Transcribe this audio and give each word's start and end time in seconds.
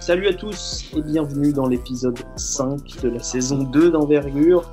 Salut 0.00 0.28
à 0.28 0.34
tous 0.34 0.90
et 0.96 1.02
bienvenue 1.02 1.52
dans 1.52 1.66
l'épisode 1.66 2.18
5 2.36 3.02
de 3.02 3.08
la 3.08 3.22
saison 3.22 3.62
2 3.62 3.92
d'envergure 3.92 4.70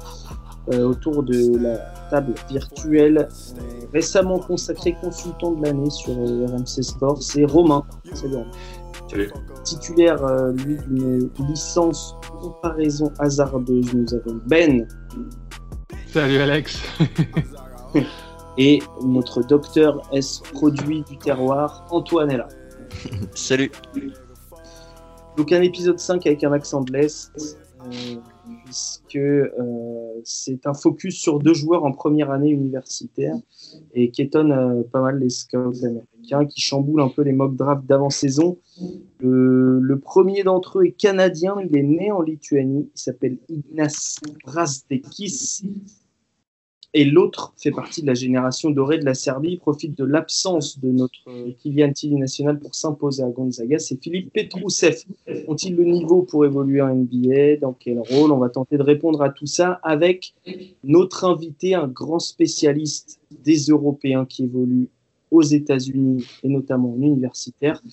euh, 0.74 0.84
autour 0.84 1.24
de 1.24 1.58
la 1.58 1.78
table 2.10 2.34
virtuelle 2.50 3.28
euh, 3.30 3.62
récemment 3.94 4.40
consacré 4.40 4.96
consultant 5.02 5.52
de 5.52 5.66
l'année 5.66 5.90
sur 5.90 6.12
euh, 6.12 6.46
RMC 6.48 6.84
Sport, 6.84 7.22
c'est 7.22 7.46
Romain. 7.46 7.86
Salut 8.14 8.36
Romain. 8.36 8.52
Salut. 9.10 9.32
Titulaire, 9.64 10.24
euh, 10.24 10.52
lui, 10.52 10.78
d'une 10.88 11.30
licence 11.48 12.16
comparaison 12.42 13.12
hasardeuse, 13.20 13.94
nous 13.94 14.14
avons 14.14 14.40
Ben 14.46 14.88
Salut 16.08 16.38
Alex. 16.38 16.82
et 18.60 18.80
notre 19.02 19.42
docteur 19.42 20.02
S 20.12 20.42
produit 20.52 21.04
du 21.10 21.18
terroir, 21.18 21.88
Antoine 21.92 22.30
est 22.30 22.38
là. 22.38 22.50
Salut. 23.34 23.72
Donc 25.38 25.54
un 25.54 25.62
épisode 25.62 25.98
5 25.98 26.28
avec 26.28 26.44
un 26.44 26.52
accent 26.52 26.82
de 26.82 26.92
l'Est, 26.92 27.32
euh, 27.86 28.16
puisque 28.66 29.16
euh, 29.16 29.52
c'est 30.26 30.68
un 30.68 30.74
focus 30.74 31.16
sur 31.18 31.40
deux 31.40 31.54
joueurs 31.54 31.86
en 31.86 31.94
première 31.94 32.32
année 32.32 32.50
universitaire 32.50 33.36
et 33.94 34.12
qui 34.12 34.24
étonne 34.24 34.52
euh, 34.52 34.84
pas 34.92 35.00
mal 35.00 35.20
les 35.20 35.30
scouts 35.30 35.86
américains, 35.86 36.46
qui 36.46 36.60
chamboulent 36.60 37.02
un 37.02 37.08
peu 37.08 37.22
les 37.22 37.32
mock 37.32 37.56
drafts 37.56 37.86
d'avant-saison. 37.86 38.58
Le, 39.22 39.80
le 39.80 40.00
premier 40.00 40.44
d'entre 40.44 40.80
eux 40.80 40.88
est 40.88 40.92
canadien, 40.92 41.56
il 41.64 41.78
est 41.78 41.84
né 41.84 42.12
en 42.12 42.22
Lituanie, 42.22 42.90
il 42.94 43.00
s'appelle 43.00 43.38
Ignas 43.48 44.20
Brasdekis. 44.44 45.62
Et 46.96 47.06
l'autre 47.06 47.54
fait 47.56 47.70
partie 47.70 48.02
de 48.02 48.08
la 48.08 48.16
génération 48.16 48.72
dorée 48.72 48.98
de 48.98 49.06
la 49.06 49.14
Serbie, 49.14 49.58
profite 49.58 49.96
de 49.96 50.04
l'absence 50.04 50.80
de 50.80 50.90
notre 50.90 51.20
euh, 51.28 51.52
Kylian 51.60 51.94
Tilly 51.94 52.16
national 52.16 52.60
pour 52.60 52.74
s'imposer 52.74 53.22
à 53.22 53.30
Gonzaga. 53.30 53.78
C'est 53.78 54.02
Philippe 54.02 54.34
Petrousev. 54.34 55.04
Ont-ils 55.48 55.76
le 55.76 55.84
niveau 55.84 56.24
pour 56.24 56.46
évoluer 56.46 56.82
en 56.82 56.96
NBA 56.96 57.58
Dans 57.62 57.74
quel 57.74 58.00
rôle? 58.00 58.32
On 58.32 58.40
va 58.40 58.50
tenter 58.50 58.78
de 58.78 58.84
répondre 58.84 59.22
à 59.22 59.30
tout 59.30 59.46
ça 59.46 59.80
avec 59.84 60.34
notre 60.84 61.26
invité, 61.26 61.76
un 61.76 61.88
grand 61.88 62.20
spécialiste 62.20 63.20
des 63.44 63.58
Européens 63.68 64.26
qui 64.26 64.46
évoluent 64.46 64.90
aux 65.30 65.44
États-Unis 65.44 66.26
et 66.42 66.50
notamment 66.50 66.94
en 66.94 67.02
universitaire. 67.02 67.84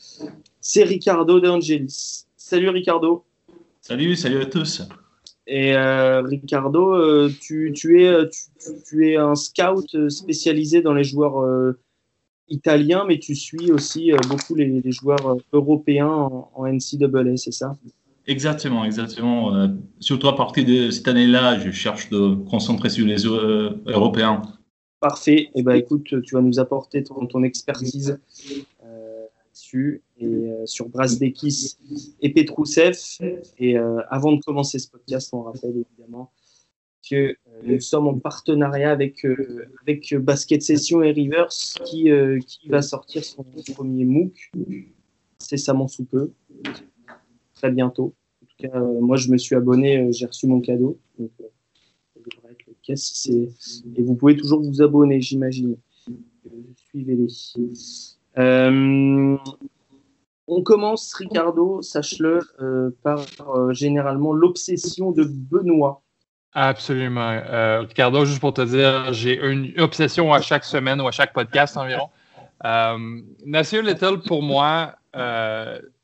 C'est 0.61 0.85
Ricardo 0.85 1.39
De 1.39 1.49
Angelis. 1.49 2.25
Salut 2.37 2.71
Ricardo. 2.71 3.25
Salut, 3.83 4.17
salut 4.17 4.41
à 4.41 4.47
tous. 4.47 4.83
Et 5.47 5.77
euh, 5.77 6.23
Ricardo, 6.23 6.95
euh, 6.95 7.31
tu, 7.41 7.73
tu 7.73 8.03
es, 8.03 8.09
euh, 8.09 8.27
tu, 8.27 8.73
tu 8.89 9.09
es 9.09 9.17
un 9.17 9.37
scout 9.37 10.09
spécialisé 10.09 10.83
dans 10.83 10.93
les 10.93 11.05
joueurs 11.05 11.39
euh, 11.41 11.79
italiens, 12.49 13.05
mais 13.07 13.19
tu 13.19 13.37
suis 13.37 13.71
aussi 13.71 14.11
beaucoup 14.29 14.57
les, 14.57 14.81
les 14.81 14.93
joueurs 14.93 15.37
européens 15.53 16.09
en, 16.09 16.51
en 16.55 16.67
NCAA, 16.67 17.37
c'est 17.37 17.53
ça? 17.53 17.77
Exactement, 18.27 18.85
exactement. 18.85 19.69
Surtout 20.01 20.27
à 20.27 20.35
partir 20.35 20.65
de 20.65 20.91
cette 20.91 21.07
année-là, 21.07 21.61
je 21.61 21.71
cherche 21.71 22.11
de 22.11 22.35
concentrer 22.51 22.89
sur 22.89 23.07
les 23.07 23.23
Européens. 23.25 24.43
Parfait. 24.99 25.51
Et 25.55 25.63
ben 25.63 25.75
écoute, 25.75 26.23
tu 26.23 26.35
vas 26.35 26.41
nous 26.41 26.59
apporter 26.59 27.05
ton, 27.05 27.27
ton 27.27 27.45
expertise 27.45 28.19
dessus 29.53 30.03
et 30.19 30.27
euh, 30.27 30.67
sur 30.67 30.89
Brasdekis 30.89 31.77
et 32.21 32.33
Petrousev. 32.33 32.97
Et 33.59 33.79
euh, 33.79 34.01
avant 34.09 34.33
de 34.33 34.41
commencer 34.41 34.79
ce 34.79 34.89
podcast, 34.89 35.31
on 35.33 35.43
rappelle 35.43 35.85
évidemment 35.91 36.33
que 37.09 37.15
euh, 37.15 37.35
nous 37.65 37.81
sommes 37.81 38.09
en 38.09 38.19
partenariat 38.19 38.91
avec, 38.91 39.27
avec 39.83 40.15
Basket 40.17 40.63
Session 40.63 41.03
et 41.03 41.13
Rivers 41.13 41.49
qui, 41.85 42.11
qui 42.47 42.69
va 42.69 42.83
sortir 42.83 43.25
son 43.25 43.45
premier 43.75 44.05
MOOC 44.05 44.53
incessamment 45.41 45.87
sous 45.87 46.05
peu, 46.05 46.33
très 47.55 47.71
bientôt. 47.71 48.15
En 48.43 48.47
tout 48.47 48.57
cas, 48.69 48.81
moi 48.81 49.17
je 49.17 49.31
me 49.31 49.37
suis 49.37 49.55
abonné, 49.55 50.11
j'ai 50.13 50.27
reçu 50.27 50.47
mon 50.47 50.61
cadeau. 50.61 50.99
Et 52.89 54.03
vous 54.03 54.15
pouvez 54.15 54.37
toujours 54.37 54.63
vous 54.63 54.83
abonner, 54.83 55.21
j'imagine. 55.21 55.77
Suivez-les. 56.89 57.29
On 60.49 60.63
commence, 60.63 61.13
Ricardo, 61.15 61.83
sache-le, 61.83 62.39
euh, 62.61 62.91
par 63.03 63.21
euh, 63.41 63.73
généralement 63.73 64.33
l'obsession 64.33 65.11
de 65.11 65.25
Benoît. 65.25 66.03
Absolument. 66.53 67.31
Euh, 67.31 67.81
Ricardo, 67.81 68.25
juste 68.25 68.41
pour 68.41 68.55
te 68.55 68.63
dire, 68.63 69.13
j'ai 69.13 69.39
une 69.45 69.73
obsession 69.79 70.33
à 70.33 70.41
chaque 70.41 70.65
semaine 70.65 71.01
ou 71.01 71.09
à 71.09 71.11
chaque 71.11 71.33
podcast 71.33 71.77
environ. 71.77 72.09
Nasir 73.45 73.83
Little, 73.83 74.21
pour 74.27 74.43
moi, 74.43 74.95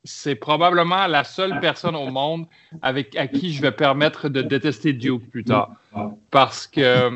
c'est 0.03 0.35
probablement 0.35 1.07
la 1.07 1.23
seule 1.23 1.59
personne 1.59 1.95
au 1.95 2.09
monde 2.11 2.45
avec 2.81 3.15
à 3.15 3.27
qui 3.27 3.53
je 3.53 3.61
vais 3.61 3.71
permettre 3.71 4.29
de 4.29 4.41
détester 4.41 4.93
Duke 4.93 5.29
plus 5.31 5.43
tard. 5.43 5.71
Parce 6.29 6.67
que, 6.67 7.09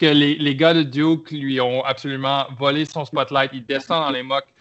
les, 0.00 0.34
les 0.34 0.56
gars 0.56 0.74
de 0.74 0.82
Duke 0.82 1.30
lui 1.30 1.60
ont 1.60 1.84
absolument 1.84 2.46
volé 2.58 2.86
son 2.86 3.04
spotlight. 3.04 3.50
Il 3.52 3.64
descend 3.66 4.04
dans 4.04 4.10
les 4.10 4.24
mocks. 4.24 4.52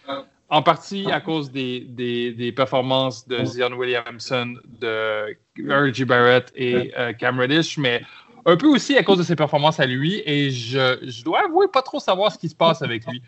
En 0.49 0.61
partie 0.61 1.11
à 1.11 1.21
cause 1.21 1.51
des, 1.51 1.79
des, 1.81 2.31
des 2.31 2.51
performances 2.51 3.27
de 3.27 3.43
Zion 3.45 3.73
Williamson, 3.73 4.55
de 4.79 5.35
R.J. 5.57 6.05
Barrett 6.05 6.51
et 6.55 6.93
euh, 6.97 7.13
Cam 7.13 7.39
Reddish, 7.39 7.77
mais 7.79 8.03
un 8.45 8.55
peu 8.55 8.67
aussi 8.67 8.95
à 8.95 9.03
cause 9.03 9.17
de 9.17 9.23
ses 9.23 9.35
performances 9.35 9.79
à 9.79 9.87
lui. 9.87 10.21
Et 10.25 10.51
je, 10.51 10.99
je 11.01 11.23
dois 11.23 11.45
avouer 11.45 11.67
pas 11.67 11.81
trop 11.81 11.99
savoir 11.99 12.31
ce 12.31 12.37
qui 12.37 12.47
se 12.49 12.55
passe 12.55 12.83
avec 12.83 13.07
lui. 13.07 13.23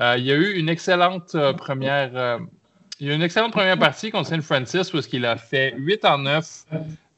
Euh, 0.00 0.16
il 0.18 0.24
y 0.24 0.32
a 0.32 0.34
eu 0.34 0.54
une 0.58 0.68
excellente 0.68 1.34
euh, 1.36 1.52
première. 1.52 2.10
euh, 2.16 2.38
il 2.98 3.06
y 3.06 3.10
a 3.10 3.12
eu 3.12 3.16
une 3.16 3.22
excellente 3.22 3.52
première 3.52 3.78
partie 3.78 4.10
contre 4.10 4.28
St. 4.28 4.40
Francis 4.42 4.92
où 4.92 4.98
il 5.12 5.24
a 5.26 5.36
fait 5.36 5.74
8 5.76 6.04
en 6.04 6.18
9, 6.18 6.64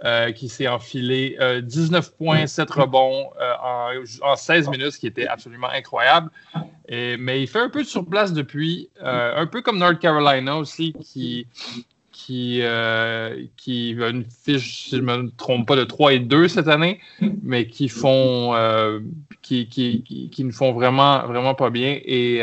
euh, 0.04 0.30
qui 0.32 0.48
s'est 0.48 0.68
enfilé 0.68 1.36
euh, 1.40 1.60
19 1.60 2.14
points, 2.16 2.46
7 2.46 2.70
rebonds 2.70 3.30
euh, 3.40 3.52
en, 3.62 3.90
en 4.32 4.36
16 4.36 4.68
minutes, 4.68 4.92
ce 4.92 4.98
qui 4.98 5.06
était 5.08 5.26
absolument 5.26 5.68
incroyable. 5.70 6.30
Et- 6.88 7.16
mais 7.16 7.42
il 7.42 7.46
fait 7.48 7.58
un 7.60 7.68
peu 7.68 7.82
de 7.82 7.88
surplace 7.88 8.32
depuis, 8.32 8.88
euh, 9.02 9.32
un 9.36 9.46
peu 9.46 9.60
comme 9.62 9.78
North 9.78 9.98
Carolina 9.98 10.56
aussi, 10.56 10.92
qui, 11.02 11.46
qui, 12.12 12.62
qui 13.56 13.96
a 14.00 14.08
une 14.08 14.24
fiche, 14.44 14.84
si 14.84 14.96
je 14.96 15.02
ne 15.02 15.02
me 15.24 15.30
trompe 15.36 15.66
pas, 15.66 15.76
de 15.76 15.84
3 15.84 16.12
et 16.14 16.18
2 16.20 16.48
cette 16.48 16.68
année, 16.68 17.00
mais 17.42 17.66
qui 17.66 17.88
font 17.88 18.54
qui, 19.42 19.68
qui, 19.68 20.02
qui, 20.04 20.30
qui 20.30 20.44
ne 20.44 20.52
font 20.52 20.72
vraiment, 20.72 21.26
vraiment 21.26 21.54
pas 21.54 21.70
bien. 21.70 21.98
Et 22.04 22.42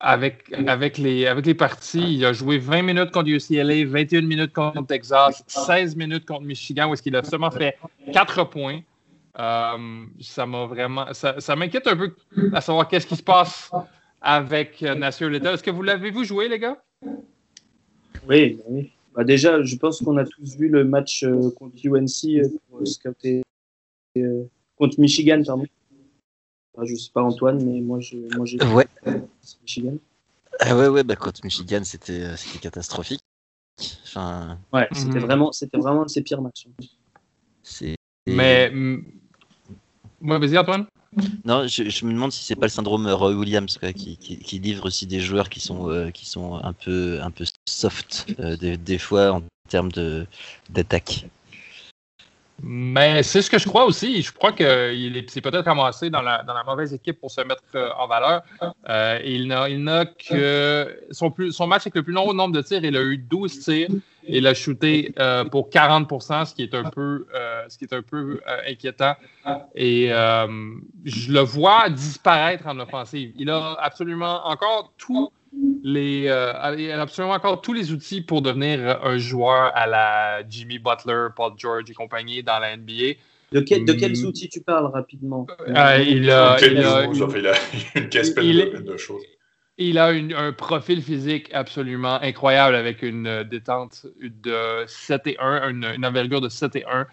avec, 0.00 0.50
avec, 0.66 0.96
les, 0.96 1.26
avec 1.26 1.44
les 1.46 1.54
parties, 1.54 2.16
il 2.16 2.24
a 2.24 2.32
joué 2.32 2.58
20 2.58 2.82
minutes 2.82 3.10
contre 3.10 3.28
UCLA, 3.28 3.84
21 3.86 4.22
minutes 4.22 4.52
contre 4.52 4.86
Texas, 4.86 5.44
16 5.46 5.94
minutes 5.94 6.24
contre 6.24 6.42
Michigan, 6.42 6.88
où 6.88 6.94
est-ce 6.94 7.02
qu'il 7.02 7.14
a 7.14 7.22
seulement 7.22 7.50
fait 7.50 7.76
4 8.12 8.44
points. 8.44 8.80
Euh, 9.38 10.04
ça 10.20 10.46
m'a 10.46 10.66
vraiment. 10.66 11.12
Ça, 11.12 11.38
ça 11.38 11.54
m'inquiète 11.54 11.86
un 11.86 11.96
peu 11.96 12.14
à 12.52 12.60
savoir 12.60 12.88
qu'est-ce 12.88 13.06
qui 13.06 13.16
se 13.16 13.22
passe 13.22 13.70
avec 14.20 14.82
euh, 14.82 14.94
Nasir 14.94 15.28
Little. 15.28 15.48
Est-ce 15.48 15.62
que 15.62 15.70
vous 15.70 15.82
l'avez-vous 15.82 16.24
joué, 16.24 16.48
les 16.48 16.58
gars? 16.58 16.82
Oui, 18.28 18.54
bah 18.54 18.64
oui. 18.68 18.90
Bah 19.14 19.24
déjà, 19.24 19.62
je 19.62 19.76
pense 19.76 20.00
qu'on 20.00 20.16
a 20.16 20.24
tous 20.24 20.56
vu 20.56 20.68
le 20.68 20.84
match 20.84 21.24
euh, 21.24 21.50
contre 21.50 21.76
UNC 21.84 22.24
euh, 22.26 22.48
pour 22.68 22.86
scouter 22.86 23.42
euh, 24.18 24.44
contre 24.76 25.00
Michigan, 25.00 25.42
pardon. 25.44 25.64
Enfin, 26.74 26.86
je 26.86 26.94
sais 26.94 27.10
pas 27.12 27.22
Antoine, 27.22 27.64
mais 27.64 27.80
moi 27.80 28.00
je, 28.00 28.16
moi 28.36 28.46
j'ai 28.46 28.62
Ouais. 28.62 28.86
Michigan. 29.62 29.96
Ah 30.60 30.76
ouais, 30.76 30.88
ouais, 30.88 31.04
bah 31.04 31.16
contre 31.16 31.40
Michigan, 31.44 31.80
c'était 31.84 32.22
euh, 32.24 32.36
c'était 32.36 32.58
catastrophique. 32.58 33.20
Enfin, 34.04 34.58
Ouais, 34.72 34.88
c'était 34.92 35.18
Mhm. 35.18 35.24
vraiment, 35.26 35.52
c'était 35.52 35.78
vraiment 35.78 36.02
un 36.02 36.06
de 36.06 36.10
ses 36.10 36.22
pires 36.22 36.42
matchs. 36.42 36.66
Mais. 38.26 38.70
mm, 38.70 39.04
Ouais, 40.22 40.38
vas-y, 40.38 40.58
Antoine. 40.58 40.86
Non, 41.44 41.66
je, 41.66 41.88
je 41.88 42.04
me 42.04 42.12
demande 42.12 42.30
si 42.32 42.44
c'est 42.44 42.54
pas 42.54 42.66
le 42.66 42.70
syndrome 42.70 43.08
Roy 43.08 43.32
Williams 43.32 43.78
quoi, 43.78 43.92
qui, 43.94 44.18
qui, 44.18 44.38
qui 44.38 44.58
livre 44.58 44.84
aussi 44.86 45.06
des 45.06 45.20
joueurs 45.20 45.48
qui 45.48 45.58
sont 45.60 45.88
euh, 45.88 46.10
qui 46.10 46.26
sont 46.26 46.56
un 46.62 46.74
peu 46.74 47.18
un 47.22 47.30
peu 47.30 47.44
soft 47.66 48.26
euh, 48.38 48.56
des, 48.58 48.76
des 48.76 48.98
fois 48.98 49.32
en 49.32 49.42
termes 49.68 49.90
de 49.92 50.26
d'attaque. 50.68 51.26
Mais 52.62 53.22
c'est 53.22 53.42
ce 53.42 53.50
que 53.50 53.58
je 53.58 53.66
crois 53.66 53.84
aussi. 53.84 54.22
Je 54.22 54.32
crois 54.32 54.52
qu'il 54.52 55.24
s'est 55.28 55.40
peut-être 55.40 55.64
ramassé 55.64 56.10
dans 56.10 56.22
la, 56.22 56.44
mauvaise 56.66 56.92
équipe 56.92 57.20
pour 57.20 57.30
se 57.30 57.40
mettre 57.40 57.62
euh, 57.74 57.90
en 57.98 58.06
valeur. 58.06 58.42
Euh, 58.88 59.18
il 59.24 59.48
n'a 59.48 60.04
que 60.06 61.00
son, 61.10 61.66
match 61.66 61.82
avec 61.82 61.94
le 61.94 62.02
plus 62.02 62.12
long 62.12 62.32
nombre 62.34 62.54
de 62.54 62.62
tirs, 62.62 62.84
il 62.84 62.96
a 62.96 63.02
eu 63.02 63.16
12 63.18 63.60
tirs. 63.60 63.88
Il 64.28 64.46
a 64.46 64.54
shooté 64.54 65.14
euh, 65.18 65.44
pour 65.44 65.70
40 65.70 66.10
ce 66.44 66.54
qui 66.54 66.62
est 66.62 66.74
un 66.74 66.90
peu, 66.90 67.26
ce 67.68 67.78
qui 67.78 67.84
est 67.84 67.94
un 67.94 68.02
peu 68.02 68.40
inquiétant. 68.68 69.14
Et 69.74 70.08
je 70.08 71.32
le 71.32 71.40
vois 71.40 71.88
disparaître 71.88 72.66
en 72.66 72.78
offensive. 72.78 73.32
Il 73.38 73.50
a 73.50 73.76
absolument 73.80 74.46
encore 74.46 74.92
tous 74.98 75.32
les, 75.82 76.26
euh, 76.28 76.52
il 76.78 76.90
a 76.90 77.00
absolument 77.02 77.34
encore 77.34 77.60
tous 77.60 77.72
les 77.72 77.92
outils 77.92 78.20
pour 78.20 78.42
devenir 78.42 79.00
un 79.04 79.18
joueur 79.18 79.72
à 79.74 79.86
la 79.86 80.42
Jimmy 80.48 80.78
Butler, 80.78 81.28
Paul 81.34 81.52
George 81.56 81.90
et 81.90 81.94
compagnie 81.94 82.42
dans 82.42 82.58
la 82.58 82.76
NBA. 82.76 83.14
De, 83.52 83.60
quel, 83.60 83.84
de 83.84 83.92
quels 83.92 84.12
Mm. 84.16 84.26
outils 84.26 84.48
tu 84.48 84.60
parles 84.60 84.86
rapidement? 84.86 85.46
Euh, 85.68 86.04
il 86.06 86.30
a, 86.30 86.56
Quel 86.58 86.72
il 86.72 86.84
a- 86.84 87.06
niveau, 87.06 87.14
ça 87.14 87.28
fait, 87.28 87.40
il 87.40 87.46
a 87.48 87.54
une 87.96 88.08
caisse 88.08 88.30
pleine 88.30 88.46
il 88.46 88.56
de, 88.56 88.60
est- 88.62 88.66
pleine 88.66 88.84
de 88.84 88.96
choses. 88.96 89.22
il 89.78 89.98
a 89.98 90.06
un 90.08 90.52
profil 90.52 91.02
physique 91.02 91.48
absolument 91.52 92.20
incroyable 92.22 92.76
avec 92.76 93.02
une 93.02 93.42
détente 93.44 94.06
de 94.20 94.84
7 94.86 95.26
et 95.26 95.36
1, 95.40 95.68
une, 95.70 96.04
envergure 96.04 96.40
de 96.40 96.48
7 96.48 96.76
et 96.76 96.84
1. 96.86 97.06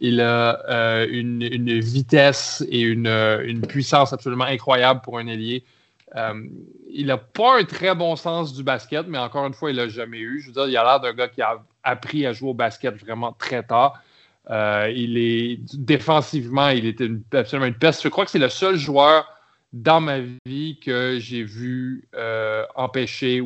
Il 0.00 0.20
a 0.20 1.04
une, 1.06 1.80
vitesse 1.80 2.64
et 2.70 2.80
une, 2.80 3.08
une, 3.08 3.60
puissance 3.62 4.12
absolument 4.12 4.44
incroyable 4.44 5.00
pour 5.02 5.18
un 5.18 5.26
ailier. 5.26 5.64
Euh, 6.16 6.34
il 6.90 7.06
n'a 7.06 7.16
pas 7.16 7.58
un 7.58 7.64
très 7.64 7.94
bon 7.94 8.16
sens 8.16 8.54
du 8.54 8.62
basket, 8.62 9.06
mais 9.06 9.18
encore 9.18 9.46
une 9.46 9.54
fois, 9.54 9.70
il 9.70 9.76
l'a 9.76 9.88
jamais 9.88 10.18
eu. 10.18 10.40
Je 10.40 10.48
veux 10.48 10.52
dire, 10.52 10.68
il 10.68 10.76
a 10.76 10.84
l'air 10.84 11.00
d'un 11.00 11.14
gars 11.14 11.28
qui 11.28 11.40
a 11.40 11.62
appris 11.82 12.26
à 12.26 12.32
jouer 12.32 12.50
au 12.50 12.54
basket 12.54 12.96
vraiment 12.96 13.32
très 13.32 13.62
tard. 13.62 14.02
Euh, 14.50 14.92
il 14.94 15.16
est 15.16 15.58
défensivement, 15.74 16.68
il 16.68 16.86
était 16.86 17.10
absolument 17.32 17.66
une 17.66 17.74
peste. 17.74 18.02
Je 18.02 18.08
crois 18.08 18.24
que 18.24 18.30
c'est 18.30 18.38
le 18.38 18.48
seul 18.48 18.76
joueur 18.76 19.26
dans 19.72 20.00
ma 20.00 20.18
vie 20.44 20.78
que 20.84 21.18
j'ai 21.18 21.44
vu 21.44 22.06
euh, 22.14 22.64
empêcher 22.74 23.42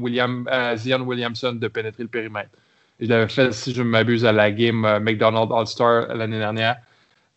Zion 0.77 1.01
Williamson 1.03 1.53
de 1.53 1.69
pénétrer 1.69 2.03
le 2.03 2.09
périmètre. 2.09 2.51
Je 2.99 3.07
l'avais 3.07 3.29
fait, 3.29 3.53
si 3.53 3.75
je 3.75 3.83
ne 3.83 3.89
m'abuse, 3.89 4.25
à 4.25 4.33
la 4.33 4.51
game 4.51 4.99
McDonald's 5.01 5.55
All-Star 5.55 6.15
l'année 6.17 6.39
dernière. 6.39 6.79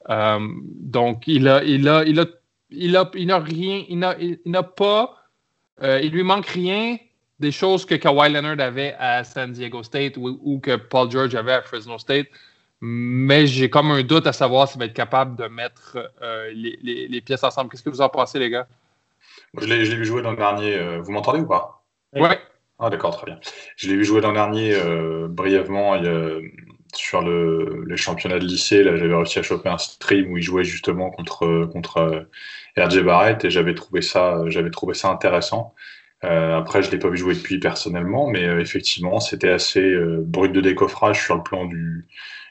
donc, 0.07 1.27
il 1.27 1.47
a, 1.49 1.63
il 1.63 1.87
a, 1.87 2.03
il 2.05 2.19
a, 2.19 2.25
il 2.71 2.95
a, 2.95 3.11
il 3.13 3.27
n'a 3.27 3.39
rien, 3.39 3.83
il 3.89 4.39
n'a 4.45 4.63
pas 4.63 5.18
euh, 5.81 5.99
il 6.01 6.11
lui 6.11 6.23
manque 6.23 6.47
rien 6.47 6.97
des 7.39 7.51
choses 7.51 7.85
que 7.85 7.95
Kawhi 7.95 8.31
Leonard 8.31 8.59
avait 8.59 8.95
à 8.99 9.23
San 9.23 9.51
Diego 9.51 9.81
State 9.83 10.17
ou, 10.17 10.59
que 10.59 10.75
Paul 10.75 11.09
George 11.09 11.35
avait 11.35 11.53
à 11.53 11.61
Fresno 11.61 11.97
State. 11.97 12.27
Mais 12.81 13.45
j'ai 13.47 13.69
comme 13.69 13.91
un 13.91 14.03
doute 14.03 14.27
à 14.27 14.33
savoir 14.33 14.67
s'il 14.67 14.79
va 14.79 14.85
être 14.85 14.93
capable 14.93 15.35
de 15.35 15.47
mettre 15.47 15.97
euh, 16.21 16.49
les, 16.53 17.21
pièces 17.21 17.43
ensemble. 17.43 17.69
Qu'est-ce 17.69 17.83
que 17.83 17.89
vous 17.89 18.01
en 18.01 18.09
pensez, 18.09 18.39
les 18.39 18.49
gars? 18.49 18.67
Je 19.57 19.65
l'ai 19.65 19.83
vu 19.83 20.05
jouer 20.05 20.21
l'an 20.21 20.33
dernier. 20.33 20.77
Euh, 20.77 20.99
vous 21.01 21.11
m'entendez 21.11 21.39
ou 21.39 21.47
pas? 21.47 21.83
Oui. 22.13 22.29
Ah, 22.77 22.89
d'accord, 22.89 23.17
très 23.17 23.25
bien. 23.25 23.39
Je 23.75 23.89
l'ai 23.89 23.95
vu 23.95 24.05
jouer 24.05 24.21
l'an 24.21 24.31
dernier 24.31 24.73
brièvement 25.27 25.95
sur 26.95 27.21
les 27.21 27.97
championnats 27.97 28.39
de 28.39 28.45
lycée. 28.45 28.83
Là, 28.83 28.97
j'avais 28.97 29.15
réussi 29.15 29.39
à 29.39 29.43
choper 29.43 29.69
un 29.69 29.77
stream 29.77 30.31
où 30.31 30.37
il 30.37 30.43
jouait 30.43 30.63
justement 30.63 31.09
contre, 31.09 31.65
contre 31.71 32.27
RJ 32.77 33.03
Barrett 33.03 33.43
et 33.45 33.49
j'avais 33.49 33.75
trouvé 33.75 34.01
ça, 34.01 34.41
j'avais 34.47 34.71
trouvé 34.71 34.93
ça 34.93 35.09
intéressant. 35.09 35.73
Euh, 36.25 36.57
après, 36.57 36.83
je 36.83 36.91
l'ai 36.91 36.99
pas 36.99 37.09
vu 37.09 37.17
jouer 37.17 37.33
depuis 37.33 37.59
personnellement, 37.59 38.27
mais 38.27 38.45
euh, 38.45 38.59
effectivement, 38.59 39.19
c'était 39.19 39.49
assez 39.49 39.81
euh, 39.81 40.21
brut 40.21 40.51
de 40.51 40.59
décoffrage 40.61 41.23
sur 41.23 41.35
le 41.35 41.43
plan 41.43 41.65
du, 41.65 42.07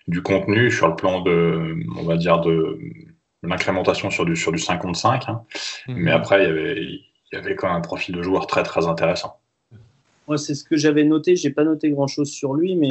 du 0.07 0.23
contenu, 0.23 0.71
sur 0.71 0.89
le 0.89 0.97
plan 0.97 1.21
de, 1.21 1.77
on 1.97 2.03
va 2.05 2.17
dire, 2.17 2.41
de 2.41 2.79
l'incrémentation 3.43 4.11
sur 4.11 4.25
du, 4.25 4.37
sur 4.37 4.53
du 4.53 4.59
5 4.59 4.79
contre 4.79 4.99
5. 4.99 5.29
Hein. 5.29 5.43
Mhm. 5.87 5.97
Mais 5.99 6.13
après, 6.13 6.45
il 6.45 6.47
y, 6.47 6.51
avait, 6.51 6.83
il 6.83 7.05
y 7.33 7.37
avait 7.37 7.57
quand 7.57 7.69
même 7.69 7.77
un 7.77 7.83
profil 7.83 8.15
de 8.15 8.23
joueur 8.23 8.47
très, 8.47 8.63
très 8.63 8.87
intéressant. 8.87 9.39
Moi, 10.27 10.39
c'est 10.39 10.55
ce 10.55 10.65
que 10.65 10.77
j'avais 10.77 11.05
noté. 11.05 11.37
J'ai 11.37 11.51
pas 11.51 11.65
noté 11.65 11.91
grand-chose 11.91 12.31
sur 12.31 12.55
lui, 12.55 12.75
mais 12.75 12.89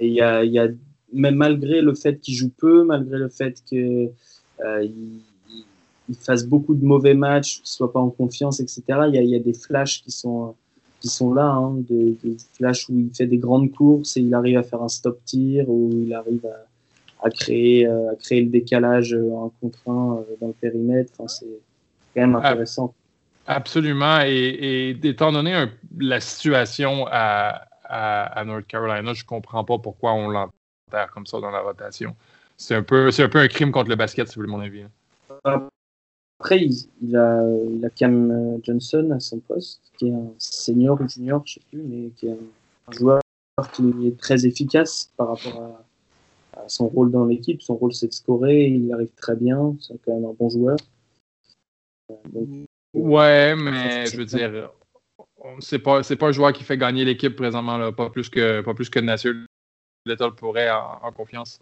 il 0.00 0.12
y 0.12 0.20
a, 0.20 0.44
y 0.44 0.58
a, 0.58 0.68
même 1.12 1.36
malgré 1.36 1.80
le 1.80 1.94
fait 1.94 2.20
qu'il 2.20 2.34
joue 2.34 2.50
peu, 2.56 2.84
malgré 2.84 3.18
le 3.18 3.28
fait 3.28 3.62
qu'il 3.64 4.10
il 6.08 6.16
fasse 6.16 6.46
beaucoup 6.46 6.74
de 6.74 6.84
mauvais 6.84 7.14
matchs, 7.14 7.58
qu'il 7.58 7.66
soit 7.66 7.92
pas 7.92 8.00
en 8.00 8.10
confiance, 8.10 8.60
etc. 8.60 8.82
Il 9.08 9.14
y 9.14 9.18
a, 9.18 9.22
y 9.22 9.36
a 9.36 9.38
des 9.38 9.54
flashs 9.54 10.02
qui 10.02 10.10
sont 10.10 10.54
qui 11.00 11.08
sont 11.08 11.34
là, 11.34 11.44
hein, 11.44 11.74
des, 11.86 12.16
flashs 12.54 12.88
où 12.88 12.98
il 12.98 13.10
fait 13.14 13.26
des 13.26 13.36
grandes 13.36 13.70
courses 13.72 14.16
et 14.16 14.20
il 14.20 14.32
arrive 14.32 14.56
à 14.56 14.62
faire 14.62 14.82
un 14.82 14.88
stop 14.88 15.22
tir, 15.26 15.68
où 15.68 15.90
il 15.92 16.14
arrive 16.14 16.46
à, 16.46 17.26
à 17.26 17.30
créer 17.30 17.86
euh, 17.86 18.10
à 18.10 18.16
créer 18.16 18.40
le 18.40 18.48
décalage 18.48 19.12
euh, 19.12 19.36
un 19.36 19.50
contre 19.60 19.86
un 19.86 20.16
euh, 20.16 20.36
dans 20.40 20.46
le 20.46 20.54
périmètre. 20.54 21.12
Enfin, 21.18 21.28
c'est 21.28 21.60
quand 22.14 22.22
même 22.22 22.36
intéressant. 22.36 22.94
Absolument. 23.46 24.22
Et, 24.24 24.30
et 24.32 25.06
étant 25.06 25.30
donné 25.30 25.66
la 25.98 26.20
situation 26.20 27.06
à, 27.10 27.66
à, 27.94 28.24
à, 28.24 28.44
North 28.44 28.66
Carolina, 28.66 29.14
je 29.14 29.24
comprends 29.24 29.64
pas 29.64 29.78
pourquoi 29.78 30.12
on 30.14 30.28
l'enterre 30.28 31.10
comme 31.12 31.26
ça 31.26 31.38
dans 31.38 31.50
la 31.50 31.60
rotation. 31.60 32.16
C'est 32.56 32.74
un 32.74 32.82
peu, 32.82 33.10
c'est 33.12 33.22
un 33.22 33.28
peu 33.28 33.38
un 33.38 33.48
crime 33.48 33.70
contre 33.70 33.88
le 33.88 33.96
basket, 33.96 34.28
si 34.28 34.34
vous 34.34 34.42
voulez 34.42 34.52
mon 34.52 34.60
avis. 34.60 34.84
Après, 35.44 36.60
il, 37.00 37.16
a, 37.16 37.90
Cam 37.94 38.60
Johnson 38.64 39.10
à 39.14 39.20
son 39.20 39.38
poste, 39.38 39.80
qui 39.96 40.08
est 40.08 40.12
un 40.12 40.32
senior 40.38 41.00
ou 41.00 41.08
junior, 41.08 41.42
je 41.46 41.52
ne 41.52 41.54
sais 41.54 41.68
plus, 41.70 41.82
mais 41.82 42.10
qui 42.10 42.26
est 42.26 42.32
un, 42.32 42.92
joueur 42.92 43.20
qui 43.72 44.08
est 44.08 44.18
très 44.18 44.44
efficace 44.44 45.12
par 45.16 45.28
rapport 45.28 45.62
à, 46.56 46.68
son 46.68 46.88
rôle 46.88 47.12
dans 47.12 47.24
l'équipe. 47.24 47.62
Son 47.62 47.76
rôle, 47.76 47.92
c'est 47.92 48.08
de 48.08 48.12
scorer, 48.12 48.66
il 48.66 48.92
arrive 48.92 49.10
très 49.16 49.36
bien, 49.36 49.76
c'est 49.80 49.94
quand 50.04 50.14
même 50.14 50.24
un 50.24 50.34
bon 50.36 50.50
joueur. 50.50 50.76
ouais, 52.94 53.54
mais 53.56 54.06
je 54.06 54.16
veux 54.16 54.24
dire, 54.24 54.70
c'est 55.60 55.78
pas, 55.78 56.02
pas 56.02 56.26
un 56.28 56.32
joueur 56.32 56.52
qui 56.52 56.64
fait 56.64 56.78
gagner 56.78 57.04
l'équipe 57.04 57.36
présentement, 57.36 57.76
là, 57.76 57.92
pas 57.92 58.10
plus 58.10 58.28
que, 58.28 58.60
pas 58.62 58.74
plus 58.74 58.88
que 58.88 58.98
Nassir 58.98 59.34
Little 60.06 60.34
pourrait 60.36 60.70
en, 60.70 61.12
confiance. 61.12 61.60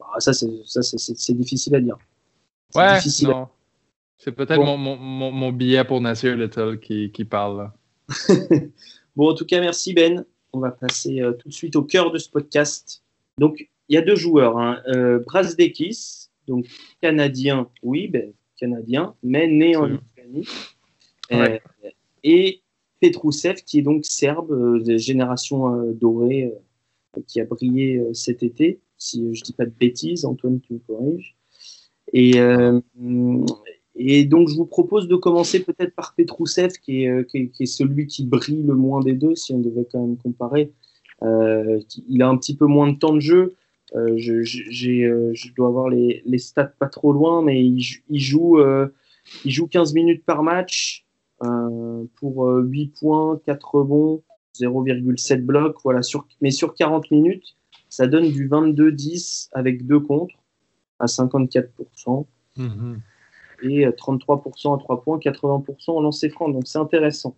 Ah, 0.00 0.20
ça, 0.20 0.32
c'est 0.32 1.34
difficile 1.34 1.74
à 1.74 1.80
dire. 1.80 1.98
Ouais, 2.74 3.00
C'est 4.18 4.32
peut-être 4.32 4.62
mon, 4.62 4.76
mon, 4.76 5.30
mon, 5.30 5.52
billet 5.52 5.84
pour 5.84 6.00
Nasir 6.00 6.36
Little 6.36 6.78
qui, 6.78 7.10
qui 7.10 7.24
parle. 7.24 7.70
bon, 9.16 9.30
en 9.30 9.34
tout 9.34 9.46
cas, 9.46 9.60
merci 9.60 9.92
Ben. 9.94 10.24
On 10.52 10.60
va 10.60 10.70
passer 10.70 11.20
euh, 11.20 11.32
tout 11.32 11.48
de 11.48 11.54
suite 11.54 11.76
au 11.76 11.82
cœur 11.82 12.10
de 12.10 12.18
ce 12.18 12.30
podcast. 12.30 13.02
Donc, 13.36 13.68
il 13.88 13.94
y 13.94 13.98
a 13.98 14.02
deux 14.02 14.16
joueurs. 14.16 14.58
Hein. 14.58 14.82
Euh, 14.88 15.22
donc 16.46 16.66
canadien, 17.02 17.68
oui, 17.82 18.08
Ben, 18.08 18.32
canadien, 18.58 19.14
mais 19.22 19.46
né 19.46 19.76
en 19.76 19.84
Lituanie. 19.84 20.48
Euh, 21.32 21.58
et 22.24 22.62
Petrousev, 23.00 23.56
qui 23.64 23.78
est 23.78 23.82
donc 23.82 24.04
serbe, 24.04 24.52
euh, 24.52 24.82
de 24.82 24.96
génération 24.96 25.92
dorée, 25.92 26.52
qui 27.26 27.40
a 27.40 27.44
brillé 27.44 28.02
cet 28.12 28.42
été. 28.42 28.80
Si 28.96 29.20
je 29.32 29.40
ne 29.40 29.44
dis 29.44 29.52
pas 29.52 29.64
de 29.64 29.72
bêtises, 29.78 30.24
Antoine, 30.24 30.60
tu 30.60 30.74
me 30.74 30.78
corriges. 30.80 31.36
Et, 32.12 32.38
euh, 32.40 32.80
donc, 34.26 34.48
je 34.48 34.54
vous 34.54 34.66
propose 34.66 35.08
de 35.08 35.16
commencer 35.16 35.60
peut-être 35.60 35.94
par 35.94 36.14
Petrousev, 36.14 36.72
qui 36.82 37.04
est, 37.04 37.08
euh, 37.08 37.24
celui 37.66 38.06
qui 38.06 38.24
brille 38.24 38.62
le 38.62 38.74
moins 38.74 39.00
des 39.00 39.14
deux, 39.14 39.34
si 39.34 39.52
on 39.52 39.58
devait 39.58 39.86
quand 39.90 40.00
même 40.00 40.16
comparer. 40.16 40.72
Euh, 41.22 41.80
il 42.08 42.22
a 42.22 42.28
un 42.28 42.36
petit 42.36 42.56
peu 42.56 42.66
moins 42.66 42.90
de 42.92 42.98
temps 42.98 43.14
de 43.14 43.20
jeu. 43.20 43.54
Euh, 43.96 44.16
je, 44.16 45.54
dois 45.54 45.68
avoir 45.68 45.88
les, 45.88 46.38
stats 46.38 46.72
pas 46.78 46.88
trop 46.88 47.12
loin, 47.12 47.42
mais 47.42 47.64
il, 47.64 47.82
il 48.08 48.20
joue, 48.20 48.58
il 49.44 49.50
joue 49.50 49.66
15 49.66 49.94
minutes 49.94 50.24
par 50.24 50.42
match 50.42 51.06
pour 51.40 52.48
8 52.48 52.94
points, 53.00 53.40
4 53.46 53.74
rebonds, 53.74 54.22
0,7 54.58 55.42
blocs. 55.42 55.76
Voilà, 55.84 56.02
sur, 56.02 56.26
mais 56.40 56.50
sur 56.50 56.74
40 56.74 57.10
minutes, 57.10 57.56
ça 57.88 58.06
donne 58.06 58.30
du 58.30 58.48
22-10 58.48 59.48
avec 59.52 59.86
deux 59.86 60.00
contre 60.00 60.34
à 60.98 61.06
54%. 61.06 62.26
Mhm. 62.56 63.00
Et 63.62 63.86
33% 63.86 64.76
à 64.76 64.78
3 64.78 65.02
points, 65.02 65.18
80% 65.18 65.90
en 65.90 66.00
lancer 66.00 66.28
franc. 66.28 66.48
Donc 66.48 66.66
c'est 66.66 66.78
intéressant. 66.78 67.36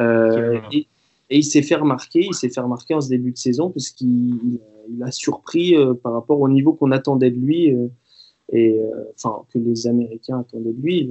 Euh, 0.00 0.60
et, 0.72 0.88
il 1.30 1.44
s'est 1.44 1.62
fait 1.62 1.76
remarquer, 1.76 2.26
il 2.26 2.34
s'est 2.34 2.50
fait 2.50 2.60
remarquer 2.60 2.94
en 2.94 3.00
ce 3.00 3.08
début 3.08 3.32
de 3.32 3.38
saison 3.38 3.70
parce 3.70 3.88
qu'il 3.88 4.60
a 5.00 5.10
surpris 5.10 5.74
euh, 5.74 5.94
par 5.94 6.12
rapport 6.12 6.38
au 6.40 6.48
niveau 6.48 6.74
qu'on 6.74 6.90
attendait 6.90 7.30
de 7.30 7.38
lui 7.38 7.72
euh, 7.72 7.88
et 8.52 8.78
enfin 9.14 9.42
que 9.50 9.58
les 9.58 9.86
Américains 9.86 10.40
attendaient 10.40 10.72
de 10.72 10.82
lui. 10.82 11.10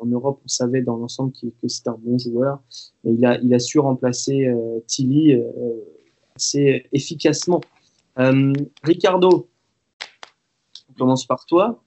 En 0.00 0.06
Europe, 0.06 0.40
on 0.44 0.48
savait 0.48 0.82
dans 0.82 0.96
l'ensemble 0.96 1.32
que 1.32 1.68
c'était 1.68 1.90
un 1.90 1.98
bon 2.00 2.18
joueur, 2.18 2.60
mais 3.04 3.12
il 3.14 3.54
a, 3.54 3.58
su 3.58 3.78
remplacer 3.78 4.50
Tilly 4.86 5.34
assez 6.34 6.86
efficacement. 6.92 7.60
Ricardo, 8.82 9.50
commence 11.00 11.26
par 11.26 11.44
toi. 11.46 11.82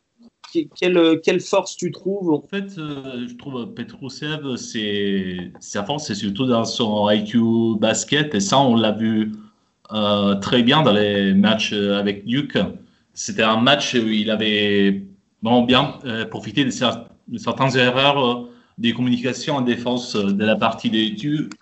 Quelle, 0.75 1.39
force 1.39 1.75
tu 1.75 1.91
trouves 1.91 2.32
En 2.32 2.41
fait, 2.41 2.77
euh, 2.77 3.27
je 3.27 3.36
trouve 3.36 3.74
Petrousev, 3.74 4.55
c'est 4.58 5.51
sa 5.60 5.84
force, 5.84 6.08
c'est 6.08 6.15
surtout 6.15 6.46
dans 6.46 6.65
son 6.65 7.10
IQ 7.10 7.79
basket. 7.79 8.36
Et 8.36 8.39
ça, 8.39 8.60
on 8.60 8.75
l'a 8.75 8.91
vu 8.91 9.32
euh, 9.91 10.36
très 10.36 10.62
bien 10.62 10.84
dans 10.84 10.93
les 10.93 11.34
matchs 11.34 11.74
avec 11.74 12.25
Duke. 12.25 12.58
C'était 13.13 13.43
un 13.43 13.58
match 13.58 13.96
où 13.96 14.08
il 14.08 14.29
avait 14.29 15.03
vraiment 15.41 15.63
bien 15.63 15.96
euh, 16.05 16.25
profité 16.25 16.65
de, 16.65 16.72
certaines 17.38 17.77
erreurs 17.77 18.48
des 18.77 18.94
communications 18.94 19.58
en 19.58 19.62
défense 19.62 20.15
de 20.15 20.44
la 20.44 20.56
partie 20.56 20.89
des 20.89 21.12
Duke. 21.12 21.53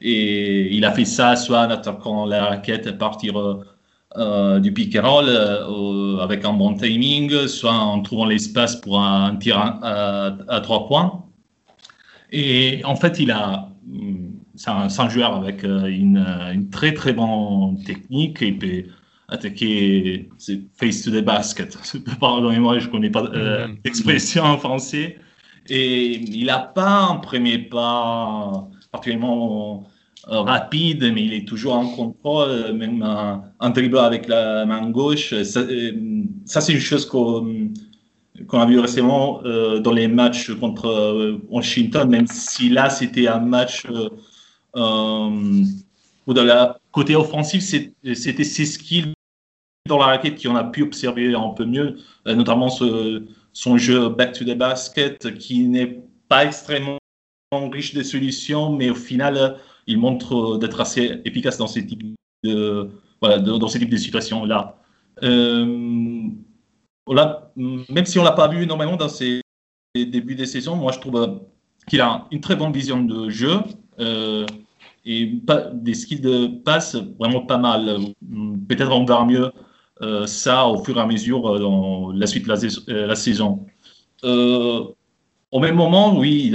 et 0.00 0.74
il 0.74 0.84
a 0.84 0.92
fait 0.92 1.04
ça 1.04 1.36
soit 1.36 1.60
en 1.60 1.70
attaquant 1.70 2.24
la 2.24 2.46
raquette 2.46 2.86
à 2.86 2.92
partir 2.92 3.62
euh, 4.18 4.60
du 4.60 4.72
pick 4.72 4.94
and 4.94 5.08
roll 5.08 5.24
euh, 5.28 6.18
avec 6.18 6.44
un 6.44 6.52
bon 6.52 6.74
timing, 6.74 7.46
soit 7.46 7.72
en 7.72 8.02
trouvant 8.02 8.26
l'espace 8.26 8.76
pour 8.76 9.00
un 9.00 9.36
tir 9.36 9.58
à, 9.58 10.60
trois 10.62 10.86
points. 10.86 11.24
Et 12.30 12.82
en 12.84 12.94
fait, 12.94 13.18
il 13.20 13.30
a, 13.30 13.70
c'est 14.54 14.68
un, 14.70 15.08
joueur 15.08 15.34
avec 15.34 15.64
euh, 15.64 15.86
une, 15.86 16.68
très 16.70 16.92
très 16.92 17.14
bonne 17.14 17.82
technique. 17.84 18.38
Il 18.42 18.58
peut 18.58 18.84
attaquer 19.32 20.28
face 20.74 21.02
to 21.02 21.10
the 21.10 21.24
basket. 21.24 21.76
Pardonnez-moi, 22.20 22.78
je 22.78 22.86
ne 22.86 22.90
connais 22.90 23.10
pas 23.10 23.22
mm-hmm. 23.22 23.78
l'expression 23.84 24.44
en 24.44 24.58
français. 24.58 25.18
Et 25.68 26.14
il 26.14 26.46
n'a 26.46 26.58
pas 26.58 27.08
un 27.10 27.16
premier 27.16 27.58
pas 27.58 28.68
particulièrement 28.90 29.84
euh, 30.28 30.40
rapide, 30.40 31.10
mais 31.14 31.24
il 31.24 31.32
est 31.32 31.48
toujours 31.48 31.74
en 31.74 31.88
contrôle, 31.88 32.72
même 32.74 33.02
un 33.02 33.70
dribble 33.70 33.98
avec 33.98 34.28
la 34.28 34.64
main 34.66 34.90
gauche. 34.90 35.34
Ça, 35.42 35.60
euh, 35.60 35.92
ça 36.44 36.60
c'est 36.60 36.72
une 36.72 36.80
chose 36.80 37.06
qu'on 37.06 37.72
a 38.52 38.66
vu 38.66 38.78
récemment 38.78 39.40
euh, 39.44 39.80
dans 39.80 39.92
les 39.92 40.08
matchs 40.08 40.52
contre 40.54 40.86
euh, 40.86 41.42
Washington, 41.48 42.08
même 42.08 42.26
si 42.26 42.68
là 42.68 42.90
c'était 42.90 43.26
un 43.28 43.40
match 43.40 43.86
euh, 43.86 44.08
euh 44.76 45.64
où 46.24 46.34
de 46.34 46.40
la 46.40 46.78
côté 46.92 47.16
offensif, 47.16 47.64
c'était 47.64 48.44
ses 48.44 48.64
skills 48.64 49.12
dans 49.88 49.98
la 49.98 50.06
raquette 50.06 50.42
qu'on 50.42 50.56
a 50.56 50.64
pu 50.64 50.82
observer 50.82 51.34
un 51.34 51.50
peu 51.50 51.64
mieux, 51.64 51.98
notamment 52.26 52.68
ce, 52.68 53.24
son 53.52 53.76
jeu 53.76 54.08
back 54.08 54.32
to 54.32 54.44
the 54.44 54.56
basket 54.56 55.38
qui 55.38 55.66
n'est 55.66 56.00
pas 56.28 56.44
extrêmement 56.44 56.98
riche 57.52 57.94
de 57.94 58.02
solutions, 58.02 58.72
mais 58.72 58.90
au 58.90 58.94
final, 58.94 59.58
il 59.86 59.98
montre 59.98 60.58
d'être 60.58 60.80
assez 60.80 61.20
efficace 61.24 61.58
dans 61.58 61.66
ce 61.66 61.80
type 61.80 62.14
de, 62.44 62.90
voilà, 63.20 63.38
dans 63.38 63.68
ce 63.68 63.78
type 63.78 63.90
de 63.90 63.96
situations-là. 63.96 64.78
Euh, 65.22 65.64
même 67.06 68.06
si 68.06 68.18
on 68.18 68.24
l'a 68.24 68.32
pas 68.32 68.48
vu 68.48 68.62
énormément 68.62 68.96
dans 68.96 69.08
ses 69.08 69.42
débuts 69.94 70.34
de 70.34 70.44
saison, 70.44 70.76
moi 70.76 70.92
je 70.92 71.00
trouve 71.00 71.16
euh, 71.16 71.26
qu'il 71.88 72.00
a 72.00 72.26
une 72.30 72.40
très 72.40 72.56
bonne 72.56 72.72
vision 72.72 73.02
de 73.02 73.28
jeu 73.28 73.58
euh, 74.00 74.46
et 75.04 75.34
des 75.74 75.94
skills 75.94 76.20
de 76.20 76.46
passe 76.46 76.96
vraiment 77.18 77.44
pas 77.44 77.58
mal. 77.58 77.98
Peut-être 78.68 78.92
on 78.92 79.04
verra 79.04 79.26
mieux 79.26 79.46
euh, 79.46 79.50
ça 80.26 80.66
au 80.66 80.82
fur 80.82 80.96
et 80.96 81.00
à 81.00 81.06
mesure 81.06 81.58
dans 81.60 82.12
la 82.12 82.26
suite 82.26 82.46
de 82.46 82.92
la, 82.92 83.06
la 83.06 83.14
saison. 83.14 83.66
au 84.22 85.60
même 85.60 85.76
moment, 85.76 86.16
oui, 86.18 86.52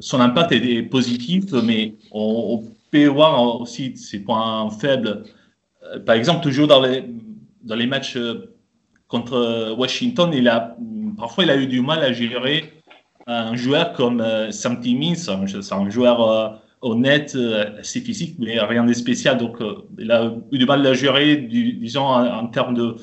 son 0.00 0.20
impact 0.20 0.52
est 0.52 0.82
positif, 0.82 1.52
mais 1.64 1.94
on, 2.10 2.64
peut 2.90 3.06
voir 3.06 3.60
aussi 3.60 3.94
ses 3.98 4.20
points 4.20 4.70
faibles. 4.70 5.24
Par 6.06 6.14
exemple, 6.14 6.42
toujours 6.42 6.66
dans 6.66 6.80
les, 6.80 7.04
dans 7.62 7.74
les 7.76 7.86
matchs 7.86 8.16
contre 9.08 9.32
euh, 9.34 9.74
Washington, 9.74 10.30
il 10.32 10.48
a, 10.48 10.76
parfois 11.16 11.44
il 11.44 11.50
a 11.50 11.56
eu 11.56 11.66
du 11.66 11.80
mal 11.80 12.00
à 12.04 12.12
gérer 12.12 12.72
un 13.26 13.56
joueur 13.56 13.94
comme 13.94 14.20
euh, 14.20 14.50
Sam 14.50 14.80
Timmins. 14.80 15.14
C'est 15.16 15.72
un 15.72 15.90
joueur 15.90 16.20
euh, 16.20 16.48
honnête, 16.80 17.36
assez 17.78 18.00
physique, 18.00 18.36
mais 18.38 18.58
rien 18.60 18.84
de 18.84 18.92
spécial. 18.92 19.36
Donc, 19.38 19.58
il 19.98 20.10
a 20.10 20.32
eu 20.52 20.58
du 20.58 20.66
mal 20.66 20.86
à 20.86 20.94
gérer, 20.94 21.36
disons, 21.36 22.06
en, 22.06 22.46
termes 22.46 22.74
de, 22.74 22.96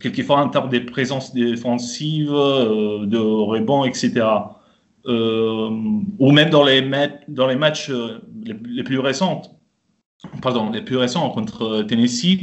quelquefois 0.00 0.38
en 0.38 0.48
termes 0.48 0.70
de 0.70 0.78
présence 0.80 1.32
défensive, 1.32 2.30
de 2.30 3.18
rebond, 3.18 3.84
etc. 3.84 4.26
ou 5.06 6.32
même 6.32 6.50
dans 6.50 6.64
les, 6.64 6.82
matchs 6.82 7.90
les, 8.44 8.84
plus 8.84 8.98
récents, 8.98 9.42
pardon, 10.40 10.70
les 10.70 10.82
plus 10.82 10.96
récents 10.96 11.28
contre 11.30 11.82
Tennessee, 11.82 12.38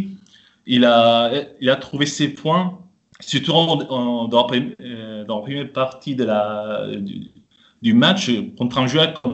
il 0.66 0.86
a, 0.86 1.76
trouvé 1.82 2.06
ses 2.06 2.30
points, 2.30 2.80
surtout 3.20 3.52
dans, 3.52 4.48
la 4.48 5.26
première 5.26 5.74
partie 5.74 6.16
de 6.16 6.24
la, 6.24 6.86
du, 7.82 7.94
match 7.94 8.32
contre 8.58 8.78
un 8.78 8.88
joueur 8.88 9.20
comme 9.22 9.34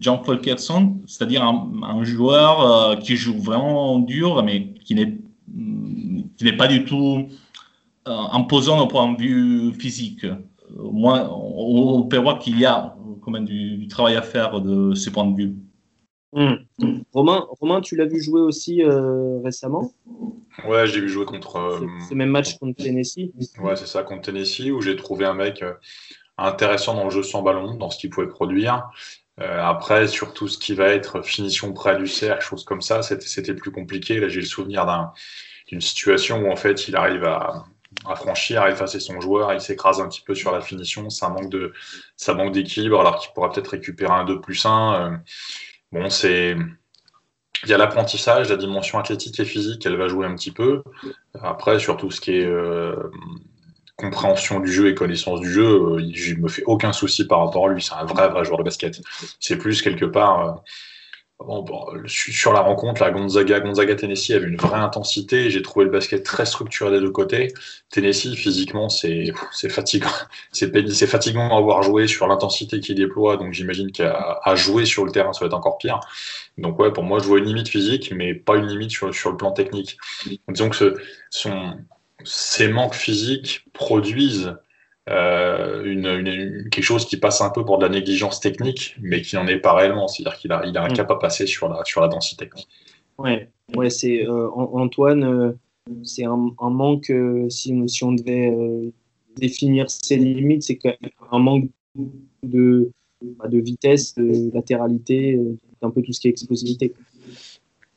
John 0.00 0.22
Folkerson, 0.24 0.98
c'est-à-dire 1.06 1.42
un, 1.42 2.04
joueur 2.04 2.60
euh, 2.60 2.96
qui 2.96 3.16
joue 3.16 3.38
vraiment 3.38 3.98
dur, 3.98 4.42
mais 4.42 4.74
qui 4.84 4.94
n'est 4.94 5.18
qui 6.36 6.44
n'est 6.44 6.56
pas 6.56 6.68
du 6.68 6.84
tout 6.84 7.26
euh, 8.06 8.16
imposant 8.32 8.80
au 8.80 8.86
point 8.86 9.12
de 9.12 9.20
vue 9.20 9.72
physique. 9.72 10.24
Moi, 10.76 11.28
on, 11.32 12.02
peut 12.04 12.18
voir 12.18 12.38
qu'il 12.38 12.58
y 12.58 12.66
a 12.66 12.94
quand 13.22 13.30
même 13.30 13.44
du, 13.44 13.76
du, 13.76 13.88
travail 13.88 14.16
à 14.16 14.22
faire 14.22 14.60
de 14.60 14.94
ce 14.94 15.10
point 15.10 15.24
de 15.24 15.36
vue. 15.36 15.56
Mmh. 16.32 16.54
Romain, 17.12 17.46
Romain, 17.60 17.80
tu 17.80 17.96
l'as 17.96 18.04
vu 18.04 18.22
jouer 18.22 18.40
aussi 18.40 18.82
euh, 18.82 19.40
récemment? 19.42 19.92
Ouais, 20.66 20.86
j'ai 20.86 21.00
vu 21.00 21.08
jouer 21.08 21.24
contre. 21.24 21.56
Euh, 21.56 21.86
ce 22.08 22.14
même 22.14 22.30
match 22.30 22.58
contre 22.58 22.82
Tennessee. 22.82 23.30
Ouais, 23.60 23.76
c'est 23.76 23.86
ça, 23.86 24.02
contre 24.02 24.22
Tennessee, 24.22 24.70
où 24.70 24.82
j'ai 24.82 24.96
trouvé 24.96 25.24
un 25.24 25.34
mec 25.34 25.62
euh, 25.62 25.72
intéressant 26.36 26.94
dans 26.94 27.04
le 27.04 27.10
jeu 27.10 27.22
sans 27.22 27.42
ballon, 27.42 27.74
dans 27.76 27.90
ce 27.90 27.98
qu'il 27.98 28.10
pouvait 28.10 28.28
produire. 28.28 28.90
Euh, 29.40 29.62
après, 29.62 30.08
sur 30.08 30.34
tout 30.34 30.48
ce 30.48 30.58
qui 30.58 30.74
va 30.74 30.88
être 30.88 31.22
finition 31.22 31.72
près 31.72 31.96
du 31.96 32.06
cercle, 32.06 32.44
choses 32.44 32.64
comme 32.64 32.82
ça, 32.82 33.02
c'était 33.02 33.54
plus 33.54 33.70
compliqué. 33.70 34.18
Là, 34.18 34.28
j'ai 34.28 34.40
le 34.40 34.46
souvenir 34.46 34.86
d'une 35.68 35.80
situation 35.80 36.42
où 36.42 36.50
en 36.50 36.56
fait, 36.56 36.88
il 36.88 36.96
arrive 36.96 37.24
à, 37.24 37.64
franchir, 38.16 38.62
à 38.62 38.70
effacer 38.70 39.00
son 39.00 39.20
joueur, 39.20 39.52
il 39.52 39.60
s'écrase 39.60 40.00
un 40.00 40.08
petit 40.08 40.22
peu 40.22 40.34
sur 40.34 40.52
la 40.52 40.60
finition, 40.60 41.08
ça 41.10 41.28
manque 41.28 41.50
de, 41.50 41.72
ça 42.16 42.34
manque 42.34 42.52
d'équilibre, 42.52 43.00
alors 43.00 43.18
qu'il 43.18 43.32
pourra 43.32 43.50
peut-être 43.50 43.68
récupérer 43.68 44.12
un 44.12 44.24
2 44.24 44.40
plus 44.40 44.64
1. 44.64 45.20
Bon, 45.92 46.10
c'est. 46.10 46.56
Il 47.64 47.70
y 47.70 47.74
a 47.74 47.78
l'apprentissage, 47.78 48.50
la 48.50 48.56
dimension 48.56 49.00
athlétique 49.00 49.40
et 49.40 49.44
physique, 49.44 49.84
elle 49.84 49.96
va 49.96 50.06
jouer 50.06 50.26
un 50.26 50.34
petit 50.36 50.52
peu. 50.52 50.82
Après, 51.42 51.80
sur 51.80 51.96
tout 51.96 52.10
ce 52.10 52.20
qui 52.20 52.36
est 52.36 52.46
euh, 52.46 52.94
compréhension 53.98 54.60
du 54.60 54.72
jeu 54.72 54.88
et 54.88 54.94
connaissance 54.94 55.40
du 55.40 55.50
jeu, 55.50 55.66
euh, 55.66 56.10
je 56.14 56.34
me 56.36 56.48
fais 56.48 56.62
aucun 56.64 56.92
souci 56.92 57.26
par 57.26 57.44
rapport 57.44 57.66
à 57.66 57.72
lui. 57.72 57.82
C'est 57.82 57.94
un 57.94 58.04
vrai, 58.04 58.28
vrai 58.28 58.44
joueur 58.44 58.58
de 58.58 58.62
basket. 58.62 59.00
C'est 59.40 59.58
plus 59.58 59.82
quelque 59.82 60.04
part. 60.04 60.40
Euh, 60.48 60.54
sur 62.06 62.52
la 62.52 62.60
rencontre, 62.60 63.00
la 63.00 63.12
Gonzaga, 63.12 63.60
Gonzaga 63.60 63.94
Tennessee 63.94 64.32
avait 64.32 64.48
une 64.48 64.56
vraie 64.56 64.80
intensité. 64.80 65.50
J'ai 65.50 65.62
trouvé 65.62 65.84
le 65.84 65.90
basket 65.90 66.24
très 66.24 66.44
structuré 66.46 66.90
des 66.90 67.00
deux 67.00 67.12
côtés. 67.12 67.52
Tennessee, 67.90 68.34
physiquement, 68.34 68.88
c'est 68.88 69.32
fatigant. 69.68 70.08
C'est 70.52 71.06
fatigant 71.06 71.54
à 71.54 71.58
avoir 71.58 71.82
joué 71.84 72.08
sur 72.08 72.26
l'intensité 72.26 72.80
qu'il 72.80 72.96
déploie. 72.96 73.36
Donc 73.36 73.52
j'imagine 73.52 73.92
qu'à 73.92 74.40
jouer 74.56 74.84
sur 74.84 75.04
le 75.04 75.12
terrain, 75.12 75.32
ça 75.32 75.40
va 75.40 75.46
être 75.46 75.54
encore 75.54 75.78
pire. 75.78 76.00
Donc 76.56 76.78
ouais, 76.80 76.92
pour 76.92 77.04
moi, 77.04 77.20
je 77.20 77.24
vois 77.24 77.38
une 77.38 77.46
limite 77.46 77.68
physique, 77.68 78.12
mais 78.14 78.34
pas 78.34 78.56
une 78.56 78.66
limite 78.66 78.90
sur, 78.90 79.14
sur 79.14 79.30
le 79.30 79.36
plan 79.36 79.52
technique. 79.52 79.96
Disons 80.48 80.70
que 80.70 80.76
ce, 80.76 80.94
son, 81.30 81.76
ces 82.24 82.68
manques 82.68 82.94
physiques 82.94 83.64
produisent 83.72 84.54
euh, 85.08 85.84
une, 85.84 86.68
quelque 86.70 86.84
chose 86.84 87.06
qui 87.06 87.16
passe 87.16 87.40
un 87.40 87.50
peu 87.50 87.64
pour 87.64 87.78
de 87.78 87.86
la 87.86 87.88
négligence 87.88 88.40
technique, 88.40 88.96
mais 89.00 89.22
qui 89.22 89.36
n'en 89.36 89.46
est 89.46 89.58
pas 89.58 89.74
réellement. 89.74 90.08
C'est-à-dire 90.08 90.38
qu'il 90.38 90.52
a, 90.52 90.62
il 90.66 90.76
a 90.76 90.84
un 90.84 90.88
mm. 90.88 90.94
cap 90.94 91.10
à 91.10 91.16
passer 91.16 91.46
sur 91.46 91.68
la, 91.68 91.84
sur 91.84 92.00
la 92.00 92.08
densité. 92.08 92.50
Ouais, 93.16 93.48
ouais 93.74 93.90
c'est 93.90 94.26
euh, 94.26 94.50
Antoine, 94.50 95.24
euh, 95.24 95.52
c'est 96.04 96.24
un, 96.24 96.36
manque, 96.60 97.12
si, 97.48 97.88
si, 97.88 98.04
on 98.04 98.12
devait 98.12 98.54
définir 99.36 99.90
ses 99.90 100.16
limites, 100.16 100.62
c'est 100.62 100.78
un 101.32 101.38
manque 101.38 101.70
de, 102.42 102.90
bah, 103.22 103.48
de 103.48 103.58
vitesse, 103.58 104.14
de 104.14 104.52
latéralité, 104.52 105.40
un 105.80 105.90
peu 105.90 106.02
tout 106.02 106.12
ce 106.12 106.20
qui 106.20 106.28
est 106.28 106.30
explosivité. 106.30 106.92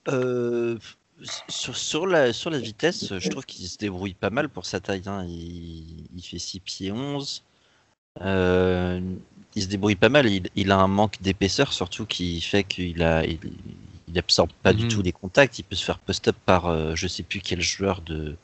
Euh, 0.07 0.77
sur, 1.47 1.77
sur, 1.77 2.07
la, 2.07 2.33
sur 2.33 2.49
la 2.49 2.59
vitesse, 2.59 3.17
je 3.17 3.29
trouve 3.29 3.45
qu'il 3.45 3.65
se 3.67 3.77
débrouille 3.77 4.13
pas 4.13 4.29
mal 4.29 4.49
pour 4.49 4.65
sa 4.65 4.79
taille. 4.79 5.03
Hein. 5.05 5.25
Il, 5.27 6.07
il, 6.15 6.21
fait 6.23 6.39
6 6.39 6.59
pieds 6.59 6.91
11. 6.91 7.43
Euh, 8.21 8.99
il 9.55 9.63
se 9.63 9.67
débrouille 9.67 9.95
pas 9.95 10.09
mal. 10.09 10.27
Il, 10.27 10.49
il 10.55 10.71
a 10.71 10.77
un 10.77 10.87
manque 10.87 11.21
d'épaisseur, 11.21 11.73
surtout 11.73 12.05
qui 12.05 12.41
fait 12.41 12.63
qu'il 12.63 13.03
a, 13.03 13.25
il, 13.25 13.39
il 14.07 14.19
absorbe 14.19 14.51
pas 14.63 14.73
du 14.73 14.83
mhm. 14.83 14.91
tout 14.91 15.01
les 15.01 15.11
contacts. 15.11 15.59
Il 15.59 15.63
peut 15.63 15.75
se 15.75 15.85
faire 15.85 15.99
post-up 15.99 16.35
par 16.45 16.67
euh, 16.67 16.95
je 16.95 17.07
sais 17.07 17.23
plus 17.23 17.39
quel 17.39 17.61
joueur 17.61 18.01
de. 18.01 18.35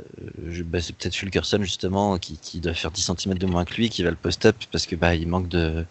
Euh, 0.00 0.62
bah, 0.64 0.80
c'est 0.80 0.94
peut-être 0.94 1.16
Fulkerson 1.16 1.62
justement 1.62 2.18
qui, 2.18 2.36
qui, 2.36 2.60
doit 2.60 2.74
faire 2.74 2.90
10 2.90 3.12
cm 3.16 3.38
de 3.38 3.46
moins 3.46 3.64
que 3.64 3.74
lui 3.74 3.88
qui 3.88 4.02
va 4.02 4.10
le 4.10 4.16
post-up 4.16 4.56
parce 4.70 4.84
que 4.84 4.94
bah 4.94 5.14
il 5.14 5.26
manque 5.26 5.48
de 5.48 5.86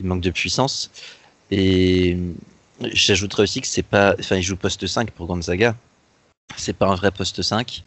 il 0.00 0.06
manque 0.06 0.22
de 0.22 0.30
puissance 0.30 0.90
et 1.50 2.16
J'ajouterais 2.80 3.44
aussi 3.44 3.60
que 3.60 3.66
c'est 3.66 3.82
pas, 3.82 4.14
enfin, 4.18 4.36
il 4.36 4.42
joue 4.42 4.56
poste 4.56 4.86
5 4.86 5.10
pour 5.10 5.26
Gonzaga. 5.26 5.76
C'est 6.56 6.74
pas 6.74 6.86
un 6.86 6.94
vrai 6.94 7.10
poste 7.10 7.42
5. 7.42 7.84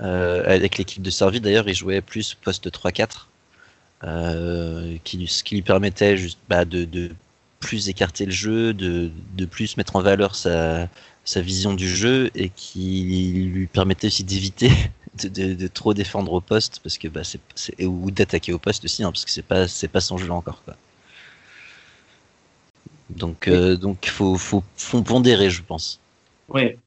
Euh, 0.00 0.42
avec 0.46 0.76
l'équipe 0.76 1.02
de 1.02 1.10
Servi, 1.10 1.40
d'ailleurs, 1.40 1.68
il 1.68 1.74
jouait 1.74 2.00
plus 2.00 2.34
poste 2.34 2.68
3-4, 2.68 3.28
euh, 4.02 4.96
qui, 5.04 5.26
ce 5.28 5.44
qui 5.44 5.54
lui 5.54 5.62
permettait 5.62 6.16
juste 6.16 6.38
bah, 6.48 6.64
de, 6.64 6.84
de, 6.84 7.10
plus 7.60 7.88
écarter 7.88 8.26
le 8.26 8.32
jeu, 8.32 8.74
de, 8.74 9.10
de 9.36 9.44
plus 9.46 9.76
mettre 9.76 9.96
en 9.96 10.02
valeur 10.02 10.34
sa, 10.34 10.88
sa, 11.24 11.40
vision 11.40 11.72
du 11.72 11.88
jeu 11.88 12.30
et 12.34 12.50
qui 12.50 13.50
lui 13.50 13.66
permettait 13.66 14.08
aussi 14.08 14.24
d'éviter 14.24 14.70
de, 15.22 15.54
de, 15.54 15.66
trop 15.68 15.94
défendre 15.94 16.32
au 16.34 16.40
poste 16.42 16.80
parce 16.82 16.98
que 16.98 17.08
bah, 17.08 17.22
c'est, 17.24 17.40
ou 17.84 18.10
d'attaquer 18.10 18.52
au 18.52 18.58
poste 18.58 18.84
aussi, 18.84 19.02
hein, 19.02 19.10
parce 19.10 19.24
que 19.24 19.30
c'est 19.30 19.42
pas 19.42 19.66
c'est 19.66 19.88
pas 19.88 20.00
son 20.00 20.18
jeu 20.18 20.30
encore 20.30 20.62
quoi. 20.64 20.76
Donc, 23.10 23.48
euh, 23.48 23.76
donc 23.76 24.06
faut, 24.06 24.36
faut, 24.36 24.62
faut 24.76 25.02
pondérer, 25.02 25.50
je 25.50 25.62
pense. 25.62 26.00
Ouais. 26.48 26.78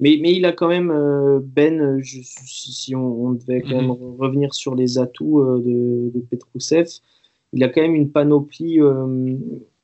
Mais, 0.00 0.18
mais 0.20 0.32
il 0.32 0.44
a 0.44 0.52
quand 0.52 0.68
même, 0.68 0.90
euh, 0.90 1.40
Ben, 1.42 2.00
si 2.02 2.94
on, 2.94 3.32
devait 3.32 3.62
quand 3.62 3.76
même 3.76 3.86
mhm. 3.86 4.16
revenir 4.18 4.54
sur 4.54 4.74
les 4.74 4.98
atouts 4.98 5.40
euh, 5.40 5.58
de, 5.58 6.18
de 6.18 6.24
Petrousev, 6.24 6.88
il 7.52 7.64
a 7.64 7.68
quand 7.68 7.80
même 7.80 7.94
une 7.94 8.10
panoplie 8.10 8.78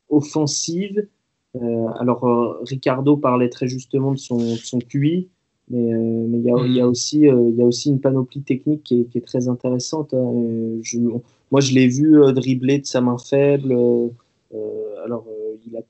offensive. 0.08 1.06
alors, 1.98 2.58
Ricardo 2.62 3.16
parlait 3.16 3.48
très 3.48 3.66
justement 3.68 4.12
de 4.12 4.18
son, 4.18 4.38
son 4.56 4.78
QI, 4.80 5.28
mais, 5.70 5.78
mais 5.80 6.38
il, 6.38 6.44
y 6.44 6.50
a, 6.50 6.66
il, 6.66 6.74
y 6.74 6.80
a 6.80 6.84
mhm. 6.84 6.90
aussi, 6.90 7.20
il 7.20 7.54
y 7.56 7.62
a 7.62 7.64
aussi 7.64 7.88
une 7.88 8.00
panoplie 8.00 8.42
technique 8.42 8.82
qui 8.82 9.00
est, 9.00 9.04
qui 9.04 9.18
est 9.18 9.26
très 9.26 9.48
intéressante. 9.48 10.12
Hein. 10.12 10.78
Je, 10.82 10.98
moi, 11.50 11.60
je 11.60 11.72
l'ai 11.72 11.88
vu 11.88 12.20
dribbler 12.34 12.78
de 12.78 12.86
sa 12.86 13.00
main 13.00 13.16
faible. 13.18 13.74
alors, 15.04 15.24
il 15.66 15.76
a 15.76 15.80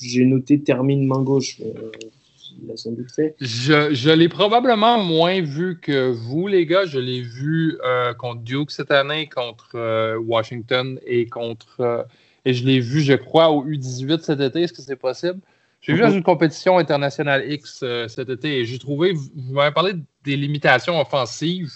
j'ai 0.00 0.24
noté 0.24 0.60
termine 0.60 1.06
main 1.06 1.22
gauche. 1.22 1.58
il 1.58 2.70
a 2.70 2.76
sans 2.76 2.92
doute 2.92 3.10
fait. 3.12 3.36
Je, 3.40 4.10
l'ai 4.10 4.28
probablement 4.28 5.02
moins 5.02 5.40
vu 5.40 5.78
que 5.80 6.10
vous, 6.10 6.46
les 6.46 6.66
gars. 6.66 6.86
Je 6.86 6.98
l'ai 6.98 7.20
vu 7.20 7.78
contre 8.18 8.42
Duke 8.42 8.70
cette 8.70 8.90
année, 8.90 9.28
contre 9.28 10.16
Washington 10.18 10.98
et 11.06 11.26
contre. 11.26 12.06
et 12.44 12.54
je 12.54 12.64
l'ai 12.64 12.80
vu, 12.80 13.00
je 13.00 13.14
crois, 13.14 13.50
au 13.50 13.64
U18 13.64 14.20
cet 14.20 14.40
été. 14.40 14.62
Est-ce 14.62 14.72
que 14.72 14.82
c'est 14.82 14.96
possible? 14.96 15.40
J'ai 15.86 15.92
vu 15.92 16.00
dans 16.00 16.10
une 16.10 16.22
compétition 16.22 16.78
internationale 16.78 17.44
X 17.50 17.80
euh, 17.82 18.08
cet 18.08 18.28
été 18.28 18.58
et 18.58 18.64
j'ai 18.64 18.78
trouvé, 18.78 19.12
vous 19.12 19.52
m'avez 19.52 19.72
parlé 19.72 19.92
des 20.24 20.36
limitations 20.36 21.00
offensives. 21.00 21.74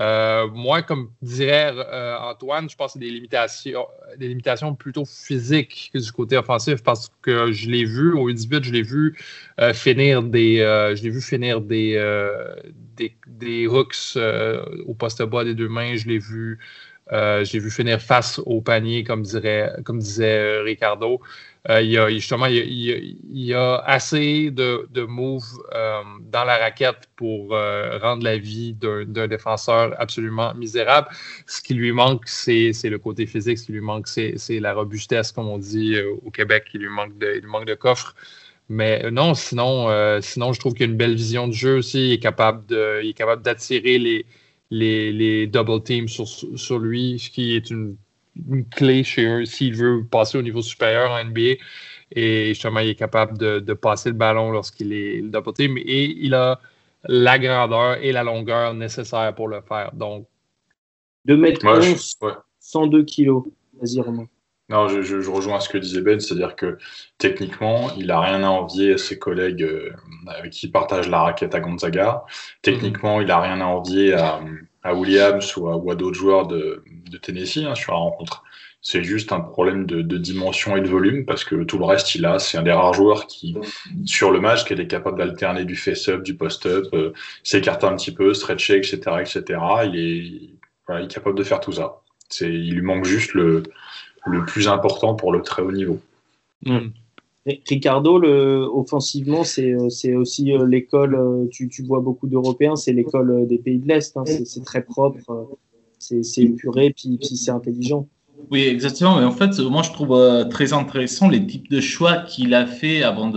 Euh, 0.00 0.48
moi, 0.48 0.82
comme 0.82 1.10
dirait 1.20 1.72
euh, 1.76 2.16
Antoine, 2.18 2.68
je 2.70 2.76
pense 2.76 2.94
que 2.94 2.98
c'est 2.98 3.04
des 3.04 3.10
limitations, 3.10 3.86
des 4.16 4.28
limitations 4.28 4.74
plutôt 4.74 5.04
physiques 5.04 5.90
que 5.92 5.98
du 5.98 6.12
côté 6.12 6.36
offensif 6.36 6.82
parce 6.82 7.12
que 7.20 7.52
je 7.52 7.68
l'ai 7.68 7.84
vu 7.84 8.12
au 8.14 8.30
U18, 8.30 8.62
je 8.62 8.72
l'ai 8.72 8.82
vu 8.82 9.18
finir 9.74 10.22
des, 10.22 10.58
je 10.96 11.02
l'ai 11.02 11.10
vu 11.10 11.20
finir 11.20 11.60
des, 11.60 11.94
des, 12.96 13.14
des, 13.26 13.66
hooks 13.66 14.16
au 14.86 14.94
poste 14.94 15.22
bas 15.24 15.44
des 15.44 15.54
deux 15.54 15.68
mains, 15.68 15.96
je 15.96 16.08
l'ai 16.08 16.18
vu, 16.18 16.58
j'ai 17.12 17.58
vu 17.58 17.70
finir 17.70 18.00
face 18.00 18.40
au 18.46 18.60
panier, 18.60 19.04
comme 19.04 19.22
dirait, 19.22 19.72
comme 19.84 19.98
disait 19.98 20.60
Ricardo. 20.60 21.20
Euh, 21.70 21.80
il, 21.80 21.90
y 21.90 21.98
a, 21.98 22.08
justement, 22.10 22.46
il 22.46 23.54
a, 23.54 23.76
assez 23.86 24.50
de, 24.50 25.02
moves 25.06 25.44
euh, 25.74 26.02
dans 26.22 26.44
la 26.44 26.58
raquette 26.58 27.08
pour 27.14 27.54
euh, 27.54 27.98
rendre 27.98 28.24
la 28.24 28.36
vie 28.36 28.74
d'un 28.74 29.28
défenseur 29.28 29.94
absolument 29.98 30.54
misérable. 30.54 31.08
Ce 31.46 31.62
qui 31.62 31.74
lui 31.74 31.92
manque, 31.92 32.26
c'est 32.26 32.72
le 32.84 32.98
côté 32.98 33.26
physique. 33.26 33.58
Ce 33.58 33.66
qui 33.66 33.72
lui 33.72 33.80
manque, 33.80 34.08
c'est 34.08 34.60
la 34.60 34.74
robustesse, 34.74 35.30
comme 35.30 35.48
on 35.48 35.58
dit 35.58 35.96
au 36.00 36.30
Québec. 36.30 36.64
Il 36.74 36.80
lui 36.80 36.88
manque 36.88 37.16
de, 37.18 37.40
il 37.40 37.46
manque 37.46 37.66
de 37.66 37.74
coffre. 37.74 38.14
Mais 38.68 39.10
non, 39.10 39.34
sinon, 39.34 39.88
sinon 40.20 40.52
je 40.52 40.60
trouve 40.60 40.72
qu'il 40.72 40.84
a 40.84 40.86
une 40.86 40.96
belle 40.96 41.14
vision 41.14 41.46
de 41.46 41.52
jeu 41.52 41.76
aussi. 41.76 42.08
Il 42.08 42.12
est 42.14 42.18
capable 42.18 42.64
d'attirer 43.42 43.98
les, 43.98 44.26
les, 44.72 45.12
les, 45.12 45.46
double 45.46 45.82
teams 45.82 46.08
sur, 46.08 46.26
sur 46.26 46.78
lui, 46.78 47.18
ce 47.18 47.30
qui 47.30 47.54
est 47.54 47.70
une 47.70 47.96
une 48.50 48.64
clé 48.66 49.04
chez 49.04 49.26
eux 49.26 49.44
s'il 49.44 49.76
veut 49.76 50.04
passer 50.10 50.38
au 50.38 50.42
niveau 50.42 50.62
supérieur 50.62 51.10
en 51.10 51.24
NBA. 51.24 51.62
Et 52.14 52.48
justement, 52.48 52.80
il 52.80 52.90
est 52.90 52.94
capable 52.94 53.38
de, 53.38 53.72
passer 53.74 54.10
le 54.10 54.16
ballon 54.16 54.50
lorsqu'il 54.50 54.92
est 54.92 55.22
double 55.22 55.52
team. 55.54 55.78
Et 55.78 56.04
il 56.04 56.34
a 56.34 56.60
la 57.04 57.38
grandeur 57.38 57.98
et 58.02 58.12
la 58.12 58.22
longueur 58.22 58.74
nécessaires 58.74 59.34
pour 59.34 59.48
le 59.48 59.60
faire. 59.62 59.92
Donc, 59.94 60.26
2 61.24 61.36
mètres 61.36 61.66
11, 61.66 62.18
102 62.58 63.04
kilos. 63.04 63.44
Vas-y, 63.80 64.00
Romain. 64.00 64.26
Non, 64.72 64.88
je, 64.88 65.30
rejoins 65.30 65.60
ce 65.60 65.68
que 65.68 65.76
disait 65.76 66.00
Ben, 66.00 66.18
c'est-à-dire 66.18 66.56
que 66.56 66.78
techniquement, 67.18 67.90
il 67.98 68.06
n'a 68.06 68.20
rien 68.20 68.42
à 68.42 68.48
envier 68.48 68.94
à 68.94 68.98
ses 68.98 69.18
collègues 69.18 69.62
euh, 69.62 69.92
avec 70.26 70.52
qui 70.52 70.66
il 70.66 70.72
partage 70.72 71.10
la 71.10 71.20
raquette 71.20 71.54
à 71.54 71.60
Gonzaga. 71.60 72.24
Techniquement, 72.62 73.20
il 73.20 73.26
n'a 73.26 73.38
rien 73.38 73.60
à 73.60 73.66
envier 73.66 74.14
à, 74.14 74.40
à 74.82 74.94
Williams 74.94 75.54
ou 75.58 75.90
à, 75.90 75.94
d'autres 75.94 76.16
joueurs 76.16 76.46
de, 76.46 76.82
Tennessee 77.20 77.66
hein, 77.66 77.74
sur 77.74 77.92
la 77.92 77.98
rencontre. 77.98 78.44
C'est 78.80 79.04
juste 79.04 79.30
un 79.30 79.40
problème 79.40 79.84
de, 79.84 80.16
dimension 80.16 80.74
et 80.74 80.80
de 80.80 80.88
volume 80.88 81.26
parce 81.26 81.44
que 81.44 81.64
tout 81.64 81.76
le 81.76 81.84
reste, 81.84 82.14
il 82.14 82.24
a. 82.24 82.38
C'est 82.38 82.56
un 82.56 82.62
des 82.62 82.72
rares 82.72 82.94
joueurs 82.94 83.26
qui, 83.26 83.54
sur 84.06 84.30
le 84.30 84.40
match, 84.40 84.64
qui 84.64 84.72
est 84.72 84.86
capable 84.86 85.18
d'alterner 85.18 85.66
du 85.66 85.76
face-up, 85.76 86.22
du 86.22 86.34
post-up, 86.34 86.86
euh, 86.94 87.12
s'écarter 87.42 87.86
un 87.86 87.94
petit 87.94 88.14
peu, 88.14 88.32
stretcher, 88.32 88.78
etc., 88.78 89.00
etc. 89.20 89.60
Il 89.84 89.96
est, 89.96 90.96
il 90.98 91.04
est 91.04 91.12
capable 91.12 91.36
de 91.36 91.44
faire 91.44 91.60
tout 91.60 91.72
ça. 91.72 91.98
Il 92.40 92.74
lui 92.74 92.80
manque 92.80 93.04
juste 93.04 93.34
le, 93.34 93.62
le 94.26 94.44
plus 94.44 94.68
important 94.68 95.14
pour 95.14 95.32
le 95.32 95.42
très 95.42 95.62
haut 95.62 95.72
niveau. 95.72 95.98
Mm. 96.64 96.88
Ricardo, 97.68 98.18
le, 98.18 98.68
offensivement, 98.72 99.42
c'est 99.42 99.72
euh, 99.72 100.18
aussi 100.18 100.52
euh, 100.52 100.64
l'école, 100.64 101.16
euh, 101.16 101.48
tu, 101.50 101.68
tu, 101.68 101.82
vois 101.82 102.00
beaucoup 102.00 102.28
d'Européens, 102.28 102.76
c'est 102.76 102.92
l'école 102.92 103.46
des 103.48 103.58
pays 103.58 103.78
de 103.78 103.88
l'Est. 103.88 104.16
Hein, 104.16 104.22
c'est 104.26 104.64
très 104.64 104.82
propre, 104.82 105.18
c'est 105.98 106.22
épuré, 106.38 106.94
puis, 106.96 107.18
puis 107.18 107.36
c'est 107.36 107.50
intelligent. 107.50 108.06
Oui, 108.50 108.62
exactement. 108.62 109.18
Mais 109.18 109.24
en 109.24 109.32
fait, 109.32 109.58
moi, 109.58 109.82
je 109.82 109.90
trouve 109.90 110.48
très 110.50 110.72
intéressant 110.72 111.28
les 111.28 111.44
types 111.44 111.70
de 111.70 111.80
choix 111.80 112.18
qu'il 112.18 112.54
a 112.54 112.66
fait 112.66 113.02
avant 113.02 113.30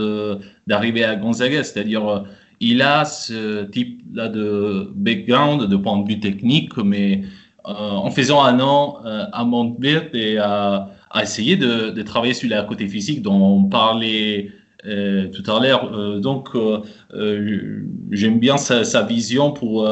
d'arriver 0.68 1.04
à 1.04 1.16
Gonzaga. 1.16 1.64
C'est-à-dire, 1.64 2.26
il 2.60 2.82
a 2.82 3.06
ce 3.06 3.66
type-là 3.66 4.30
de 4.30 4.92
background, 4.96 5.64
de 5.64 5.76
point 5.76 6.00
de 6.00 6.08
vue 6.08 6.20
technique, 6.20 6.76
mais 6.78 7.22
en 7.66 8.12
faisant 8.12 8.44
un 8.44 8.60
an 8.60 9.00
à 9.04 9.44
Montpellier 9.44 10.10
et 10.14 10.38
à 10.38 10.90
essayer 11.22 11.56
de, 11.56 12.02
travailler 12.02 12.34
sur 12.34 12.50
la 12.50 12.64
côté 12.64 12.88
physique 12.88 13.22
dont 13.22 13.42
on 13.42 13.64
parlait 13.66 14.52
euh, 14.88 15.28
tout 15.30 15.50
à 15.52 15.60
l'heure. 15.60 15.92
Euh, 15.94 16.20
donc, 16.20 16.50
euh, 16.56 17.82
j'aime 18.12 18.40
bien 18.40 18.58
sa, 18.58 19.02
vision 19.04 19.52
pour, 19.52 19.88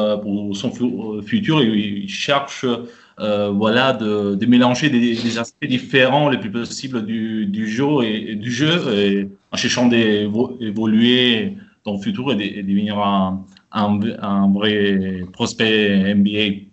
son 0.54 0.70
futur. 1.22 1.62
Il 1.62 2.08
cherche 2.08 2.64
voilà, 3.18 3.92
de, 3.92 4.46
mélanger 4.46 4.90
des, 4.90 5.38
aspects 5.38 5.66
différents 5.66 6.28
les 6.28 6.38
plus 6.38 6.50
possibles 6.50 7.04
du, 7.04 7.68
jeu 7.68 8.04
et, 8.04 8.34
du 8.36 8.52
jeu 8.52 8.94
et 8.94 9.28
en 9.50 9.56
cherchant 9.56 9.86
d'évoluer 9.86 11.56
dans 11.84 11.94
le 11.94 11.98
futur 11.98 12.32
et 12.32 12.36
de, 12.36 12.62
devenir 12.62 12.98
un, 12.98 13.44
un, 13.72 13.98
un, 14.20 14.52
vrai 14.52 15.24
prospect 15.32 16.14
NBA. 16.14 16.63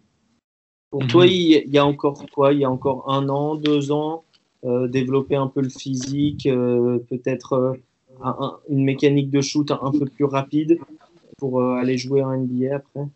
Pour 0.91 1.07
toi, 1.07 1.25
il 1.25 1.69
y 1.69 1.77
a 1.77 1.85
encore 1.85 2.25
quoi? 2.31 2.53
Il 2.53 2.59
y 2.59 2.65
a 2.65 2.69
encore 2.69 3.09
un 3.09 3.27
an, 3.29 3.55
deux 3.55 3.91
ans 3.91 4.23
euh, 4.63 4.87
développer 4.87 5.35
un 5.35 5.47
peu 5.47 5.61
le 5.61 5.69
physique, 5.69 6.45
euh, 6.45 6.99
peut-être 7.09 7.53
euh, 7.53 8.47
une 8.69 8.83
mécanique 8.83 9.31
de 9.31 9.41
shoot 9.41 9.71
un, 9.71 9.91
peu 9.91 10.05
plus 10.05 10.25
rapide 10.25 10.77
pour 11.39 11.63
aller 11.63 11.97
jouer 11.97 12.21
en 12.21 12.37
NBA 12.37 12.75
après? 12.75 13.07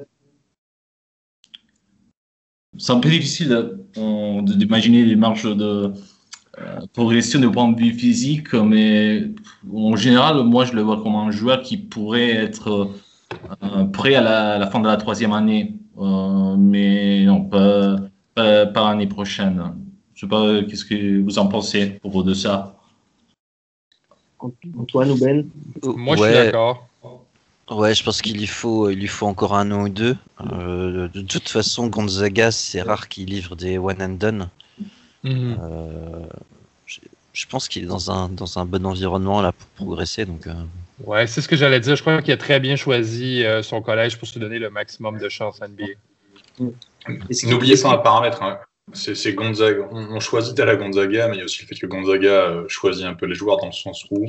C'est 2.79 2.93
un 2.93 2.99
peu 2.99 3.09
difficile 3.09 3.77
d'imaginer 3.95 5.05
les 5.05 5.15
marges 5.15 5.55
de 5.55 5.93
progression 6.93 7.39
de 7.39 7.47
point 7.47 7.71
de 7.71 7.79
vue 7.79 7.93
physique, 7.93 8.53
mais 8.53 9.29
en 9.71 9.95
général, 9.95 10.43
moi, 10.45 10.65
je 10.65 10.73
le 10.73 10.81
vois 10.81 11.03
comme 11.03 11.15
un 11.15 11.29
joueur 11.29 11.61
qui 11.61 11.77
pourrait 11.77 12.31
être 12.31 12.89
prêt 13.93 14.15
à 14.15 14.57
la, 14.57 14.67
fin 14.71 14.79
de 14.79 14.87
la 14.87 14.97
troisième 14.97 15.33
année, 15.33 15.75
mais 15.97 17.25
non, 17.25 17.45
pas, 17.45 17.97
pas 18.35 18.89
l'année 18.89 19.07
prochaine. 19.07 19.73
Je 20.13 20.25
ne 20.25 20.29
sais 20.29 20.35
pas, 20.35 20.63
qu'est-ce 20.69 20.85
que 20.85 21.21
vous 21.21 21.39
en 21.39 21.47
pensez 21.47 21.87
propos 21.99 22.23
de 22.23 22.33
ça? 22.33 22.77
Antoine 24.39 25.11
ou 25.11 25.17
Ben? 25.17 25.49
Moi, 25.83 26.15
je 26.15 26.23
suis 26.23 26.33
d'accord. 26.33 26.87
Ouais, 27.69 27.95
je 27.95 28.03
pense 28.03 28.21
qu'il 28.21 28.37
lui 28.37 28.47
faut, 28.47 28.89
il 28.91 28.99
lui 28.99 29.07
faut 29.07 29.25
encore 29.25 29.55
un 29.55 29.71
an 29.71 29.83
ou 29.83 29.89
deux. 29.89 30.15
Euh, 30.39 31.07
de 31.07 31.21
toute 31.21 31.49
façon, 31.49 31.87
Gonzaga, 31.87 32.51
c'est 32.51 32.81
rare 32.81 33.09
qu'il 33.09 33.25
livre 33.25 33.55
des 33.55 33.79
one 33.79 34.01
and 34.01 34.09
done. 34.09 34.49
Mhm. 35.23 35.57
Euh, 35.59 36.25
je, 36.85 37.47
pense 37.47 37.67
qu'il 37.67 37.83
est 37.83 37.87
dans 37.87 38.11
un, 38.11 38.29
dans 38.29 38.59
un 38.59 38.65
bon 38.65 38.85
environnement 38.85 39.41
là 39.41 39.51
pour 39.51 39.67
progresser. 39.69 40.25
Donc, 40.25 40.45
euh. 40.45 40.53
Ouais, 41.03 41.27
c'est 41.27 41.41
ce 41.41 41.47
que 41.47 41.55
j'allais 41.55 41.79
dire. 41.79 41.95
Je 41.95 42.01
crois 42.01 42.21
qu'il 42.21 42.33
a 42.33 42.37
très 42.37 42.59
bien 42.59 42.75
choisi 42.75 43.43
son 43.63 43.81
collège 43.81 44.17
pour 44.17 44.27
se 44.27 44.39
donner 44.39 44.59
le 44.59 44.69
maximum 44.69 45.17
de 45.17 45.29
chance 45.29 45.61
à 45.61 45.67
NBA. 45.67 45.93
N'oubliez 47.45 47.75
pas 47.81 47.91
un 47.91 47.97
paramètre. 47.97 48.41
Hein. 48.43 48.59
C'est 48.93 49.33
Gonzaga. 49.33 49.87
On, 49.91 50.19
choisit 50.19 50.59
à 50.59 50.65
la 50.65 50.75
Gonzaga, 50.75 51.27
mais 51.27 51.35
il 51.35 51.39
y 51.39 51.41
a 51.41 51.45
aussi 51.45 51.63
le 51.63 51.67
fait 51.67 51.75
que 51.75 51.87
Gonzaga 51.87 52.29
euh, 52.29 52.65
choisit 52.67 53.05
un 53.05 53.15
peu 53.15 53.25
les 53.25 53.35
joueurs 53.35 53.57
dans 53.57 53.67
le 53.67 53.71
sens 53.71 54.05
où 54.11 54.27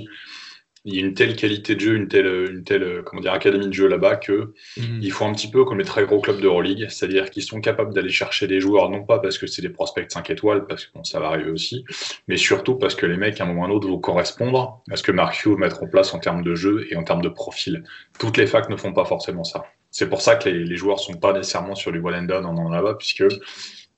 il 0.86 0.94
y 0.94 0.98
a 0.98 1.00
une 1.04 1.14
telle 1.14 1.34
qualité 1.34 1.74
de 1.74 1.80
jeu, 1.80 1.96
une 1.96 2.06
telle, 2.06 2.26
une 2.26 2.62
telle 2.62 2.84
euh, 2.84 3.02
comment 3.04 3.20
dire, 3.20 3.32
académie 3.32 3.66
de 3.66 3.72
jeu 3.72 3.88
là-bas 3.88 4.16
que 4.16 4.54
mhm. 4.76 5.00
il 5.02 5.10
faut 5.10 5.24
un 5.24 5.32
petit 5.32 5.50
peu 5.50 5.64
comme 5.64 5.78
les 5.78 5.84
très 5.84 6.04
gros 6.04 6.20
clubs 6.20 6.40
d'Euroleague, 6.40 6.86
c'est-à-dire 6.88 7.28
qu'ils 7.28 7.42
sont 7.42 7.60
capables 7.60 7.92
d'aller 7.92 8.10
chercher 8.10 8.46
des 8.46 8.60
joueurs, 8.60 8.88
non 8.88 9.02
pas 9.02 9.18
parce 9.18 9.36
que 9.36 9.48
c'est 9.48 9.62
des 9.62 9.68
prospects 9.68 10.10
5 10.10 10.30
étoiles, 10.30 10.64
parce 10.66 10.86
que 10.86 10.92
bon, 10.94 11.02
ça 11.02 11.18
va 11.18 11.26
arriver 11.26 11.50
aussi, 11.50 11.84
mais 12.28 12.36
surtout 12.36 12.76
parce 12.76 12.94
que 12.94 13.04
les 13.04 13.16
mecs, 13.16 13.40
à 13.40 13.44
un 13.44 13.48
moment 13.48 13.62
ou 13.62 13.64
à 13.64 13.66
un 13.66 13.70
autre, 13.70 13.88
vont 13.88 13.98
correspondre 13.98 14.80
à 14.88 14.96
ce 14.96 15.02
que 15.02 15.10
Mark 15.10 15.44
Hugh 15.44 15.58
mettre 15.58 15.82
en 15.82 15.88
place 15.88 16.14
en 16.14 16.20
termes 16.20 16.44
de 16.44 16.54
jeu 16.54 16.86
et 16.88 16.96
en 16.96 17.02
termes 17.02 17.22
de 17.22 17.28
profil. 17.28 17.82
Toutes 18.20 18.36
les 18.36 18.46
facs 18.46 18.70
ne 18.70 18.76
font 18.76 18.92
pas 18.92 19.04
forcément 19.04 19.44
ça. 19.44 19.64
C'est 19.90 20.08
pour 20.08 20.20
ça 20.20 20.36
que 20.36 20.48
les, 20.48 20.64
les 20.64 20.76
joueurs 20.76 21.00
sont 21.00 21.14
pas 21.14 21.32
nécessairement 21.32 21.74
sur 21.74 21.90
du 21.90 21.98
one 21.98 22.30
and 22.30 22.44
en 22.44 22.70
là-bas, 22.70 22.94
puisque 22.94 23.24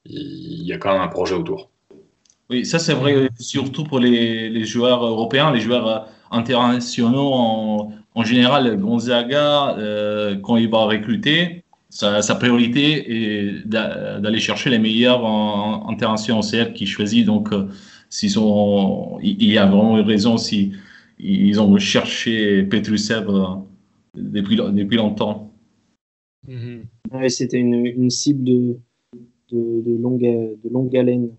il 0.06 0.62
y 0.62 0.72
a 0.72 0.78
quand 0.78 0.92
même 0.92 1.02
un 1.02 1.08
projet 1.08 1.34
autour. 1.34 1.70
Oui, 2.50 2.64
ça 2.64 2.78
c'est 2.78 2.94
vrai 2.94 3.28
surtout 3.38 3.84
pour 3.84 4.00
les, 4.00 4.48
les, 4.48 4.64
joueurs 4.64 5.04
européens, 5.04 5.52
les 5.52 5.60
joueurs 5.60 5.86
euh, 5.86 5.98
internationaux 6.30 7.32
en, 8.14 8.24
général. 8.24 8.76
Gonzaga, 8.78 9.76
euh, 9.78 10.36
quand 10.36 10.56
il 10.56 10.68
va 10.68 10.84
recruter, 10.84 11.62
sa, 11.88 12.34
priorité 12.34 13.52
est 13.52 13.66
d'aller 13.66 14.40
chercher 14.40 14.70
les 14.70 14.78
meilleurs 14.78 15.24
en, 15.24 15.88
internationaux 15.88 16.42
CF 16.42 16.72
qu'il 16.72 16.88
choisit. 16.88 17.24
Donc, 17.24 17.52
euh, 17.52 17.68
s'ils 18.10 18.38
ont, 18.38 19.18
il 19.22 19.44
y 19.44 19.58
a 19.58 19.66
vraiment 19.66 19.94
raison 20.02 20.36
si 20.36 20.72
ont 21.60 21.78
cherché 21.78 22.62
Petrusev 22.64 23.26
depuis, 24.16 24.56
depuis 24.56 24.96
longtemps. 24.96 25.52
Mm-hmm. 26.48 27.28
C'était 27.28 27.58
une, 27.58 27.86
une 27.86 28.10
cible 28.10 28.44
de, 28.44 28.76
de, 29.52 30.02
longue, 30.02 30.20
de 30.20 30.68
longue 30.70 30.96
haleine. 30.96 31.30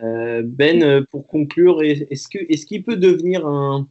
ben, 0.00 1.04
pour 1.10 1.26
conclure, 1.26 1.82
est-ce 1.82 2.28
qu'il 2.28 2.46
est 2.48 2.64
qu'il 2.66 2.82
peut 2.84 2.96
devenir 2.96 3.46
un. 3.46 3.88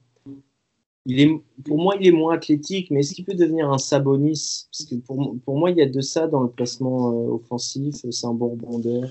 Il 1.06 1.20
est, 1.20 1.32
pour 1.66 1.82
moi, 1.82 1.96
il 2.00 2.08
est 2.08 2.12
moins 2.12 2.36
athlétique, 2.36 2.92
mais 2.92 3.00
est-ce 3.00 3.16
qu'il 3.16 3.26
peut 3.26 3.34
devenir 3.34 3.72
un 3.72 3.80
Sabonis? 3.80 4.68
Parce 4.72 4.86
que 4.88 4.96
pour, 4.96 5.36
pour, 5.44 5.58
moi, 5.58 5.72
il 5.72 5.78
y 5.78 5.82
a 5.82 5.88
de 5.88 6.02
ça 6.02 6.28
dans 6.28 6.42
le 6.42 6.50
placement 6.50 7.08
offensif. 7.34 7.96
C'est 8.10 8.28
un 8.28 8.34
bon 8.34 8.50
rebondeur. 8.52 9.10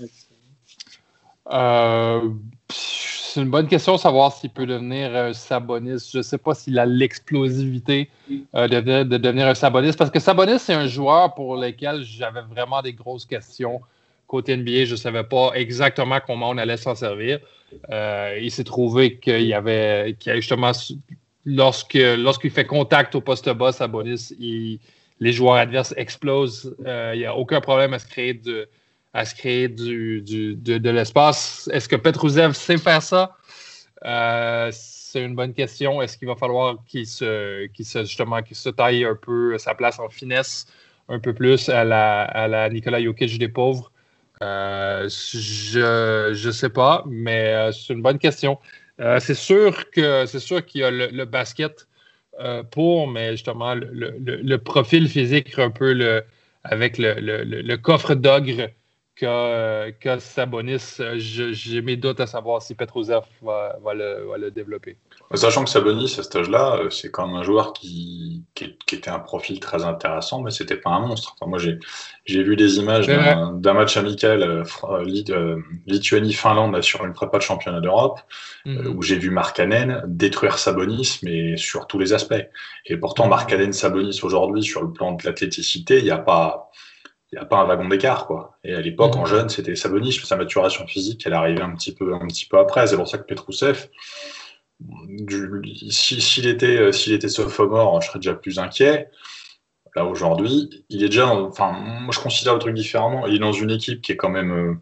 Euh, 1.53 2.31
c'est 2.69 3.41
une 3.43 3.51
bonne 3.51 3.69
question 3.69 3.95
de 3.95 3.99
savoir 3.99 4.33
s'il 4.33 4.51
peut 4.51 4.67
devenir 4.67 5.15
un 5.15 5.33
Sabonis. 5.33 6.11
Je 6.13 6.19
ne 6.19 6.23
sais 6.23 6.39
pas 6.39 6.55
s'il 6.55 6.79
a 6.79 6.87
l'explosivité 6.87 8.09
euh, 8.55 8.67
de, 8.67 9.17
devenir 9.17 9.47
un 9.47 9.55
Sabonis, 9.55 9.93
parce 9.93 10.11
que 10.11 10.19
Sabonis, 10.19 10.59
c'est 10.59 10.75
un 10.75 10.87
joueur 10.87 11.35
pour 11.35 11.57
lequel 11.57 12.03
j'avais 12.03 12.43
vraiment 12.43 12.83
des 12.83 12.93
grosses 12.93 13.27
questions. 13.27 13.81
Côté 14.27 14.57
NBA, 14.57 14.85
je 14.85 14.93
ne 14.93 14.97
savais 14.97 15.25
pas 15.25 15.53
exactement 15.55 16.19
comment 16.25 16.51
on 16.51 16.59
allait 16.59 16.77
s'en 16.77 16.95
servir. 16.95 17.41
Euh, 17.91 18.39
il 18.41 18.51
s'est 18.51 18.65
trouvé 18.65 19.19
qu'il 19.19 19.43
y 19.43 19.55
avait, 19.55 20.17
qu'il 20.19 20.31
y 20.31 20.33
a 20.33 20.37
justement, 20.37 20.73
lorsque, 21.45 21.95
lorsqu'il 21.95 22.51
fait 22.51 22.67
contact 22.67 23.15
au 23.15 23.21
poste 23.21 23.49
bas, 23.51 23.73
Sabonis, 23.73 24.33
les 25.21 25.33
joueurs 25.33 25.57
adverses 25.57 25.95
explosent. 25.97 26.77
il 26.85 27.19
n'y 27.19 27.27
a 27.27 27.35
aucun 27.37 27.61
problème 27.61 27.95
à 27.95 27.99
se 27.99 28.07
créer 28.07 28.35
de 28.35 28.69
à 29.13 29.25
se 29.25 29.35
l'espace. 30.91 31.69
Est-ce 31.73 31.89
que 31.89 31.97
Petrouzev 31.97 32.53
sait 32.53 32.79
faire 32.79 33.03
ça? 33.03 33.37
Euh, 34.05 34.71
c'est 34.73 35.23
une 35.23 35.35
bonne 35.35 35.53
question. 35.53 36.01
Est-ce 36.01 36.17
qu'il 36.17 36.29
va 36.29 36.37
falloir 36.37 36.77
qu'il 36.87 37.07
se, 37.07 37.69
se, 37.79 38.05
justement, 38.05 38.41
se 38.55 38.69
taille 38.69 39.05
un 39.05 39.17
peu 39.17 39.59
sa 39.59 39.75
place 39.75 39.99
en 39.99 40.09
finesse, 40.09 40.67
un 41.09 41.19
peu 41.19 41.35
plus 41.35 41.69
à 41.69 41.85
la, 41.85 42.23
à 42.23 42.49
la 42.49 42.69
Nicolas 42.71 43.03
Jokic 43.03 43.39
des 43.39 43.49
pauvres? 43.49 43.91
Euh, 44.43 45.09
je 45.09 46.47
ne 46.47 46.53
sais 46.53 46.71
pas, 46.71 47.05
mais 47.07 47.53
euh, 47.53 47.73
c'est 47.73 47.93
une 47.93 48.03
bonne 48.03 48.19
question. 48.19 48.59
C'est 49.21 49.35
sûr 49.35 49.91
que 49.91 50.27
c'est 50.27 50.41
sûr 50.41 50.65
qu'il 50.65 50.83
y 50.83 50.85
a 50.85 50.91
le, 50.91 51.25
basket 51.25 51.89
pour, 52.71 53.09
mais 53.09 53.33
justement 53.33 53.75
le, 53.75 54.57
profil 54.57 55.09
physique 55.09 55.59
un 55.59 55.71
peu 55.71 56.23
avec 56.65 56.99
le, 56.99 57.77
coffre 57.77 58.15
d'ogre 58.15 58.71
que, 59.21 60.19
Sabonis, 60.19 60.97
euh, 61.01 61.17
j'ai 61.19 61.83
mes 61.83 61.97
doutes 61.97 62.21
à 62.21 62.27
savoir 62.27 62.63
si 62.63 62.75
Petrozev 62.75 63.23
va, 63.43 63.79
le, 63.95 64.51
développer. 64.51 64.97
Sachant 65.35 65.63
que 65.63 65.71
Sabonis, 65.71 66.17
à 66.19 66.25
cet 66.25 66.35
âge-là, 66.35 66.77
euh, 66.77 66.91
c'est 66.91 67.13
quand 67.13 67.25
même 67.25 67.37
un 67.37 67.45
joueur 67.45 67.73
qui, 67.73 68.43
était 68.93 69.11
un 69.11 69.21
profil 69.21 69.61
très 69.61 69.85
intéressant, 69.85 70.43
mais 70.43 70.51
c'était 70.51 70.77
pas 70.77 70.91
un 70.91 71.07
monstre. 71.07 71.37
moi, 71.47 71.61
j'ai 71.61 72.43
vu 72.43 72.57
des 72.57 72.79
images 72.79 73.07
d'un 73.07 73.73
match 73.73 73.97
amical 73.97 74.43
euh, 74.43 75.63
Lituanie-Finlande 75.87 76.83
sur 76.83 77.05
une 77.05 77.13
prépa 77.13 77.39
de 77.39 77.43
championnat 77.43 77.81
d'Europe, 77.81 78.19
mhm. 78.67 78.97
où 78.97 79.03
j'ai 79.03 79.17
vu 79.17 79.31
Markkanen 79.31 80.03
détruire 80.07 80.59
Sabonis, 80.59 81.21
mais 81.23 81.57
sur 81.57 81.87
tous 81.87 82.01
les 82.01 82.13
aspects. 82.13 82.49
Et 82.87 82.97
pourtant, 82.97 83.27
mhm. 83.27 83.31
Markkanen-Sabonis, 83.31 84.25
aujourd'hui, 84.25 84.65
sur 84.65 84.83
le 84.83 84.93
plan 84.93 85.13
de 85.13 85.25
l'athléticité, 85.25 85.99
il 85.99 86.05
n'y 86.05 86.11
a 86.11 86.19
pas 86.19 86.71
il 87.33 87.39
n'y 87.39 87.43
a 87.43 87.45
pas 87.45 87.59
un 87.59 87.65
wagon 87.65 87.87
d'écart, 87.87 88.27
quoi. 88.27 88.59
Et 88.65 88.75
à 88.75 88.81
l'époque, 88.81 89.15
en 89.15 89.21
mhm. 89.21 89.27
jeune, 89.27 89.49
c'était 89.49 89.77
Sabonis, 89.77 90.15
sa 90.25 90.35
maturation 90.35 90.85
physique, 90.89 91.23
elle 91.25 91.35
arrivait 91.35 91.63
un 91.63 91.73
petit 91.77 91.95
peu, 91.95 92.13
un 92.13 92.27
petit 92.27 92.47
peu 92.47 92.59
après. 92.59 92.89
C'est 92.89 92.97
pour 92.97 93.07
ça 93.07 93.19
que 93.19 93.23
Petrousev, 93.23 93.89
s'il 95.91 96.47
était, 96.47 96.79
euh, 96.79 96.93
s'il 96.93 97.13
était 97.13 97.29
sophomore, 97.29 98.01
je 98.01 98.09
serais 98.09 98.19
déjà 98.19 98.35
plus 98.35 98.59
inquiet. 98.59 99.11
Là, 99.97 100.05
aujourd'hui, 100.05 100.85
il 100.89 101.03
est 101.03 101.09
déjà, 101.09 101.29
enfin, 101.35 101.73
moi, 101.73 102.13
je 102.13 102.21
considère 102.21 102.55
le 102.55 102.61
truc 102.61 102.75
différemment. 102.75 103.27
Il 103.27 103.35
est 103.35 103.41
dans 103.41 103.53
une 103.53 103.71
équipe 103.71 104.01
qui 104.01 104.13
est 104.13 104.17
quand 104.17 104.29
même, 104.29 104.53
euh, 104.53 104.75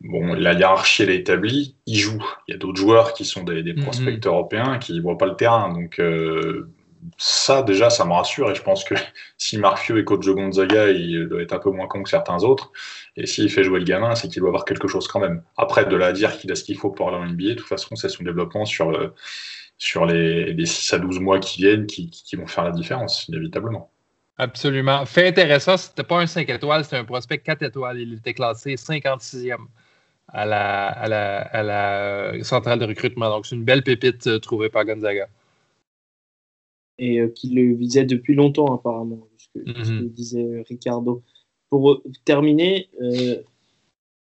bon, 0.00 0.34
la 0.34 0.52
hiérarchie, 0.52 1.02
elle 1.02 1.10
est 1.10 1.16
établie. 1.16 1.76
Il 1.86 1.98
joue. 1.98 2.24
Il 2.48 2.52
y 2.52 2.54
a 2.54 2.58
d'autres 2.58 2.78
joueurs 2.78 3.14
qui 3.14 3.24
sont 3.24 3.44
des, 3.44 3.62
mhm. 3.62 3.82
prospects 3.82 4.26
européens 4.26 4.78
qui 4.78 4.94
ne 4.94 5.00
voient 5.00 5.18
pas 5.18 5.26
le 5.26 5.36
terrain. 5.36 5.72
Donc, 5.72 6.00
euh, 6.00 6.68
ça, 7.18 7.62
déjà, 7.62 7.90
ça 7.90 8.04
me 8.04 8.12
rassure. 8.12 8.50
Et 8.50 8.54
je 8.54 8.62
pense 8.62 8.84
que 8.84 8.94
si 9.38 9.58
Marfio 9.58 9.96
est 9.96 10.04
coach 10.04 10.24
de 10.26 10.32
Gonzaga, 10.32 10.90
il 10.90 11.28
doit 11.28 11.42
être 11.42 11.52
un 11.52 11.58
peu 11.58 11.70
moins 11.70 11.86
con 11.86 12.02
que 12.02 12.10
certains 12.10 12.42
autres. 12.44 12.72
Et 13.16 13.26
s'il 13.26 13.50
fait 13.50 13.64
jouer 13.64 13.78
le 13.78 13.84
gamin, 13.84 14.14
c'est 14.14 14.28
qu'il 14.28 14.40
doit 14.40 14.48
avoir 14.48 14.64
quelque 14.64 14.88
chose 14.88 15.08
quand 15.08 15.20
même. 15.20 15.42
Après, 15.56 15.86
de 15.86 15.96
là 15.96 16.06
à 16.06 16.12
dire 16.12 16.36
qu'il 16.38 16.50
a 16.52 16.54
ce 16.54 16.64
qu'il 16.64 16.76
faut 16.76 16.90
pour 16.90 17.08
aller 17.08 17.18
en 17.18 17.26
NBA, 17.26 17.50
de 17.50 17.54
toute 17.54 17.68
façon, 17.68 17.96
c'est 17.96 18.08
son 18.08 18.24
développement 18.24 18.64
sur, 18.64 18.90
le, 18.90 19.14
sur 19.78 20.06
les, 20.06 20.52
les, 20.52 20.66
6 20.66 20.94
à 20.94 20.98
12 20.98 21.20
mois 21.20 21.38
qui 21.40 21.62
viennent 21.62 21.86
qui, 21.86 22.10
qui, 22.10 22.36
vont 22.36 22.46
faire 22.46 22.64
la 22.64 22.72
différence, 22.72 23.26
inévitablement. 23.28 23.90
Absolument. 24.38 25.06
Fait 25.06 25.28
intéressant, 25.28 25.76
c'était 25.78 26.02
pas 26.02 26.20
un 26.20 26.26
5 26.26 26.48
étoiles, 26.50 26.84
c'était 26.84 26.98
un 26.98 27.04
prospect 27.04 27.38
4 27.38 27.62
étoiles. 27.62 28.00
Il 28.00 28.14
était 28.14 28.34
classé 28.34 28.74
56e 28.74 29.56
à 30.28 30.44
la, 30.44 30.88
à 30.88 31.08
la, 31.08 31.38
à 31.40 31.62
la 31.62 32.44
centrale 32.44 32.78
de 32.78 32.84
recrutement. 32.84 33.30
Donc, 33.30 33.46
c'est 33.46 33.56
une 33.56 33.64
belle 33.64 33.82
pépite 33.82 34.26
euh, 34.26 34.38
trouvée 34.38 34.68
par 34.68 34.84
Gonzaga 34.84 35.28
et 36.98 37.20
euh, 37.20 37.28
qui 37.28 37.50
le 37.50 37.74
visait 37.74 38.04
depuis 38.04 38.34
longtemps 38.34 38.74
apparemment, 38.74 39.28
ce 39.38 39.58
que, 39.58 39.92
mhm. 39.92 40.08
disait 40.08 40.64
Ricardo. 40.68 41.22
Pour 41.68 41.92
euh, 41.92 42.02
terminer, 42.24 42.88
euh, 43.00 43.42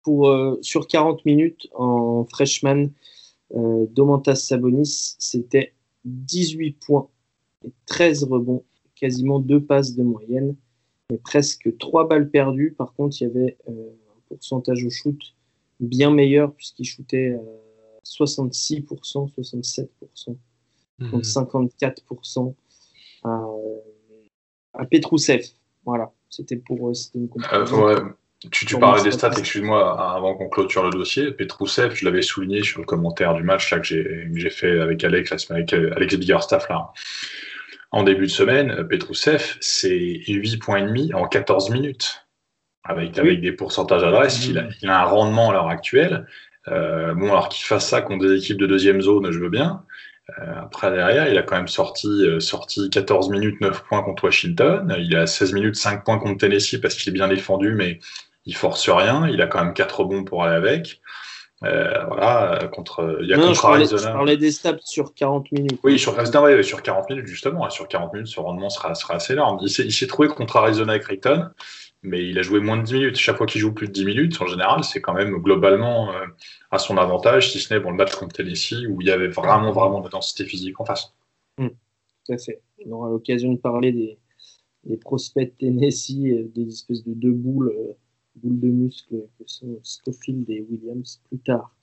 pour, 0.03 0.29
sur 0.61 0.87
40 0.87 1.23
minutes 1.25 1.69
en 1.73 2.25
freshman, 2.25 2.89
Domantas 3.53 4.35
Sabonis, 4.35 5.15
c'était 5.17 5.73
18 6.03 6.73
points 6.85 7.07
et 7.65 7.71
13 7.85 8.25
rebonds, 8.25 8.65
quasiment 8.95 9.39
deux 9.39 9.63
passes 9.63 9.95
de 9.95 10.03
moyenne, 10.03 10.57
mais 11.09 11.17
presque 11.17 11.77
3 11.77 12.09
balles 12.09 12.29
perdues. 12.29 12.73
Par 12.77 12.93
contre, 12.95 13.21
il 13.21 13.23
y 13.23 13.27
avait 13.27 13.57
un 13.69 13.73
pourcentage 14.27 14.83
au 14.83 14.89
shoot 14.89 15.17
bien 15.79 16.11
meilleur 16.11 16.53
puisqu'il 16.53 16.83
shootait 16.83 17.39
66%, 18.03 19.31
67%, 19.33 19.87
contre 20.99 21.25
54% 21.25 22.55
à, 23.23 23.43
à 24.73 24.85
Petrousev. 24.85 25.41
Voilà, 25.85 26.11
c'était 26.29 26.55
pour. 26.55 26.91
Une 27.15 27.29
euh, 27.53 27.99
Tu, 28.51 28.65
tu 28.65 28.79
parlais 28.79 29.03
des 29.03 29.11
stats, 29.11 29.31
excuse-moi, 29.37 30.15
avant 30.15 30.35
qu'on 30.35 30.49
clôture 30.49 30.83
le 30.83 30.91
dossier. 30.91 31.31
Petrousev, 31.31 31.95
je 31.95 32.05
l'avais 32.05 32.21
souligné 32.21 32.63
sur 32.63 32.79
le 32.79 32.85
commentaire 32.85 33.33
du 33.33 33.43
match 33.43 33.71
là, 33.71 33.79
que 33.79 33.85
j'ai 33.85 34.49
fait 34.49 34.79
avec 34.79 35.03
Alex, 35.03 35.49
avec 35.49 35.73
Alex 35.73 36.15
Biggerstaff 36.15 36.69
là. 36.69 36.91
En 37.91 38.03
début 38.03 38.25
de 38.25 38.31
semaine, 38.31 38.87
Petrousev, 38.87 39.57
c'est 39.59 40.23
8 40.27 40.57
points 40.57 40.79
et 40.79 40.83
demi 40.83 41.13
en 41.13 41.27
14 41.27 41.69
minutes. 41.69 42.25
Avec, 42.85 43.17
avec 43.17 43.39
des 43.39 43.53
pourcentages 43.53 44.03
adresses, 44.03 44.45
il, 44.45 44.57
a, 44.57 44.67
il 44.81 44.89
a 44.89 45.01
un 45.01 45.05
rendement 45.05 45.51
à 45.51 45.53
l'heure 45.53 45.69
actuelle. 45.69 46.27
Euh, 46.67 47.13
bon, 47.13 47.27
alors 47.27 47.49
qu'il 47.49 47.65
fasse 47.65 47.87
ça 47.87 48.01
contre 48.01 48.27
des 48.27 48.37
équipes 48.37 48.57
de 48.57 48.67
deuxième 48.67 49.01
zone, 49.01 49.31
je 49.31 49.39
veux 49.39 49.49
bien. 49.49 49.83
Euh, 50.29 50.53
après, 50.61 50.89
derrière, 50.91 51.27
il 51.27 51.37
a 51.37 51.43
quand 51.43 51.55
même 51.55 51.67
sorti, 51.67 52.07
euh, 52.07 52.39
sorti 52.39 52.89
14 52.89 53.29
minutes, 53.29 53.59
9 53.59 53.83
points 53.83 54.03
contre 54.03 54.23
Washington. 54.23 54.95
Il 54.97 55.15
a 55.15 55.27
16 55.27 55.53
minutes, 55.53 55.75
5 55.75 56.05
points 56.05 56.17
contre 56.17 56.39
Tennessee 56.39 56.79
parce 56.79 56.95
qu'il 56.95 57.09
est 57.09 57.13
bien 57.13 57.27
défendu, 57.27 57.73
mais 57.73 57.99
il 58.45 58.55
force 58.55 58.89
rien. 58.89 59.27
Il 59.27 59.41
a 59.41 59.47
quand 59.47 59.63
même 59.63 59.73
4 59.73 60.05
bons 60.05 60.23
pour 60.23 60.43
aller 60.43 60.55
avec. 60.55 61.01
Euh, 61.63 62.03
voilà, 62.07 62.67
contre, 62.73 63.19
il 63.21 63.27
y 63.27 63.33
a 63.33 63.37
contre 63.37 63.53
je 63.53 63.61
parlais, 63.61 63.77
Arizona. 63.77 64.01
Je 64.01 64.07
parlais 64.13 64.37
des 64.37 64.51
stats 64.51 64.77
sur 64.83 65.13
40 65.13 65.51
minutes. 65.51 65.79
Oui, 65.83 65.97
sur, 65.97 66.13
sur 66.63 66.81
40 66.81 67.09
minutes, 67.09 67.27
justement. 67.27 67.69
Sur 67.69 67.87
40 67.87 68.13
minutes, 68.13 68.27
ce 68.27 68.39
rendement 68.39 68.69
sera, 68.69 68.95
sera 68.95 69.15
assez 69.15 69.33
énorme. 69.33 69.59
Il 69.61 69.69
s'est 69.69 70.07
trouvé 70.07 70.27
contre 70.29 70.57
Arizona 70.57 70.95
et 70.95 70.99
Creighton 70.99 71.49
mais 72.03 72.27
il 72.27 72.37
a 72.37 72.41
joué 72.41 72.59
moins 72.59 72.77
de 72.77 72.83
10 72.83 72.93
minutes. 72.93 73.15
Chaque 73.15 73.37
fois 73.37 73.45
qu'il 73.45 73.61
joue 73.61 73.73
plus 73.73 73.87
de 73.87 73.93
10 73.93 74.05
minutes, 74.05 74.41
en 74.41 74.45
général, 74.45 74.83
c'est 74.83 75.01
quand 75.01 75.13
même 75.13 75.37
globalement 75.37 76.13
euh, 76.13 76.25
à 76.69 76.77
son 76.77 76.97
avantage, 76.97 77.51
si 77.51 77.59
ce 77.59 77.73
n'est 77.73 77.79
pour 77.79 77.91
le 77.91 77.97
match 77.97 78.13
contre 78.15 78.35
Tennessee, 78.35 78.85
où 78.89 79.01
il 79.01 79.07
y 79.07 79.11
avait 79.11 79.29
vraiment, 79.29 79.71
vraiment 79.71 80.01
de 80.01 80.09
densité 80.09 80.45
physique 80.45 80.79
en 80.81 80.85
face. 80.85 81.13
Mmh, 81.57 81.67
tout 82.25 82.33
à 82.33 82.37
fait. 82.37 82.61
On 82.85 82.91
aura 82.91 83.09
l'occasion 83.09 83.53
de 83.53 83.57
parler 83.57 83.93
des, 83.93 84.17
des, 84.83 84.97
prospects 84.97 85.57
Tennessee, 85.57 86.27
euh, 86.27 86.51
des 86.53 86.67
espèces 86.67 87.03
de 87.05 87.13
deux 87.13 87.31
boules, 87.31 87.69
euh, 87.69 87.93
boules 88.35 88.59
de 88.59 88.67
muscles 88.67 89.23
que 89.39 89.43
sont 89.45 89.79
Scofield 89.81 90.49
et 90.49 90.65
Williams 90.69 91.21
plus 91.29 91.39
tard. 91.39 91.73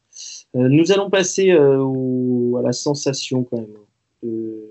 nous 0.54 0.92
allons 0.92 1.08
passer 1.08 1.52
à 1.52 2.62
la 2.62 2.72
sensation 2.72 3.44
quand 3.44 3.58
même 3.58 3.76
de, 4.24 4.68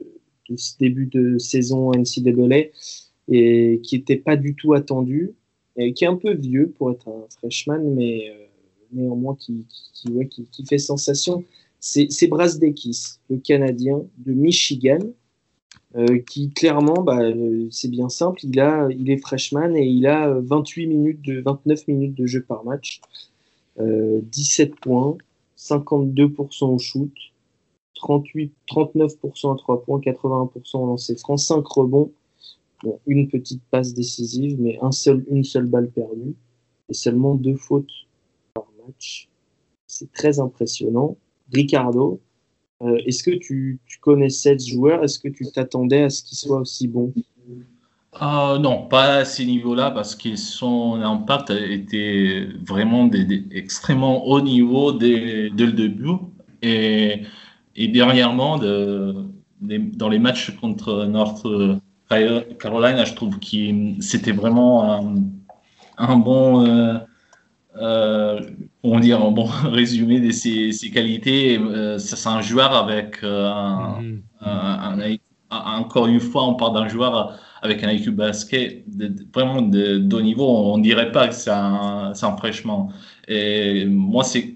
de, 0.49 0.57
ce 0.57 0.77
début 0.77 1.05
de 1.05 1.37
saison 1.37 1.91
NCAA 1.91 2.71
et 3.29 3.79
qui 3.81 3.95
n'était 3.95 4.17
pas 4.17 4.35
du 4.35 4.55
tout 4.55 4.73
attendu 4.73 5.33
qui 5.95 6.03
est 6.03 6.07
un 6.07 6.15
peu 6.15 6.33
vieux 6.33 6.73
pour 6.77 6.91
être 6.91 7.07
un 7.07 7.25
freshman, 7.37 7.79
mais 7.79 8.29
euh, 8.29 8.45
néanmoins 8.91 9.35
qui, 9.35 9.65
fait 10.67 10.77
sensation. 10.77 11.43
C'est 11.79 12.27
Brasdekis, 12.27 13.19
le 13.29 13.37
Canadien 13.37 14.01
de 14.17 14.33
Michigan, 14.33 14.99
euh, 15.95 16.19
qui 16.19 16.49
clairement, 16.49 17.01
bah, 17.01 17.21
euh, 17.21 17.67
c'est 17.71 17.89
bien 17.89 18.09
simple, 18.09 18.41
il, 18.43 18.59
est 19.09 19.17
freshman 19.17 19.75
et 19.75 19.85
il 19.85 20.05
a 20.05 20.29
28 20.29 20.87
minutes 20.87 21.21
de, 21.21 21.41
29 21.41 21.87
minutes 21.87 22.15
de 22.15 22.25
jeu 22.25 22.43
par 22.43 22.63
match, 22.65 23.01
17 23.77 24.75
points, 24.75 25.17
52% 25.57 26.65
au 26.65 26.77
shoot, 26.79 27.13
38, 27.95 28.51
39% 28.69 29.53
à 29.53 29.57
3 29.57 29.83
points, 29.83 29.99
81% 29.99 30.49
au 30.73 30.85
lancer 30.85 31.15
franc, 31.15 31.37
5 31.37 31.65
rebonds, 31.65 32.11
une 33.05 33.27
petite 33.27 33.61
passe 33.71 33.93
décisive, 33.93 34.57
mais 34.59 34.77
un 34.81 34.91
seul, 34.91 35.25
une 35.29 35.43
seule 35.43 35.65
balle 35.65 35.89
perdue. 35.89 36.35
et 36.89 36.93
seulement 36.93 37.35
deux 37.35 37.55
fautes 37.55 37.91
par 38.53 38.65
match. 38.85 39.27
C'est 39.87 40.11
très 40.11 40.39
impressionnant. 40.39 41.17
Ricardo, 41.51 42.19
euh, 42.81 42.97
est-ce 43.05 43.23
que 43.23 43.31
tu, 43.31 43.79
connaissais 44.01 44.57
ce 44.57 44.71
joueur 44.71 45.03
Est-ce 45.03 45.19
que 45.19 45.27
tu 45.27 45.45
t'attendais 45.51 46.03
à 46.03 46.09
ce 46.09 46.23
qu'il 46.23 46.37
soit 46.37 46.59
aussi 46.59 46.87
bon 46.87 47.13
euh, 48.21 48.57
Non, 48.57 48.87
pas 48.87 49.17
à 49.17 49.25
ces 49.25 49.45
niveaux-là, 49.45 49.91
parce 49.91 50.15
que 50.15 50.35
son 50.35 50.93
impact 51.01 51.51
était 51.51 52.47
vraiment 52.65 53.09
extrêmement 53.51 54.25
haut 54.25 54.41
niveau 54.41 54.93
dès, 54.93 55.49
le 55.49 55.71
début. 55.71 56.15
Et, 56.61 57.23
et 57.75 57.87
dernièrement, 57.87 58.57
de, 58.57 59.15
dans 59.61 60.09
les 60.09 60.19
matchs 60.19 60.55
contre 60.59 61.05
North 61.05 61.45
Carolina, 62.09 63.05
je 63.05 63.13
trouve 63.13 63.39
que 63.39 64.01
c'était 64.01 64.31
vraiment 64.31 64.91
un, 64.93 65.15
un 65.97 66.15
bon, 66.15 66.65
euh, 66.65 66.97
euh, 67.77 68.41
on 68.83 68.99
dire, 68.99 69.21
un 69.23 69.31
bon 69.31 69.45
résumé 69.65 70.19
de 70.19 70.31
ses, 70.31 70.71
ses 70.71 70.89
qualités. 70.89 71.59
Euh, 71.59 71.99
c'est 71.99 72.27
un 72.27 72.41
joueur 72.41 72.73
avec 72.75 73.19
un, 73.23 73.99
un, 74.41 75.13
encore 75.51 76.07
une 76.07 76.19
fois, 76.19 76.47
on 76.47 76.55
parle 76.55 76.73
d'un 76.73 76.87
joueur 76.87 77.39
avec 77.61 77.83
un 77.83 77.91
IQ 77.91 78.11
basket 78.11 78.83
de, 78.87 79.13
vraiment 79.33 79.61
de, 79.61 79.97
de 79.97 80.15
haut 80.15 80.21
niveau. 80.21 80.47
On 80.47 80.77
dirait 80.79 81.11
pas 81.11 81.27
que 81.27 81.35
c'est 81.35 81.51
un, 81.51 82.13
un 82.19 82.37
fraîchement. 82.37 82.91
Et 83.27 83.85
moi, 83.85 84.23
c'est 84.23 84.55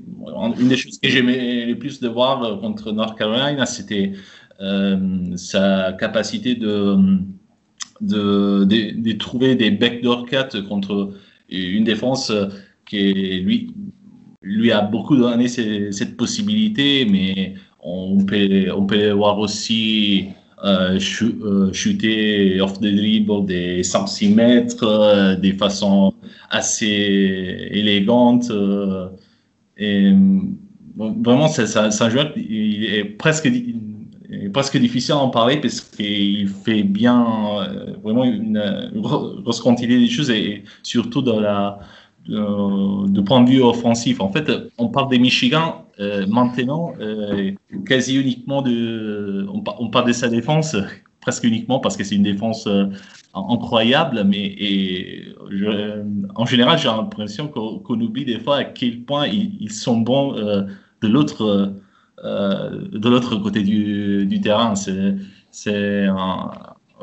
une 0.58 0.68
des 0.68 0.78
choses 0.78 1.00
que 1.00 1.10
j'aimais 1.10 1.66
le 1.66 1.78
plus 1.78 2.00
de 2.00 2.08
voir 2.08 2.60
contre 2.60 2.92
North 2.92 3.18
Carolina, 3.18 3.66
c'était 3.68 4.14
euh, 4.62 5.36
sa 5.36 5.94
capacité 5.94 6.56
de, 6.56 6.96
de, 8.08 9.12
trouver 9.14 9.56
des 9.56 9.72
backdoor 9.72 10.26
cuts 10.26 10.62
contre 10.68 11.14
une 11.50 11.84
défense 11.84 12.32
qui 12.86 13.14
lui, 13.42 13.74
lui 14.42 14.72
a 14.72 14.82
beaucoup 14.82 15.16
donné 15.16 15.48
cette 15.48 16.18
possibilité, 16.18 17.06
mais 17.06 17.56
on 17.80 18.24
peut, 18.26 18.72
on 18.76 18.86
peut 18.86 19.12
voir 19.12 19.40
aussi 19.40 20.30
euh, 20.64 20.98
euh, 21.22 21.74
chuter 21.74 22.62
off 22.62 22.80
the 22.80 22.84
dribble 22.84 23.46
des 23.46 23.84
5-6 23.84 24.34
mètres, 24.34 24.84
euh, 24.84 25.36
des 25.36 25.54
façons 25.54 26.14
assez 26.50 27.68
élégantes. 27.72 28.50
Euh, 28.50 29.10
et 29.78 30.14
vraiment, 30.98 31.48
c'est 31.48 31.76
un 31.78 32.10
joueur 32.10 32.32
il 32.38 32.86
est 32.86 33.04
presque, 33.04 33.50
presque 34.54 34.78
difficile 34.78 35.14
à 35.14 35.18
en 35.18 35.30
parler 35.30 35.58
parce 35.58 35.82
qu'il 35.82 36.48
fait 36.48 36.84
bien 36.84 37.26
vraiment 38.04 38.24
une, 38.24 38.58
une 38.94 39.02
de 40.06 40.10
choses 40.10 40.30
et 40.30 40.64
surtout 40.84 41.22
dans 41.22 41.40
la 41.40 41.80
euh, 42.30 43.06
de 43.08 43.20
point 43.20 43.42
de 43.42 43.50
vue 43.50 43.62
offensif. 43.62 44.22
En 44.22 44.32
fait, 44.32 44.50
on 44.78 44.88
parle 44.88 45.10
des 45.10 45.20
Michigan 45.20 45.86
euh, 46.00 46.26
maintenant 46.26 46.94
euh, 47.02 47.52
quasi 47.86 48.16
uniquement 48.16 48.62
de. 48.62 49.46
On, 49.54 49.62
on, 49.78 49.90
parle 49.90 50.08
de 50.08 50.14
sa 50.14 50.30
défense 50.30 50.78
presque 51.20 51.44
uniquement 51.44 51.82
parce 51.82 51.98
que 51.98 52.06
c'est 52.06 52.16
une 52.16 52.24
défense 52.24 52.66
incroyable, 53.34 54.24
mais 54.24 55.26
en 56.36 56.46
général, 56.46 56.78
j'ai 56.80 56.88
l'impression 56.88 57.50
qu'on 57.50 58.00
oublie 58.00 58.24
des 58.24 58.40
fois 58.40 58.58
à 58.58 58.64
quel 58.64 59.02
point 59.02 59.28
ils, 59.28 59.58
ils 59.60 59.72
sont 59.72 59.98
bons 59.98 60.32
de 60.32 61.08
l'autre 61.08 61.74
de 62.24 63.10
l'autre 63.10 63.36
côté 63.38 63.64
du, 63.64 64.26
du 64.26 64.42
terrain. 64.42 64.76
C'est 64.76 66.06
un, 66.06 66.52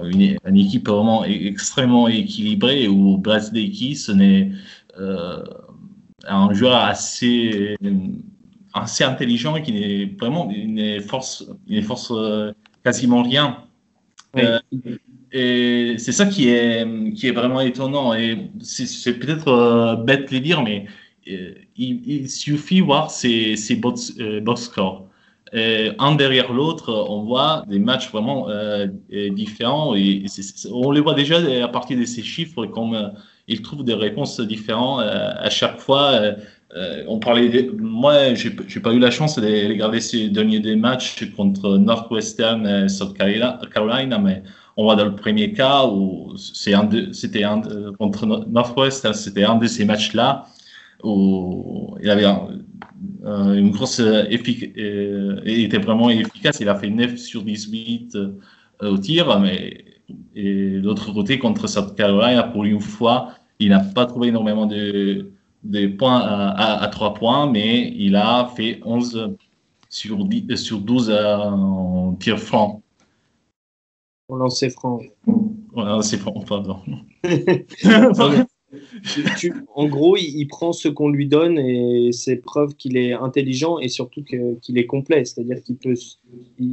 une, 0.05 0.37
une, 0.45 0.57
équipe 0.57 0.89
vraiment 0.89 1.25
extrêmement 1.25 2.09
équilibrée 2.09 2.89
où 2.89 3.21
Key, 3.21 3.95
ce 3.95 4.13
n'est 4.13 4.51
euh, 4.99 5.43
un 6.27 6.53
joueur 6.53 6.77
assez, 6.77 7.77
assez 8.75 9.05
intelligent 9.05 9.61
qui 9.63 9.73
n'est 9.73 10.05
vraiment 10.19 10.51
une 10.51 11.01
force, 11.01 11.47
une 11.67 11.83
force 11.83 12.13
euh, 12.15 12.53
quasiment 12.85 13.23
rien. 13.23 13.59
Euh, 14.37 14.59
et 15.33 15.95
c'est 15.99 16.13
ça 16.13 16.27
qui 16.27 16.49
est, 16.49 16.87
qui 17.15 17.29
est 17.29 17.33
vraiment 17.33 17.61
étonnant. 17.61 18.15
Et 18.15 18.51
c'est 18.61 19.15
peut-être 19.15 20.03
bête 20.05 20.29
de 20.29 20.35
le 20.35 20.41
dire, 20.41 20.63
mais 20.63 20.87
il, 21.27 22.03
il, 22.07 22.29
suffit 22.29 22.81
voir 22.81 23.11
ses, 23.11 23.57
ses 23.57 23.77
box, 23.77 24.15
box 24.43 24.63
scores. 24.63 25.10
Un 25.53 26.15
derrière 26.15 26.53
l'autre, 26.53 26.93
on 27.09 27.23
voit 27.23 27.65
des 27.69 27.79
matchs 27.79 28.11
vraiment 28.11 28.47
différents. 29.11 29.95
Et 29.95 30.25
on 30.71 30.91
les 30.91 31.01
voit 31.01 31.15
déjà 31.15 31.39
à 31.63 31.69
partir 31.69 31.99
de 31.99 32.05
ces 32.05 32.23
chiffres 32.23 32.67
comme 32.67 33.13
il 33.51 33.63
trouve 33.63 33.85
des 33.85 33.95
réponses 33.95 34.41
différentes 34.41 35.03
euh, 35.03 35.33
à 35.37 35.51
chaque 35.51 35.79
fois. 35.79 36.13
Euh, 36.13 36.35
euh, 36.77 37.05
on 37.09 37.19
parlait, 37.19 37.69
moi, 37.77 38.35
j'ai 38.35 38.81
pas 38.81 38.93
eu 38.93 39.01
la 39.01 39.11
chance 39.11 39.37
de 39.37 39.69
regarder 39.69 40.01
ces 40.01 40.29
derniers 40.29 40.61
des 40.61 40.77
matchs 40.77 41.29
contre 41.37 41.77
Northwestern 41.77 42.65
et 42.65 42.89
South 42.89 43.17
Carolina, 43.19 44.19
mais 44.19 44.45
on 44.77 44.85
voit 44.85 44.95
dans 44.95 45.07
le 45.07 45.17
premier 45.17 45.53
cas 45.53 45.85
où 45.87 46.33
c'était 46.37 47.45
contre 47.99 48.47
Northwestern, 48.49 49.15
c'était 49.15 49.43
un 49.43 49.57
de 49.57 49.67
ces 49.67 49.85
matchs-là 49.85 50.47
il 51.05 52.11
avait 52.11 52.27
une 53.25 53.71
grosse 53.71 54.01
efficacité, 54.01 54.73
il 55.47 55.65
était 55.65 55.79
vraiment 55.79 56.11
efficace. 56.11 56.59
Il 56.61 56.69
a 56.69 56.75
fait 56.75 56.91
9 56.91 57.17
sur 57.17 57.43
18 57.43 58.17
au 58.83 58.99
tir, 58.99 59.41
mais 59.41 59.85
et 60.35 60.71
l'autre 60.71 61.13
côté 61.13 61.39
contre 61.39 61.67
South 61.69 61.95
Carolina, 61.97 62.45
pour 62.45 62.65
une 62.65 62.81
fois, 62.81 63.35
il 63.59 63.71
n'a 63.71 63.81
pas 63.81 64.07
trouvé 64.07 64.29
énormément 64.29 64.67
de, 64.67 65.33
de 65.65 65.87
points 65.89 66.21
à, 66.21 66.83
à, 66.83 66.89
3 66.89 67.15
points, 67.15 67.51
mais 67.51 67.93
il 67.97 68.17
a 68.17 68.51
fait 68.57 68.81
11 68.85 69.37
sur, 69.89 70.25
10, 70.25 70.57
sur 70.57 70.81
12 70.81 71.11
en 71.11 72.15
tir 72.15 72.39
franc. 72.39 72.83
En 74.29 74.37
lancer 74.37 74.71
franc. 74.71 75.01
En 75.75 75.85
lancer 75.85 76.17
franc, 76.17 76.41
pardon. 76.47 76.79
en 79.75 79.87
gros, 79.87 80.17
il, 80.17 80.47
prend 80.47 80.73
ce 80.73 80.89
qu'on 80.89 81.09
lui 81.09 81.27
donne 81.27 81.59
et 81.59 82.11
c'est 82.13 82.37
preuve 82.37 82.75
qu'il 82.75 82.97
est 82.97 83.13
intelligent 83.13 83.79
et 83.79 83.89
surtout 83.89 84.23
qu'il 84.23 84.79
est 84.79 84.87
complet. 84.87 85.25
C'est-à-dire 85.25 85.63
qu'il 85.63 85.77
peut, 85.77 85.95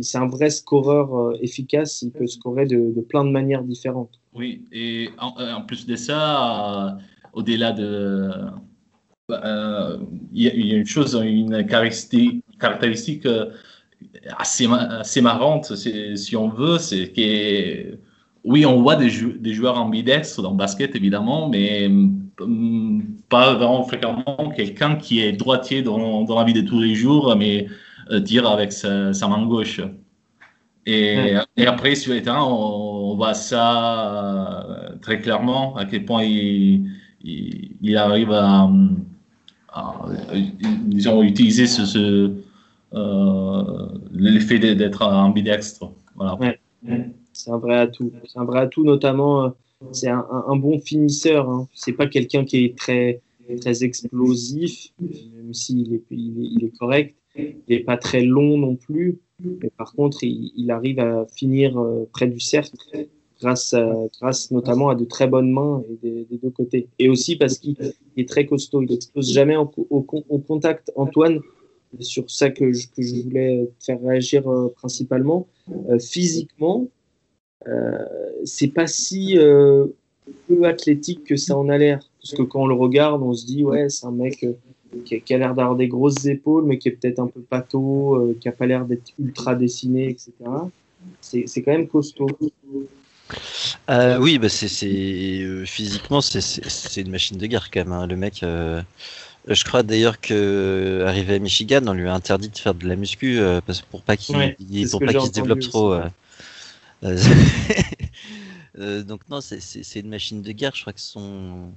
c'est 0.01 0.17
un 0.17 0.27
vrai 0.27 0.49
scoreur 0.49 1.15
euh, 1.15 1.37
efficace. 1.41 2.01
Il 2.03 2.11
peut 2.11 2.27
scorer 2.27 2.65
de, 2.65 2.93
plein 3.01 3.25
de 3.25 3.31
manières 3.31 3.63
différentes. 3.63 4.19
Oui, 4.33 4.61
et 4.71 5.09
en, 5.17 5.33
en 5.37 5.61
plus 5.61 5.85
de 5.85 5.95
ça, 5.95 6.87
euh, 6.87 6.91
au-delà 7.33 7.71
de, 7.71 8.31
euh, 9.29 9.97
il 10.31 10.43
y, 10.43 10.73
a 10.73 10.77
une 10.77 10.85
chose, 10.85 11.19
une 11.21 11.65
caractéristique, 11.65 13.25
euh, 13.25 13.51
assez, 14.37 14.67
assez 14.71 15.19
marrante, 15.21 15.75
si 15.75 16.35
on 16.35 16.47
veut, 16.47 16.77
c'est 16.77 17.11
que 17.11 17.97
oui, 18.47 18.65
on 18.65 18.81
voit 18.81 18.95
des, 18.95 19.09
jou 19.09 19.33
des 19.37 19.53
joueurs 19.53 19.77
ambidextres 19.77 20.41
dans 20.41 20.51
le 20.51 20.57
basket, 20.57 20.95
évidemment, 20.95 21.49
mais 21.49 21.89
mm, 21.89 23.01
pas 23.29 23.53
vraiment 23.55 23.83
fréquemment 23.83 24.53
quelqu'un 24.55 24.95
qui 24.95 25.19
est 25.19 25.33
droitier 25.33 25.81
dans, 25.81 26.23
dans, 26.23 26.39
la 26.39 26.45
vie 26.45 26.53
de 26.53 26.61
tous 26.61 26.79
les 26.79 26.95
jours, 26.95 27.35
mais 27.35 27.67
euh, 28.11 28.21
tire 28.21 28.47
avec 28.47 28.71
sa, 28.71 29.13
sa, 29.13 29.27
main 29.27 29.45
gauche. 29.45 29.81
Et, 30.85 31.17
ouais. 31.17 31.41
et, 31.57 31.67
après, 31.67 31.95
sur 31.95 32.13
les 32.13 32.21
terrains, 32.21 32.45
on, 32.45 33.11
on 33.11 33.15
voit 33.15 33.33
ça 33.33 34.15
euh, 34.15 34.95
très 35.01 35.19
clairement, 35.19 35.75
à 35.75 35.83
quel 35.83 36.05
point 36.05 36.23
il, 36.23 36.89
il, 37.21 37.75
il 37.81 37.97
arrive 37.97 38.31
à, 38.31 38.69
à, 39.73 40.05
disons, 40.85 41.21
utiliser 41.21 41.67
ce, 41.67 41.85
ce 41.85 42.31
euh, 42.93 43.87
l'effet 44.13 44.59
d'être 44.59 45.05
ambidextre. 45.05 45.91
Voilà. 46.15 46.35
Ouais. 46.35 46.59
C'est 47.37 47.51
un 47.51 47.59
vrai 47.59 47.77
atout. 47.77 48.11
C'est 48.25 48.39
un 48.39 48.45
vrai 48.45 48.61
atout, 48.61 48.83
notamment, 48.83 49.45
euh, 49.45 49.49
c'est 49.91 50.09
un, 50.09 50.55
bon 50.55 50.79
finisseur. 50.79 51.47
Hein. 51.47 51.67
C'est 51.73 51.93
pas 51.93 52.07
quelqu'un 52.07 52.43
qui 52.43 52.65
est 52.65 52.75
très, 52.75 53.21
très 53.61 53.83
explosif, 53.83 54.91
même 54.99 55.53
s'il 55.53 55.93
est, 55.93 56.03
il 56.09 56.39
est, 56.41 56.49
il 56.55 56.65
est, 56.65 56.77
correct. 56.77 57.15
Il 57.35 57.55
n'est 57.69 57.83
pas 57.83 57.95
très 57.97 58.23
long 58.23 58.57
non 58.57 58.75
plus. 58.75 59.19
Mais 59.39 59.69
par 59.69 59.93
contre, 59.93 60.23
il, 60.23 60.71
arrive 60.71 60.99
à 60.99 61.27
finir 61.27 61.77
euh, 61.77 62.09
près 62.11 62.27
du 62.27 62.39
cercle 62.39 62.75
grâce, 63.39 63.75
grâce 64.19 64.49
notamment 64.49 64.89
à 64.89 64.95
de 64.95 65.05
très 65.05 65.27
bonnes 65.27 65.51
mains 65.51 65.83
des, 66.01 66.25
deux 66.41 66.49
côtés. 66.49 66.87
Et 66.97 67.07
aussi 67.07 67.35
parce 67.35 67.59
qu'il 67.59 67.75
est 68.17 68.27
très 68.27 68.47
costaud. 68.47 68.81
Il 68.81 68.89
n'explose 68.89 69.31
jamais 69.31 69.55
au, 69.55 69.67
contact. 69.67 70.91
Antoine, 70.95 71.39
sur 71.99 72.31
ça 72.31 72.49
que 72.49 72.73
je, 72.73 72.87
que 72.87 73.03
je 73.03 73.21
voulais 73.21 73.69
faire 73.79 74.01
réagir 74.01 74.51
euh, 74.51 74.73
principalement, 74.75 75.47
physiquement, 75.99 76.87
c'est 78.45 78.67
pas 78.69 78.87
si 78.87 79.37
euh, 79.37 79.87
peu 80.47 80.63
athlétique 80.65 81.23
que 81.25 81.35
ça 81.35 81.57
en 81.57 81.69
a 81.69 81.77
l'air. 81.77 81.99
Parce 82.21 82.33
que 82.33 82.43
quand 82.43 82.63
on 82.63 82.67
le 82.67 82.73
regarde, 82.75 83.21
on 83.21 83.33
se 83.33 83.45
dit, 83.45 83.63
ouais, 83.63 83.89
c'est 83.89 84.05
un 84.05 84.11
mec 84.11 84.43
euh, 84.43 84.53
qui 85.05 85.33
a, 85.33 85.37
l'air 85.37 85.53
d'avoir 85.55 85.75
des 85.75 85.87
grosses 85.87 86.25
épaules, 86.25 86.65
mais 86.65 86.77
qui 86.77 86.89
est 86.89 86.91
peut-être 86.91 87.19
un 87.19 87.27
peu 87.27 87.41
pâteau, 87.41 88.35
qui 88.39 88.49
a 88.49 88.51
pas 88.51 88.65
l'air 88.65 88.85
d'être 88.85 89.13
ultra 89.19 89.55
dessiné, 89.55 90.09
etc. 90.09 90.31
C'est 91.21 91.61
quand 91.61 91.71
même 91.71 91.87
costaud. 91.87 92.27
Euh, 93.89 94.17
oui, 94.19 94.37
bah 94.37 94.49
c'est, 94.49 94.67
euh, 95.41 95.65
physiquement 95.65 96.21
c'est, 96.21 97.01
une 97.01 97.11
machine 97.11 97.37
de 97.37 97.45
guerre 97.45 97.69
quand 97.71 97.81
même. 97.81 97.91
hein. 97.91 98.07
Le 98.07 98.15
mec, 98.15 98.43
euh, 98.43 98.81
je 99.47 99.63
crois 99.63 99.83
d'ailleurs 99.83 100.19
que 100.19 101.03
arrivé 101.05 101.35
à 101.35 101.39
Michigan, 101.39 101.81
on 101.87 101.93
lui 101.93 102.07
a 102.07 102.13
interdit 102.13 102.49
de 102.49 102.57
faire 102.57 102.73
de 102.73 102.87
la 102.87 102.95
muscu 102.95 103.39
euh, 103.39 103.61
parce 103.65 103.81
pour 103.81 104.01
pas 104.01 104.17
qu'il 104.17 104.35
Ouais, 104.35 104.55
se 104.59 105.31
développe 105.31 105.59
trop. 105.59 105.93
aussi. 105.93 106.01
euh. 106.01 106.05
Euh, 106.05 106.05
euh, 106.05 106.09
donc 108.77 109.21
non, 109.29 109.41
c'est, 109.41 109.59
une 109.99 110.09
machine 110.09 110.41
de 110.41 110.51
guerre. 110.51 110.73
Je 110.75 110.81
crois 110.81 110.93
que 110.93 110.99
son, 110.99 111.71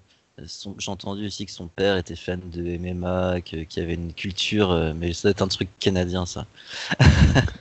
son- 0.46 0.74
j'ai 0.78 0.90
entendu 0.90 1.26
aussi 1.26 1.46
que 1.46 1.52
son 1.52 1.68
père 1.68 1.96
était 1.96 2.16
fan 2.16 2.40
de 2.50 2.62
MMA, 2.62 3.40
que, 3.40 3.56
qu'il 3.64 3.82
avait 3.82 3.94
une 3.94 4.12
culture, 4.12 4.70
euh, 4.70 4.92
mais 4.94 5.12
ça 5.12 5.22
doit 5.28 5.30
être 5.32 5.42
un 5.42 5.48
truc 5.48 5.68
canadien 5.78 6.26
ça. 6.26 6.46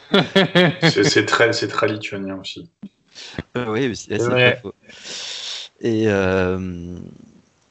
C'est 0.82 1.26
très, 1.26 1.54
c'est 1.54 1.68
très 1.68 1.88
lituanien 1.88 2.38
aussi. 2.40 2.68
Euh, 3.58 3.66
oui, 3.68 3.96
c'est 3.96 4.18
pas 4.18 4.56
faux. 4.56 4.74
Et 5.82 6.08
euh, 6.08 6.98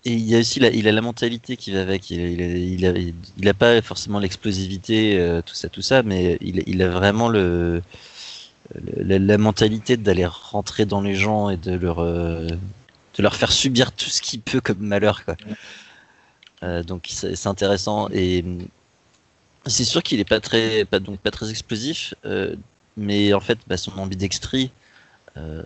et 0.04 0.12
il 0.12 0.20
y 0.20 0.36
a 0.36 0.38
aussi 0.38 0.60
la, 0.60 0.70
il 0.70 0.88
a 0.88 0.92
la 0.92 1.00
mentalité 1.00 1.56
qui 1.56 1.72
va 1.72 1.80
avec. 1.82 2.10
Il, 2.10 2.20
a- 2.20 2.26
il, 2.28 2.42
a, 2.42 2.48
il, 2.56 2.86
a, 2.86 3.12
il 3.38 3.48
a 3.48 3.54
pas 3.54 3.82
forcément 3.82 4.18
l'explosivité, 4.20 5.18
euh, 5.18 5.42
tout 5.42 5.54
ça, 5.54 5.68
tout 5.68 5.82
ça, 5.82 6.02
mais 6.02 6.38
il, 6.40 6.62
il 6.66 6.82
a 6.82 6.88
vraiment 6.88 7.28
le, 7.28 7.76
le- 7.76 7.82
la, 8.74 9.38
mentalité 9.38 9.96
d'aller 9.96 10.26
rentrer 10.26 10.84
dans 10.84 11.00
les 11.00 11.14
gens 11.14 11.48
et 11.50 11.56
de 11.56 11.72
leur 11.72 12.00
euh, 12.00 12.46
de 12.46 13.22
leur 13.22 13.34
faire 13.34 13.52
subir 13.52 13.92
tout 13.92 14.10
ce 14.10 14.20
qu'il 14.22 14.40
peut 14.40 14.60
comme 14.60 14.78
malheur, 14.80 15.24
quoi. 15.24 15.36
Euh, 16.64 16.82
donc 16.82 17.06
c'est 17.08 17.46
intéressant 17.46 18.08
et 18.10 18.42
hum, 18.42 18.66
c'est 19.66 19.84
sûr 19.84 20.02
qu'il 20.02 20.18
est 20.20 20.28
pas 20.28 20.40
très 20.40 20.84
pas 20.84 20.98
donc 20.98 21.20
pas 21.20 21.30
très 21.30 21.50
explosif, 21.50 22.14
euh, 22.24 22.56
mais 22.96 23.32
en 23.32 23.40
fait 23.40 23.58
bah, 23.68 23.76
son 23.76 23.96
ambidextrie 23.98 24.72
euh, 25.36 25.62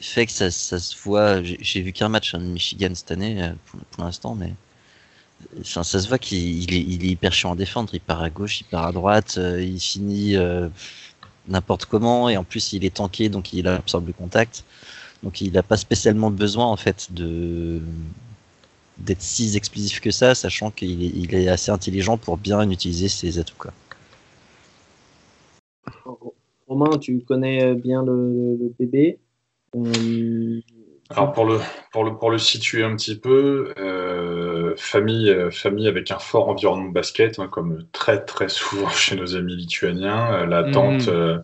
fait 0.00 0.26
que 0.26 0.32
ça, 0.32 0.50
ça 0.50 0.78
se 0.78 0.96
voit. 0.96 1.42
J'ai 1.42 1.82
vu 1.82 1.92
qu'un 1.92 2.08
match 2.08 2.34
hein, 2.34 2.38
de 2.38 2.44
Michigan 2.44 2.90
cette 2.94 3.10
année 3.10 3.42
euh, 3.42 3.52
pour, 3.92 4.04
l'instant, 4.04 4.34
mais 4.34 4.54
ça 5.62 5.84
se 5.84 6.08
voit 6.08 6.18
qu'il 6.18 6.62
il 6.62 6.74
est, 6.74 7.06
est 7.06 7.10
hyper 7.10 7.32
chiant 7.32 7.52
à 7.52 7.56
défendre. 7.56 7.90
Il 7.92 8.00
part 8.00 8.22
à 8.22 8.30
gauche, 8.30 8.60
il 8.60 8.64
part 8.64 8.86
à 8.86 8.92
droite, 8.92 9.36
euh, 9.38 9.62
il 9.62 9.80
finit 9.80 10.36
euh, 10.36 10.68
n'importe 11.50 11.84
comment 11.84 12.28
et 12.28 12.36
en 12.36 12.44
plus 12.44 12.72
il 12.72 12.84
est 12.84 12.94
tanké 12.94 13.28
donc 13.28 13.52
il 13.52 13.66
absorbe 13.68 14.06
le 14.06 14.12
contact. 14.12 14.64
Donc 15.22 15.40
il 15.40 15.52
n'a 15.52 15.62
pas 15.62 15.76
spécialement 15.76 16.30
besoin 16.30 16.66
en 16.66 16.76
fait 16.76 17.12
de 17.12 17.80
d'être 18.98 19.22
si 19.22 19.56
explosif 19.56 20.00
que 20.00 20.10
ça, 20.10 20.34
sachant 20.34 20.70
qu'il 20.70 21.34
est, 21.34 21.48
assez 21.48 21.70
intelligent 21.70 22.18
pour 22.18 22.36
bien 22.36 22.68
utiliser 22.70 23.08
ses 23.08 23.38
atouts. 23.38 23.56
Romain, 26.68 26.98
tu 26.98 27.18
connais 27.20 27.74
bien 27.74 28.02
le, 28.02 28.56
le 28.60 28.72
bébé. 28.78 29.18
Euh, 29.76 30.60
Alors 31.12 31.32
pour 31.32 31.44
le, 31.44 31.58
pour 31.92 32.04
le, 32.04 32.16
pour 32.16 32.30
le 32.30 32.38
situer 32.38 32.84
un 32.84 32.94
petit 32.94 33.18
peu, 33.18 33.74
euh, 33.78 34.74
famille, 34.76 35.28
euh, 35.28 35.50
famille 35.50 35.88
avec 35.88 36.12
un 36.12 36.20
fort 36.20 36.48
environnement 36.48 36.88
de 36.88 36.92
basket, 36.94 37.40
hein, 37.40 37.48
comme 37.48 37.84
très 37.90 38.24
très 38.24 38.48
souvent 38.48 38.88
chez 38.90 39.16
nos 39.16 39.34
amis 39.34 39.56
lituaniens. 39.56 40.32
Euh, 40.42 40.46
La 40.46 40.62
Mhm. 40.62 40.70
tante 40.72 41.08
euh, 41.08 41.38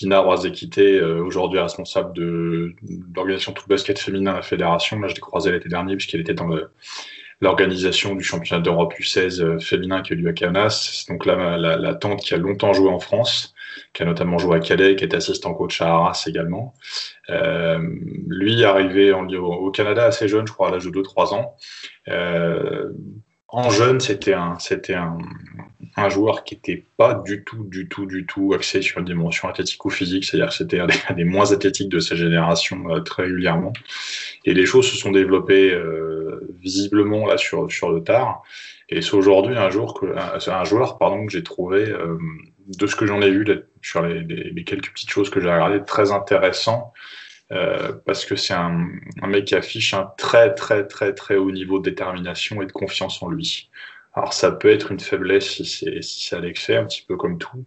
Lina 0.00 0.20
Roazekité, 0.20 0.98
euh, 0.98 1.22
aujourd'hui 1.22 1.58
responsable 1.60 2.14
de, 2.14 2.74
de 2.82 3.04
l'organisation 3.14 3.52
tout 3.52 3.66
basket 3.68 3.98
féminin 3.98 4.32
à 4.32 4.36
la 4.36 4.42
fédération. 4.42 4.98
Là, 4.98 5.08
je 5.08 5.14
l'ai 5.14 5.20
croisée 5.20 5.52
l'été 5.52 5.68
dernier 5.68 5.94
puisqu'elle 5.96 6.20
était 6.22 6.34
dans 6.34 6.46
le- 6.46 6.70
l'organisation 7.42 8.14
du 8.14 8.22
championnat 8.22 8.62
d'Europe 8.62 8.94
U16 8.98 9.42
euh, 9.42 9.58
féminin 9.58 10.00
qui 10.00 10.12
a 10.12 10.16
eu 10.16 10.20
lieu 10.20 10.34
à. 10.56 10.70
C'est 10.70 11.08
donc 11.08 11.26
la, 11.26 11.58
la, 11.58 11.76
la 11.76 11.94
tante 11.94 12.20
qui 12.20 12.32
a 12.34 12.38
longtemps 12.38 12.72
joué 12.72 12.88
en 12.88 13.00
France, 13.00 13.52
qui 13.92 14.02
a 14.02 14.06
notamment 14.06 14.38
joué 14.38 14.56
à 14.56 14.60
Calais, 14.60 14.94
qui 14.96 15.04
est 15.04 15.14
assistant 15.14 15.52
coach 15.52 15.82
à 15.82 15.88
Arras 15.88 16.24
également. 16.26 16.72
Euh, 17.30 17.78
lui, 18.28 18.64
arrivé 18.64 19.12
au, 19.12 19.70
Canada 19.72 20.04
assez 20.04 20.28
jeune, 20.28 20.46
je 20.46 20.52
crois, 20.52 20.68
à 20.68 20.70
l'âge 20.70 20.84
de 20.84 20.90
2-3 20.90 21.34
ans. 21.34 21.56
Euh, 22.08 22.90
en 23.48 23.70
jeune, 23.70 24.00
c'était 24.00 24.32
un, 24.32 24.56
un, 25.96 26.08
joueur 26.08 26.44
qui 26.44 26.54
n'était 26.54 26.86
pas 26.96 27.14
du 27.14 27.44
tout, 27.44 27.64
du 27.64 27.86
tout, 27.88 28.06
du 28.06 28.24
tout 28.24 28.54
axé 28.54 28.80
sur 28.80 29.00
une 29.00 29.04
dimension 29.04 29.48
athlétique 29.48 29.84
ou 29.84 29.90
physique. 29.90 30.24
C'est-à-dire 30.24 30.48
que 30.48 30.54
c'était 30.54 30.80
un 30.80 30.86
des, 31.14 31.24
moins 31.24 31.52
athlétiques 31.52 31.90
de 31.90 31.98
sa 31.98 32.14
génération 32.14 32.88
euh, 32.88 33.00
très 33.00 33.24
régulièrement. 33.24 33.72
Et 34.44 34.54
les 34.54 34.64
choses 34.64 34.88
se 34.88 34.96
sont 34.96 35.10
développées 35.10 35.74
visiblement 36.60 37.26
là 37.26 37.36
sur, 37.36 37.70
sur 37.70 37.90
le 37.90 38.02
tard. 38.02 38.42
Et 38.88 39.00
c'est 39.00 39.14
aujourd'hui 39.14 39.56
un, 39.56 39.70
jour 39.70 39.94
que, 39.94 40.06
un, 40.16 40.64
joueur 40.64 40.98
pardon, 40.98 41.26
que 41.26 41.32
j'ai 41.32 41.42
trouvé, 41.42 41.88
euh, 41.88 42.18
de 42.68 42.86
ce 42.86 42.94
que 42.94 43.06
j'en 43.06 43.20
ai 43.22 43.30
vu 43.30 43.46
sur 43.80 44.02
les, 44.02 44.64
quelques 44.64 44.92
petites 44.92 45.10
choses 45.10 45.30
que 45.30 45.40
j'ai 45.40 45.50
regardées, 45.50 45.82
très 45.84 46.12
intéressant. 46.12 46.92
Euh, 47.52 47.92
parce 48.06 48.24
que 48.24 48.34
c'est 48.34 48.54
un, 48.54 48.88
un, 49.20 49.26
mec 49.26 49.46
qui 49.46 49.54
affiche 49.54 49.92
un 49.92 50.10
très 50.16 50.54
très 50.54 50.86
très 50.86 51.12
très 51.12 51.36
haut 51.36 51.50
niveau 51.50 51.80
de 51.80 51.90
détermination 51.90 52.62
et 52.62 52.66
de 52.66 52.72
confiance 52.72 53.22
en 53.22 53.28
lui. 53.28 53.68
Alors 54.14 54.32
ça 54.32 54.50
peut 54.52 54.70
être 54.70 54.90
une 54.90 55.00
faiblesse 55.00 55.50
si 55.50 55.66
c'est 55.66 56.00
si 56.02 56.24
c'est 56.26 56.36
à 56.36 56.40
l'excès, 56.40 56.76
un 56.76 56.84
petit 56.86 57.04
peu 57.06 57.16
comme 57.16 57.36
tout, 57.36 57.66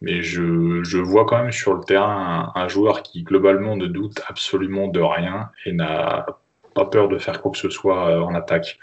mais 0.00 0.22
je, 0.22 0.84
je 0.84 0.98
vois 0.98 1.24
quand 1.24 1.42
même 1.42 1.52
sur 1.52 1.74
le 1.74 1.84
terrain 1.84 2.52
un, 2.54 2.60
un, 2.60 2.68
joueur 2.68 3.02
qui 3.02 3.24
globalement 3.24 3.76
ne 3.76 3.86
doute 3.86 4.20
absolument 4.28 4.86
de 4.86 5.00
rien 5.00 5.50
et 5.66 5.72
n'a 5.72 6.26
pas 6.74 6.86
peur 6.86 7.08
de 7.08 7.18
faire 7.18 7.40
quoi 7.40 7.52
que 7.52 7.58
ce 7.58 7.70
soit 7.70 8.22
en 8.22 8.34
attaque. 8.34 8.78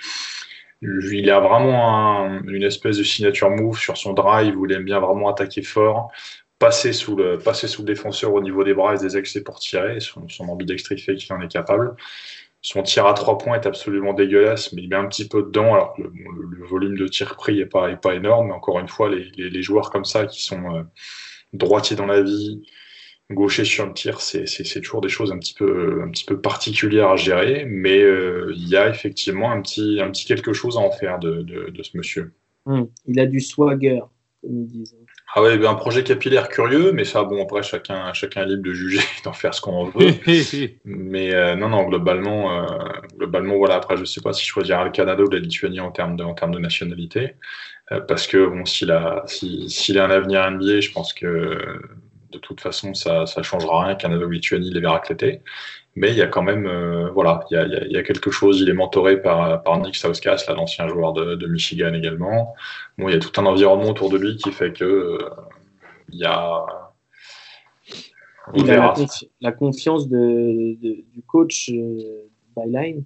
Il 0.81 1.29
a 1.29 1.39
vraiment 1.39 2.25
un, 2.25 2.43
une 2.43 2.63
espèce 2.63 2.97
de 2.97 3.03
signature 3.03 3.51
move 3.51 3.77
sur 3.77 3.97
son 3.97 4.13
drive 4.13 4.57
où 4.57 4.65
il 4.65 4.71
aime 4.71 4.83
bien 4.83 4.99
vraiment 4.99 5.29
attaquer 5.29 5.61
fort, 5.61 6.11
passer 6.57 6.93
sous 6.93 7.15
le, 7.15 7.37
défenseur 7.83 8.33
au 8.33 8.41
niveau 8.41 8.63
des 8.63 8.73
bras 8.73 8.95
et 8.95 8.97
des 8.97 9.15
excès 9.17 9.43
pour 9.43 9.59
tirer. 9.59 9.99
Son, 9.99 10.27
son 10.27 10.57
fait 10.57 11.15
qu'il 11.15 11.33
en 11.33 11.41
est 11.41 11.51
capable. 11.51 11.95
Son 12.63 12.83
tir 12.83 13.07
à 13.07 13.13
trois 13.13 13.37
points 13.37 13.55
est 13.55 13.65
absolument 13.65 14.13
dégueulasse, 14.13 14.71
mais 14.73 14.83
il 14.83 14.89
met 14.89 14.95
un 14.95 15.07
petit 15.07 15.27
peu 15.27 15.43
dedans. 15.43 15.73
Alors 15.73 15.95
le, 15.97 16.11
le, 16.13 16.65
volume 16.65 16.97
de 16.97 17.07
tir 17.07 17.35
pris 17.35 17.57
n'est 17.57 17.65
pas, 17.65 18.13
énorme, 18.13 18.47
mais 18.47 18.53
encore 18.53 18.79
une 18.79 18.87
fois, 18.87 19.09
les 19.09 19.61
joueurs 19.63 19.89
comme 19.91 20.05
ça 20.05 20.25
qui 20.27 20.43
sont 20.43 20.75
euh, 20.75 20.83
droitiers 21.53 21.95
dans 21.95 22.05
la 22.05 22.21
vie, 22.21 22.61
gauchers 23.31 23.65
sur 23.65 23.85
le 23.85 23.93
tir, 23.93 24.21
c'est 24.21 24.81
toujours 24.81 25.01
des 25.01 25.09
choses 25.09 25.31
un 25.31 25.39
petit 25.39 25.53
peu, 25.53 26.01
un 26.03 26.09
petit 26.09 26.25
peu 26.25 26.39
particulières 26.39 27.09
à 27.09 27.15
gérer, 27.15 27.65
mais 27.65 27.99
euh, 27.99 28.51
il 28.55 28.67
y 28.67 28.75
a 28.75 28.89
effectivement 28.89 29.51
un 29.51 29.61
petit, 29.61 29.99
un 30.01 30.09
petit 30.11 30.25
quelque 30.25 30.53
chose 30.53 30.77
à 30.77 30.81
en 30.81 30.91
faire 30.91 31.19
de, 31.19 31.41
de, 31.41 31.69
de 31.69 31.83
ce 31.83 31.97
monsieur. 31.97 32.33
Hum, 32.65 32.89
il 33.07 33.19
a 33.19 33.25
du 33.25 33.39
swagger, 33.39 34.01
comme 34.41 34.59
ils 34.59 34.67
disent. 34.67 34.95
Ah 35.33 35.41
ouais, 35.41 35.57
ben 35.57 35.69
un 35.69 35.75
projet 35.75 36.03
capillaire 36.03 36.49
curieux, 36.49 36.91
mais 36.91 37.05
ça, 37.05 37.23
bon, 37.23 37.41
après, 37.41 37.63
chacun, 37.63 38.11
chacun 38.13 38.41
est 38.41 38.47
libre 38.47 38.63
de 38.63 38.73
juger, 38.73 38.99
d'en 39.23 39.31
faire 39.31 39.53
ce 39.53 39.61
qu'on 39.61 39.85
veut. 39.85 40.11
mais 40.85 41.33
euh, 41.33 41.55
non, 41.55 41.69
non, 41.69 41.87
globalement, 41.87 42.63
euh, 42.63 42.65
globalement, 43.17 43.55
voilà, 43.57 43.75
après, 43.75 43.95
je 43.95 44.03
sais 44.03 44.19
pas 44.19 44.33
si 44.33 44.43
je 44.43 44.49
choisirais 44.49 44.83
le 44.83 44.91
Canada 44.91 45.23
ou 45.23 45.29
la 45.29 45.39
Lituanie 45.39 45.79
en 45.79 45.91
termes 45.91 46.17
de, 46.17 46.23
en 46.23 46.33
termes 46.33 46.53
de 46.53 46.59
nationalité, 46.59 47.35
euh, 47.93 48.01
parce 48.01 48.27
que, 48.27 48.45
bon, 48.45 48.65
s'il 48.65 48.91
a, 48.91 49.23
s'il 49.25 49.69
si, 49.69 49.97
a 49.97 50.05
un 50.05 50.09
avenir 50.09 50.51
NBA, 50.51 50.81
je 50.81 50.91
pense 50.91 51.13
que 51.13 51.79
de 52.31 52.39
toute 52.39 52.61
façon, 52.61 52.93
ça, 52.93 53.25
ça 53.25 53.43
changera 53.43 53.85
rien. 53.85 53.95
Canada 53.95 54.25
ou 54.25 54.29
Lituanie 54.29 54.71
les 54.71 54.79
verra 54.79 54.97
éclater. 54.97 55.41
Mais 55.95 56.11
il 56.11 56.17
y 56.17 56.21
a 56.21 56.27
quand 56.27 56.41
même, 56.41 56.67
euh, 56.67 57.09
voilà, 57.11 57.45
il 57.51 57.55
y 57.55 57.57
a, 57.57 57.65
il 57.65 57.73
y, 57.73 57.75
a, 57.75 57.83
il 57.85 57.91
y 57.91 57.97
a, 57.97 58.03
quelque 58.03 58.31
chose. 58.31 58.61
Il 58.61 58.69
est 58.69 58.73
mentoré 58.73 59.21
par, 59.21 59.61
par 59.63 59.77
Nick 59.79 59.95
Sauskas, 59.95 60.45
l'ancien 60.47 60.87
joueur 60.87 61.11
de, 61.11 61.35
de, 61.35 61.47
Michigan 61.47 61.93
également. 61.93 62.53
Bon, 62.97 63.09
il 63.09 63.13
y 63.13 63.15
a 63.15 63.19
tout 63.19 63.39
un 63.41 63.45
environnement 63.45 63.89
autour 63.89 64.09
de 64.09 64.17
lui 64.17 64.37
qui 64.37 64.51
fait 64.51 64.71
que 64.71 64.85
euh, 64.85 65.29
il 66.09 66.19
y 66.19 66.25
a. 66.25 66.65
Il 68.53 68.69
a 68.71 68.77
la, 68.77 68.89
confi 68.89 69.31
la, 69.39 69.51
confiance 69.51 70.07
de, 70.07 70.17
de, 70.81 71.03
du 71.13 71.21
coach 71.27 71.69
euh, 71.69 72.23
Byline. 72.55 73.03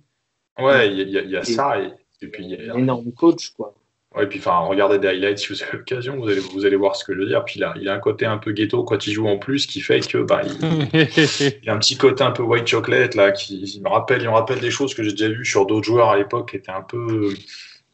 Ouais, 0.58 0.90
il 0.90 1.10
y 1.10 1.18
a, 1.18 1.22
il 1.22 1.30
y 1.30 1.38
a 1.38 1.44
ça. 1.44 1.82
Et, 1.82 1.92
et 2.22 2.28
puis, 2.28 2.46
il 2.46 2.52
y 2.52 2.70
a, 2.70 2.74
un 2.74 2.78
énorme 2.78 3.12
coach, 3.12 3.50
quoi. 3.50 3.76
Ouais, 4.16 4.28
puis 4.28 4.40
enfin, 4.40 4.60
regardez 4.60 4.98
des 4.98 5.10
highlights 5.10 5.40
si 5.40 5.50
vous 5.50 5.62
avez 5.62 5.74
l'occasion, 5.74 6.16
vous 6.16 6.30
allez, 6.30 6.40
vous 6.40 6.66
allez 6.66 6.78
voir 6.78 6.96
ce 6.96 7.04
que 7.04 7.14
je 7.14 7.20
veux 7.20 7.26
dire. 7.26 7.44
Puis 7.44 7.60
là, 7.60 7.74
il 7.80 7.90
a 7.90 7.94
un 7.94 8.00
côté 8.00 8.26
un 8.26 8.38
peu 8.38 8.54
ghetto 8.54 8.84
quand 8.84 9.06
il 9.08 9.12
joue 9.12 9.28
en 9.28 9.38
plus, 9.38 9.68
qui 9.68 9.82
fait 9.82 10.00
que 10.00 10.20
bah, 10.20 10.42
il, 10.46 10.54
il 11.64 11.70
a 11.70 11.74
un 11.74 11.80
petit 11.80 11.98
côté 11.98 12.24
un 12.24 12.32
peu 12.32 12.42
white 12.42 12.66
chocolate 12.66 13.16
là, 13.16 13.34
qui 13.34 13.60
il 13.60 13.82
me 13.82 13.90
rappelle, 13.90 14.22
il 14.22 14.28
me 14.30 14.34
rappelle 14.34 14.62
des 14.62 14.72
choses 14.72 14.94
que 14.94 15.04
j'ai 15.04 15.12
déjà 15.12 15.28
vues 15.28 15.44
sur 15.44 15.66
d'autres 15.66 15.86
joueurs 15.86 16.10
à 16.10 16.18
l'époque 16.18 16.52
qui 16.52 16.56
étaient 16.56 16.72
un 16.72 16.82
peu, 16.82 17.34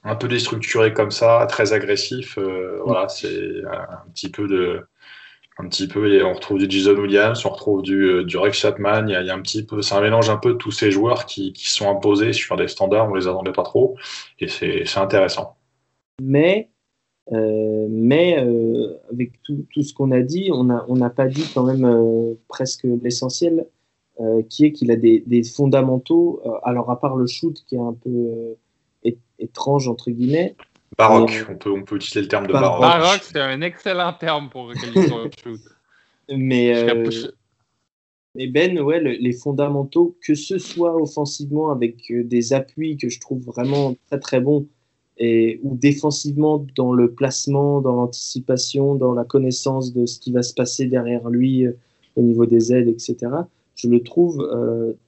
un 0.03 0.15
peu 0.15 0.27
déstructurés 0.27 0.93
comme 0.93 1.09
ça, 1.09 1.47
très 1.49 1.73
agressifs. 1.73 2.37
Euh. 2.37 2.79
Voilà, 2.85 3.07
c'est 3.07 3.63
un 3.65 4.11
petit 4.13 4.29
peu 4.29 4.47
de, 4.47 4.81
un 5.57 5.67
petit 5.69 5.87
peu. 5.87 6.23
On 6.23 6.33
retrouve 6.33 6.59
du 6.59 6.69
Jason 6.69 6.97
Williams, 6.97 7.43
on 7.47 7.49
retrouve 7.49 7.81
du, 7.81 8.23
du 8.25 8.37
Rex 8.37 8.59
Chapman. 8.59 9.05
Il 9.07 9.13
y, 9.13 9.15
a, 9.15 9.21
il 9.21 9.27
y 9.27 9.31
a 9.31 9.33
un 9.33 9.41
petit 9.41 9.65
peu, 9.65 9.81
c'est 9.81 9.95
un 9.95 10.01
mélange 10.01 10.29
un 10.29 10.37
peu 10.37 10.49
de 10.49 10.57
tous 10.57 10.71
ces 10.71 10.91
joueurs 10.91 11.25
qui, 11.25 11.51
qui 11.51 11.67
sont 11.67 11.89
imposés 11.89 12.33
sur 12.33 12.57
des 12.57 12.67
standards, 12.67 13.09
on 13.09 13.15
les 13.15 13.27
attendait 13.27 13.53
pas 13.53 13.63
trop, 13.63 13.97
et 14.39 14.47
c'est 14.47 14.85
intéressant 14.97 15.57
mais, 16.21 16.69
euh, 17.31 17.87
mais 17.89 18.39
euh, 18.39 18.97
avec 19.11 19.41
tout, 19.43 19.65
tout 19.73 19.83
ce 19.83 19.93
qu'on 19.93 20.11
a 20.11 20.21
dit, 20.21 20.49
on 20.53 20.65
n'a 20.65 20.85
on 20.87 21.01
a 21.01 21.09
pas 21.09 21.27
dit 21.27 21.45
quand 21.53 21.63
même 21.63 21.85
euh, 21.85 22.33
presque 22.47 22.85
l'essentiel, 23.03 23.65
euh, 24.19 24.43
qui 24.49 24.65
est 24.65 24.71
qu'il 24.71 24.91
a 24.91 24.95
des, 24.95 25.23
des 25.25 25.43
fondamentaux, 25.43 26.41
euh, 26.45 26.51
alors 26.63 26.91
à 26.91 26.99
part 26.99 27.15
le 27.15 27.25
shoot 27.27 27.63
qui 27.65 27.75
est 27.75 27.79
un 27.79 27.93
peu 27.93 28.09
euh, 28.09 29.11
étrange, 29.39 29.87
entre 29.87 30.11
guillemets. 30.11 30.55
Baroque, 30.97 31.45
on, 31.49 31.55
peut, 31.55 31.71
on 31.71 31.83
peut 31.83 31.95
utiliser 31.95 32.21
le 32.21 32.27
terme 32.27 32.45
de 32.45 32.51
baroque. 32.51 32.81
Baroque, 32.81 33.21
c'est 33.23 33.39
un 33.39 33.61
excellent 33.61 34.13
terme 34.13 34.49
pour 34.49 34.73
qualifier 34.73 35.17
le 35.17 35.31
shoot. 35.43 35.61
Mais 36.29 36.71
Et 38.37 38.47
Ben, 38.47 38.79
ouais, 38.79 38.99
les 38.99 39.33
fondamentaux, 39.33 40.17
que 40.23 40.35
ce 40.35 40.59
soit 40.59 40.95
offensivement 40.95 41.71
avec 41.71 42.11
des 42.11 42.53
appuis 42.53 42.97
que 42.97 43.09
je 43.09 43.19
trouve 43.19 43.41
vraiment 43.43 43.95
très 44.07 44.19
très 44.19 44.39
bons, 44.39 44.67
et, 45.17 45.59
ou 45.63 45.75
défensivement 45.75 46.65
dans 46.75 46.93
le 46.93 47.11
placement, 47.11 47.81
dans 47.81 47.95
l'anticipation, 47.95 48.95
dans 48.95 49.13
la 49.13 49.23
connaissance 49.23 49.93
de 49.93 50.05
ce 50.05 50.19
qui 50.19 50.31
va 50.31 50.43
se 50.43 50.53
passer 50.53 50.85
derrière 50.85 51.29
lui 51.29 51.65
au 52.15 52.21
niveau 52.21 52.45
des 52.45 52.73
aides, 52.73 52.87
etc., 52.87 53.17
je 53.75 53.87
le 53.87 54.01
trouve 54.03 54.47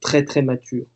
très 0.00 0.24
très 0.24 0.42
mature. 0.42 0.86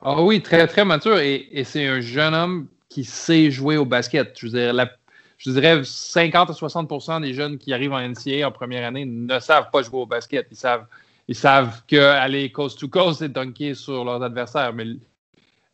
Ah 0.00 0.22
oui, 0.22 0.42
très 0.42 0.66
très 0.66 0.84
mature 0.84 1.18
et, 1.18 1.64
c'est 1.64 1.86
un 1.86 2.00
jeune 2.00 2.34
homme 2.34 2.68
qui 2.88 3.04
sait 3.04 3.50
jouer 3.50 3.76
au 3.76 3.84
basket. 3.84 4.38
Je, 4.38 4.46
veux 4.46 4.52
dire, 4.52 4.72
la, 4.72 4.90
je 5.38 5.50
dirais 5.50 5.82
50 5.82 6.50
à 6.50 6.52
60 6.52 7.22
des 7.22 7.34
jeunes 7.34 7.58
qui 7.58 7.72
arrivent 7.72 7.92
en 7.92 8.00
NCA 8.00 8.46
en 8.46 8.52
première 8.52 8.86
année 8.86 9.04
ne 9.04 9.38
savent 9.38 9.70
pas 9.70 9.82
jouer 9.82 10.00
au 10.00 10.06
basket. 10.06 10.46
Ils 10.50 10.56
savent, 10.56 10.86
ils 11.28 11.34
savent 11.34 11.82
qu'aller 11.86 12.50
coast 12.52 12.78
to 12.78 12.88
coast 12.88 13.22
et 13.22 13.28
dunker 13.28 13.74
sur 13.74 14.04
leurs 14.04 14.22
adversaires. 14.22 14.72
Mais 14.72 14.86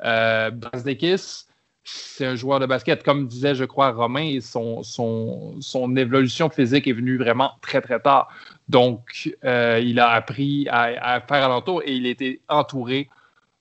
euh, 0.04 0.50
Brazdekis, 0.50 1.46
c'est 1.84 2.26
un 2.26 2.36
joueur 2.36 2.60
de 2.60 2.66
basket. 2.66 3.02
Comme 3.02 3.26
disait, 3.26 3.54
je 3.54 3.64
crois, 3.64 3.90
Romain, 3.90 4.38
son, 4.40 5.96
évolution 5.96 6.48
physique 6.48 6.86
est 6.86 6.92
venue 6.92 7.16
vraiment 7.16 7.52
très, 7.60 7.80
très 7.80 8.00
tard. 8.00 8.28
Donc, 8.68 9.34
euh, 9.44 9.80
il 9.82 9.98
a 9.98 10.10
appris 10.10 10.68
à, 10.68 11.14
à 11.14 11.20
faire 11.20 11.44
alentour 11.44 11.82
et 11.84 11.94
il 11.94 12.06
été 12.06 12.40
entouré 12.48 13.08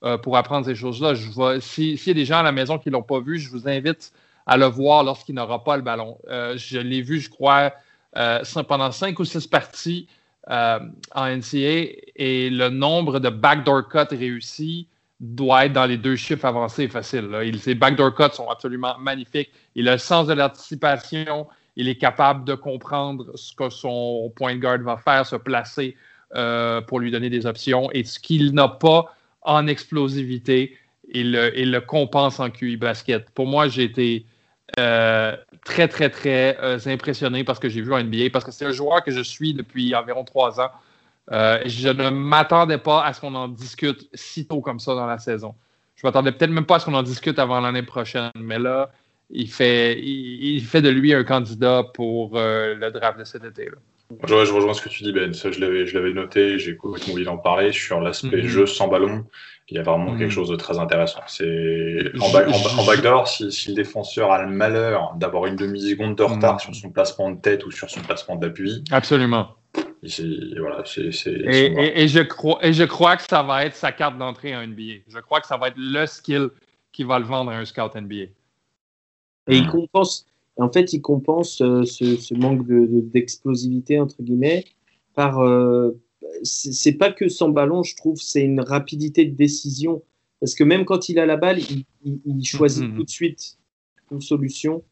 euh, 0.03 0.17
pour 0.17 0.37
apprendre 0.37 0.65
ces 0.65 0.75
choses-là. 0.75 1.13
S'il 1.59 1.95
y 1.95 2.09
a 2.09 2.13
des 2.13 2.25
gens 2.25 2.39
à 2.39 2.43
la 2.43 2.51
maison 2.51 2.77
qui 2.77 2.89
ne 2.89 2.93
l'ont 2.93 3.03
pas 3.03 3.19
vu, 3.19 3.39
je 3.39 3.49
vous 3.49 3.67
invite 3.67 4.13
à 4.45 4.57
le 4.57 4.65
voir 4.65 5.03
lorsqu'il 5.03 5.35
n'aura 5.35 5.63
pas 5.63 5.75
le 5.75 5.83
ballon. 5.83 6.17
Euh, 6.29 6.55
je 6.57 6.79
l'ai 6.79 7.01
vu, 7.01 7.19
je 7.19 7.29
crois, 7.29 7.73
pendant 8.67 8.91
cinq 8.91 9.19
ou 9.19 9.25
six 9.25 9.47
parties 9.47 10.07
en 10.47 10.89
NCA 11.15 11.93
et 12.15 12.49
le 12.49 12.69
nombre 12.69 13.19
de 13.19 13.29
backdoor 13.29 13.87
cuts 13.87 14.15
réussis 14.15 14.87
doit 15.21 15.67
être 15.67 15.73
dans 15.73 15.85
les 15.85 15.97
deux 15.97 16.17
chiffres 16.17 16.45
avancés 16.45 16.89
facile. 16.89 17.29
Il, 17.45 17.59
ses 17.59 17.75
backdoor 17.75 18.13
cuts 18.13 18.33
sont 18.33 18.49
absolument 18.49 18.97
magnifiques. 18.99 19.51
Il 19.75 19.87
a 19.87 19.93
le 19.93 19.97
sens 19.97 20.27
de 20.27 20.33
l'anticipation. 20.33 21.47
Il 21.77 21.87
est 21.87 21.95
capable 21.95 22.43
de 22.43 22.55
comprendre 22.55 23.31
ce 23.35 23.55
que 23.55 23.69
son 23.69 24.33
point 24.35 24.57
guard 24.57 24.79
va 24.79 24.97
faire, 24.97 25.25
se 25.25 25.37
placer 25.37 25.95
pour 26.87 26.99
lui 26.99 27.11
donner 27.11 27.29
des 27.29 27.45
options. 27.45 27.89
Et 27.91 28.03
ce 28.03 28.19
qu'il 28.19 28.53
n'a 28.53 28.67
pas, 28.67 29.13
en 29.41 29.67
explosivité 29.67 30.77
et 31.13 31.23
le 31.23 31.79
compense 31.79 32.39
en 32.39 32.49
QI 32.49 32.77
basket. 32.77 33.29
Pour 33.31 33.47
moi, 33.47 33.67
j'ai 33.67 33.83
été 33.83 34.25
euh, 34.79 35.35
très, 35.65 35.87
très, 35.87 36.09
très 36.09 36.57
euh, 36.61 36.79
impressionné 36.85 37.43
parce 37.43 37.59
que 37.59 37.67
j'ai 37.67 37.81
vu 37.81 37.93
en 37.93 38.01
NBA, 38.01 38.29
parce 38.31 38.45
que 38.45 38.51
c'est 38.51 38.65
un 38.65 38.71
joueur 38.71 39.03
que 39.03 39.11
je 39.11 39.21
suis 39.21 39.53
depuis 39.53 39.93
environ 39.93 40.23
trois 40.23 40.61
ans. 40.61 40.69
Euh, 41.31 41.59
je 41.65 41.89
ne 41.89 42.09
m'attendais 42.09 42.77
pas 42.77 43.03
à 43.03 43.13
ce 43.13 43.21
qu'on 43.21 43.35
en 43.35 43.47
discute 43.47 44.09
si 44.13 44.45
tôt 44.47 44.61
comme 44.61 44.79
ça 44.79 44.95
dans 44.95 45.05
la 45.05 45.17
saison. 45.17 45.55
Je 45.95 46.05
m'attendais 46.05 46.31
peut-être 46.31 46.51
même 46.51 46.65
pas 46.65 46.75
à 46.75 46.79
ce 46.79 46.85
qu'on 46.85 46.93
en 46.93 47.03
discute 47.03 47.39
avant 47.39 47.59
l'année 47.61 47.83
prochaine, 47.83 48.31
mais 48.35 48.59
là, 48.59 48.91
il 49.29 49.49
fait, 49.49 49.99
il, 50.01 50.61
fait 50.61 50.81
de 50.81 50.89
lui 50.89 51.13
un 51.13 51.23
candidat 51.23 51.83
pour 51.93 52.31
le 52.33 52.89
draft 52.89 53.19
de 53.19 53.23
cet 53.23 53.45
été. 53.45 53.65
Là. 53.65 53.77
Je, 54.27 54.33
rejoins 54.33 54.73
ce 54.73 54.81
que 54.81 54.89
tu 54.89 55.03
dis, 55.03 55.11
Ben. 55.11 55.33
Ça, 55.33 55.51
je 55.51 55.59
l'avais, 55.59 56.13
noté. 56.13 56.59
J'ai 56.59 56.75
complètement 56.75 57.19
d'en 57.23 57.37
parler 57.37 57.71
sur 57.71 58.01
l'aspect 58.01 58.43
mhm. 58.43 58.47
jeu 58.47 58.65
sans 58.65 58.87
ballon. 58.87 59.25
Il 59.69 59.77
y 59.77 59.79
a 59.79 59.83
vraiment 59.83 60.11
quelque 60.17 60.25
mhm. 60.25 60.29
chose 60.31 60.49
de 60.49 60.55
très 60.57 60.79
intéressant. 60.79 61.21
C'est 61.27 62.11
en, 62.19 62.25
en, 62.25 62.85
backdoor, 62.85 63.27
si, 63.27 63.51
si, 63.51 63.69
le 63.69 63.75
défenseur 63.75 64.31
a 64.31 64.43
le 64.43 64.49
malheur 64.49 65.13
d'avoir 65.15 65.45
une 65.45 65.55
demi-seconde 65.55 66.17
de 66.17 66.23
retard 66.23 66.55
mhm. 66.55 66.59
sur 66.59 66.75
son 66.75 66.89
placement 66.89 67.31
de 67.31 67.39
tête 67.39 67.65
ou 67.65 67.71
sur 67.71 67.89
son 67.89 68.01
placement 68.01 68.35
d'appui. 68.35 68.83
Absolument. 68.91 69.55
Voilà, 70.03 70.83
c'est, 70.83 71.11
et, 71.27 72.01
et, 72.01 72.07
je 72.07 72.21
crois, 72.21 72.57
et 72.65 72.73
je 72.73 72.83
crois 72.83 73.17
que 73.17 73.23
ça 73.23 73.43
va 73.43 73.65
être 73.65 73.75
sa 73.75 73.91
carte 73.91 74.17
d'entrée 74.17 74.55
en 74.55 74.65
NBA. 74.65 75.03
Je 75.07 75.19
crois 75.19 75.41
que 75.41 75.47
ça 75.47 75.57
va 75.57 75.67
être 75.67 75.77
le 75.77 76.07
skill 76.07 76.49
qui 76.91 77.03
va 77.03 77.19
le 77.19 77.25
vendre 77.25 77.51
à 77.51 77.57
un 77.57 77.65
scout 77.65 77.95
NBA. 77.95 78.31
Et 79.47 79.57
il 79.57 79.67
compense, 79.67 80.25
en 80.57 80.71
fait, 80.71 80.93
il 80.93 81.01
compense 81.01 81.61
euh, 81.61 81.83
ce, 81.83 82.33
manque 82.33 82.65
d'explosivité, 83.11 83.99
entre 83.99 84.21
guillemets, 84.21 84.65
par. 85.13 85.39
Euh, 85.39 85.91
c'est 86.43 86.93
pas 86.93 87.11
que 87.11 87.27
sans 87.27 87.49
ballon, 87.49 87.83
je 87.83 87.95
trouve, 87.95 88.17
c'est 88.17 88.41
une 88.41 88.61
rapidité 88.61 89.25
de 89.25 89.35
décision. 89.35 90.01
Parce 90.39 90.55
que 90.55 90.63
même 90.63 90.85
quand 90.85 91.09
il 91.09 91.19
a 91.19 91.25
la 91.25 91.37
balle, 91.37 91.59
il, 91.59 92.45
choisit 92.45 92.85
mm-hmm. 92.85 92.95
tout 92.95 93.03
de 93.03 93.09
suite 93.09 93.57
une 94.11 94.21
solution. 94.21 94.83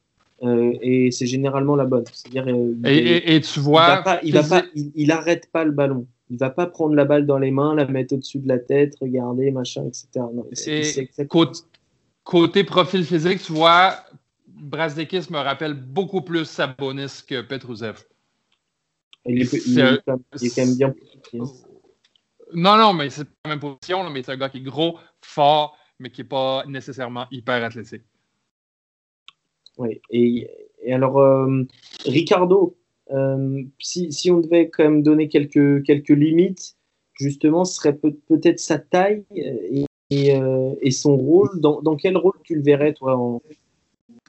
Euh, 0.44 0.74
et 0.82 1.12
c'est 1.12 1.26
généralement 1.26 1.76
la 1.76 1.86
bonne. 1.86 2.06
C'est-à-dire, 2.14 2.48
et, 2.86 3.42
tu 3.42 3.60
vois, 3.60 4.04
il, 4.24 4.34
va 4.34 4.44
pas, 4.44 4.64
il, 4.74 5.12
arrête 5.12 5.50
pas 5.52 5.66
le 5.66 5.72
ballon. 5.72 6.08
Il 6.30 6.38
va 6.38 6.50
pas 6.50 6.68
prendre 6.68 6.96
la 6.96 7.06
balle 7.06 7.26
dans 7.26 7.40
les 7.40 7.52
mains, 7.52 7.76
la 7.76 7.86
mettre 7.86 8.14
au-dessus 8.14 8.40
de 8.40 8.48
la 8.48 8.60
tête, 8.60 8.96
regarder, 9.02 9.52
machin, 9.52 9.86
etc. 9.86 10.08
Non, 10.34 10.46
côté, 11.28 11.60
côté, 12.24 12.64
profil 12.64 13.04
physique, 13.04 13.42
tu 13.42 13.52
vois, 13.52 13.96
Brazdekis 14.48 15.28
me 15.30 15.40
rappelle 15.40 15.74
beaucoup 15.74 16.22
plus 16.22 16.46
Sabonis 16.46 17.24
que 17.28 17.42
Petruzev. 17.42 18.04
Il 19.26 19.42
est, 19.42 19.54
il, 19.68 19.80
est, 19.80 20.02
quand 20.06 20.66
même 20.66 20.76
bien 20.78 20.94
hein. 21.34 21.46
Non, 22.54 22.78
non, 22.78 22.94
mais 22.94 23.10
c'est 23.10 23.26
pas 23.26 23.32
la 23.46 23.50
même 23.52 23.60
position, 23.60 24.10
mais 24.10 24.24
c'est 24.24 24.32
un 24.32 24.38
gars 24.38 24.50
qui 24.50 24.58
est 24.58 24.62
gros, 24.62 24.98
fort, 25.22 25.78
mais 26.00 26.10
qui 26.10 26.22
n'est 26.22 26.28
pas 26.28 26.64
nécessairement 26.68 27.26
hyper 27.32 27.64
athlétique. 27.64 28.04
Oui, 29.80 30.02
et, 30.12 30.48
alors, 30.92 31.20
euh, 31.20 31.64
Ricardo, 32.06 32.76
euh, 33.12 33.64
si, 33.80 34.12
si, 34.12 34.30
on 34.30 34.40
devait 34.40 34.70
quand 34.70 34.84
même 34.84 35.04
donner 35.04 35.30
quelques, 35.30 35.84
quelques 35.84 36.10
limites, 36.10 36.76
justement, 37.14 37.64
ce 37.64 37.76
serait 37.76 37.96
peut-être 37.96 38.60
sa 38.60 38.78
taille 38.78 39.24
et, 40.10 40.36
euh, 40.36 40.76
et, 40.82 40.92
son 40.92 41.16
rôle. 41.16 41.60
Dans, 41.62 41.82
dans, 41.82 41.96
quel 41.96 42.18
rôle 42.18 42.36
tu 42.44 42.56
le 42.56 42.62
verrais, 42.62 42.94
toi, 42.94 43.16
au 43.18 43.42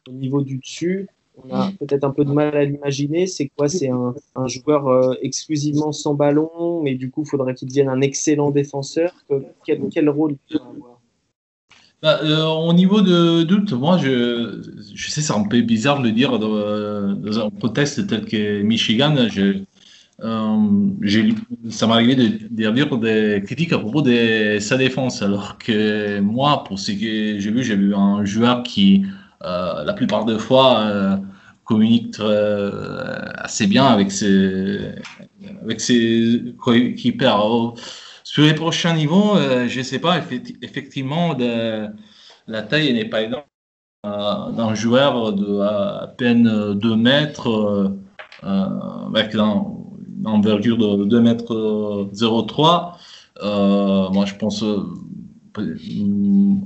niveau 0.09 0.43
du 0.43 0.59
dessus, 0.59 1.09
on 1.43 1.53
a 1.53 1.73
peut-être 1.73 2.05
un 2.05 2.11
peu 2.11 2.25
de 2.25 2.33
mal 2.33 2.57
à 2.57 2.65
l'imaginer. 2.65 3.27
C'est 3.27 3.49
quoi? 3.49 3.69
C'est 3.69 3.91
un, 3.91 4.47
joueur 4.47 4.87
euh, 4.87 5.15
exclusivement 5.21 5.91
sans 5.91 6.15
ballon, 6.15 6.81
mais 6.83 6.95
du 6.95 7.11
coup, 7.11 7.25
faudrait 7.25 7.55
qu'il 7.55 7.69
devienne 7.69 7.89
un 7.89 8.01
excellent 8.03 8.53
défenseur. 8.53 9.13
Quel, 9.65 9.89
quel 9.91 10.09
rôle 10.09 10.33
il 10.33 10.59
peut 10.59 10.65
avoir? 10.65 11.00
Bah, 12.03 12.21
euh, 12.23 12.45
au 12.47 12.73
niveau 12.73 13.03
de 13.03 13.43
doute, 13.43 13.73
moi, 13.73 13.99
je, 13.99 14.63
je 14.95 15.11
sais, 15.11 15.21
c'est 15.21 15.33
un 15.33 15.45
peu 15.45 15.61
bizarre 15.61 16.01
de 16.01 16.05
le 16.05 16.13
dire 16.13 16.39
dans, 16.39 17.39
un 17.39 17.51
contexte 17.51 18.07
tel 18.07 18.25
que 18.25 18.63
Michigan. 18.63 19.17
Je, 19.31 19.63
euh, 20.23 21.31
ça 21.71 21.87
m'est 21.87 21.93
arrivé 21.95 22.15
de, 22.15 22.25
de, 22.51 22.71
dire 22.71 22.99
des 22.99 23.43
critiques 23.45 23.73
à 23.73 23.79
propos 23.79 24.03
de 24.03 24.59
sa 24.61 24.77
défense, 24.77 25.23
alors 25.23 25.59
que 25.59 26.21
moi, 26.21 26.65
pour 26.65 26.79
ce 26.79 26.93
que 26.93 27.39
j'ai 27.39 27.51
vu, 27.51 27.65
j'ai 27.65 27.77
vu 27.77 27.95
un 27.95 28.25
joueur 28.25 28.63
qui 28.63 29.05
euh, 29.45 29.85
la 29.85 29.93
plupart 29.95 30.25
des 30.27 30.39
fois, 30.39 30.81
euh, 30.81 31.17
communique 31.65 32.17
euh, 32.21 33.17
assez 33.37 33.67
bien 33.67 33.87
avec 33.87 34.11
ses, 34.11 34.93
avec 35.63 35.81
ses 35.81 36.55
coéquipiers. 36.59 37.29
Sur 38.31 38.45
les 38.45 38.55
prochains 38.55 38.95
niveaux, 38.95 39.35
je 39.67 39.79
ne 39.79 39.83
sais 39.83 39.99
pas, 39.99 40.21
effectivement, 40.63 41.37
la 42.47 42.63
taille 42.63 42.93
n'est 42.93 43.09
pas 43.09 43.23
énorme 43.23 43.43
d'un 44.05 44.73
joueur 44.75 45.33
de 45.33 45.61
à 45.61 46.15
peine 46.17 46.75
2 46.75 46.97
mètres, 46.97 47.93
avec 48.43 49.35
une 49.35 49.75
envergure 50.25 50.79
de 50.79 51.07
2 51.07 51.21
mètres 51.21 52.09
03. 52.13 52.99
moi, 53.43 54.25
je 54.27 54.35
pense 54.37 54.65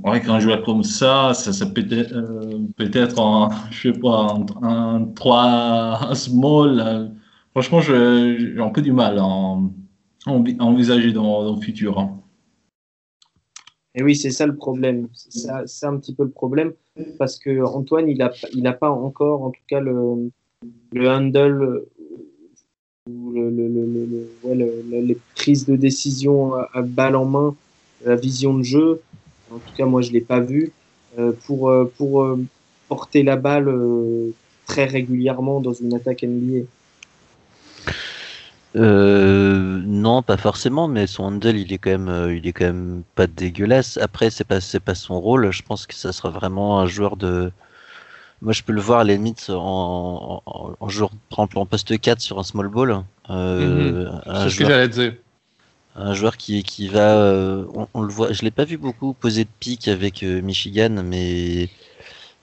avec 0.03 0.27
un 0.27 0.39
joueur 0.39 0.63
comme 0.63 0.83
ça, 0.83 1.33
ça, 1.33 1.65
peut 1.65 1.85
être 1.89 2.13
euh, 2.13 2.59
peut-être 2.75 3.49
je 3.71 3.91
sais 3.91 3.99
pas, 3.99 4.35
un, 4.61 5.05
3 5.15 6.15
small. 6.15 6.79
Euh, 6.79 7.07
franchement, 7.51 7.81
j'ai 7.81 8.59
un 8.59 8.69
peu 8.69 8.81
du 8.81 8.91
mal 8.91 9.19
à, 9.19 9.57
envisager 10.25 11.11
dans, 11.11 11.55
le 11.55 11.61
futur. 11.61 11.99
Hein. 11.99 12.19
Et 13.93 14.03
oui, 14.03 14.15
c'est 14.15 14.31
ça 14.31 14.45
le 14.45 14.55
problème. 14.55 15.07
C'est 15.13 15.85
un 15.85 15.97
petit 15.97 16.13
peu 16.13 16.23
le 16.23 16.31
problème 16.31 16.73
parce 17.17 17.37
que 17.37 17.63
Antoine, 17.63 18.09
il 18.09 18.17
n'a 18.17 18.31
il 18.53 18.65
a 18.67 18.73
pas 18.73 18.89
encore, 18.89 19.43
en 19.43 19.51
tout 19.51 19.61
cas, 19.67 19.79
le, 19.79 20.31
le 20.93 21.09
handle 21.09 21.85
ou 23.09 23.31
le, 23.31 23.49
le, 23.49 25.01
les 25.01 25.17
prises 25.35 25.65
de 25.65 25.75
décision 25.75 26.55
à 26.55 26.81
balle 26.81 27.15
en 27.15 27.25
main 27.25 27.55
la 28.05 28.15
vision 28.15 28.57
de 28.57 28.63
jeu, 28.63 29.01
en 29.51 29.57
tout 29.57 29.75
cas 29.75 29.85
moi 29.85 30.01
je 30.01 30.11
l'ai 30.11 30.21
pas 30.21 30.39
vu, 30.39 30.71
euh, 31.17 31.31
pour, 31.45 31.69
euh, 31.69 31.91
pour 31.97 32.23
euh, 32.23 32.39
porter 32.87 33.23
la 33.23 33.35
balle 33.35 33.73
très 34.65 34.85
régulièrement 34.85 35.59
dans 35.59 35.73
une 35.73 35.93
attaque 35.93 36.23
NBA. 36.23 36.65
Non, 38.75 40.21
pas 40.21 40.37
forcément, 40.37 40.87
mais 40.87 41.07
son 41.07 41.23
handle, 41.23 41.57
il 41.57 41.71
est 41.73 41.77
quand 41.77 41.97
même, 41.97 42.35
il 42.35 42.47
est 42.47 42.53
quand 42.53 42.65
même 42.65 43.03
pas 43.15 43.27
dégueulasse. 43.27 43.97
Après, 43.97 44.29
c'est 44.29 44.43
pas, 44.43 44.61
c'est 44.61 44.79
pas 44.79 44.95
son 44.95 45.19
rôle. 45.19 45.51
Je 45.51 45.63
pense 45.63 45.87
que 45.87 45.93
ça 45.95 46.11
sera 46.11 46.29
vraiment 46.29 46.79
un 46.79 46.87
joueur 46.87 47.17
de. 47.17 47.51
Moi, 48.41 48.53
je 48.53 48.63
peux 48.63 48.73
le 48.73 48.81
voir 48.81 48.99
à 48.99 49.03
la 49.03 49.13
limite 49.13 49.49
en, 49.49 50.43
en, 50.45 50.89
joueur 50.89 51.09
en 51.37 51.65
poste 51.65 51.99
4 51.99 52.19
sur 52.19 52.37
un 52.39 52.43
small 52.43 52.67
ball. 52.67 53.03
Mhm. 53.29 54.21
C'est 54.25 54.49
ce 54.49 54.59
que 54.59 54.65
j'allais 54.65 54.89
dire 54.89 55.13
Un 55.95 56.13
joueur 56.13 56.37
qui, 56.37 56.63
qui 56.63 56.87
va, 56.87 57.17
euh, 57.17 57.65
on, 57.73 57.87
on 57.93 58.01
le 58.01 58.11
voit, 58.11 58.33
je 58.33 58.43
l'ai 58.43 58.51
pas 58.51 58.65
vu 58.65 58.77
beaucoup 58.77 59.13
poser 59.13 59.45
de 59.45 59.49
pique 59.59 59.87
avec 59.87 60.21
euh, 60.23 60.41
Michigan, 60.41 61.03
mais 61.03 61.69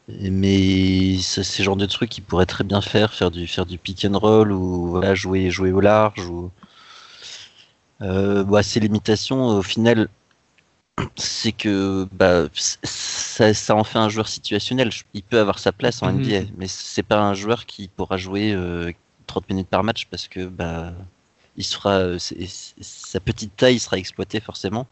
mais 0.08 1.18
c'est 1.18 1.58
le 1.58 1.64
genre 1.64 1.76
de 1.76 1.86
truc 1.86 2.10
qu'il 2.10 2.24
pourrait 2.24 2.46
très 2.46 2.64
bien 2.64 2.80
faire, 2.80 3.14
faire 3.14 3.30
du 3.30 3.46
faire 3.46 3.66
du 3.66 3.78
pick 3.78 4.04
and 4.04 4.18
roll 4.18 4.52
ou 4.52 4.88
voilà, 4.88 5.14
jouer 5.14 5.50
jouer 5.50 5.72
au 5.72 5.80
large 5.80 6.24
ou 6.26 6.50
euh, 8.00 8.42
bah, 8.44 8.62
ses 8.62 8.80
limitations 8.80 9.46
au 9.46 9.62
final 9.62 10.08
c'est 11.16 11.52
que 11.52 12.06
bah, 12.12 12.48
ça, 12.54 13.54
ça 13.54 13.74
en 13.74 13.84
fait 13.84 13.98
un 13.98 14.08
joueur 14.08 14.28
situationnel. 14.28 14.90
Il 15.14 15.22
peut 15.22 15.38
avoir 15.40 15.58
sa 15.58 15.72
place 15.72 16.02
en 16.02 16.08
Mhm. 16.08 16.16
NBA, 16.18 16.42
mais 16.56 16.68
c'est 16.68 17.02
pas 17.02 17.20
un 17.20 17.34
joueur 17.34 17.66
qui 17.66 17.88
pourra 17.88 18.16
jouer 18.16 18.52
euh, 18.52 18.92
30 19.26 19.48
minutes 19.48 19.68
par 19.68 19.84
match 19.84 20.06
parce 20.10 20.28
que 20.28 20.46
bah, 20.46 20.92
il 21.56 21.64
sera, 21.64 21.98
euh, 21.98 22.18
sa 22.18 23.20
petite 23.20 23.56
taille 23.56 23.78
sera 23.78 23.98
exploitée 23.98 24.40
forcément. 24.40 24.86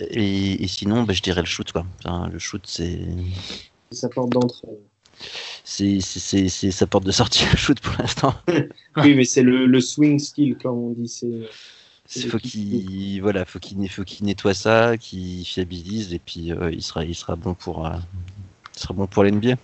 Et, 0.00 0.62
et 0.64 0.68
sinon, 0.68 1.04
bah, 1.04 1.12
je 1.12 1.22
dirais 1.22 1.40
le 1.40 1.46
shoot 1.46 1.70
quoi. 1.72 1.84
Enfin, 2.04 2.28
le 2.28 2.38
shoot, 2.38 2.62
C'est 2.66 3.00
sa 3.92 4.08
porte 4.08 4.30
d'entrée. 4.30 4.68
c'est 5.64 6.00
c'est- 6.00 6.20
c'est- 6.20 6.48
c'est 6.48 6.70
sa 6.70 6.86
porte 6.86 7.04
de 7.04 7.12
sortie 7.12 7.44
le 7.50 7.56
shoot 7.56 7.80
pour 7.80 7.94
l'instant. 7.98 8.34
Oui, 8.96 9.14
mais 9.14 9.24
c'est 9.24 9.42
le, 9.42 9.66
le 9.66 9.80
swing 9.80 10.18
skill, 10.18 10.56
comme 10.56 10.78
on 10.78 10.90
dit. 10.92 11.08
C'est 11.08 11.48
Il 12.16 12.30
faut 12.30 12.38
qu'il 12.38 13.20
voilà, 13.22 13.44
faut 13.44 13.58
qu'il 13.58 13.88
faut 13.88 14.04
qu'il 14.04 14.26
nettoie 14.26 14.54
ça, 14.54 14.96
qu'il 14.96 15.44
fiabilise 15.44 16.12
et 16.14 16.18
puis 16.18 16.52
euh, 16.52 16.70
il 16.70 16.82
sera 16.82 17.04
il 17.04 17.14
sera 17.14 17.34
bon 17.34 17.54
pour 17.54 17.86
euh, 17.86 17.96
il 18.74 18.78
sera 18.80 18.94
bon 18.94 19.06
pour 19.06 19.24
l'NBA. 19.24 19.56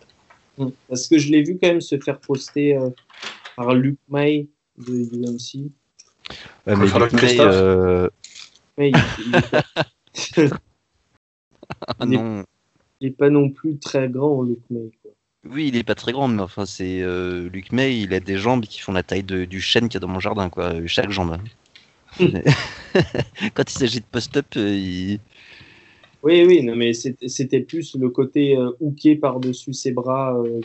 Parce 0.89 1.07
que 1.09 1.19
je 1.19 1.31
l'ai 1.31 1.43
vu 1.43 1.59
quand 1.61 1.69
même 1.69 1.81
se 1.81 1.99
faire 1.99 2.19
poster 2.21 2.77
euh, 2.77 2.91
par 3.57 3.75
Luke 3.75 3.99
May 4.09 4.49
de 4.79 4.93
UMC. 4.93 5.71
Ouais, 6.67 6.77
mais 6.77 6.87
Luke 6.87 7.13
May, 7.13 7.19
Christophe. 7.19 7.55
euh, 7.55 8.09
Mais 8.79 8.91
il, 8.91 8.97
il 8.97 9.33
ah 11.89 12.07
Il 12.07 12.15
est- 12.15 12.17
non, 12.17 12.45
il 13.01 13.09
est 13.09 13.11
pas 13.17 13.31
non 13.31 13.51
plus 13.51 13.79
très 13.79 14.09
grand, 14.09 14.43
Luke 14.43 14.59
May. 14.71 14.91
quoi. 15.03 15.11
oui, 15.51 15.69
il 15.69 15.77
est 15.77 15.85
pas 15.85 15.95
très 15.95 16.13
grand, 16.13 16.29
mais 16.29 16.43
enfin 16.43 16.67
c'est 16.67 17.01
euh, 17.03 17.49
Luke 17.49 17.73
May, 17.73 17.99
il 18.01 18.13
a 18.15 18.21
des 18.21 18.37
jambes 18.39 18.65
qui 18.65 18.81
font 18.81 18.93
la 18.93 19.03
taille 19.03 19.23
de- 19.23 19.45
du 19.45 19.61
chêne 19.61 19.85
qu'il 19.89 19.95
y 19.95 19.97
a 19.97 20.01
dans 20.01 20.09
mon 20.13 20.21
jardin 20.21 20.49
quoi, 20.51 20.73
euh, 20.75 20.87
chaque 20.87 21.11
jambe. 21.11 21.39
Quand 23.55 23.71
il 23.71 23.79
s'agit 23.79 24.01
de 24.01 24.05
post-up, 24.11 24.47
euh, 24.57 24.75
il... 24.75 25.21
Oui, 26.23 26.45
oui, 26.47 26.63
non, 26.63 26.77
mais 26.77 26.93
c'était 26.93 27.61
plus 27.61 27.97
le 27.97 28.11
côté 28.11 28.57
euh, 28.57 28.71
hooké 28.81 29.17
par-dessus 29.17 29.73
ses 29.73 29.93
bras 29.93 30.37
euh, 30.37 30.61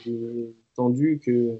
tendus 0.75 1.21
que, 1.23 1.51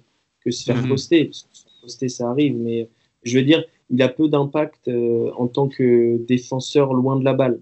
que 0.43 0.51
se 0.51 0.65
faire 0.65 0.76
Mhm. 0.82 0.89
poster. 0.89 1.26
Parce 1.26 1.43
que 1.43 1.55
se 1.57 1.63
faire 1.63 1.71
poster, 1.82 2.09
ça 2.09 2.30
arrive, 2.30 2.57
mais 2.57 2.89
je 3.23 3.38
veux 3.38 3.43
dire, 3.45 3.63
il 3.89 4.01
a 4.01 4.09
peu 4.09 4.28
d'impact 4.28 4.89
euh, 4.89 5.32
en 5.38 5.47
tant 5.47 5.69
que 5.69 6.17
défenseur 6.28 6.93
loin 6.93 7.15
de 7.15 7.23
la 7.23 7.34
balle. 7.34 7.59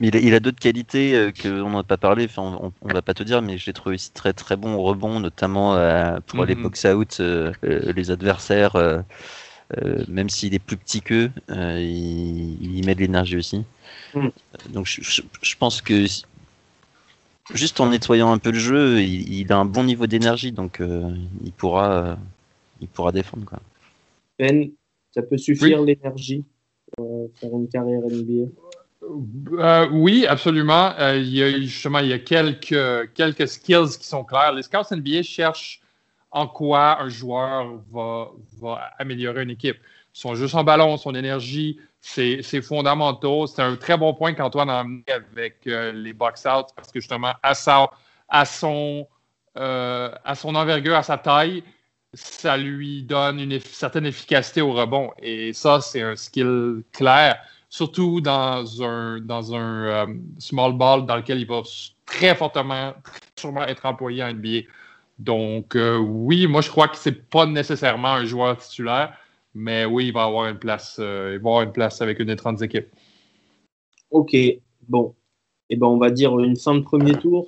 Mais 0.00 0.08
il 0.08 0.16
a, 0.16 0.20
il 0.20 0.34
a 0.34 0.40
d'autres 0.40 0.58
qualités 0.60 1.14
euh, 1.14 1.32
qu'on 1.32 1.70
n'a 1.70 1.82
pas 1.82 1.96
parlé. 1.96 2.24
Enfin, 2.26 2.58
on, 2.62 2.72
on 2.82 2.88
va 2.92 3.02
pas 3.02 3.14
te 3.14 3.22
dire, 3.22 3.42
mais 3.42 3.58
je 3.58 3.66
l'ai 3.66 3.72
trouvé 3.72 3.94
aussi 3.96 4.12
très 4.12 4.32
très 4.32 4.56
bon 4.56 4.74
au 4.74 4.82
rebond, 4.82 5.20
notamment 5.20 5.76
euh, 5.76 6.18
pour 6.26 6.42
aller 6.42 6.54
Mhm. 6.54 6.62
box 6.62 6.84
out 6.86 7.18
euh, 7.20 7.52
euh, 7.64 7.92
les 7.94 8.10
adversaires. 8.10 8.76
euh, 8.76 9.00
euh, 9.82 10.04
même 10.08 10.30
s'il 10.30 10.54
est 10.54 10.58
plus 10.58 10.76
petit 10.76 11.00
qu'eux, 11.02 11.30
euh, 11.50 11.80
il, 11.80 12.62
il 12.62 12.78
y 12.78 12.82
met 12.86 12.94
de 12.94 13.00
l'énergie 13.00 13.36
aussi. 13.36 13.64
Mhm. 14.14 14.30
Donc 14.72 14.86
je, 14.86 15.02
je- 15.02 15.22
je 15.42 15.56
pense 15.56 15.80
que 15.82 16.06
juste 17.54 17.80
en 17.80 17.90
nettoyant 17.90 18.32
un 18.32 18.38
peu 18.38 18.50
le 18.50 18.58
jeu, 18.58 19.00
il, 19.02 19.32
il 19.32 19.52
a 19.52 19.58
un 19.58 19.64
bon 19.64 19.84
niveau 19.84 20.06
d'énergie, 20.06 20.52
donc 20.52 20.80
euh, 20.80 21.10
il 21.44 21.52
pourra 21.52 21.92
euh, 21.92 22.14
il 22.80 22.88
pourra 22.88 23.12
défendre 23.12 23.44
quoi. 23.44 23.60
Ben, 24.38 24.70
ça 25.12 25.22
peut 25.22 25.38
suffire 25.38 25.82
l'énergie 25.82 26.44
pour 26.96 27.30
faire 27.40 27.50
une 27.52 27.68
carrière 27.68 28.00
NBA. 28.04 28.50
Euh, 29.02 29.88
oui, 29.90 30.26
absolument. 30.26 30.92
Euh, 30.98 31.16
il 31.16 31.34
y 31.34 31.42
a 31.42 31.50
justement 31.60 32.00
il 32.00 32.08
y 32.08 32.12
a 32.12 32.18
quelques, 32.18 33.12
quelques 33.14 33.48
skills 33.48 33.98
qui 33.98 34.06
sont 34.06 34.24
clairs. 34.24 34.52
Les 34.52 34.62
scouts 34.62 34.94
NBA 34.94 35.22
cherchent 35.22 35.80
en 36.30 36.46
quoi 36.46 37.00
un 37.00 37.08
joueur 37.08 37.80
va, 37.90 38.28
va 38.60 38.90
améliorer 38.98 39.42
une 39.42 39.50
équipe. 39.50 39.78
Son 40.12 40.34
jeu 40.34 40.48
sans 40.48 40.64
ballon, 40.64 40.96
son 40.96 41.14
énergie, 41.14 41.78
ses, 42.00 42.42
ses 42.42 42.60
fondamentaux. 42.62 43.46
C'est 43.46 43.62
un 43.62 43.76
très 43.76 43.96
bon 43.96 44.12
point 44.14 44.34
qu'Antoine 44.34 44.70
a 44.70 44.80
amené 44.80 45.04
avec 45.08 45.66
euh, 45.66 45.92
les 45.92 46.12
box-out 46.12 46.66
parce 46.76 46.92
que 46.92 47.00
justement, 47.00 47.32
à, 47.42 47.54
sa, 47.54 47.88
à, 48.28 48.44
son, 48.44 49.06
à 49.54 50.34
son 50.34 50.54
envergure, 50.54 50.96
à 50.96 51.02
sa 51.02 51.16
taille, 51.16 51.64
ça 52.12 52.56
lui 52.56 53.02
donne 53.02 53.40
une 53.40 53.60
certaine 53.60 54.06
efficacité 54.06 54.60
au 54.60 54.72
rebond. 54.72 55.10
Et 55.22 55.52
ça, 55.52 55.80
c'est 55.80 56.02
un 56.02 56.16
skill 56.16 56.82
clair 56.92 57.40
surtout 57.70 58.20
dans 58.20 58.82
un, 58.82 59.20
dans 59.20 59.54
un 59.54 59.84
euh, 59.84 60.06
small 60.38 60.76
ball 60.76 61.06
dans 61.06 61.16
lequel 61.16 61.40
il 61.40 61.46
va 61.46 61.62
très 62.04 62.34
fortement, 62.34 62.92
très 63.02 63.20
sûrement 63.38 63.62
être 63.62 63.86
employé 63.86 64.22
en 64.22 64.28
NBA. 64.28 64.66
Donc, 65.18 65.76
euh, 65.76 65.96
oui, 65.96 66.46
moi, 66.46 66.60
je 66.60 66.68
crois 66.68 66.88
que 66.88 66.96
c'est 66.96 67.28
pas 67.30 67.46
nécessairement 67.46 68.14
un 68.14 68.24
joueur 68.24 68.56
titulaire, 68.58 69.16
mais 69.54 69.84
oui, 69.84 70.08
il 70.08 70.12
va 70.12 70.24
avoir 70.24 70.48
une 70.48 70.58
place, 70.58 70.96
euh, 70.98 71.34
il 71.34 71.42
va 71.42 71.50
avoir 71.50 71.62
une 71.62 71.72
place 71.72 72.02
avec 72.02 72.18
une 72.18 72.26
des 72.26 72.36
30 72.36 72.60
équipes. 72.62 72.88
Ok, 74.10 74.36
bon. 74.88 75.14
Eh 75.70 75.76
ben, 75.76 75.86
on 75.86 75.98
va 75.98 76.10
dire 76.10 76.36
une 76.40 76.56
fin 76.56 76.74
de 76.74 76.80
premier 76.80 77.16
tour. 77.16 77.46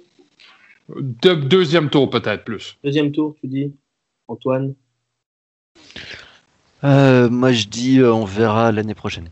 De- 0.88 1.34
deuxième 1.34 1.90
tour, 1.90 2.08
peut-être 2.08 2.44
plus. 2.44 2.78
Deuxième 2.84 3.10
tour, 3.10 3.34
tu 3.40 3.48
dis, 3.48 3.74
Antoine? 4.28 4.74
Euh, 6.84 7.30
moi 7.30 7.52
je 7.52 7.68
dis 7.68 8.00
euh, 8.00 8.12
on 8.12 8.24
verra 8.24 8.72
l'année 8.72 8.94
prochaine. 8.94 9.30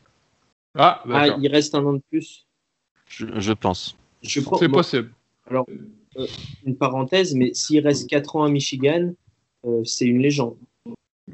Ah, 0.77 1.03
Ah, 1.13 1.37
il 1.41 1.49
reste 1.49 1.75
un 1.75 1.85
an 1.85 1.95
de 1.95 2.03
plus. 2.11 2.47
Je, 3.09 3.27
je 3.39 3.53
pense. 3.53 3.97
Je 4.23 4.41
pense, 4.41 4.59
c'est 4.61 4.69
possible. 4.69 5.13
une 6.65 6.77
parenthèse, 6.77 7.35
mais 7.35 7.53
s'il 7.55 7.81
reste 7.87 8.09
4 8.09 8.37
ans 8.37 8.45
à 8.45 8.49
Michigan, 8.51 9.13
euh, 9.65 9.83
c'est 9.85 10.07
une 10.07 10.21
légende. 10.21 10.57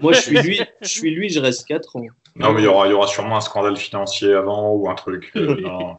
Moi, 0.00 0.12
je 0.12 0.20
suis 0.20 0.40
lui, 0.42 0.60
je 0.82 0.88
suis 0.88 1.10
lui, 1.10 1.28
je 1.28 1.40
reste 1.40 1.66
4 1.66 1.96
ans. 1.96 2.06
Non, 2.36 2.52
mais 2.52 2.60
il 2.60 2.64
y 2.64 2.68
aura, 2.68 2.86
il 2.86 2.90
y 2.90 2.94
aura 2.94 3.06
sûrement 3.06 3.36
un 3.36 3.40
scandale 3.40 3.76
financier 3.76 4.32
avant 4.32 4.72
ou 4.74 4.88
un 4.88 4.94
truc. 4.94 5.32
euh, 5.36 5.56
non. 5.60 5.96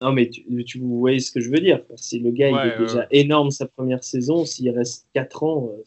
Non, 0.00 0.12
mais 0.12 0.28
tu, 0.30 0.42
tu 0.64 0.78
vous 0.80 0.98
voyez 0.98 1.20
ce 1.20 1.30
que 1.30 1.40
je 1.40 1.48
veux 1.50 1.60
dire. 1.60 1.82
Si 1.96 2.18
le 2.18 2.30
gars 2.32 2.50
il 2.50 2.56
est 2.72 2.78
déjà 2.78 3.06
énorme 3.10 3.50
sa 3.50 3.66
première 3.66 4.02
saison, 4.02 4.44
s'il 4.44 4.68
reste 4.70 5.06
4 5.14 5.42
ans. 5.44 5.70
euh, 5.72 5.82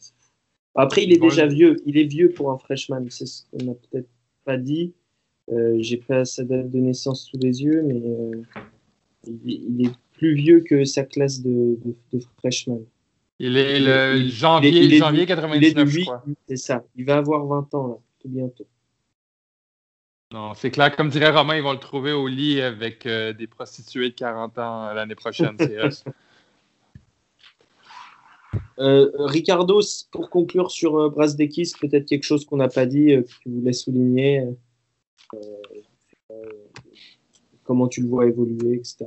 Après, 0.74 1.04
il 1.04 1.12
est 1.12 1.20
Ouais. 1.20 1.28
déjà 1.28 1.46
vieux. 1.46 1.76
Il 1.86 1.98
est 1.98 2.04
vieux 2.04 2.30
pour 2.30 2.50
un 2.50 2.58
freshman. 2.58 3.04
C'est 3.10 3.26
ce 3.26 3.42
qu'on 3.50 3.64
n'a 3.64 3.74
peut-être 3.74 4.08
pas 4.44 4.56
dit. 4.56 4.94
Euh, 5.52 5.76
J'ai 5.80 5.96
pas 5.98 6.24
sa 6.24 6.44
date 6.44 6.70
de 6.70 6.78
naissance 6.78 7.26
sous 7.26 7.38
les 7.38 7.62
yeux, 7.62 7.82
mais 7.82 7.94
euh, 8.04 8.42
il, 9.26 9.52
est- 9.52 9.60
il 9.68 9.86
est 9.86 9.92
plus 10.12 10.34
vieux 10.34 10.60
que 10.60 10.84
sa 10.84 11.04
classe 11.04 11.40
de, 11.42 11.78
de, 11.84 11.94
de 12.12 12.24
freshman. 12.38 12.80
Il 13.38 13.56
est 13.56 13.78
le 13.80 14.16
Il- 14.18 14.30
janvier, 14.30 14.70
il 14.70 14.76
est- 14.76 14.84
il 14.86 14.94
est 14.94 14.98
janvier 14.98 15.18
du- 15.26 15.32
Il 15.32 15.32
est 15.32 15.36
99, 15.74 15.74
de 15.84 15.90
je 15.90 15.96
8, 15.98 16.04
crois. 16.04 16.24
c'est 16.48 16.56
ça. 16.56 16.84
Il 16.96 17.04
va 17.04 17.16
avoir 17.18 17.44
20 17.46 17.72
ans, 17.74 17.86
là, 17.88 17.94
tout 18.20 18.28
bientôt. 18.28 18.66
Non, 20.32 20.54
c'est 20.54 20.70
clair. 20.72 20.94
Comme 20.96 21.10
dirait 21.10 21.30
Romain, 21.30 21.56
ils 21.56 21.62
vont 21.62 21.72
le 21.72 21.78
trouver 21.78 22.12
au 22.12 22.26
lit 22.26 22.60
avec 22.60 23.06
euh, 23.06 23.32
des 23.32 23.46
prostituées 23.46 24.08
de 24.10 24.14
40 24.14 24.58
ans 24.58 24.92
l'année 24.92 25.14
prochaine. 25.14 25.54
c'est 25.58 25.76
euh, 28.78 29.10
Ricardo, 29.18 29.80
pour 30.10 30.28
conclure 30.30 30.70
sur 30.70 30.96
euh, 30.98 31.10
Brasdekis, 31.10 31.72
peut-être 31.80 32.06
quelque 32.06 32.24
chose 32.24 32.44
qu'on 32.44 32.56
n'a 32.56 32.68
pas 32.68 32.86
dit, 32.86 33.06
que 33.06 33.26
tu 33.42 33.48
voulais 33.50 33.72
souligner. 33.72 34.44
Euh, 35.34 36.34
comment 37.64 37.88
tu 37.88 38.02
le 38.02 38.08
vois 38.08 38.26
évoluer, 38.26 38.76
etc. 38.76 39.06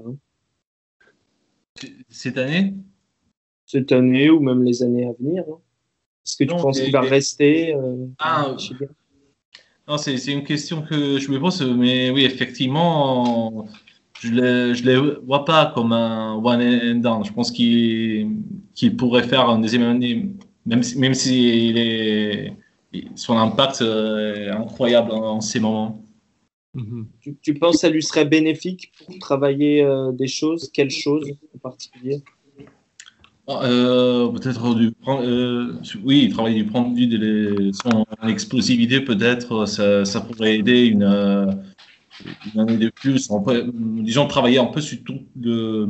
Cette 2.10 2.38
année? 2.38 2.74
Cette 3.66 3.92
année 3.92 4.30
ou 4.30 4.40
même 4.40 4.64
les 4.64 4.84
années 4.84 5.06
à 5.08 5.14
venir. 5.20 5.44
hein. 5.50 5.60
Est-ce 6.26 6.38
que 6.38 6.44
tu 6.44 6.50
Non, 6.54 6.62
penses 6.62 6.80
qu'il 6.82 6.92
va 6.92 7.02
rester 7.02 7.74
euh, 7.76 8.06
Ah, 8.20 8.56
Non, 9.88 9.98
c'est 9.98 10.16
une 10.32 10.44
question 10.44 10.82
que 10.84 11.18
je 11.20 11.32
me 11.32 11.40
pose, 11.40 11.62
mais 11.64 12.10
oui, 12.12 12.26
effectivement, 12.26 13.68
je 14.20 14.32
ne 14.32 14.74
le, 14.74 14.74
le 15.02 15.20
vois 15.26 15.46
pas 15.46 15.72
comme 15.74 15.94
un 15.94 16.36
one 16.36 16.62
and 16.62 16.96
done. 17.00 17.24
Je 17.26 17.32
pense 17.32 17.52
qu'il 17.52 18.36
pourrait 18.98 19.24
faire 19.28 19.50
une 19.50 19.62
deuxième 19.62 19.84
année, 19.84 20.30
même 20.66 20.84
si, 20.84 21.00
même 21.00 21.14
si 21.14 21.70
il 21.70 21.78
est, 21.78 22.54
son 23.16 23.38
impact 23.38 23.82
euh, 23.82 24.48
est 24.48 24.50
incroyable 24.50 25.12
en, 25.12 25.36
en 25.38 25.42
ces 25.42 25.60
moments. 25.60 26.04
mhm. 26.74 27.08
tu, 27.22 27.38
tu 27.42 27.54
penses 27.54 27.76
que 27.76 27.82
ça 27.82 27.90
lui 27.90 28.04
serait 28.04 28.26
bénéfique 28.26 28.92
pour 29.06 29.18
travailler 29.20 29.84
euh, 29.84 30.12
des 30.12 30.28
choses? 30.28 30.70
Quelles 30.74 30.92
choses 30.92 31.30
en 31.56 31.60
particulier? 31.60 32.24
Euh, 33.50 34.30
peut-être 34.30 34.76
du 34.76 34.94
euh, 35.08 35.74
oui, 36.04 36.30
travailler 36.30 36.64
du 36.64 36.70
point 36.70 36.88
de 36.88 36.96
vue 36.96 37.08
de 37.08 37.18
les- 37.18 37.74
son 37.74 38.06
explosivité, 38.28 39.02
peut-être 39.02 39.66
ça, 39.66 40.06
ça 40.06 40.22
pourrait 40.22 40.58
aider 40.60 40.86
une, 40.86 41.04
une 42.54 42.60
année 42.60 42.78
de 42.78 42.90
plus. 42.90 43.30
On 43.30 43.42
peut, 43.42 43.72
disons, 43.74 44.28
travailler 44.28 44.60
un 44.60 44.66
peu 44.66 44.82
sur 44.82 45.04
tout 45.04 45.20
le. 45.40 45.88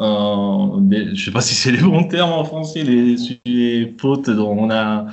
Euh, 0.00 0.80
des- 0.80 1.14
je 1.14 1.24
sais 1.24 1.32
pas 1.32 1.40
si 1.40 1.54
c'est 1.54 1.72
les 1.72 1.82
bons 1.82 2.04
termes 2.04 2.32
en 2.32 2.44
français, 2.44 2.84
les, 2.84 3.16
sur 3.16 3.36
les 3.44 3.94
fautes 4.00 4.30
dont 4.30 4.52
on 4.56 4.70
a 4.70 5.06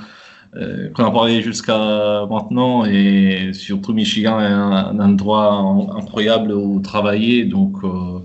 euh, 0.56 0.88
qu'on 0.90 1.04
a 1.04 1.10
parlé 1.10 1.42
jusqu'à 1.42 2.26
maintenant 2.30 2.86
et 2.86 3.52
surtout 3.52 3.92
Michigan 3.92 4.40
est 4.40 4.44
un, 4.46 4.98
endroit 5.00 5.52
incroyable 5.96 6.52
où 6.52 6.80
travailler. 6.80 7.44
Donc 7.44 7.76
euh, 7.84 8.20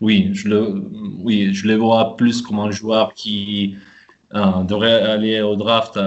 oui, 0.00 0.30
je 0.32 0.48
le, 0.48 0.82
oui, 1.18 1.52
je 1.52 1.68
les 1.68 1.76
vois 1.76 2.16
plus 2.16 2.40
comme 2.40 2.58
un 2.60 2.70
joueur 2.70 3.12
qui 3.12 3.76
euh, 4.34 4.62
devrait 4.62 5.02
aller 5.02 5.42
au 5.42 5.56
draft 5.56 5.98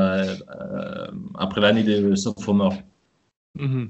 après 1.36 1.62
l'année 1.62 1.84
de 1.84 2.16
sophomore. 2.16 2.74
Mm 3.56 3.86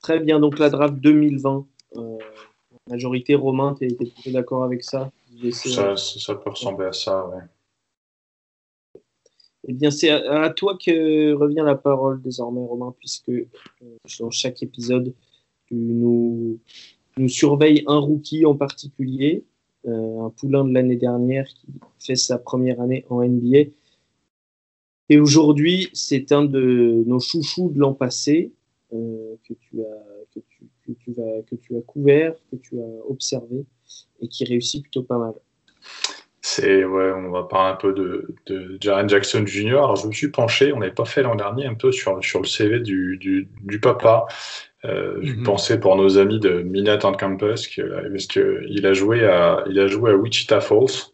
Très 0.00 0.20
bien, 0.20 0.38
donc 0.38 0.58
la 0.58 0.70
draft 0.70 0.94
2020. 0.94 1.66
majorité, 2.88 3.34
Romain, 3.34 3.74
tu 3.78 3.86
es, 3.86 4.30
d'accord 4.30 4.62
avec 4.62 4.84
ça? 4.84 5.10
Ça, 5.52 5.96
ça 5.96 6.34
peut 6.36 6.50
ressembler 6.50 6.86
à 6.86 6.92
ça, 6.92 7.26
oui. 7.26 7.42
Eh 9.66 9.72
bien, 9.72 9.90
c'est 9.90 10.10
à, 10.10 10.50
toi 10.50 10.78
que 10.78 11.32
revient 11.32 11.62
la 11.64 11.74
parole 11.74 12.22
désormais, 12.22 12.64
Romain, 12.64 12.94
puisque 12.98 13.30
euh, 13.30 13.46
dans 14.20 14.30
chaque 14.30 14.62
épisode, 14.62 15.14
tu 15.66 15.74
nous, 15.74 16.60
nous 17.16 17.28
surveilles 17.28 17.82
un 17.86 17.98
rookie 17.98 18.46
en 18.46 18.54
particulier, 18.54 19.44
euh, 19.86 20.20
un 20.20 20.30
poulain 20.30 20.64
de 20.64 20.72
l'année 20.72 20.96
dernière 20.96 21.46
qui 21.48 21.66
fait 21.98 22.16
sa 22.16 22.38
première 22.38 22.80
année 22.80 23.04
en 23.10 23.22
NBA. 23.22 23.70
Et 25.10 25.18
aujourd'hui, 25.18 25.88
c'est 25.92 26.32
un 26.32 26.44
de 26.44 27.02
nos 27.06 27.20
chouchous 27.20 27.70
de 27.70 27.80
l'an 27.80 27.94
passé 27.94 28.52
euh, 28.92 29.34
que, 29.46 29.54
tu 29.54 29.80
as, 29.80 30.24
que, 30.34 30.40
tu, 30.48 30.64
que, 30.86 30.92
tu 30.92 31.12
vas, 31.12 31.42
que 31.46 31.56
tu 31.56 31.76
as 31.76 31.80
couvert, 31.80 32.34
que 32.50 32.56
tu 32.56 32.78
as 32.80 33.06
observé 33.08 33.64
et 34.20 34.28
qui 34.28 34.44
réussit 34.44 34.82
plutôt 34.82 35.02
pas 35.02 35.18
mal. 35.18 35.34
C'est, 36.50 36.82
ouais, 36.82 37.12
on 37.12 37.30
va 37.30 37.42
parler 37.42 37.74
un 37.74 37.76
peu 37.76 37.92
de, 37.92 38.34
de 38.46 38.78
Jaren 38.80 39.06
Jackson 39.06 39.44
Jr. 39.44 39.76
Alors, 39.76 39.96
je 39.96 40.06
me 40.06 40.12
suis 40.12 40.30
penché, 40.30 40.72
on 40.72 40.78
n'avait 40.78 40.92
pas 40.92 41.04
fait 41.04 41.22
l'an 41.22 41.34
dernier, 41.34 41.66
un 41.66 41.74
peu 41.74 41.92
sur, 41.92 42.24
sur 42.24 42.40
le 42.40 42.46
CV 42.46 42.80
du, 42.80 43.18
du, 43.18 43.48
du 43.64 43.78
papa. 43.78 44.24
Euh, 44.86 45.18
Je 45.20 45.34
mhm. 45.34 45.42
pensais 45.42 45.78
pour 45.78 45.94
nos 45.96 46.16
amis 46.16 46.40
de 46.40 46.62
Minot 46.62 46.96
Campus, 47.18 47.68
que, 47.68 47.82
parce 48.10 48.26
qu'il 48.26 48.86
a 48.86 48.94
joué 48.94 49.26
à, 49.26 49.62
il 49.68 49.78
a 49.78 49.88
joué 49.88 50.12
à 50.12 50.14
Wichita 50.14 50.62
Falls. 50.62 51.12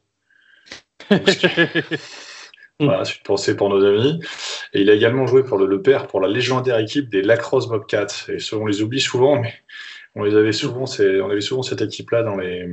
voilà, 2.79 3.03
je 3.03 3.15
pensais 3.25 3.57
pour 3.57 3.71
nos 3.71 3.85
amis. 3.85 4.21
Et 4.73 4.83
il 4.83 4.91
a 4.91 4.95
également 4.95 5.27
joué 5.27 5.43
pour 5.43 5.59
le, 5.59 5.67
le 5.67 5.83
père, 5.83 6.07
pour 6.07 6.21
la 6.21 6.29
légendaire 6.29 6.79
équipe 6.79 7.09
des 7.09 7.23
Lacrosse 7.23 7.67
Bobcats. 7.67 8.07
Et 8.29 8.39
ça, 8.39 8.57
on 8.57 8.67
les 8.67 8.83
oublie 8.83 9.01
souvent, 9.01 9.41
mais 9.41 9.53
on 10.15 10.23
les 10.23 10.37
avait 10.37 10.53
souvent, 10.53 10.85
on 10.85 11.31
avait 11.31 11.41
souvent 11.41 11.63
cette 11.63 11.83
équipe-là 11.83 12.23
dans 12.23 12.37
les, 12.37 12.69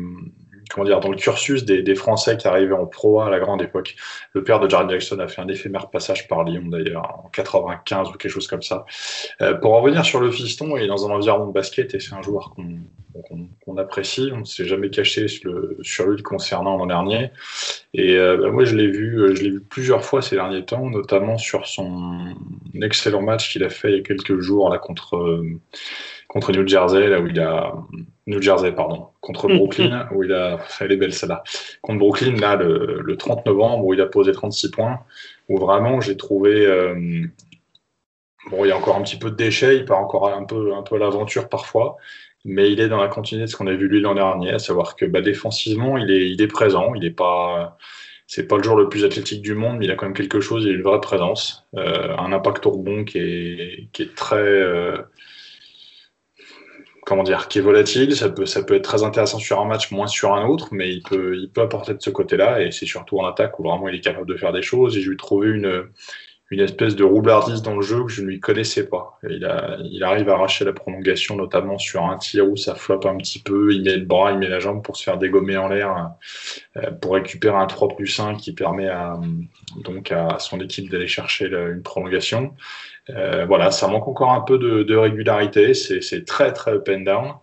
comment 0.74 0.86
dire, 0.86 1.00
dans 1.00 1.10
le 1.10 1.18
cursus 1.18 1.66
des, 1.66 1.96
Français 1.96 2.38
qui 2.38 2.48
arrivaient 2.48 2.74
en 2.74 2.86
pro 2.86 3.22
à 3.22 3.30
la 3.30 3.40
grande 3.40 3.62
époque. 3.62 3.96
Le 4.34 4.44
père 4.44 4.60
de 4.60 4.70
Jared 4.70 4.90
Jackson 4.90 5.20
a 5.20 5.28
fait 5.28 5.42
un 5.42 5.48
éphémère 5.48 5.90
passage 5.90 6.28
par 6.28 6.44
Lyon 6.44 6.64
d'ailleurs 6.68 7.22
en 7.26 7.30
95 7.30 8.10
ou 8.10 8.12
quelque 8.14 8.32
chose 8.32 8.48
comme 8.48 8.62
ça. 8.62 8.86
Euh, 9.42 9.54
pour 9.56 9.74
en 9.74 9.82
revenir 9.82 10.06
sur 10.06 10.20
le 10.20 10.32
fiston, 10.32 10.78
il 10.78 10.84
est 10.84 10.88
dans 10.88 11.06
un 11.08 11.12
environnement 11.12 11.48
de 11.48 11.54
basket 11.54 11.94
et 11.94 12.00
c'est 12.00 12.14
un 12.14 12.22
joueur 12.22 12.56
qu'on 12.56 13.78
apprécie. 13.78 14.32
On 14.34 14.40
ne 14.40 14.46
s'est 14.46 14.66
jamais 14.66 14.90
caché 14.90 15.28
sur, 15.28 15.52
le, 15.52 16.16
lui 16.16 16.24
concernant 16.24 16.78
l'an 16.78 16.88
dernier. 16.88 17.32
Et 17.94 18.16
euh, 18.16 18.38
bah, 18.38 18.50
moi, 18.52 18.64
je 18.64 18.76
l'ai 18.76 18.88
vu, 18.88 19.22
euh, 19.22 19.34
vu 19.34 19.60
plusieurs 19.60 20.06
fois 20.06 20.22
ces 20.22 20.38
derniers 20.38 20.64
temps, 20.64 20.90
notamment 20.90 21.38
sur 21.38 21.68
son 21.68 22.34
excellent 22.82 23.22
match 23.22 23.52
qu'il 23.52 23.64
a 23.64 23.70
fait 23.70 23.92
il 23.92 23.98
y 23.98 24.00
a 24.00 24.04
quelques 24.04 24.40
jours 24.40 24.70
là 24.70 24.80
contre. 24.80 25.44
Contre 26.32 26.54
New 26.54 26.66
Jersey, 26.66 27.10
là 27.10 27.20
où 27.20 27.28
il 27.28 27.38
a 27.42 27.74
New 28.26 28.42
Jersey, 28.42 28.72
pardon, 28.72 29.08
contre 29.20 29.50
mm. 29.50 29.58
Brooklyn, 29.58 30.08
où 30.14 30.24
il 30.24 30.32
a, 30.32 30.60
elle 30.80 30.94
est 30.94 30.96
belle 30.96 31.12
celle-là, 31.12 31.44
contre 31.82 32.00
Brooklyn, 32.00 32.38
là, 32.38 32.56
le, 32.56 33.16
30 33.18 33.46
novembre, 33.46 33.84
où 33.84 33.94
il 33.94 34.00
a 34.00 34.06
posé 34.06 34.32
36 34.32 34.72
points, 34.72 35.02
où 35.50 35.58
vraiment 35.58 36.00
j'ai 36.00 36.16
trouvé, 36.16 36.66
euh, 36.66 36.96
bon, 38.50 38.64
il 38.64 38.70
y 38.70 38.72
a 38.72 38.78
encore 38.78 38.96
un 38.96 39.02
petit 39.02 39.18
peu 39.18 39.30
de 39.30 39.36
déchets, 39.36 39.76
il 39.76 39.84
part 39.84 40.00
encore 40.00 40.30
un 40.30 40.46
peu, 40.46 40.74
un 40.74 40.84
peu 40.84 40.96
à 40.96 41.00
l'aventure 41.00 41.50
parfois, 41.50 41.98
mais 42.46 42.72
il 42.72 42.80
est 42.80 42.88
dans 42.88 43.02
la 43.02 43.10
continuité 43.10 43.48
de 43.48 43.52
ce 43.52 43.58
qu'on 43.58 43.68
a 43.68 43.74
vu 43.74 43.90
lui 43.90 44.00
l'an 44.00 44.16
dernier, 44.16 44.52
à 44.52 44.60
savoir 44.60 44.96
que 44.96 45.04
bah, 45.04 45.20
défensivement, 45.20 45.98
il 45.98 46.10
est, 46.12 46.30
il 46.30 46.42
est 46.42 46.48
présent, 46.48 46.94
il 46.96 47.02
n'est 47.02 47.12
pas, 47.12 47.78
c'est 48.26 48.48
pas 48.48 48.56
le 48.56 48.64
joueur 48.64 48.78
le 48.78 48.88
plus 48.88 49.04
athlétique 49.04 49.42
du 49.42 49.54
monde, 49.54 49.80
mais 49.80 49.86
il 49.86 49.92
a 49.92 49.96
quand 49.96 50.06
même 50.06 50.16
quelque 50.16 50.40
chose, 50.40 50.64
il 50.64 50.72
a 50.72 50.76
une 50.76 50.82
vraie 50.82 51.02
présence, 51.02 51.68
euh, 51.76 52.16
un 52.16 52.32
impact 52.32 52.66
au 52.68 52.70
rebond 52.70 53.04
qui 53.04 53.18
est, 53.18 53.90
qui 53.92 54.04
est 54.04 54.16
très, 54.16 54.38
euh, 54.38 54.96
comment 57.12 57.24
dire, 57.24 57.50
qui 57.50 57.58
est 57.58 57.62
volatile. 57.62 58.16
Ça 58.16 58.30
peut, 58.30 58.46
ça 58.46 58.64
peut 58.64 58.76
être 58.76 58.86
très 58.86 59.04
intéressant 59.04 59.38
sur 59.38 59.60
un 59.60 59.66
match, 59.66 59.92
moins 59.92 60.08
sur 60.08 60.34
un 60.34 60.46
autre, 60.46 60.70
mais 60.72 60.90
il 60.90 61.04
peut, 61.04 61.36
il 61.36 61.50
peut 61.50 61.60
apporter 61.60 61.94
de 61.94 62.02
ce 62.02 62.10
côté-là. 62.10 62.62
Et 62.62 62.72
c'est 62.72 62.86
surtout 62.86 63.20
en 63.20 63.26
attaque 63.26 63.60
où 63.60 63.64
vraiment 63.64 63.90
il 63.90 63.96
est 63.96 64.00
capable 64.00 64.28
de 64.28 64.38
faire 64.38 64.54
des 64.54 64.62
choses. 64.62 64.96
Et 64.96 65.02
je 65.02 65.10
lui 65.10 65.16
ai 65.16 65.18
trouvé 65.18 65.50
une, 65.50 65.90
une 66.52 66.62
espèce 66.62 66.96
de 66.96 67.04
roublardise 67.04 67.64
dans 67.64 67.76
le 67.76 67.82
jeu 67.82 68.06
que 68.06 68.10
je 68.10 68.22
ne 68.22 68.28
lui 68.28 68.40
connaissais 68.40 68.88
pas. 68.88 69.20
Il, 69.30 69.44
a, 69.44 69.76
il 69.84 70.02
arrive 70.06 70.30
à 70.30 70.36
arracher 70.36 70.64
la 70.64 70.72
prolongation, 70.72 71.36
notamment 71.36 71.78
sur 71.78 72.06
un 72.06 72.18
tir 72.18 72.50
où 72.50 72.56
ça 72.56 72.76
floppe 72.76 73.06
un 73.06 73.18
petit 73.18 73.40
peu. 73.40 73.74
Il 73.74 73.84
met 73.84 73.98
le 73.98 74.06
bras, 74.06 74.32
il 74.32 74.38
met 74.38 74.48
la 74.48 74.62
jambe 74.62 74.82
pour 74.82 74.96
se 74.96 75.04
faire 75.04 75.18
dégommer 75.18 75.58
en 75.58 75.68
l'air, 75.68 76.12
euh, 76.78 76.92
pour 76.92 77.16
récupérer 77.16 77.58
un 77.58 77.68
3 77.68 77.90
plus 77.98 78.18
1 78.22 78.36
qui 78.36 78.54
permet 78.54 78.88
à, 78.88 79.20
donc 79.84 80.14
à 80.14 80.40
son 80.40 80.62
équipe 80.62 80.90
d'aller 80.90 81.08
chercher 81.08 81.48
une 81.48 81.82
prolongation. 81.84 82.54
Euh, 83.16 83.46
voilà, 83.46 83.72
ça 83.72 83.88
manque 83.88 84.08
encore 84.08 84.32
un 84.32 84.42
peu 84.42 84.58
de, 84.58 84.96
régularité. 84.96 85.74
C'est 85.74 86.26
très, 86.26 86.54
très 86.54 86.72
up 86.72 86.90
and 86.90 87.02
down. 87.02 87.34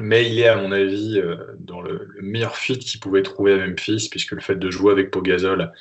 Mais 0.00 0.30
il 0.30 0.38
est, 0.38 0.48
à 0.48 0.56
mon 0.56 0.70
avis, 0.70 1.18
euh, 1.18 1.36
dans 1.58 1.80
le, 1.80 2.10
meilleur 2.20 2.56
fit 2.56 2.78
qu'il 2.78 3.00
pouvait 3.00 3.22
trouver 3.22 3.54
à 3.54 3.66
Memphis, 3.66 4.08
puisque 4.10 4.32
le 4.32 4.40
fait 4.40 4.56
de 4.56 4.70
jouer 4.70 4.92
avec 4.92 5.10
Pogazol, 5.10 5.72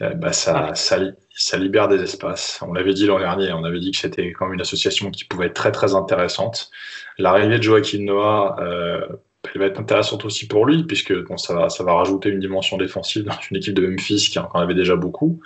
euh, 0.00 0.14
bah, 0.14 0.32
ça, 0.32 0.74
ça, 0.74 0.98
libère 1.58 1.86
des 1.88 2.02
espaces. 2.02 2.60
On 2.62 2.72
l'avait 2.72 2.94
dit 2.94 3.06
l'an 3.06 3.20
dernier, 3.20 3.52
on 3.52 3.64
avait 3.64 3.78
dit 3.78 3.92
que 3.92 3.98
c'était 3.98 4.32
quand 4.32 4.46
même 4.46 4.54
une 4.54 4.60
association 4.60 5.10
qui 5.12 5.24
pouvait 5.24 5.46
être 5.46 5.54
très, 5.54 5.70
très 5.70 5.94
intéressante. 5.94 6.70
L'arrivée 7.18 7.58
de 7.58 7.62
Joaquin 7.62 8.00
Noah, 8.00 8.56
elle 9.54 9.60
va 9.60 9.66
être 9.66 9.80
intéressante 9.80 10.24
aussi 10.24 10.46
pour 10.46 10.66
lui, 10.66 10.84
puisque 10.84 11.12
bon, 11.24 11.36
ça, 11.36 11.54
va, 11.54 11.68
ça 11.68 11.84
va 11.84 11.94
rajouter 11.94 12.30
une 12.30 12.40
dimension 12.40 12.76
défensive 12.76 13.24
dans 13.24 13.34
une 13.50 13.56
équipe 13.56 13.74
de 13.74 13.86
Memphis 13.86 14.28
qui 14.30 14.38
en 14.38 14.48
avait 14.50 14.74
déjà 14.74 14.96
beaucoup. 14.96 15.40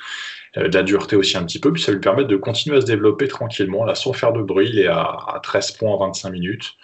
De 0.56 0.74
la 0.74 0.82
dureté 0.82 1.16
aussi 1.16 1.36
un 1.36 1.44
petit 1.44 1.60
peu, 1.60 1.70
puis 1.72 1.82
ça 1.82 1.92
lui 1.92 2.00
permet 2.00 2.24
de 2.24 2.36
continuer 2.36 2.78
à 2.78 2.80
se 2.80 2.86
développer 2.86 3.28
tranquillement, 3.28 3.84
là, 3.84 3.94
sans 3.94 4.14
faire 4.14 4.32
de 4.32 4.40
bruit. 4.40 4.70
Il 4.72 4.78
est 4.78 4.86
à, 4.86 5.38
13 5.42 5.72
points 5.72 5.92
en 5.92 5.98
25 5.98 6.30
minutes, 6.30 6.74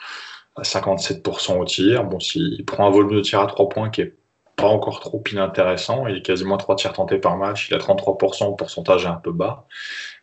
à 0.56 0.62
57% 0.62 1.58
au 1.58 1.64
tir. 1.64 2.04
Bon, 2.04 2.20
s'il 2.20 2.62
prend 2.66 2.86
un 2.86 2.90
volume 2.90 3.16
de 3.16 3.20
tir 3.22 3.40
à 3.40 3.46
3 3.46 3.68
points 3.70 3.88
qui 3.88 4.02
est 4.02 4.14
pas 4.56 4.66
encore 4.66 5.00
trop 5.00 5.22
inintéressant, 5.32 6.06
il 6.06 6.18
est 6.18 6.22
quasiment 6.22 6.58
3 6.58 6.76
tirs 6.76 6.92
tentés 6.92 7.18
par 7.18 7.38
match, 7.38 7.68
il 7.70 7.74
a 7.74 7.78
33%, 7.78 8.50
le 8.50 8.56
pourcentage 8.56 9.04
est 9.06 9.08
un 9.08 9.14
peu 9.14 9.32
bas. 9.32 9.66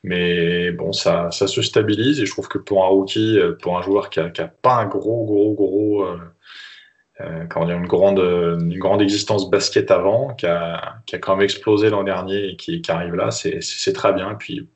Mais 0.04 0.72
bon, 0.72 0.94
ça, 0.94 1.32
ça 1.32 1.48
se 1.48 1.62
stabilise 1.62 2.22
et 2.22 2.26
je 2.26 2.32
trouve 2.32 2.48
que 2.48 2.60
pour 2.60 2.86
un 2.86 2.88
rookie, 2.88 3.40
euh, 3.40 3.58
pour 3.62 3.78
un 3.78 3.82
joueur 3.82 4.10
qui 4.10 4.20
n'a 4.20 4.28
a 4.28 4.48
pas 4.48 4.76
un 4.76 4.86
gros, 4.86 5.26
gros, 5.26 5.54
gros 5.54 6.04
euh, 6.04 6.20
euh, 7.22 7.46
comment 7.50 7.66
dire, 7.66 7.78
une 7.78 7.88
grande, 7.88 8.20
une 8.20 8.78
grande 8.78 9.02
existence 9.02 9.50
basket 9.50 9.92
avant, 9.92 10.34
qui 10.36 10.46
a, 10.46 10.96
qui 11.06 11.16
a 11.16 11.20
quand 11.20 11.36
même 11.36 11.44
explosé 11.44 11.90
l'an 11.90 12.04
dernier 12.04 12.50
et 12.50 12.56
qui, 12.56 12.82
arrive 12.90 13.16
là, 13.16 13.32
c'est 13.32 13.94
très 13.94 14.14
bien. 14.14 14.36
Puis, 14.36 14.70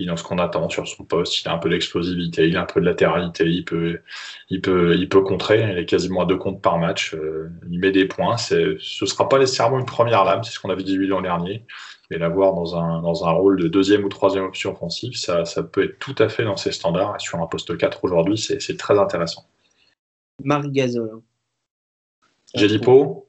il 0.00 0.04
est 0.04 0.06
dans 0.06 0.16
ce 0.16 0.24
qu'on 0.24 0.38
attend 0.38 0.68
sur 0.70 0.88
son 0.88 1.04
poste. 1.04 1.42
Il 1.42 1.48
a 1.48 1.52
un 1.52 1.58
peu 1.58 1.68
d'explosivité, 1.68 2.48
il 2.48 2.56
a 2.56 2.62
un 2.62 2.66
peu 2.66 2.80
de 2.80 2.86
latéralité, 2.86 3.44
il 3.44 3.64
peut, 3.64 4.00
il 4.48 4.62
peut, 4.62 4.96
il 4.96 5.08
peut 5.08 5.20
contrer. 5.20 5.72
Il 5.72 5.78
est 5.78 5.84
quasiment 5.84 6.22
à 6.22 6.26
deux 6.26 6.38
comptes 6.38 6.62
par 6.62 6.78
match. 6.78 7.14
Euh, 7.14 7.50
il 7.70 7.78
met 7.78 7.92
des 7.92 8.06
points. 8.06 8.38
Ce 8.38 8.78
sera 8.78 9.28
pas 9.28 9.38
nécessairement 9.38 9.78
une 9.78 9.84
première 9.84 10.24
lame, 10.24 10.42
c'est 10.42 10.52
ce 10.52 10.58
qu'on 10.58 10.70
avait 10.70 10.82
dit 10.82 10.96
lui 10.96 11.06
l'an 11.06 11.20
dernier. 11.20 11.64
Mais 12.10 12.18
l'avoir 12.18 12.54
dans 12.54 12.76
un, 12.76 13.02
dans 13.02 13.28
un 13.28 13.30
rôle 13.30 13.60
de 13.60 13.68
deuxième 13.68 14.04
ou 14.04 14.08
troisième 14.08 14.44
option 14.44 14.72
offensive, 14.72 15.12
ça, 15.14 15.44
ça 15.44 15.62
peut 15.62 15.84
être 15.84 15.98
tout 15.98 16.14
à 16.18 16.28
fait 16.28 16.44
dans 16.44 16.56
ses 16.56 16.72
standards. 16.72 17.14
Et 17.16 17.20
sur 17.20 17.38
un 17.38 17.46
poste 17.46 17.76
4 17.76 18.02
aujourd'hui, 18.02 18.38
c'est 18.38 18.76
très 18.78 18.98
intéressant. 18.98 19.46
Marc 20.42 20.66
Gasol. 20.68 21.20
J'ai 22.54 22.68
dit 22.68 22.78
pot 22.78 23.28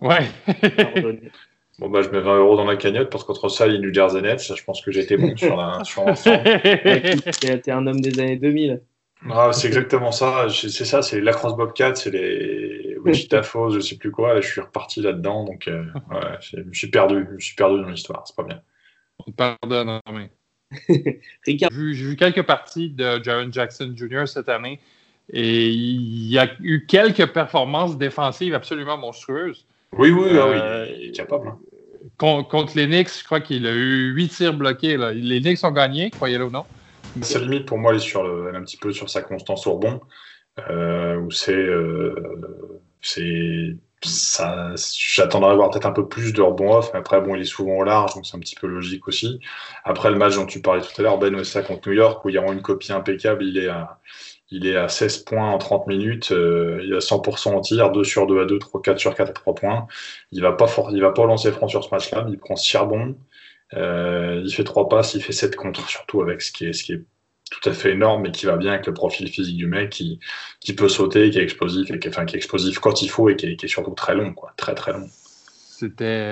Ouais. 0.00 0.26
bon, 1.78 1.88
bah, 1.88 2.02
je 2.02 2.08
mets 2.08 2.20
20 2.20 2.38
euros 2.38 2.56
dans 2.56 2.64
la 2.64 2.76
cagnotte 2.76 3.08
parce 3.08 3.22
qu'entre 3.22 3.48
ça 3.48 3.68
et 3.68 3.78
New 3.78 3.94
Jersey 3.94 4.20
Nets, 4.20 4.54
je 4.54 4.64
pense 4.64 4.82
que 4.82 4.90
j'ai 4.90 5.00
été 5.00 5.16
bon 5.16 5.36
sur 5.36 5.56
la. 5.56 5.84
Sur 5.84 6.04
T'es 6.12 7.70
un 7.70 7.86
homme 7.86 8.00
des 8.00 8.18
années 8.18 8.36
2000. 8.36 8.82
Ah, 9.30 9.52
c'est 9.52 9.68
exactement 9.68 10.10
ça. 10.10 10.48
C'est 10.48 10.84
ça, 10.84 11.02
c'est 11.02 11.20
lacrosse 11.20 11.56
Bobcat, 11.56 11.94
c'est 11.94 12.10
les 12.10 12.96
Wichita 12.98 13.42
Falls, 13.44 13.70
je 13.74 13.80
sais 13.80 13.96
plus 13.96 14.10
quoi. 14.10 14.40
je 14.40 14.48
suis 14.48 14.60
reparti 14.60 15.00
là-dedans, 15.00 15.44
donc 15.44 15.68
euh, 15.68 15.84
ouais, 16.10 16.38
je 16.40 16.56
me 16.56 16.72
suis 16.72 16.88
perdu. 16.88 17.24
Je 17.28 17.34
me 17.34 17.40
suis 17.40 17.54
perdu 17.54 17.80
dans 17.80 17.88
l'histoire, 17.88 18.24
c'est 18.26 18.34
pas 18.36 18.42
bien. 18.42 18.60
On 19.26 19.30
pardonne, 19.30 20.00
mais. 20.12 20.30
J'ai 21.46 21.68
vu 21.70 22.16
quelques 22.16 22.42
parties 22.42 22.90
de 22.90 23.22
Jaron 23.22 23.52
Jackson 23.52 23.94
Jr. 23.94 24.26
cette 24.26 24.48
année. 24.48 24.80
Et 25.30 25.68
il 25.68 26.30
y 26.30 26.38
a 26.38 26.48
eu 26.60 26.86
quelques 26.86 27.26
performances 27.32 27.96
défensives 27.96 28.54
absolument 28.54 28.98
monstrueuses. 28.98 29.64
Oui, 29.96 30.10
oui, 30.10 30.30
oui 30.30 30.38
euh, 30.38 30.86
il 30.98 31.08
est 31.08 31.12
capable. 31.12 31.48
Hein. 31.48 31.58
Contre, 32.18 32.76
les 32.76 32.86
Knicks, 32.86 33.18
je 33.18 33.24
crois 33.24 33.40
qu'il 33.40 33.66
a 33.66 33.72
eu 33.72 34.12
huit 34.12 34.28
tirs 34.28 34.54
bloqués. 34.54 34.96
Là. 34.96 35.12
Les 35.12 35.40
Knicks 35.40 35.64
ont 35.64 35.70
gagné, 35.70 36.10
croyez-le 36.10 36.46
ou 36.46 36.50
non. 36.50 36.64
Sa 37.20 37.38
limite, 37.40 37.66
pour 37.66 37.78
moi, 37.78 37.92
elle 37.92 37.98
est, 37.98 38.00
sur 38.00 38.22
le, 38.22 38.54
un 38.54 38.62
petit 38.62 38.76
peu 38.76 38.92
sur 38.92 39.10
sa 39.10 39.22
constance 39.22 39.66
au 39.66 39.74
rebond, 39.74 40.00
euh, 40.70 41.16
où 41.16 41.30
c'est, 41.30 41.52
euh, 41.52 42.14
c'est 43.00 43.76
j'attendrais 44.04 45.50
à 45.50 45.54
voir 45.54 45.70
peut-être 45.70 45.86
un 45.86 45.92
peu 45.92 46.08
plus 46.08 46.32
de 46.32 46.42
rebond 46.42 46.76
off, 46.76 46.90
mais 46.92 46.98
après, 46.98 47.20
bon, 47.20 47.36
il 47.36 47.42
est 47.42 47.44
souvent 47.44 47.76
au 47.76 47.84
large, 47.84 48.14
donc 48.14 48.26
c'est 48.26 48.36
un 48.36 48.40
petit 48.40 48.56
peu 48.56 48.66
logique 48.66 49.06
aussi. 49.06 49.40
Après, 49.84 50.10
le 50.10 50.16
match 50.16 50.34
dont 50.34 50.46
tu 50.46 50.60
parlais 50.60 50.82
tout 50.82 50.92
à 50.98 51.02
l'heure, 51.02 51.18
Ben 51.18 51.34
Wessa 51.34 51.62
contre 51.62 51.88
New 51.88 51.94
York, 51.94 52.24
où 52.24 52.28
il 52.28 52.34
y 52.34 52.38
aura 52.38 52.52
une 52.52 52.62
copie 52.62 52.92
impeccable, 52.92 53.44
il 53.44 53.58
est 53.58 53.68
à, 53.68 54.00
il 54.52 54.66
est 54.66 54.76
à 54.76 54.88
16 54.88 55.18
points 55.18 55.50
en 55.50 55.56
30 55.56 55.86
minutes, 55.86 56.30
euh, 56.30 56.82
il 56.84 56.92
a 56.94 56.98
100% 56.98 57.48
en 57.48 57.60
tir, 57.60 57.90
2 57.90 58.04
sur 58.04 58.26
2 58.26 58.42
à 58.42 58.44
2, 58.44 58.58
3, 58.58 58.82
4 58.82 58.98
sur 58.98 59.14
4 59.14 59.30
à 59.30 59.32
3 59.32 59.54
points. 59.54 59.86
Il 60.30 60.42
va 60.42 60.50
va 60.50 61.12
pas 61.12 61.26
lancer 61.26 61.50
franc 61.52 61.68
sur 61.68 61.82
ce 61.82 61.88
match-là, 61.90 62.26
il 62.28 62.38
prend 62.38 62.54
6 62.54 62.68
charbon, 62.68 63.16
euh, 63.74 64.42
il 64.44 64.52
fait 64.52 64.64
3 64.64 64.90
passes, 64.90 65.14
il 65.14 65.22
fait 65.22 65.32
7 65.32 65.56
contre, 65.56 65.88
surtout 65.88 66.20
avec 66.20 66.42
ce 66.42 66.52
qui 66.52 66.66
est, 66.66 67.02
tout 67.50 67.68
à 67.68 67.72
fait 67.72 67.92
énorme 67.92 68.26
et 68.26 68.30
qui 68.30 68.46
va 68.46 68.56
bien 68.56 68.72
avec 68.72 68.86
le 68.86 68.94
profil 68.94 69.28
physique 69.28 69.56
du 69.56 69.66
mec 69.66 69.90
qui, 69.90 70.18
peut 70.76 70.88
sauter, 70.88 71.30
qui 71.30 71.38
est 71.38 71.42
explosif, 71.42 71.90
et 71.90 71.98
qui, 71.98 72.08
est 72.08 72.34
explosif 72.34 72.78
quand 72.78 73.02
il 73.02 73.08
faut 73.08 73.28
et 73.28 73.36
qui 73.36 73.46
est, 73.46 73.68
surtout 73.68 73.90
très 73.92 74.14
long, 74.14 74.34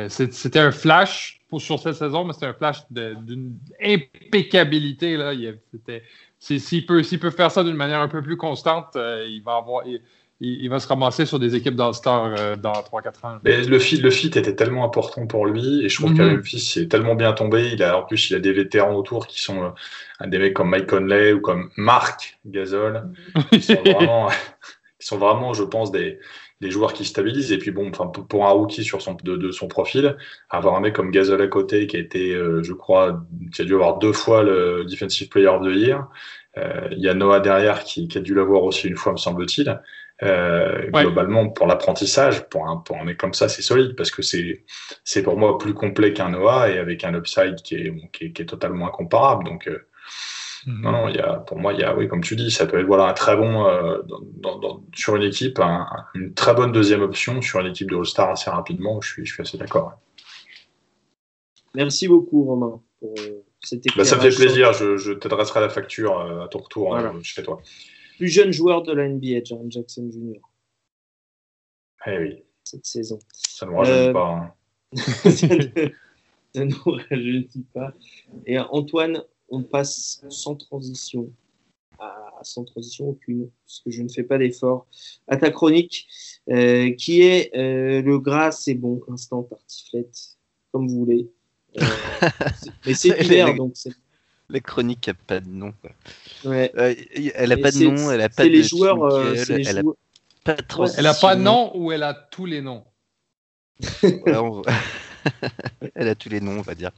c'était 0.08 0.58
un 0.58 0.70
flash 0.70 1.39
pour, 1.51 1.61
sur 1.61 1.78
cette 1.78 1.94
saison, 1.94 2.24
mais 2.24 2.32
c'était 2.32 2.46
un 2.46 2.55
flash 2.55 2.78
d'une 2.90 3.59
impeccabilité. 3.82 5.16
Là. 5.16 5.32
C'était, 5.70 6.03
s'il, 6.38 6.86
peut, 6.86 7.03
peut 7.20 7.30
faire 7.30 7.51
ça 7.51 7.64
d'une 7.64 7.76
manière 7.76 8.01
un 8.01 8.09
peu 8.09 8.22
plus 8.22 8.36
constante, 8.36 8.96
euh, 8.96 9.26
il 9.28 9.42
va 9.42 9.57
avoir. 9.57 9.86
Il, 9.86 10.01
il, 10.42 10.70
va 10.70 10.80
se 10.80 10.88
ramasser 10.88 11.26
sur 11.26 11.38
des 11.38 11.55
équipes 11.55 11.76
d'All-Star 11.76 12.34
euh, 12.38 12.57
dans 12.57 12.72
3-4 12.72 13.26
ans. 13.26 13.38
Mais 13.44 13.62
le 13.62 13.78
fit, 13.78 13.98
le 13.98 14.11
fit 14.11 14.28
était 14.28 14.55
tellement 14.55 14.84
important 14.84 15.26
pour 15.26 15.44
lui 15.44 15.84
et 15.84 15.88
je 15.90 15.96
trouve 15.96 16.12
mm 16.12 16.18
-hmm. 16.18 16.36
Memphis 16.36 16.78
est 16.78 16.90
tellement 16.90 17.14
bien 17.14 17.32
tombé. 17.34 17.70
Il 17.74 17.82
a, 17.82 17.98
en 17.98 18.05
plus, 18.05 18.30
il 18.30 18.36
a 18.36 18.38
des 18.38 18.53
vétérans 18.53 18.94
autour 18.94 19.26
qui 19.26 19.40
sont 19.42 19.62
euh, 19.64 20.26
des 20.26 20.38
mecs 20.38 20.55
comme 20.55 20.70
Mike 20.70 20.86
Conley 20.86 21.34
ou 21.34 21.40
comme 21.40 21.70
Marc 21.76 22.38
Gasol. 22.46 23.12
qui, 23.53 23.61
sont 23.61 23.82
vraiment, 23.84 24.28
qui 24.98 25.07
sont 25.07 25.18
vraiment, 25.18 25.53
je 25.53 25.64
pense, 25.64 25.92
des, 25.92 26.18
des 26.61 26.70
joueurs 26.70 26.92
qui 26.92 27.04
stabilisent. 27.04 27.52
Et 27.52 27.58
puis 27.58 27.70
bon, 27.70 27.88
enfin, 27.88 28.06
pour 28.06 28.46
un 28.46 28.50
rookie 28.50 28.84
sur 28.84 29.00
son, 29.00 29.16
de, 29.22 29.36
de, 29.36 29.50
son 29.50 29.68
profil, 29.68 30.16
avoir 30.50 30.76
un 30.76 30.80
mec 30.80 30.94
comme 30.94 31.11
Gasol 31.11 31.40
à 31.40 31.46
côté 31.46 31.86
qui 31.86 31.96
a 31.96 32.00
été, 32.00 32.34
euh, 32.34 32.62
je 32.62 32.72
crois, 32.72 33.22
qui 33.54 33.62
a 33.62 33.64
dû 33.64 33.74
avoir 33.74 33.98
deux 33.98 34.12
fois 34.12 34.42
le 34.42 34.84
Defensive 34.84 35.28
Player 35.28 35.48
of 35.48 35.62
the 35.62 35.74
Year. 35.74 36.08
Euh, 36.58 36.88
il 36.90 36.98
y 36.98 37.08
a 37.08 37.14
Noah 37.14 37.40
derrière 37.40 37.84
qui, 37.84 38.08
qui 38.08 38.18
a 38.18 38.20
dû 38.20 38.34
l'avoir 38.34 38.64
aussi 38.64 38.88
une 38.88 38.96
fois, 38.96 39.12
me 39.12 39.18
semble-t-il. 39.18 39.80
Euh, 40.22 40.90
ouais. 40.92 41.02
Globalement, 41.02 41.48
pour 41.48 41.66
l'apprentissage, 41.66 42.46
pour 42.48 42.68
un, 42.68 42.76
pour 42.76 42.98
un 42.98 43.04
mec 43.04 43.16
comme 43.16 43.32
ça, 43.32 43.48
c'est 43.48 43.62
solide 43.62 43.94
parce 43.96 44.11
que 44.11 44.20
c'est, 44.20 44.64
c'est 45.02 45.22
pour 45.22 45.38
moi 45.38 45.56
plus 45.56 45.72
complet 45.72 46.12
qu'un 46.12 46.30
Noah 46.30 46.68
et 46.70 46.78
avec 46.78 47.04
un 47.04 47.14
upside 47.14 47.56
qui 47.62 47.76
est, 47.76 48.11
qui 48.12 48.26
est, 48.26 48.32
qui 48.32 48.42
est 48.42 48.46
totalement 48.46 48.86
incomparable. 48.86 49.44
Donc, 49.44 49.66
euh. 49.66 49.86
Non, 50.66 50.92
non, 50.92 51.08
il 51.08 51.16
y 51.16 51.20
a, 51.20 51.34
pour 51.34 51.58
moi, 51.58 51.72
il 51.72 51.80
y 51.80 51.82
a, 51.82 51.96
oui, 51.96 52.08
comme 52.08 52.22
tu 52.22 52.36
dis, 52.36 52.50
ça 52.50 52.66
peut 52.66 52.78
être 52.78 52.86
voilà, 52.86 53.04
un 53.04 53.12
très 53.14 53.36
bon, 53.36 53.66
euh, 53.66 54.02
dans, 54.36 54.58
dans, 54.58 54.84
sur 54.94 55.16
une 55.16 55.22
équipe, 55.22 55.58
un, 55.58 55.86
une 56.14 56.34
très 56.34 56.54
bonne 56.54 56.72
deuxième 56.72 57.02
option 57.02 57.40
sur 57.40 57.61
une 57.61 57.68
équipe 57.68 57.90
de 57.90 57.96
All-Star 57.96 58.30
assez 58.30 58.50
rapidement. 58.50 59.00
Je 59.00 59.08
suis, 59.08 59.26
je 59.26 59.32
suis 59.32 59.42
assez 59.42 59.58
d'accord. 59.58 59.92
Merci 61.74 62.08
beaucoup, 62.08 62.44
Romain, 62.44 62.80
pour 62.98 63.14
cette 63.62 63.84
bah, 63.96 64.04
Ça 64.04 64.16
me 64.16 64.20
fait 64.20 64.34
plaisir. 64.34 64.72
Je, 64.72 64.96
je 64.96 65.12
t'adresserai 65.12 65.61
la 65.61 65.68
facture 65.68 66.20
à 66.42 66.48
ton 66.48 66.58
retour 66.58 66.88
voilà. 66.88 67.08
hein, 67.11 67.20
chez 67.22 67.42
toi 67.42 67.62
plus 68.20 68.28
jeune 68.28 68.52
joueur 68.52 68.82
de 68.82 68.92
la 68.92 69.08
NBA, 69.08 69.44
Jaren 69.44 69.72
Jackson 69.72 70.11
Jr. 70.12 70.42
Eh 72.06 72.18
oui. 72.18 72.44
Cette 72.64 72.84
saison. 72.84 73.18
Ça 73.32 73.64
ne 73.64 73.70
nous 73.70 73.78
rajeunit 73.78 74.08
euh... 74.08 74.12
pas. 74.12 74.56
Hein. 74.92 75.00
ça 76.54 76.64
ne 76.64 76.70
nous 76.70 76.98
rajeunit 77.08 77.66
pas. 77.72 77.94
Et 78.44 78.58
Antoine, 78.58 79.22
on 79.51 79.62
passe 79.62 80.24
sans 80.28 80.55
transition, 80.57 81.32
à, 81.98 82.38
sans 82.42 82.64
transition 82.64 83.09
aucune, 83.11 83.51
puisque 83.66 83.90
je 83.90 84.03
ne 84.03 84.09
fais 84.09 84.22
pas 84.22 84.38
d'effort, 84.38 84.86
à 85.28 85.36
ta 85.36 85.51
chronique, 85.51 86.07
euh, 86.51 86.92
qui 86.92 87.22
est 87.22 87.55
euh, 87.57 88.03
le 88.03 88.18
gras, 88.18 88.53
c'est 88.53 88.74
bon, 88.74 89.01
instant 89.12 89.42
tartiflette, 89.42 90.38
comme 90.72 90.88
vous 90.88 90.98
voulez. 90.98 91.30
Euh, 91.80 91.84
mais 92.86 92.94
c'est 92.94 93.09
hiver, 93.20 93.55
donc 93.55 93.72
c'est 93.74 93.92
la 94.48 94.59
chronique 94.61 95.07
n'a 95.07 95.14
pas 95.14 95.38
de 95.38 95.48
nom. 95.48 95.72
Ouais. 96.44 96.72
Euh, 96.76 96.94
elle 97.36 97.51
n'a 97.51 97.57
pas 97.57 97.70
de 97.70 97.84
nom, 97.84 98.11
elle 98.11 98.18
n'a 98.18 98.28
pas 98.28 98.42
de 98.42 98.48
les 98.48 98.64
joueurs, 98.64 99.05
euh, 99.05 99.34
elle, 99.48 99.59
les 99.59 99.68
a 99.68 99.80
joueurs. 99.80 99.94
pas 100.42 100.55
de 100.55 100.98
Elle 100.98 101.05
n'a 101.05 101.14
pas 101.14 101.36
de 101.36 101.42
nom 101.42 101.70
ou 101.76 101.92
elle 101.92 102.03
a 102.03 102.14
tous 102.14 102.46
les 102.46 102.61
noms 102.61 102.84
ouais, 104.03 104.36
on... 104.36 104.62
Elle 105.94 106.09
a 106.09 106.14
tous 106.14 106.28
les 106.28 106.40
noms, 106.40 106.59
on 106.59 106.62
va 106.62 106.74
dire. 106.74 106.90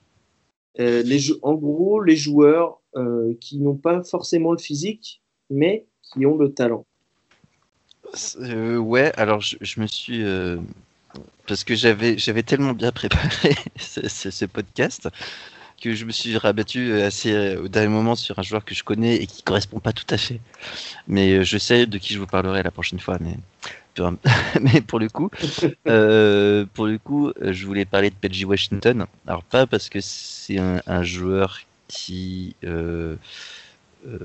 Euh, 0.81 1.03
les 1.03 1.33
en 1.43 1.55
gros, 1.55 2.01
les 2.01 2.17
joueurs 2.17 2.81
euh, 2.97 3.35
qui 3.41 3.59
n'ont 3.59 3.77
pas 3.77 4.03
forcément 4.03 4.53
le 4.53 4.59
physique, 4.59 5.23
mais 5.51 5.87
qui 6.03 6.25
ont 6.27 6.37
le 6.37 6.53
talent. 6.53 6.87
ouais, 8.45 9.13
alors 9.17 9.41
je, 9.41 9.81
me 9.81 9.87
suis 9.87 10.25
parce 11.47 11.65
que 11.65 11.75
j'avais 11.75 12.17
j'avais 12.19 12.43
tellement 12.43 12.73
bien 12.73 12.93
préparé 12.93 13.55
ce 13.77 14.45
podcast 14.47 15.09
que 15.81 15.95
je 15.95 16.05
me 16.05 16.13
suis 16.13 16.37
rabattu 16.37 16.93
assez 17.01 17.57
au 17.57 17.67
dernier 17.67 17.89
moment 17.89 18.15
sur 18.15 18.39
un 18.39 18.43
joueur 18.43 18.65
que 18.65 18.75
je 18.75 18.85
connais 18.85 19.17
et 19.17 19.27
qui 19.27 19.43
correspond 19.43 19.81
pas 19.81 19.93
tout 19.93 20.07
à 20.11 20.17
fait. 20.17 20.41
Mais 21.09 21.45
je 21.45 21.59
sais 21.59 21.87
de 21.87 21.99
qui 21.99 22.15
je 22.15 22.21
vous 22.21 22.27
parlerai 22.27 22.63
la 22.63 22.71
prochaine 22.71 23.01
fois. 23.01 23.19
Mais, 23.21 23.37
mais 24.61 24.81
pour 24.81 24.99
le 24.99 25.09
coup, 25.09 25.31
euh, 25.87 26.65
pour 26.75 26.87
le 26.87 26.99
coup, 26.99 27.33
je 27.41 27.67
voulais 27.67 27.85
parler 27.85 28.11
de 28.11 28.15
Peggy 28.15 28.45
Washington. 28.45 29.07
Alors 29.27 29.45
pas 29.45 29.67
parce 29.67 29.89
que 29.89 30.01
c'est 30.01 30.59
un, 30.59 30.81
un, 30.87 31.03
joueur 31.03 31.61
qui 31.89 32.57
euh, 32.65 33.17
euh, 34.07 34.19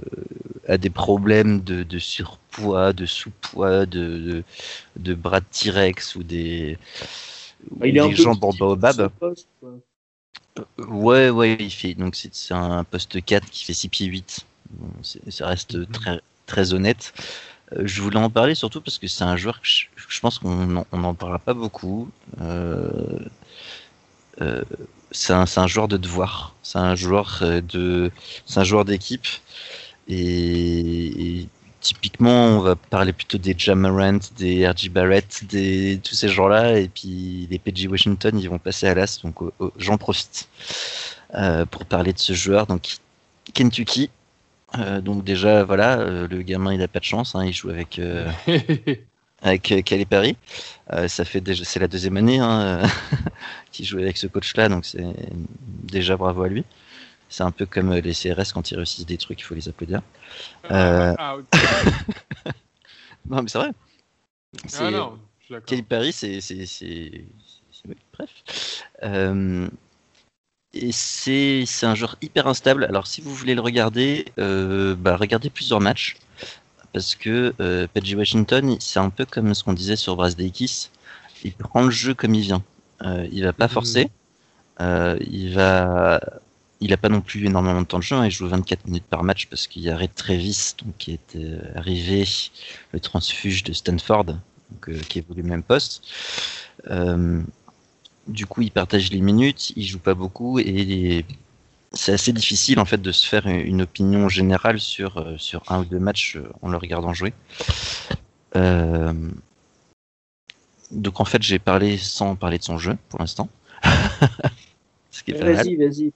a 0.68 0.78
des 0.78 0.90
problèmes 0.90 1.62
de, 1.62 1.84
de 1.84 2.00
surpoids, 2.00 2.94
de 2.94 3.06
sous-poids, 3.06 3.86
de, 3.86 4.18
de, 4.18 4.44
de, 4.96 5.14
bras 5.14 5.42
de 5.42 5.46
T-Rex 5.52 6.16
ou 6.16 6.24
des, 6.24 6.78
bah, 7.72 7.88
il 7.88 7.94
des 7.94 8.16
jambes 8.16 8.44
en 8.44 8.54
baobab. 8.54 9.12
Ouais, 10.80 11.30
ouais, 11.30 11.58
il 11.60 11.70
fait. 11.70 11.94
Donc, 11.94 12.16
c'est 12.16 12.54
un 12.54 12.84
poste 12.84 13.24
4 13.24 13.50
qui 13.50 13.66
fait 13.66 13.74
6 13.74 13.90
pieds 13.90 14.08
8. 14.08 14.46
Bon, 14.72 14.88
ça 15.04 15.48
reste 15.48 15.76
-hmm. 15.76 15.92
très, 15.92 16.22
très 16.46 16.74
honnête. 16.74 17.14
Euh, 17.74 17.82
je 17.86 18.02
voulais 18.02 18.20
en 18.20 18.30
parler 18.30 18.56
surtout 18.56 18.82
parce 18.82 18.98
que 18.98 19.08
c'est 19.08 19.24
un 19.24 19.36
joueur 19.36 19.62
que 19.62 19.68
je, 19.68 20.20
pense 20.22 20.40
qu'on 20.40 20.86
n'en 20.94 21.14
parlera 21.14 21.40
pas 21.40 21.54
beaucoup. 21.54 22.10
Euh, 22.42 23.20
euh, 24.42 24.64
c'est 25.12 25.34
un, 25.34 25.68
joueur 25.68 25.88
de 25.88 25.98
devoir. 25.98 26.56
C'est 26.64 26.78
un 26.78 26.96
joueur 26.96 27.42
de, 27.42 28.12
un 28.56 28.64
joueur 28.64 28.86
d'équipe. 28.86 29.28
Et, 30.08 31.48
typiquement, 31.82 32.48
on 32.48 32.60
va 32.60 32.76
parler 32.76 33.14
plutôt 33.14 33.38
des 33.38 33.56
Jamarant, 33.58 34.20
des 34.38 34.68
RG 34.68 34.90
Barrett, 34.90 35.44
des 35.46 36.00
tous 36.04 36.16
ces 36.16 36.28
gens-là, 36.28 36.80
et 36.80 36.90
puis 36.90 37.48
les 37.50 37.60
PG 37.60 37.88
Washington, 37.88 38.38
ils 38.38 38.50
vont 38.50 38.60
passer 38.60 38.88
à 38.88 38.94
l'as, 38.94 39.22
donc 39.22 39.36
j'en 39.78 39.98
profite 39.98 40.50
pour 41.72 41.86
parler 41.86 42.14
de 42.14 42.20
ce 42.20 42.34
joueur. 42.34 42.68
Donc 42.68 42.98
Kentucky, 43.54 44.10
euh, 44.78 45.02
donc 45.02 45.24
déjà 45.24 45.64
voilà, 45.64 46.00
euh, 46.00 46.28
le 46.28 46.42
gamin 46.42 46.74
il 46.74 46.82
a 46.82 46.88
pas 46.88 47.00
de 47.00 47.06
chance, 47.06 47.36
hein, 47.36 47.46
il 47.46 47.54
joue 47.54 47.70
avec 47.70 48.02
avec 49.42 49.84
Calipari. 49.86 50.36
ça 51.08 51.26
fait 51.26 51.42
déjà, 51.42 51.64
c'est 51.64 51.80
la 51.80 51.88
deuxième 51.88 52.18
année 52.18 52.40
hein, 52.40 52.82
qu'il 53.72 53.86
joue 53.86 54.00
avec 54.00 54.18
ce 54.18 54.28
coach-là, 54.28 54.68
donc 54.68 54.86
c'est 54.86 55.06
déjà 55.84 56.18
bravo 56.18 56.44
à 56.44 56.50
lui. 56.50 56.66
C'est 57.30 57.44
un 57.44 57.52
peu 57.52 57.66
comme 57.66 57.94
les 57.94 58.14
CRS 58.14 58.54
quand 58.54 58.72
ils 58.72 58.76
réussissent 58.76 59.06
des 59.06 59.18
trucs, 59.18 59.42
il 59.42 59.44
faut 59.44 59.56
les 59.56 59.68
applaudir. 59.68 60.02
Euh... 60.72 61.14
Ah, 61.18 61.36
okay. 61.36 61.60
non, 63.30 63.42
mais 63.42 63.50
c'est 63.50 63.58
vrai. 63.58 63.72
Ah, 64.80 64.92
non, 64.92 65.20
Kelly 65.66 65.84
Perry, 65.84 66.14
c'est. 66.14 66.40
Bref. 68.14 68.84
Euh... 70.76 70.80
Et 70.80 70.92
c'est 70.92 71.86
un 71.86 71.96
joueur 71.96 72.18
hyper 72.22 72.48
instable. 72.48 72.86
Alors, 72.86 73.08
si 73.08 73.22
vous 73.22 73.34
voulez 73.34 73.56
le 73.56 73.62
regarder, 73.62 74.26
euh, 74.40 74.96
bah, 74.96 75.18
regardez 75.18 75.50
plusieurs 75.50 75.82
matchs. 75.82 76.18
Parce 76.94 77.16
que 77.16 77.54
euh, 77.60 77.88
Peggy 77.94 78.16
Washington, 78.16 78.78
c'est 78.80 79.00
un 79.00 79.10
peu 79.10 79.26
comme 79.26 79.54
ce 79.54 79.64
qu'on 79.64 79.74
disait 79.74 79.98
sur 79.98 80.16
Brasdeikis. 80.16 80.90
Il 81.44 81.54
prend 81.54 81.84
le 81.84 81.92
jeu 81.92 82.14
comme 82.14 82.34
il 82.34 82.42
vient. 82.42 82.64
Euh, 83.04 83.28
il 83.32 83.44
va 83.44 83.54
pas 83.54 83.68
forcer. 83.68 84.10
Mmh. 84.80 85.18
il 85.30 85.54
va 85.54 86.20
il 86.80 86.92
n'a 86.92 86.98
pas 86.98 87.10
non 87.10 87.22
plus 87.22 87.46
énormément 87.46 87.82
de 87.82 87.88
temps 87.88 87.98
de 87.98 88.04
jeu, 88.04 88.16
hein. 88.16 88.26
il 88.26 88.32
joue 88.32 88.48
24 88.48 88.86
minutes 88.86 89.06
par 89.10 89.24
match 89.24 89.48
parce 89.48 89.68
qu'il 89.68 89.82
y 89.82 89.90
a 89.90 89.98
Red 89.98 90.14
Travis 90.14 90.74
donc, 90.84 90.96
qui 90.98 91.14
est 91.14 91.36
euh, 91.36 91.60
arrivé, 91.76 92.26
le 92.92 93.00
transfuge 93.00 93.64
de 93.64 93.74
Stanford, 93.74 94.26
donc, 94.26 94.90
euh, 94.90 95.00
qui 95.10 95.20
évolue 95.20 95.42
le 95.42 95.50
même 95.50 95.64
poste. 95.64 96.04
Du 98.28 98.46
coup, 98.46 98.62
il 98.62 98.72
partage 98.72 99.12
les 99.12 99.22
minutes, 99.22 99.72
il 99.76 99.86
joue 99.86 100.00
pas 100.00 100.14
beaucoup 100.14 100.60
et 100.60 101.26
c'est 101.94 102.14
assez 102.14 102.34
difficile 102.34 102.80
en 102.80 102.86
fait 102.86 103.02
de 103.02 103.12
se 103.12 103.28
faire 103.28 103.48
une 103.48 103.82
opinion 103.82 104.28
générale 104.28 104.80
sur, 104.80 105.18
euh, 105.18 105.38
sur 105.38 105.64
un 105.72 105.80
ou 105.80 105.86
deux 105.86 106.00
matchs 106.00 106.36
euh, 106.36 106.50
en 106.62 106.70
le 106.70 106.78
regardant 106.78 107.14
jouer. 107.14 107.34
Euh, 108.56 109.14
donc 110.92 111.20
en 111.20 111.26
fait, 111.26 111.42
j'ai 111.42 111.60
parlé 111.60 111.98
sans 111.98 112.36
parler 112.36 112.58
de 112.58 112.64
son 112.64 112.78
jeu 112.78 112.98
pour 113.10 113.20
l'instant. 113.20 113.50
Vas-y, 115.28 115.76
vas-y. 115.76 116.14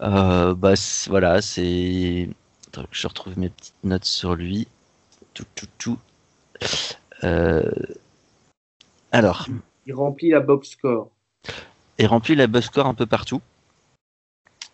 Euh, 0.00 0.54
bah, 0.54 0.74
voilà, 1.08 1.42
c'est. 1.42 2.28
Je 2.90 3.06
retrouve 3.06 3.38
mes 3.38 3.50
petites 3.50 3.74
notes 3.82 4.04
sur 4.04 4.34
lui. 4.34 4.68
Tout, 5.32 5.44
tout, 5.54 5.66
tout. 5.78 5.98
Euh... 7.24 7.70
Alors, 9.12 9.48
Il 9.86 9.94
remplit 9.94 10.30
la 10.30 10.40
box 10.40 10.70
score. 10.70 11.10
il 11.98 12.06
remplit 12.06 12.34
la 12.34 12.46
box 12.46 12.66
score 12.66 12.86
un 12.86 12.94
peu 12.94 13.06
partout. 13.06 13.40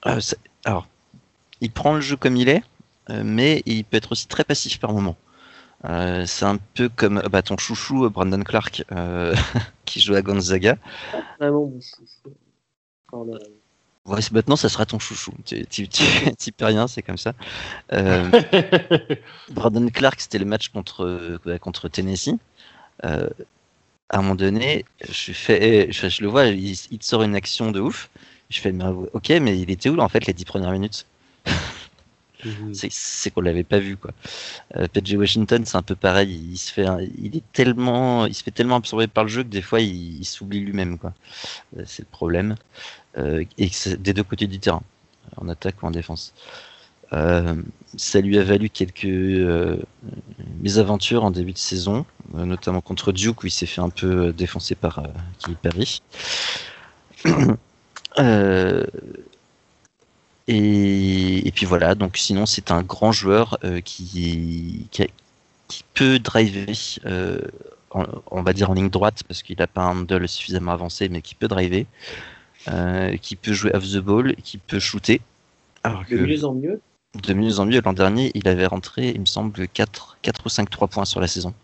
Euh, 0.06 0.20
alors, 0.64 0.86
il 1.60 1.70
prend 1.70 1.94
le 1.94 2.00
jeu 2.00 2.16
comme 2.16 2.36
il 2.36 2.48
est, 2.48 2.62
euh, 3.10 3.22
mais 3.24 3.62
il 3.66 3.84
peut 3.84 3.96
être 3.96 4.12
aussi 4.12 4.26
très 4.26 4.44
passif 4.44 4.78
par 4.80 4.92
moment. 4.92 5.16
Euh, 5.86 6.26
c'est 6.26 6.44
un 6.44 6.58
peu 6.74 6.88
comme 6.88 7.22
bah, 7.30 7.42
ton 7.42 7.56
chouchou 7.56 8.08
Brandon 8.10 8.42
Clark 8.42 8.84
euh, 8.92 9.34
qui 9.84 10.00
joue 10.00 10.14
à 10.14 10.22
Gonzaga. 10.22 10.76
Vraiment 11.38 11.66
mon 11.66 11.80
chouchou. 11.80 12.34
Ouais, 14.06 14.20
maintenant, 14.32 14.56
ça 14.56 14.68
sera 14.68 14.86
ton 14.86 14.98
chouchou. 14.98 15.32
Tu 15.44 15.66
tu- 15.66 15.88
tu- 15.88 16.02
tu 16.38 16.52
peux 16.52 16.64
rien, 16.64 16.86
c'est 16.86 17.02
comme 17.02 17.18
ça. 17.18 17.34
Euh, 17.92 18.30
Brandon 19.50 19.88
Clark, 19.88 20.20
c'était 20.20 20.38
le 20.38 20.44
match 20.46 20.68
contre, 20.70 21.04
euh, 21.04 21.58
contre 21.58 21.88
Tennessee. 21.88 22.36
Euh, 23.04 23.28
à 24.10 24.18
un 24.18 24.22
moment 24.22 24.34
donné, 24.36 24.84
je, 25.08 25.32
fais, 25.32 25.90
je, 25.92 26.08
je 26.08 26.22
le 26.22 26.28
vois, 26.28 26.46
il, 26.46 26.72
il 26.90 26.98
te 26.98 27.04
sort 27.04 27.22
une 27.22 27.34
action 27.36 27.70
de 27.70 27.80
ouf. 27.80 28.10
Je 28.50 28.60
fais, 28.60 28.72
mais, 28.72 28.84
ok, 29.12 29.30
mais 29.40 29.58
il 29.58 29.70
était 29.70 29.88
où 29.90 29.96
là, 29.96 30.04
en 30.04 30.08
fait 30.08 30.26
les 30.26 30.32
dix 30.34 30.44
premières 30.44 30.72
minutes? 30.72 31.06
C'est 32.72 32.90
c'est 32.90 33.30
qu'on 33.30 33.42
l'avait 33.42 33.64
pas 33.64 33.78
vu 33.78 33.96
quoi. 33.98 34.12
Euh, 34.76 34.88
PJ 34.88 35.14
Washington, 35.14 35.64
c'est 35.66 35.76
un 35.76 35.82
peu 35.82 35.94
pareil. 35.96 36.30
Il, 36.52 36.56
se 36.58 36.72
fait, 36.72 36.86
il 37.18 37.36
est 37.36 37.42
tellement, 37.52 38.26
il 38.26 38.34
se 38.34 38.42
fait 38.42 38.50
tellement 38.50 38.76
absorber 38.76 39.08
par 39.08 39.24
le 39.24 39.30
jeu 39.30 39.42
que 39.42 39.48
des 39.48 39.62
fois 39.62 39.80
il, 39.80 40.20
il 40.20 40.24
s'oublie 40.24 40.60
lui-même 40.60 40.98
quoi. 40.98 41.12
Euh, 41.78 41.82
C'est 41.86 42.02
le 42.02 42.08
problème. 42.10 42.56
Euh, 43.18 43.44
et 43.58 43.70
des 43.98 44.14
deux 44.14 44.24
côtés 44.24 44.46
du 44.46 44.58
terrain, 44.60 44.82
en 45.36 45.48
attaque 45.48 45.82
ou 45.82 45.86
en 45.86 45.90
défense. 45.90 46.34
Euh, 47.12 47.54
ça 47.96 48.20
lui 48.20 48.38
a 48.38 48.44
valu 48.44 48.70
quelques 48.70 49.04
euh, 49.04 49.76
mésaventures 50.60 51.24
en 51.24 51.30
début 51.30 51.52
de 51.52 51.58
saison, 51.58 52.06
euh, 52.36 52.44
notamment 52.44 52.80
contre 52.80 53.12
Duke 53.12 53.42
où 53.42 53.46
il 53.46 53.50
s'est 53.50 53.66
fait 53.66 53.80
un 53.80 53.90
peu 53.90 54.32
défoncer 54.32 54.74
par 54.76 55.02
Kelly 55.40 55.56
Perry. 55.56 56.00
Et, 60.48 61.46
et 61.46 61.52
puis 61.52 61.64
voilà, 61.66 61.94
donc 61.94 62.16
sinon 62.16 62.44
c'est 62.46 62.70
un 62.72 62.82
grand 62.82 63.12
joueur 63.12 63.58
qui, 63.84 64.88
qui, 64.90 65.02
a- 65.02 65.06
qui 65.68 65.84
peut 65.94 66.18
driver, 66.18 66.98
en- 67.90 68.04
on 68.30 68.42
va 68.42 68.52
dire 68.52 68.70
en 68.70 68.74
ligne 68.74 68.90
droite 68.90 69.22
parce 69.28 69.42
qu'il 69.42 69.58
n'a 69.58 69.66
pas 69.68 69.82
un 69.82 70.00
handle 70.00 70.28
suffisamment 70.28 70.72
avancé, 70.72 71.08
mais 71.08 71.22
qui 71.22 71.34
peut 71.34 71.48
driver, 71.48 71.86
qui 73.22 73.36
peut 73.36 73.52
jouer 73.52 73.70
off 73.74 73.84
the 73.84 73.98
ball, 73.98 74.34
qui 74.36 74.58
peut 74.58 74.80
shooter. 74.80 75.20
Alors 75.84 76.04
De 76.10 76.16
que 76.16 76.16
mieux 76.16 76.44
en 76.44 76.54
mieux. 76.54 76.80
De 77.14 77.34
mieux 77.34 77.60
en 77.60 77.66
mieux, 77.66 77.80
l'an 77.80 77.92
dernier, 77.92 78.32
il 78.34 78.48
avait 78.48 78.66
rentré, 78.66 79.10
il 79.10 79.20
me 79.20 79.26
semble, 79.26 79.68
4, 79.68 80.18
4 80.22 80.46
ou 80.46 80.48
5 80.48 80.68
3 80.70 80.88
points 80.88 81.04
sur 81.04 81.20
la 81.20 81.28
saison. 81.28 81.54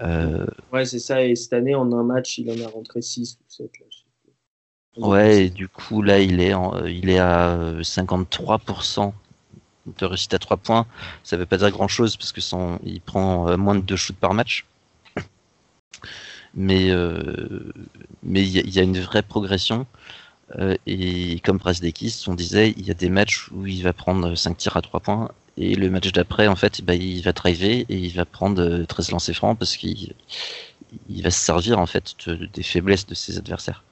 Euh, 0.00 0.46
Ouais, 0.72 0.84
c'est 0.84 0.98
ça. 0.98 1.24
Et 1.24 1.34
cette 1.36 1.52
année, 1.52 1.74
en 1.74 1.92
un 1.92 2.02
match, 2.02 2.38
il 2.38 2.50
en 2.50 2.64
a 2.64 2.68
rentré 2.68 3.00
6 3.02 3.38
ou 3.40 3.44
7. 3.48 3.78
Là, 3.78 3.86
je 3.90 3.98
sais 3.98 4.04
plus. 4.94 5.02
Ouais, 5.02 5.46
et 5.46 5.50
du 5.50 5.68
coup, 5.68 6.02
là, 6.02 6.20
il 6.20 6.40
est, 6.40 6.54
en- 6.54 6.74
euh, 6.76 6.90
il 6.90 7.08
est 7.10 7.18
à 7.18 7.50
euh, 7.54 7.82
53% 7.82 9.14
de 9.98 10.06
réussite 10.06 10.34
à 10.34 10.38
3 10.38 10.56
points. 10.56 10.86
Ça 11.24 11.36
veut 11.36 11.46
pas 11.46 11.58
dire 11.58 11.70
grand 11.70 11.88
chose 11.88 12.16
parce 12.16 12.32
que 12.32 12.40
son, 12.40 12.78
il 12.84 13.00
prend 13.00 13.48
euh, 13.48 13.56
moins 13.56 13.74
de 13.76 13.80
2 13.82 13.96
shoots 13.96 14.16
par 14.16 14.34
match. 14.34 14.66
Mais 16.54 16.90
euh, 16.90 17.72
mais 18.22 18.42
il 18.42 18.48
y, 18.48 18.58
a- 18.58 18.62
il 18.62 18.74
y 18.74 18.78
a 18.78 18.82
une 18.82 18.98
vraie 19.00 19.22
progression. 19.22 19.86
Euh, 20.56 20.76
et 20.86 21.40
comme 21.40 21.58
Prasdekis, 21.58 22.24
on 22.28 22.34
disait, 22.34 22.74
il 22.76 22.86
y 22.86 22.90
a 22.90 22.94
des 22.94 23.08
matchs 23.08 23.48
où 23.52 23.66
il 23.66 23.82
va 23.82 23.92
prendre 23.92 24.34
5 24.34 24.56
tirs 24.56 24.76
à 24.76 24.82
3 24.82 25.00
points. 25.00 25.30
Et 25.56 25.74
le 25.74 25.88
match 25.90 26.10
d'après, 26.12 26.48
en 26.48 26.56
fait, 26.56 26.82
bah, 26.82 26.94
il 26.94 27.22
va 27.22 27.32
driver 27.32 27.86
et 27.88 27.96
il 27.96 28.12
va 28.14 28.24
prendre 28.24 28.60
euh, 28.60 28.84
13 28.86 29.10
lancers 29.12 29.34
francs 29.36 29.58
parce 29.58 29.76
qu'il 29.76 30.12
il 31.08 31.22
va 31.22 31.30
se 31.30 31.40
servir 31.40 31.78
en 31.80 31.86
fait 31.86 32.14
de- 32.26 32.46
des 32.46 32.62
faiblesses 32.62 33.06
de 33.06 33.14
ses 33.14 33.38
adversaires. 33.38 33.82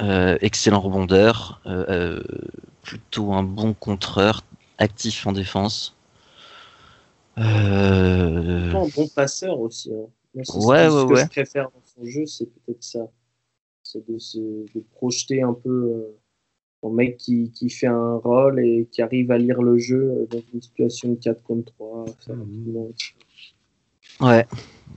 Euh, 0.00 0.36
excellent 0.40 0.80
rebondeur, 0.80 1.60
euh, 1.66 1.84
euh, 1.88 2.22
plutôt 2.82 3.32
un 3.32 3.42
bon 3.42 3.74
contreur, 3.74 4.42
actif 4.78 5.26
en 5.26 5.32
défense. 5.32 5.94
Euh, 7.38 8.72
Un 8.72 8.88
bon 8.88 9.08
passeur 9.08 9.58
aussi. 9.60 9.90
hein. 9.92 10.06
Moi, 10.34 10.44
c'est 10.44 10.52
ce 10.52 10.58
Ouais, 10.66 10.88
ouais, 10.88 11.06
que 11.06 11.14
ouais. 11.14 11.22
je 11.24 11.28
préfère 11.28 11.64
dans 11.70 11.82
son 11.84 12.04
jeu, 12.06 12.26
c'est 12.26 12.46
peut-être 12.46 12.82
ça. 12.82 13.00
C'est 13.92 14.06
de 14.08 14.18
se 14.18 14.38
de 14.38 14.80
projeter 14.92 15.42
un 15.42 15.54
peu 15.54 15.70
euh, 15.70 16.18
un 16.88 16.90
mec 16.90 17.18
qui, 17.18 17.50
qui 17.52 17.70
fait 17.70 17.88
un 17.88 18.16
rôle 18.16 18.60
et 18.60 18.88
qui 18.92 19.02
arrive 19.02 19.30
à 19.32 19.38
lire 19.38 19.62
le 19.62 19.78
jeu 19.78 20.02
euh, 20.22 20.26
dans 20.30 20.42
une 20.54 20.62
situation 20.62 21.14
4 21.16 21.42
contre 21.42 21.72
3. 21.74 22.06
faire 22.26 22.38
rapidement. 22.38 22.88
ouais. 24.20 24.46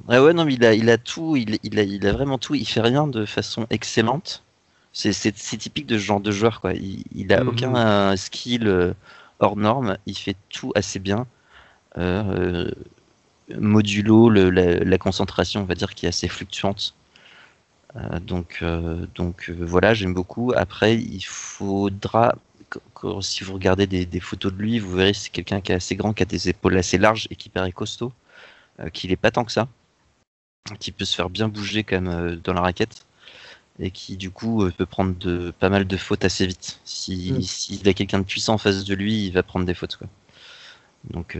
Ouais, 0.07 0.19
ouais, 0.19 0.33
non, 0.33 0.45
mais 0.45 0.53
il 0.55 0.65
a, 0.65 0.73
il 0.73 0.89
a 0.89 0.97
tout, 0.97 1.35
il, 1.35 1.59
il, 1.63 1.79
a, 1.79 1.83
il 1.83 2.05
a 2.07 2.13
vraiment 2.13 2.37
tout. 2.37 2.55
Il 2.55 2.65
fait 2.67 2.81
rien 2.81 3.07
de 3.07 3.25
façon 3.25 3.67
excellente. 3.71 4.43
C'est, 4.93 5.13
c'est, 5.13 5.37
c'est 5.37 5.57
typique 5.57 5.87
de 5.87 5.97
ce 5.97 6.03
genre 6.03 6.21
de 6.21 6.31
joueur, 6.31 6.61
quoi. 6.61 6.73
Il, 6.73 7.03
il 7.15 7.33
a 7.33 7.43
Mhm. 7.43 7.47
aucun 7.47 7.75
euh, 8.13 8.15
skill 8.17 8.67
euh, 8.67 8.93
hors 9.39 9.57
norme. 9.57 9.97
Il 10.07 10.17
fait 10.17 10.37
tout 10.49 10.71
assez 10.75 10.99
bien. 10.99 11.27
Euh, 11.97 12.69
euh, 13.51 13.59
modulo 13.59 14.29
le- 14.29 14.49
la, 14.51 14.79
la 14.79 14.97
concentration, 14.97 15.61
on 15.61 15.65
va 15.65 15.75
dire, 15.75 15.93
qui 15.95 16.05
est 16.05 16.09
assez 16.09 16.27
fluctuante. 16.27 16.95
Euh, 17.95 18.19
donc, 18.19 18.59
euh, 18.61 19.05
donc 19.15 19.49
euh, 19.49 19.57
voilà, 19.59 19.93
j'aime 19.93 20.13
beaucoup. 20.13 20.51
Après, 20.55 20.95
il 20.95 21.21
faudra, 21.21 22.35
si 23.21 23.43
vous 23.43 23.53
regardez 23.53 23.87
des, 23.87 24.05
des 24.05 24.19
photos 24.19 24.51
de 24.53 24.57
lui, 24.57 24.79
vous 24.79 24.91
verrez 24.95 25.11
que 25.13 25.17
c'est 25.17 25.29
quelqu'un 25.29 25.61
qui 25.61 25.71
est 25.71 25.75
assez 25.75 25.95
grand, 25.95 26.13
qui 26.13 26.23
a 26.23 26.25
des 26.25 26.49
épaules 26.49 26.77
assez 26.77 26.97
larges 26.97 27.27
et 27.31 27.35
qui 27.35 27.49
paraît 27.49 27.71
costaud, 27.71 28.11
euh, 28.79 28.89
qu'il 28.89 29.11
est 29.11 29.17
pas 29.17 29.31
tant 29.31 29.45
que 29.45 29.51
ça, 29.51 29.67
qui 30.79 30.91
peut 30.91 31.05
se 31.05 31.15
faire 31.15 31.29
bien 31.29 31.47
bouger 31.47 31.83
quand 31.83 32.01
même 32.01 32.07
euh, 32.13 32.35
dans 32.35 32.53
la 32.53 32.61
raquette 32.61 33.05
et 33.79 33.91
qui 33.91 34.17
du 34.17 34.31
coup 34.31 34.63
euh, 34.63 34.71
peut 34.71 34.85
prendre 34.85 35.15
de, 35.15 35.51
pas 35.51 35.69
mal 35.69 35.85
de 35.85 35.97
fautes 35.97 36.25
assez 36.25 36.45
vite. 36.47 36.79
Si, 36.83 37.31
Mm. 37.33 37.41
S'il 37.41 37.87
a 37.89 37.93
quelqu'un 37.93 38.19
de 38.19 38.25
puissant 38.25 38.55
en 38.55 38.57
face 38.57 38.83
de 38.83 38.95
lui, 38.95 39.27
il 39.27 39.31
va 39.31 39.43
prendre 39.43 39.65
des 39.65 39.73
fautes. 39.73 39.97
Quoi. 39.97 40.07
Donc 41.11 41.37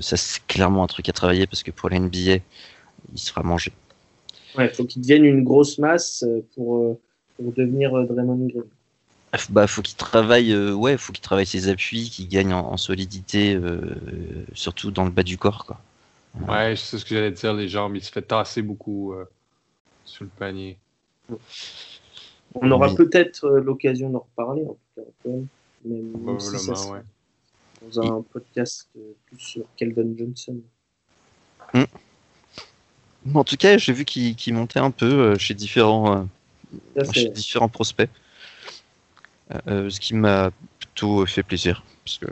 ça 0.00 0.16
c'est 0.18 0.46
clairement 0.46 0.84
un 0.84 0.86
truc 0.86 1.08
à 1.08 1.12
travailler 1.12 1.46
parce 1.46 1.62
que 1.62 1.70
pour 1.70 1.88
la 1.88 1.98
NBA, 1.98 2.38
il 3.14 3.18
sera 3.18 3.42
mangé. 3.42 3.72
Ouais, 4.56 4.68
faut 4.70 4.84
qu'il 4.84 5.02
devienne 5.02 5.24
une 5.24 5.44
grosse 5.44 5.78
masse 5.78 6.22
euh, 6.22 6.40
pour, 6.54 6.76
euh, 6.76 7.00
pour 7.36 7.52
devenir 7.52 7.94
euh, 7.94 8.04
Draymond 8.06 8.46
Green. 8.46 8.64
F- 9.34 9.50
Bah, 9.50 9.66
faut 9.66 9.82
qu'il 9.82 9.96
travaille, 9.96 10.52
euh, 10.52 10.72
ouais, 10.72 10.96
faut 10.96 11.12
qu'il 11.12 11.22
travaille 11.22 11.46
ses 11.46 11.68
appuis, 11.68 12.08
qu'il 12.08 12.28
gagne 12.28 12.52
en, 12.54 12.72
en 12.72 12.76
solidité, 12.76 13.54
euh, 13.54 13.80
surtout 14.54 14.90
dans 14.90 15.04
le 15.04 15.10
bas 15.10 15.22
du 15.22 15.36
corps, 15.36 15.66
quoi. 15.66 15.80
Ouais, 16.48 16.74
c'est 16.76 16.98
ce 16.98 17.04
que 17.04 17.14
j'allais 17.14 17.30
dire, 17.32 17.54
les 17.54 17.68
jambes, 17.68 17.96
il 17.96 18.02
se 18.02 18.12
fait 18.12 18.22
tasser 18.22 18.62
beaucoup 18.62 19.12
euh, 19.12 19.24
sur 20.04 20.24
le 20.24 20.30
panier. 20.30 20.78
On 22.54 22.70
aura 22.70 22.88
Oui. 22.88 22.96
peut-être 22.96 23.48
l'occasion 23.48 24.10
d'en 24.10 24.20
reparler, 24.20 24.62
en 24.62 24.74
tout 24.74 25.02
cas. 25.24 25.30
Même, 25.84 26.12
même 26.24 26.40
si 26.40 26.58
ça 26.58 26.72
ouais. 26.92 27.00
dans 27.82 28.00
un 28.00 28.22
podcast 28.22 28.88
plus 29.26 29.38
sur 29.38 29.64
Keldon 29.76 30.14
Johnson. 30.16 30.60
En 33.34 33.44
tout 33.44 33.56
cas, 33.56 33.78
j'ai 33.78 33.92
vu 33.92 34.04
qu'il 34.04 34.54
montait 34.54 34.78
un 34.78 34.90
peu 34.90 35.06
euh, 35.06 35.38
chez 35.38 35.54
différents, 35.54 36.28
euh, 36.96 37.04
chez 37.12 37.28
différents 37.28 37.68
prospects, 37.68 38.10
Euh, 39.68 39.88
ce 39.88 40.00
qui 40.00 40.12
m'a 40.14 40.50
plutôt 40.80 41.24
fait 41.24 41.44
plaisir, 41.44 41.84
parce 42.04 42.18
que 42.18 42.26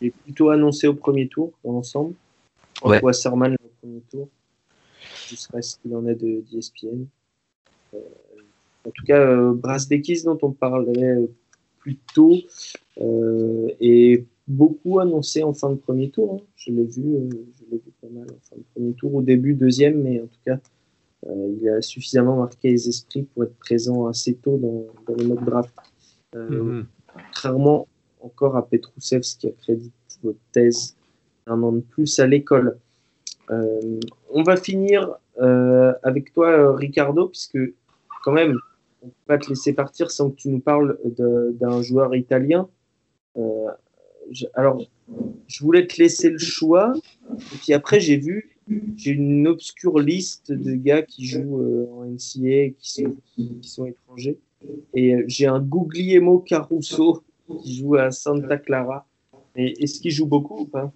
Il 0.00 0.08
est 0.08 0.10
plutôt 0.10 0.50
annoncé 0.50 0.86
au 0.86 0.94
premier 0.94 1.26
tour 1.26 1.52
dans 1.64 1.72
l'ensemble. 1.72 2.14
Ouais. 2.84 3.00
Wasserman 3.02 3.54
au 3.54 3.68
premier 3.80 4.00
tour. 4.10 4.28
Je 5.28 5.34
sais 5.34 5.62
ce 5.62 5.76
qu'il 5.78 5.94
en 5.96 6.06
est 6.06 6.14
de 6.14 6.42
d'ESPN. 6.52 7.06
Euh, 7.94 7.98
en 8.86 8.90
tout 8.90 9.04
cas, 9.04 9.18
euh, 9.18 9.52
Brasdekis 9.54 10.22
dont 10.24 10.38
on 10.42 10.52
parlait 10.52 11.16
plus 11.80 11.96
tôt 12.14 12.36
est 13.80 14.24
beaucoup 14.46 15.00
annoncé 15.00 15.42
en 15.42 15.54
fin 15.54 15.70
de 15.70 15.76
premier 15.76 16.10
tour. 16.10 16.34
hein. 16.34 16.44
Je 16.56 16.70
l'ai 16.70 16.84
vu, 16.84 17.04
mal 18.12 18.24
en 18.30 18.38
fin 18.42 18.56
de 18.56 18.62
premier 18.74 18.92
tour, 18.94 19.14
au 19.14 19.22
début 19.22 19.54
deuxième, 19.54 20.02
mais 20.02 20.20
en 20.20 20.26
tout 20.26 20.40
cas, 20.44 20.58
euh, 21.28 21.54
il 21.60 21.68
a 21.68 21.80
suffisamment 21.82 22.36
marqué 22.36 22.70
les 22.70 22.88
esprits 22.88 23.22
pour 23.22 23.44
être 23.44 23.56
présent 23.56 24.06
assez 24.06 24.34
tôt 24.34 24.56
dans, 24.58 24.86
dans 25.06 25.14
les 25.16 25.26
mock 25.26 25.44
draft. 25.44 25.74
Euh, 26.34 26.48
Mhm. 26.48 26.86
contrairement 27.14 27.86
encore 28.20 28.56
à 28.56 28.66
Petrousev 28.66 29.20
qui 29.20 29.48
accrédite 29.48 29.92
votre 30.22 30.38
thèse 30.52 30.96
un 31.46 31.62
an 31.62 31.72
de 31.72 31.80
plus 31.80 32.18
à 32.20 32.26
l'école. 32.26 32.78
Euh, 33.50 34.00
on 34.30 34.42
va 34.42 34.56
finir 34.56 35.16
euh, 35.40 35.92
avec 36.02 36.32
toi, 36.32 36.74
Ricardo, 36.76 37.28
puisque 37.28 37.58
quand 38.24 38.32
même, 38.32 38.56
on 39.02 39.06
ne 39.06 39.10
peut 39.10 39.16
pas 39.26 39.38
te 39.38 39.48
laisser 39.48 39.72
partir 39.72 40.10
sans 40.10 40.30
que 40.30 40.36
tu 40.36 40.48
nous 40.48 40.60
parles 40.60 40.96
de- 41.04 41.54
d'un 41.58 41.82
joueur 41.82 42.14
italien. 42.14 42.68
Alors, 44.54 44.82
je 45.46 45.64
voulais 45.64 45.86
te 45.86 46.00
laisser 46.00 46.30
le 46.30 46.38
choix, 46.38 46.92
et 47.30 47.56
puis 47.62 47.72
après, 47.72 48.00
j'ai 48.00 48.16
vu, 48.16 48.56
j'ai 48.96 49.10
une 49.10 49.46
obscure 49.48 49.98
liste 49.98 50.52
de 50.52 50.74
gars 50.74 51.02
qui 51.02 51.26
jouent 51.26 51.60
euh, 51.60 51.90
en 51.92 52.04
NCA, 52.04 52.70
qui 52.78 52.92
sont, 52.92 53.16
qui, 53.34 53.58
sont 53.62 53.86
étrangers. 53.86 54.38
Et 54.94 55.14
euh, 55.14 55.24
j'ai 55.26 55.46
un 55.46 55.60
Guglielmo 55.60 56.38
Caruso 56.38 57.22
qui 57.62 57.78
joue 57.78 57.96
à 57.96 58.10
Santa 58.10 58.56
Clara. 58.58 59.06
Est-ce 59.56 60.00
qu'il 60.00 60.12
joue 60.12 60.26
beaucoup 60.26 60.60
ou 60.60 60.64
pas? 60.64 60.92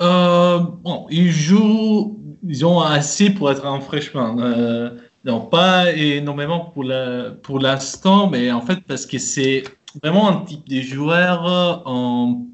Euh, 0.00 0.58
bon, 0.58 1.06
il 1.10 1.30
joue, 1.30 2.18
disons, 2.42 2.80
assez 2.80 3.30
pour 3.30 3.50
être 3.50 3.66
un 3.66 3.80
freshman. 3.80 4.38
Euh, 4.40 4.90
non, 5.24 5.40
pas 5.40 5.92
énormément 5.92 6.66
pour 6.66 6.84
la, 6.84 7.30
pour 7.42 7.58
l'instant, 7.58 8.28
mais 8.28 8.52
en 8.52 8.60
fait 8.60 8.80
parce 8.86 9.06
que 9.06 9.18
c'est 9.18 9.64
vraiment 10.02 10.28
un 10.28 10.44
type 10.44 10.68
de 10.68 10.80
joueur 10.80 11.82
en, 11.86 12.46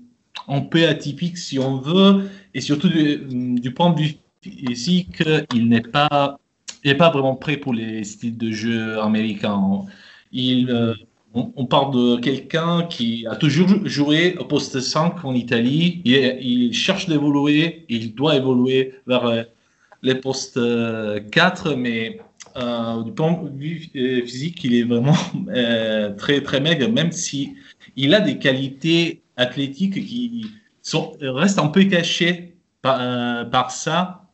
en 0.47 0.63
peu 0.63 0.87
atypique 0.87 1.39
si 1.39 1.59
on 1.59 1.79
veut, 1.79 2.31
et 2.55 2.61
surtout 2.61 2.89
du, 2.89 3.73
point 3.75 3.91
de 3.91 4.01
vue 4.01 4.15
physique, 4.43 5.23
il 5.55 5.69
n'est 5.69 5.81
pas, 5.81 6.39
il 6.85 6.91
n'est 6.91 6.97
pas 6.97 7.11
vraiment 7.11 7.37
prêt 7.37 7.57
pour 7.57 7.75
les 7.75 8.05
styles 8.05 8.37
de 8.37 8.51
jeu 8.51 9.01
américains. 9.01 9.85
Euh, 10.35 10.95
on, 11.35 11.67
parle 11.67 11.95
de 11.95 12.21
quelqu'un 12.21 12.85
qui 12.85 13.27
a 13.27 13.37
toujours 13.37 13.69
joué 13.85 14.37
au 14.39 14.45
poste 14.45 14.81
5 14.81 15.25
en 15.25 15.35
Italie. 15.35 16.03
Il, 16.05 16.73
cherche 16.75 17.09
d'évoluer, 17.09 17.85
il 17.89 18.15
doit 18.15 18.37
évoluer 18.37 18.95
vers 19.07 19.27
euh, 19.27 19.43
les 20.03 20.15
postes 20.15 20.61
4, 21.31 21.67
euh, 21.67 21.77
mais 21.77 22.21
du 23.05 23.13
point 23.13 23.43
de 23.45 23.59
vue 23.59 23.91
physique, 24.27 24.63
il 24.65 24.75
est 24.75 24.83
vraiment 24.83 25.17
très 26.19 26.43
très 26.43 26.61
maigre, 26.61 26.91
même 26.91 27.13
si 27.13 27.55
il 27.97 28.15
a 28.15 28.21
des 28.21 28.39
qualités 28.39 29.22
athlétiques 29.37 29.95
qui 29.95 30.47
sont, 30.83 31.13
restent 31.21 31.59
un 31.59 31.69
peu 31.69 31.85
cachées 31.85 32.57
par, 32.83 33.49
par 33.51 33.71
ça. 33.71 34.29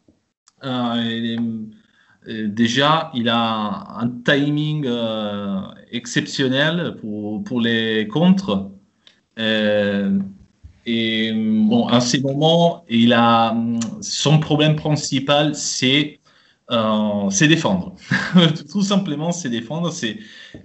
Euh, 2.28 2.46
déjà, 2.49 3.11
il 3.14 3.28
a 3.28 4.01
un 4.01 4.09
timing 4.24 4.84
euh, 4.86 5.61
exceptionnel 5.90 6.96
pour, 7.01 7.42
pour, 7.44 7.61
les 7.61 8.07
contres. 8.09 8.70
Euh, 9.38 10.18
et 10.84 11.32
bon, 11.32 11.86
à 11.86 12.01
ces 12.01 12.20
moments, 12.20 12.84
il 12.88 13.12
a 13.12 13.57
son 14.01 14.38
problème 14.40 14.76
principal, 14.76 15.55
c'est 15.55 16.18
euh, 16.71 17.31
c'est 17.31 17.49
défendre. 17.49 17.95
Tout 18.71 18.83
simplement, 18.83 19.33
c'est 19.33 19.49
défendre, 19.49 19.91
c'est 19.91 20.19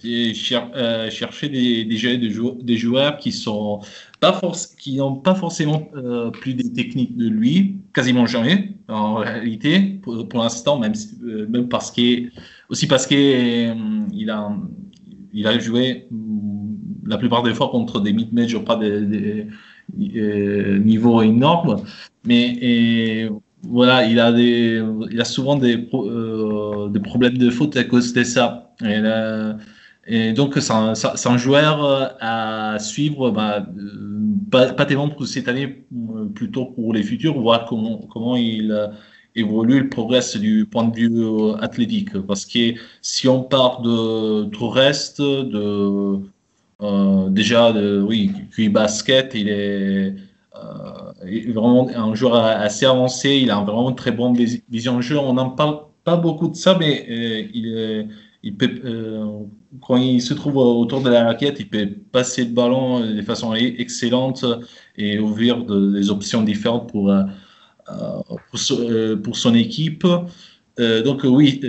euh, 0.05 1.09
chercher 1.09 1.47
des, 1.47 1.85
des, 1.85 2.17
des, 2.17 2.77
joueurs 2.77 3.17
qui 3.17 3.31
sont 3.31 3.79
pas 4.19 4.41
qui 4.77 4.97
n'ont 4.97 5.15
pas 5.15 5.33
forcément 5.33 5.87
euh, 5.95 6.29
plus 6.29 6.55
des 6.55 6.73
techniques 6.73 7.15
de 7.15 7.29
lui, 7.29 7.77
quasiment 7.93 8.25
jamais 8.25 8.73
en 8.89 9.15
réalité 9.15 9.79
pour, 10.01 10.43
l'instant, 10.43 10.77
même 10.77 11.69
parce 11.69 11.89
que 11.89 12.29
aussi 12.67 12.85
parce 12.87 13.07
que 13.07 13.15
il 14.13 14.29
a 14.29 14.57
il 15.31 15.47
a 15.47 15.57
joué 15.57 16.07
la 17.05 17.17
plupart 17.17 17.43
des 17.43 17.53
fois 17.53 17.69
contre 17.69 18.01
des 18.01 18.11
mid-majors, 18.11 18.65
pas 18.65 18.75
des, 18.75 19.47
niveaux 19.97 21.21
énormes, 21.21 21.81
mais 22.25 23.29
voilà, 23.63 24.05
il 24.05 24.19
a, 24.19 24.31
des, 24.31 24.81
il 25.11 25.21
a 25.21 25.25
souvent 25.25 25.55
des, 25.55 25.87
euh, 25.93 26.89
des 26.89 26.99
problèmes 26.99 27.37
de 27.37 27.49
faute 27.49 27.77
à 27.77 27.83
cause 27.85 28.13
de 28.13 28.23
ça. 28.23 28.73
Et, 30.05 30.33
donc, 30.33 30.55
c'est 30.59 30.73
un, 30.73 31.37
joueur 31.37 31.85
euh, 31.85 32.07
à 32.19 32.77
suivre, 32.79 33.31
bah, 33.31 33.65
euh, 33.77 34.73
pas, 34.73 34.85
tellement 34.85 35.09
pour 35.09 35.25
cette 35.27 35.47
année, 35.47 35.85
plutôt 36.35 36.65
pour 36.65 36.93
les 36.93 37.03
futurs, 37.03 37.39
voir 37.39 37.65
comment, 37.65 37.99
comment 38.11 38.35
il 38.35 38.91
évolue, 39.35 39.77
il 39.77 39.89
progresse 39.89 40.35
du 40.35 40.65
point 40.69 40.85
de 40.85 40.95
vue 40.95 41.53
athlétique. 41.61 42.17
Parce 42.27 42.45
que 42.45 42.73
si 43.01 43.29
on 43.29 43.43
part 43.43 43.81
de 43.81 44.45
tout 44.49 44.67
reste, 44.67 45.21
de, 45.21 46.19
déjà, 47.29 47.71
de, 47.71 48.01
oui, 48.01 48.31
QI 48.53 48.67
basket, 48.67 49.31
il 49.35 49.47
est 49.47 50.15
est 51.25 51.51
vraiment 51.51 51.89
un 51.89 52.13
joueur 52.15 52.35
assez 52.35 52.85
avancé, 52.85 53.39
il 53.43 53.51
a 53.51 53.59
vraiment 53.61 53.89
une 53.89 53.95
très 53.95 54.11
bonne 54.11 54.35
vision 54.69 54.97
de 54.97 55.01
jeu. 55.01 55.17
On 55.17 55.33
n'en 55.33 55.49
parle 55.49 55.79
pas 56.03 56.17
beaucoup 56.17 56.47
de 56.47 56.55
ça, 56.55 56.77
mais 56.77 57.05
euh, 57.09 57.47
il, 57.53 58.07
euh, 58.85 59.39
quand 59.81 59.95
il 59.95 60.21
se 60.21 60.33
trouve 60.33 60.57
autour 60.57 61.01
de 61.01 61.09
la 61.09 61.25
raquette, 61.25 61.59
il 61.59 61.69
peut 61.69 61.87
passer 62.11 62.43
le 62.43 62.51
ballon 62.51 62.99
de 62.99 63.21
façon 63.21 63.53
excellente 63.55 64.45
et 64.97 65.19
ouvrir 65.19 65.63
des 65.63 66.09
options 66.09 66.43
différentes 66.43 66.91
pour, 66.91 67.09
euh, 67.09 67.23
pour, 69.23 69.37
son 69.37 69.55
équipe. 69.55 70.05
donc 70.77 71.21
oui, 71.23 71.61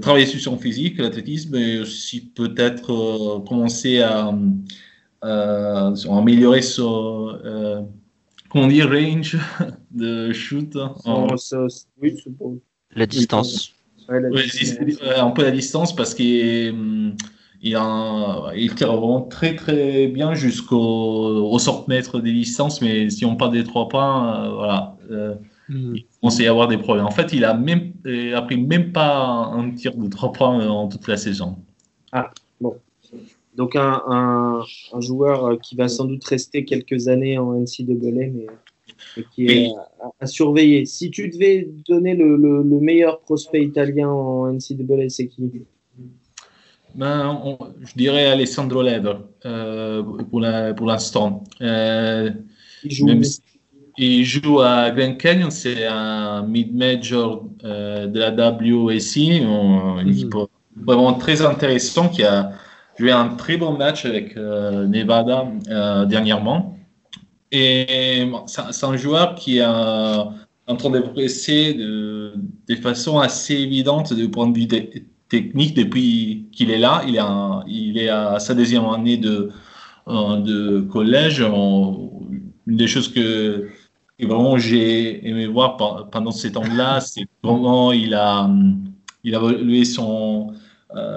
travailler 0.00 0.26
sur 0.26 0.40
son 0.40 0.56
physique, 0.56 0.98
l'athlétisme, 0.98 1.50
mais 1.52 1.80
aussi 1.80 2.22
peut-être 2.22 3.44
commencer 3.46 4.00
à, 4.00 4.32
à, 5.20 5.92
améliorer 6.10 6.62
son 6.62 7.86
qu'on 8.52 8.66
dit 8.66 8.82
range 8.82 9.38
de 9.90 10.32
shoot 10.32 10.76
en... 11.04 11.26
La 12.94 13.06
distance. 13.06 13.74
un 14.08 15.30
peu 15.30 15.42
la 15.42 15.50
distance 15.50 15.96
parce 15.96 16.12
qu'il 16.14 16.70
hum, 16.70 17.16
il, 17.62 17.78
il 18.56 18.74
tire 18.74 18.94
vraiment 18.94 19.22
très 19.22 19.56
très 19.56 20.08
bien 20.08 20.34
jusqu'au 20.34 20.76
au 21.50 21.58
centimètre 21.58 22.20
des 22.20 22.32
distances, 22.32 22.82
mais 22.82 23.08
si 23.08 23.24
on 23.24 23.36
parle 23.36 23.52
des 23.52 23.64
trois 23.64 23.88
points, 23.88 24.44
euh, 24.44 24.50
voilà, 24.50 24.96
euh, 25.10 25.34
mm. 25.70 25.96
il 25.96 26.06
commence 26.20 26.40
à 26.40 26.42
y 26.42 26.46
avoir 26.46 26.68
des 26.68 26.76
problèmes. 26.76 27.06
En 27.06 27.10
fait, 27.10 27.32
il 27.32 27.44
a 27.46 27.54
même 27.54 27.92
il 28.04 28.34
a 28.34 28.42
pris 28.42 28.58
même 28.58 28.92
pas 28.92 29.50
un 29.54 29.70
tir 29.70 29.96
de 29.96 30.08
trois 30.08 30.32
points 30.32 30.68
en 30.68 30.88
toute 30.88 31.08
la 31.08 31.16
saison. 31.16 31.56
Ah 32.12 32.30
bon. 32.60 32.76
Donc 33.56 33.76
un, 33.76 34.02
un, 34.06 35.00
joueur 35.00 35.44
euh, 35.44 35.56
qui 35.56 35.76
va 35.76 35.88
sans 35.88 36.06
doute 36.06 36.24
rester 36.24 36.64
quelques 36.64 37.08
années 37.08 37.36
en 37.36 37.52
NCAA, 37.52 37.84
mais, 38.12 38.46
mais 39.16 39.24
qui 39.34 39.46
est 39.46 39.70
à, 40.20 40.26
surveiller. 40.26 40.86
Si 40.86 41.10
tu 41.10 41.28
devais 41.28 41.68
donner 41.86 42.14
le, 42.14 42.36
le, 42.36 42.80
meilleur 42.80 43.20
prospect 43.20 43.62
italien 43.62 44.08
en 44.08 44.52
NCAA, 44.52 45.08
c'est 45.08 45.26
qui? 45.26 45.50
Ben, 46.94 47.40
Je 47.84 47.94
dirais 47.94 48.26
Alessandro 48.26 48.82
Lever 48.82 49.16
euh, 49.46 50.02
pour 50.74 50.86
l'instant. 50.86 51.44
Euh, 51.60 52.30
il, 52.84 52.90
joue, 52.90 53.08
il 53.98 54.24
joue 54.24 54.60
à 54.60 54.90
Grand 54.90 55.16
Canyon, 55.16 55.50
c'est 55.50 55.86
un 55.86 56.42
mid-major 56.42 57.48
euh, 57.64 58.06
de 58.06 58.18
la 58.18 58.30
WSI, 58.30 59.38
une 59.38 60.08
équipe 60.08 60.34
vraiment 60.76 61.14
très 61.14 61.42
intéressant 61.42 62.08
qui 62.08 62.22
a 62.24 62.52
eu 62.98 63.10
un 63.10 63.28
très 63.28 63.56
bon 63.56 63.72
match 63.72 64.04
avec 64.04 64.36
euh, 64.36 64.86
Nevada 64.86 65.46
euh, 65.68 66.04
dernièrement. 66.04 66.78
Et 67.50 68.26
c'est 68.46 68.86
un 68.86 68.96
joueur 68.96 69.34
qui 69.34 69.58
est 69.58 69.64
en 69.64 70.76
train 70.78 70.90
de 70.90 71.00
progresser 71.00 71.74
de, 71.74 72.32
façon 72.80 73.18
assez 73.18 73.54
évidente 73.54 74.14
du 74.14 74.30
point 74.30 74.46
de 74.46 74.58
vue 74.58 74.66
technique 75.28 75.74
depuis 75.74 76.46
qu'il 76.52 76.70
est 76.70 76.78
là. 76.78 77.02
Il 77.66 77.98
est, 77.98 78.08
à 78.08 78.38
sa 78.38 78.54
deuxième 78.54 78.86
année 78.86 79.18
de, 79.18 79.50
euh, 80.08 80.82
collège. 80.86 81.40
une 81.40 82.76
des 82.76 82.86
choses 82.86 83.12
que, 83.12 83.68
vraiment 84.18 84.56
j'ai 84.56 85.28
aimé 85.28 85.46
voir 85.46 85.76
pendant 86.10 86.30
ces 86.30 86.52
temps-là, 86.52 87.00
c'est 87.00 87.26
comment 87.42 87.92
il 87.92 88.14
a, 88.14 88.48
il 89.24 89.34
a 89.34 89.38
évolué 89.38 89.84
son, 89.84 90.52
euh, 90.52 90.56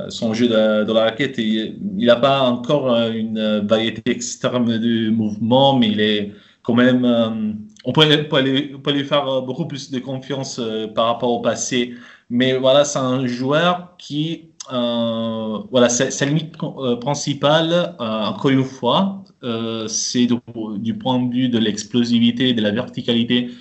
son 0.09 0.33
jeu 0.33 0.47
de, 0.47 0.91
la 0.91 1.03
raquette. 1.03 1.37
il 1.37 1.77
n'a 1.97 2.15
pas 2.15 2.41
encore 2.41 2.93
euh, 2.93 3.11
une 3.11 3.59
variété 3.67 4.11
extrême 4.11 4.65
de 4.65 5.09
mouvements, 5.09 5.77
mais 5.77 5.87
il 5.89 5.99
est 5.99 6.31
quand 6.63 6.73
même. 6.73 7.05
Euh, 7.05 7.53
on 7.85 7.91
peut, 7.91 8.05
lui, 8.05 9.03
faire 9.03 9.41
beaucoup 9.43 9.67
plus 9.67 9.91
de 9.91 9.99
confiance 9.99 10.59
par 10.95 11.05
rapport 11.05 11.31
au 11.31 11.39
passé. 11.39 11.93
Mais 12.31 12.57
voilà, 12.57 12.83
c'est 12.83 12.99
un 12.99 13.27
joueur 13.27 13.95
qui. 13.99 14.49
voilà, 14.71 15.89
sa, 15.89 16.25
limite 16.25 16.57
principale, 16.99 17.95
encore 17.99 18.49
une 18.49 18.63
fois, 18.63 19.23
c'est 19.87 20.25
du, 20.25 20.93
point 20.95 21.19
de 21.19 21.31
vue 21.31 21.49
de 21.49 21.59
l'explosivité, 21.59 22.53
de 22.53 22.61
la 22.63 22.71
verticalité 22.71 23.51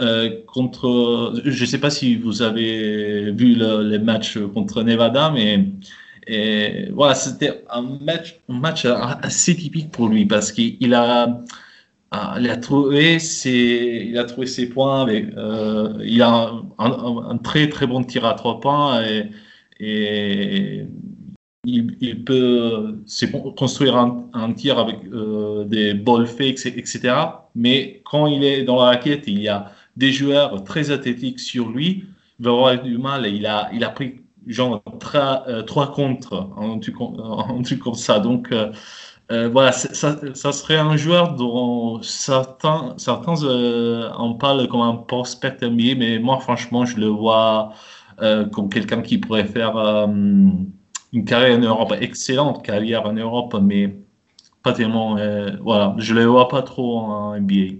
euh, 0.00 0.30
contre, 0.46 1.40
je 1.44 1.60
ne 1.60 1.66
sais 1.66 1.78
pas 1.78 1.90
si 1.90 2.16
vous 2.16 2.42
avez 2.42 3.32
vu 3.32 3.54
les 3.54 3.98
matchs 3.98 4.38
contre 4.54 4.82
Nevada, 4.82 5.30
mais 5.30 5.66
voilà, 6.92 7.14
c'était 7.14 7.64
un 7.70 7.82
match, 8.00 8.86
assez 9.22 9.56
typique 9.56 9.90
pour 9.90 10.08
lui 10.08 10.26
parce 10.26 10.52
qu'il 10.52 10.94
a, 10.94 11.42
il 12.38 12.50
a 12.50 12.56
trouvé 12.56 13.18
ses, 13.18 14.06
il 14.08 14.18
a 14.18 14.24
trouvé 14.24 14.46
ses 14.46 14.68
points 14.68 15.02
avec, 15.02 15.26
euh, 15.36 15.94
il 16.04 16.22
a 16.22 16.52
un, 16.78 17.38
très 17.38 17.68
très 17.68 17.86
bon 17.86 18.02
tir 18.04 18.24
à 18.24 18.34
trois 18.34 18.60
points 18.60 19.02
et, 19.04 19.30
et 19.80 20.86
il, 21.64 22.24
peut 22.24 23.02
construire 23.56 23.96
un, 23.96 24.52
tir 24.54 24.78
avec 24.78 24.98
euh, 25.12 25.64
des 25.64 25.94
ball 25.94 26.26
fakes, 26.26 26.66
etc. 26.66 27.14
Mais 27.54 28.02
quand 28.04 28.26
il 28.26 28.44
est 28.44 28.64
dans 28.64 28.76
la 28.76 28.84
raquette, 28.84 29.24
il 29.26 29.40
y 29.42 29.48
a 29.48 29.70
des 29.96 30.12
joueurs 30.12 30.64
très 30.64 30.90
athlétiques 30.90 31.40
sur 31.40 31.70
lui, 31.70 32.04
il 32.38 32.44
va 32.44 32.50
avoir 32.52 32.82
du 32.82 32.98
mal. 32.98 33.26
Il 33.26 33.46
a, 33.46 33.70
il 33.72 33.84
a 33.84 33.90
pris 33.90 34.20
genre 34.46 34.82
trois, 35.00 35.44
euh, 35.48 35.62
contre, 35.86 36.50
un 36.58 36.78
truc, 37.62 37.80
comme 37.80 37.94
ça. 37.94 38.20
Donc, 38.20 38.52
euh, 38.52 38.72
Euh, 39.30 39.48
voilà, 39.48 39.70
ça, 39.72 40.52
serait 40.52 40.76
un 40.76 40.96
joueur 40.96 41.34
dont 41.36 42.02
certains, 42.02 42.94
certains 42.98 43.44
euh, 43.44 44.10
en 44.12 44.34
parlent 44.34 44.66
comme 44.68 44.80
un 44.80 44.96
prospect 44.96 45.56
NBA, 45.62 45.94
mais 45.96 46.18
moi, 46.18 46.40
franchement, 46.40 46.84
je 46.84 46.98
le 46.98 47.06
vois 47.06 47.72
euh, 48.22 48.46
comme 48.46 48.68
quelqu'un 48.68 49.02
qui 49.02 49.18
pourrait 49.18 49.44
faire 49.46 49.76
une 51.12 51.24
carrière 51.26 51.58
en 51.58 51.60
Europe, 51.62 51.94
excellente 52.00 52.64
carrière 52.64 53.06
en 53.06 53.12
Europe, 53.12 53.56
mais 53.62 53.96
pas 54.64 54.72
tellement. 54.72 55.16
voilà, 55.62 55.94
je 55.98 56.14
le 56.14 56.24
vois 56.26 56.48
pas 56.48 56.62
trop 56.62 56.98
en 56.98 57.36
NBA. 57.40 57.76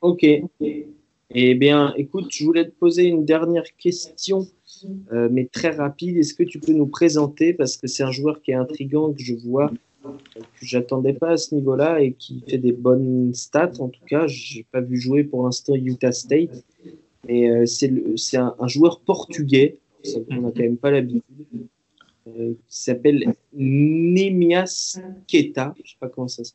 Ok. 0.00 0.24
Eh 1.34 1.54
bien, 1.54 1.92
écoute, 1.96 2.28
je 2.30 2.44
voulais 2.44 2.64
te 2.64 2.74
poser 2.74 3.04
une 3.04 3.24
dernière 3.24 3.76
question, 3.76 4.46
mais 5.12 5.46
très 5.46 5.70
rapide. 5.70 6.16
Est-ce 6.16 6.34
que 6.34 6.42
tu 6.42 6.58
peux 6.58 6.72
nous 6.72 6.86
présenter, 6.86 7.52
parce 7.52 7.76
que 7.76 7.86
c'est 7.86 8.02
un 8.02 8.12
joueur 8.12 8.40
qui 8.40 8.52
est 8.52 8.54
intrigant, 8.54 9.12
que 9.12 9.22
je 9.22 9.34
vois 9.34 9.70
que 10.02 10.66
j'attendais 10.66 11.12
pas 11.12 11.30
à 11.30 11.36
ce 11.36 11.54
niveau-là 11.54 12.00
et 12.00 12.12
qui 12.12 12.42
fait 12.48 12.58
des 12.58 12.72
bonnes 12.72 13.34
stats. 13.34 13.72
En 13.78 13.88
tout 13.88 14.04
cas, 14.06 14.26
j'ai 14.26 14.64
pas 14.70 14.80
vu 14.80 14.98
jouer 14.98 15.24
pour 15.24 15.44
l'instant 15.44 15.74
Utah 15.74 16.12
State. 16.12 16.64
Mais 17.26 17.50
euh, 17.50 17.66
c'est 17.66 18.36
un, 18.36 18.54
un, 18.58 18.68
joueur 18.68 19.00
portugais, 19.00 19.78
on 20.30 20.40
n'a 20.40 20.50
quand 20.50 20.60
même 20.60 20.76
pas 20.76 20.90
l'habitude, 20.90 21.22
euh, 22.28 22.52
qui 22.68 22.82
s'appelle 22.82 23.34
Nemias 23.52 24.98
Keta. 25.26 25.74
Je 25.84 25.90
sais 25.90 25.96
pas 26.00 26.08
comment 26.08 26.28
ça 26.28 26.44
se 26.44 26.52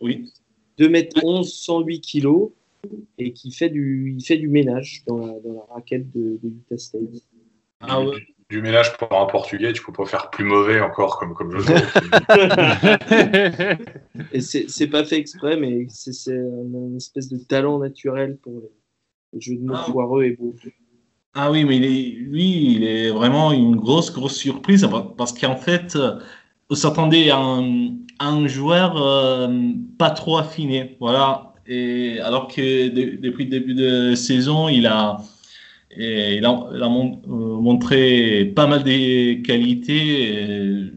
Oui. 0.00 0.32
2 0.78 0.94
m 0.94 1.06
11, 1.22 1.52
108 1.52 2.00
kg 2.00 2.50
et 3.18 3.32
qui 3.32 3.50
fait 3.50 3.68
du, 3.68 4.14
il 4.16 4.24
fait 4.24 4.36
du 4.36 4.48
ménage 4.48 5.02
dans 5.06 5.18
la, 5.18 5.40
dans 5.40 5.54
la 5.54 5.74
raquette 5.74 6.10
de, 6.10 6.38
de 6.42 6.48
Utah 6.48 6.78
State. 6.78 7.02
Ah 7.80 8.02
ouais 8.02 8.22
du 8.48 8.62
ménage 8.62 8.96
pour 8.96 9.20
un 9.20 9.26
Portugais, 9.26 9.72
tu 9.72 9.82
peux 9.82 9.92
pas 9.92 10.06
faire 10.06 10.30
plus 10.30 10.44
mauvais 10.44 10.80
encore 10.80 11.18
comme, 11.18 11.34
comme 11.34 11.58
jeu. 11.58 11.74
Et 14.32 14.40
c'est 14.40 14.86
pas 14.86 15.04
fait 15.04 15.16
exprès, 15.16 15.56
mais 15.56 15.86
c'est 15.88 16.30
une 16.30 16.96
espèce 16.96 17.28
de 17.28 17.38
talent 17.38 17.78
naturel 17.78 18.36
pour 18.36 18.62
les, 19.32 19.40
jeux 19.40 19.56
de 19.56 19.64
mots 19.64 19.74
ah. 19.76 19.86
foireux 19.90 20.24
et 20.24 20.30
beaux. 20.30 20.54
Ah 21.34 21.50
oui, 21.50 21.64
mais 21.64 21.78
lui, 21.78 22.76
il 22.76 22.84
est 22.84 23.10
vraiment 23.10 23.52
une 23.52 23.76
grosse, 23.76 24.12
grosse 24.12 24.36
surprise 24.36 24.88
parce 25.18 25.32
qu'en 25.32 25.56
fait, 25.56 25.98
on 26.70 26.74
s'attendait 26.74 27.30
à, 27.30 27.38
un, 27.38 28.46
joueur 28.46 28.96
euh, 28.96 29.48
pas 29.98 30.10
trop 30.10 30.38
affiné. 30.38 30.96
Voilà. 31.00 31.52
Et 31.68 32.20
alors 32.20 32.48
que 32.48 32.88
depuis 32.88 33.44
le 33.44 33.50
début 33.50 33.74
de 33.74 34.14
saison, 34.14 34.68
il 34.68 34.86
a 34.86 35.18
et 35.96 36.36
il 36.36 36.44
a, 36.44 36.50
euh, 36.50 37.08
montré 37.26 38.52
pas 38.54 38.66
mal 38.66 38.84
de 38.84 39.42
qualités, 39.42 40.90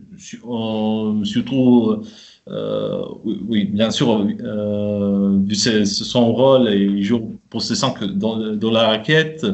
surtout, 1.23 2.03
euh, 2.49 3.01
oui, 3.23 3.65
bien 3.65 3.91
sûr, 3.91 4.27
euh, 4.41 5.39
vu 5.45 5.55
son 5.55 6.33
rôle, 6.33 6.69
il 6.73 7.03
joue 7.03 7.39
pour 7.49 7.61
sens 7.61 7.97
que 7.97 8.05
dans, 8.05 8.55
dans, 8.55 8.71
la 8.71 8.87
raquette, 8.87 9.45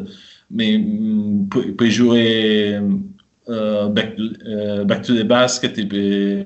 mais 0.50 0.74
il 0.74 1.46
peut, 1.78 1.90
jouer 1.90 2.80
back, 3.48 4.16
to 5.04 5.16
the 5.16 5.24
basket, 5.24 5.78
il 5.78 5.88
peut, 5.88 6.46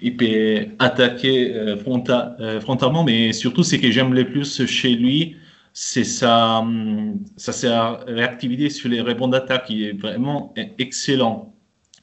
il 0.00 0.16
peut 0.16 0.66
attaquer 0.78 1.74
frontalement, 2.60 3.04
mais 3.04 3.32
surtout, 3.32 3.62
ce 3.62 3.76
que 3.76 3.90
j'aime 3.90 4.14
le 4.14 4.30
plus 4.30 4.64
chez 4.66 4.94
lui, 4.94 5.36
c'est 5.72 6.04
sa, 6.04 6.64
sa, 7.36 8.00
réactivité 8.06 8.68
sur 8.68 8.88
les 8.88 9.00
rebonds 9.00 9.28
d'attaque 9.28 9.66
qui 9.66 9.84
est 9.84 9.92
vraiment 9.92 10.52
excellent. 10.78 11.54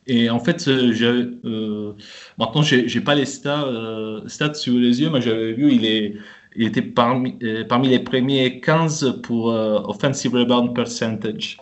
Et 0.07 0.29
en 0.29 0.39
fait, 0.39 0.67
euh, 0.67 1.93
maintenant, 2.37 2.61
je 2.61 2.75
n'ai 2.75 3.03
pas 3.03 3.15
les 3.15 3.25
stats, 3.25 3.65
euh, 3.65 4.21
stats 4.27 4.53
sur 4.53 4.75
les 4.75 5.01
yeux, 5.01 5.09
mais 5.09 5.21
j'avais 5.21 5.53
vu, 5.53 5.73
il, 5.73 5.85
est, 5.85 6.15
il 6.55 6.67
était 6.67 6.81
parmi, 6.83 7.37
euh, 7.43 7.65
parmi 7.65 7.89
les 7.89 7.99
premiers 7.99 8.61
15 8.61 9.21
pour 9.23 9.47
Offensive 9.47 10.35
Rebound 10.35 10.75
Percentage, 10.75 11.57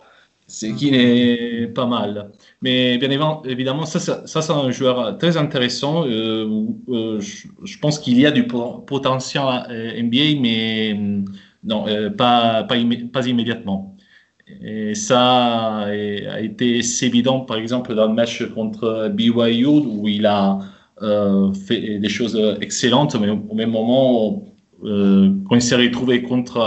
ce 0.47 0.67
qui 0.67 0.93
est 0.93 1.73
pas 1.73 1.85
mal. 1.85 2.31
Mais 2.63 2.97
bien 2.97 3.11
évidemment, 3.45 3.85
ça, 3.85 4.23
c'est 4.25 4.51
un 4.51 4.71
joueur 4.71 5.17
très 5.17 5.35
intéressant. 5.35 6.05
Je, 6.07 7.19
je, 7.63 7.79
pense 7.79 7.99
qu'il 7.99 8.17
y 8.17 8.25
a 8.25 8.31
du 8.31 8.47
potentiel 8.47 9.43
NBA, 10.01 10.39
mais 10.41 10.97
non, 11.63 11.87
euh, 11.87 12.09
pas, 12.09 12.63
pas, 12.63 12.75
pas, 13.11 13.27
immédiatement. 13.27 13.97
Et 14.61 14.95
ça 14.95 15.85
a 15.87 16.39
été 16.39 16.81
évident, 17.01 17.41
par 17.41 17.57
exemple, 17.57 17.95
dans 17.95 18.07
le 18.07 18.13
match 18.13 18.43
contre 18.53 19.09
BYU, 19.13 19.65
où 19.65 20.07
il 20.07 20.25
a 20.25 20.59
euh, 21.01 21.53
fait 21.53 21.99
des 21.99 22.09
choses 22.09 22.37
excellentes, 22.61 23.15
mais 23.19 23.29
au 23.29 23.55
même 23.55 23.71
moment, 23.71 24.43
euh, 24.83 25.33
quand 25.47 25.55
il 25.55 25.61
s'est 25.61 25.77
retrouvé 25.77 26.23
contre 26.23 26.59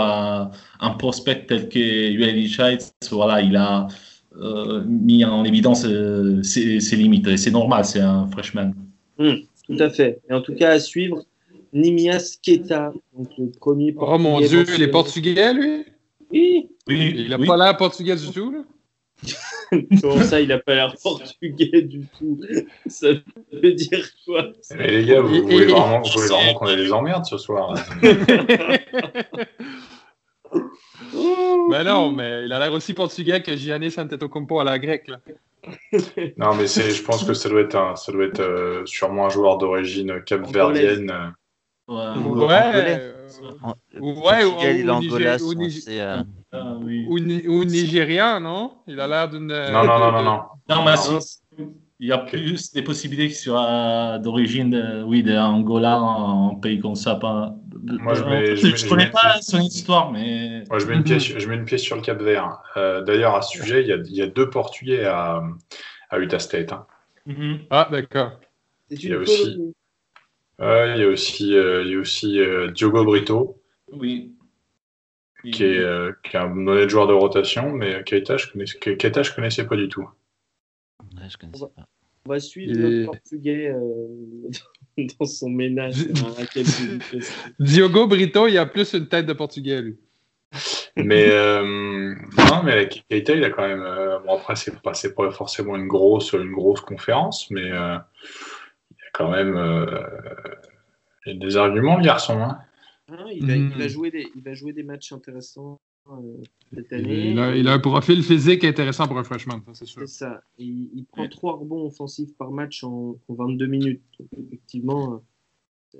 un, 0.79 0.89
prospect 0.91 1.45
tel 1.47 1.69
que 1.69 1.79
ULI 1.79 2.55
voilà, 3.11 3.41
il 3.41 3.55
a 3.55 3.87
mis 4.87 5.25
en 5.25 5.43
évidence 5.43 5.85
ses, 6.43 6.95
limites. 6.95 7.27
Et 7.27 7.37
c'est 7.37 7.51
normal, 7.51 7.85
c'est 7.85 8.01
un 8.01 8.27
freshman. 8.27 8.73
Hmm, 9.17 9.35
tout 9.65 9.77
à 9.79 9.89
fait. 9.89 10.21
Et 10.29 10.33
en 10.33 10.41
tout 10.41 10.55
cas, 10.55 10.71
à 10.71 10.79
suivre, 10.79 11.23
Nimias 11.73 12.37
Keta, 12.41 12.93
donc 13.17 13.29
le 13.37 13.51
premier 13.51 13.93
Oh 13.97 14.17
mon 14.17 14.39
dieu, 14.39 14.65
il 14.75 14.83
est 14.83 14.87
portugais, 14.87 15.53
lui? 15.53 15.85
Oui. 16.31 16.69
oui 16.87 17.13
il 17.15 17.29
n'a 17.29 17.37
pas 17.37 17.57
l'air 17.57 17.77
portugais 17.77 18.15
du 18.15 18.29
tout, 18.31 18.51
là 18.51 18.63
Comment 20.01 20.23
ça, 20.23 20.39
il 20.39 20.49
n'a 20.49 20.59
pas 20.59 20.75
l'air 20.75 20.95
portugais 21.01 21.81
du 21.81 22.05
tout? 22.17 22.39
Ça 22.87 23.09
veut 23.51 23.73
dire 23.73 24.07
quoi? 24.25 24.51
Mais 24.75 24.91
les 24.91 25.05
gars, 25.05 25.21
vous, 25.21 25.41
voulez, 25.41 25.65
vraiment, 25.65 26.01
vous 26.01 26.11
voulez 26.11 26.27
vraiment 26.27 26.53
qu'on 26.53 26.67
ait 26.67 26.77
des 26.77 26.91
emmerdes 26.91 27.25
ce 27.25 27.37
soir 27.37 27.73
Mais 31.69 31.83
non, 31.83 32.11
mais 32.11 32.45
il 32.45 32.53
a 32.53 32.59
l'air 32.59 32.73
aussi 32.73 32.93
portugais 32.93 33.41
que 33.41 33.55
Giannis 33.55 33.95
Antetokounmpo 33.97 34.59
à 34.59 34.63
la 34.63 34.79
grecque. 34.79 35.07
Là. 35.07 35.19
non, 36.37 36.55
mais 36.55 36.67
je 36.67 37.03
pense 37.03 37.23
que 37.23 37.33
ça 37.33 37.49
doit 37.49 37.61
être, 37.61 37.75
un, 37.75 37.95
ça 37.95 38.11
doit 38.11 38.25
être 38.25 38.39
euh, 38.39 38.85
sûrement 38.85 39.25
un 39.25 39.29
joueur 39.29 39.57
d'origine 39.57 40.21
capverdienne. 40.23 41.33
Ouais, 41.87 42.03
ouais, 42.25 43.13
ouais, 43.99 44.43
ou, 47.47 47.63
nigérien, 47.63 48.39
non? 48.39 48.73
Il 48.87 48.99
a 48.99 49.07
l'air 49.07 49.29
d'une. 49.29 49.47
Non, 49.47 49.83
non, 49.85 49.99
non, 49.99 50.11
non, 50.11 50.23
non. 50.23 50.41
Non, 50.69 50.83
mais 50.83 50.95
il 51.99 52.07
y 52.07 52.11
a 52.11 52.19
plus 52.19 52.71
des 52.73 52.83
possibilités 52.83 53.27
qu'il 53.27 53.37
soit 53.37 54.19
d'origine, 54.19 55.03
oui, 55.07 55.23
d'Angola, 55.23 55.95
un 55.95 56.55
pays 56.55 56.79
comme 56.79 56.95
ça. 56.95 57.15
Pas... 57.15 57.55
Moi, 57.83 58.13
je 58.13 58.23
ne 58.23 58.55
je, 58.55 58.89
connais 58.89 59.09
pas 59.09 59.41
son 59.41 59.59
histoire, 59.59 60.11
mais. 60.11 60.63
Moi, 60.69 60.79
je 60.79 60.85
mets 60.85 60.95
une 60.95 61.03
pièce, 61.11 61.23
je 61.23 61.47
mets 61.49 61.55
une 61.55 61.65
pièce 61.65 61.81
sur 61.81 61.95
le 61.95 62.01
Cap 62.01 62.21
Vert. 62.21 62.59
Euh, 62.75 63.01
D'ailleurs, 63.01 63.35
à 63.35 63.41
ce 63.41 63.57
sujet, 63.57 63.81
il 63.81 63.87
y 63.87 63.93
a, 63.93 63.97
il 63.97 64.15
y 64.15 64.21
a 64.21 64.27
deux 64.27 64.49
Portugais 64.49 65.05
à, 65.05 65.41
à 66.09 66.19
Utah 66.19 66.39
State. 66.39 66.71
Hein. 66.71 66.85
Mm 67.25 67.33
-hmm. 67.33 67.59
Ah, 67.69 67.87
d'accord. 67.91 68.39
Il 68.89 69.03
y 69.03 69.13
a 69.13 69.17
aussi. 69.17 69.73
Euh, 70.59 70.95
il 70.95 71.01
y 71.01 71.03
a 71.03 71.07
aussi, 71.07 71.55
euh, 71.55 71.83
il 71.83 71.91
y 71.91 71.95
a 71.95 71.99
aussi 71.99 72.39
euh, 72.39 72.71
Diogo 72.71 73.03
Brito. 73.03 73.61
Oui. 73.91 74.33
Qui 75.43 75.63
est, 75.63 75.79
euh, 75.79 76.13
qui 76.23 76.35
est, 76.35 76.39
un 76.39 76.67
honnête 76.67 76.89
joueur 76.89 77.07
de 77.07 77.13
rotation, 77.13 77.71
mais 77.71 78.03
Keita, 78.03 78.37
je 78.37 78.51
connaissais, 78.51 78.77
Keita, 78.79 79.23
je 79.23 79.33
connaissais 79.33 79.65
pas 79.65 79.77
du 79.77 79.87
tout. 79.87 80.09
Ouais, 81.15 81.29
je 81.29 81.37
connaissais 81.37 81.65
pas. 81.75 81.87
On 82.27 82.31
va 82.31 82.41
suivre 82.41 82.77
le 82.77 83.05
portugais 83.05 83.73
dans 85.19 85.25
son 85.25 85.49
ménage. 85.49 85.95
Diogo 87.59 88.05
Brito, 88.05 88.47
il 88.47 88.57
a 88.57 88.65
plus 88.65 88.93
une 88.93 89.07
tête 89.07 89.25
de 89.25 89.31
portugais, 89.31 89.81
lui. 89.81 89.97
mais 90.97 91.29
euh, 91.29 92.13
non, 92.37 92.63
mais 92.65 92.89
Keita, 92.89 93.33
il 93.33 93.45
a 93.45 93.49
quand 93.49 93.65
même. 93.65 93.81
Euh, 93.81 94.19
bon, 94.19 94.35
après, 94.35 94.57
c'est 94.57 94.81
pas, 94.81 94.91
pas 94.91 95.31
forcément 95.31 95.77
une 95.77 95.87
grosse, 95.87 96.33
une 96.33 96.51
grosse 96.51 96.81
conférence, 96.81 97.49
mais 97.49 97.71
euh, 97.71 97.97
quand 99.13 99.31
même 99.31 99.55
euh, 99.55 99.85
il 101.25 101.33
y 101.33 101.35
a 101.37 101.39
des 101.39 101.55
arguments, 101.55 101.95
le 101.95 102.03
garçon. 102.03 102.41
Hein. 102.41 102.59
Ah, 103.09 103.23
il, 103.31 103.45
va, 103.47 103.55
il, 103.55 103.69
va, 103.69 103.85
mm. 103.85 103.87
jouer 103.87 104.11
des, 104.11 104.27
il 104.35 104.43
va 104.43 104.53
jouer 104.53 104.73
des 104.73 104.83
matchs 104.83 105.13
intéressants 105.13 105.79
euh, 105.85 105.86
cette 106.73 106.93
année. 106.93 107.31
Il 107.31 107.39
a, 107.39 107.55
il 107.55 107.67
a, 107.67 107.73
un 107.73 107.79
profil 107.79 108.23
physique 108.23 108.63
intéressant 108.63 109.07
pour 109.07 109.17
un 109.17 109.23
freshman, 109.23 109.61
c'est 109.73 109.85
sûr. 109.85 110.01
C'est 110.01 110.25
ça. 110.25 110.41
Il, 110.57 110.89
il 110.95 111.05
prend 111.05 111.27
trois 111.27 111.53
rebonds 111.53 111.85
offensifs 111.85 112.35
par 112.37 112.51
match 112.51 112.83
en, 112.83 113.17
en 113.27 113.33
22 113.33 113.65
minutes. 113.67 114.01
Donc, 114.19 114.29
effectivement, 114.47 115.21
euh, 115.95 115.99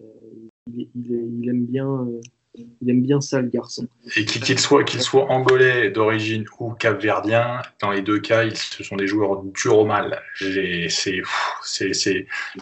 il, 0.68 0.90
il, 0.96 1.50
aime 1.50 1.66
bien. 1.66 1.88
Euh, 1.88 2.22
il 2.82 2.90
aime 2.90 3.02
bien 3.02 3.22
ça, 3.22 3.42
le 3.42 3.50
garçon. 3.50 3.88
Et 4.16 4.26
qu'il 4.26 4.60
soit, 4.60 4.84
qu'il 4.84 5.02
soit 5.02 5.30
angolais 5.30 5.92
d'origine 5.92 6.46
ou 6.60 6.72
capverdien, 6.72 7.62
dans 7.82 7.92
les 7.92 8.02
deux 8.02 8.20
cas, 8.20 8.46
ils, 8.46 8.58
ce 8.58 8.84
sont 8.84 8.96
des 8.96 9.08
joueurs 9.08 9.44
durs 9.44 9.78
au 9.78 9.86
mal. 9.86 10.22
C'est 10.36 11.22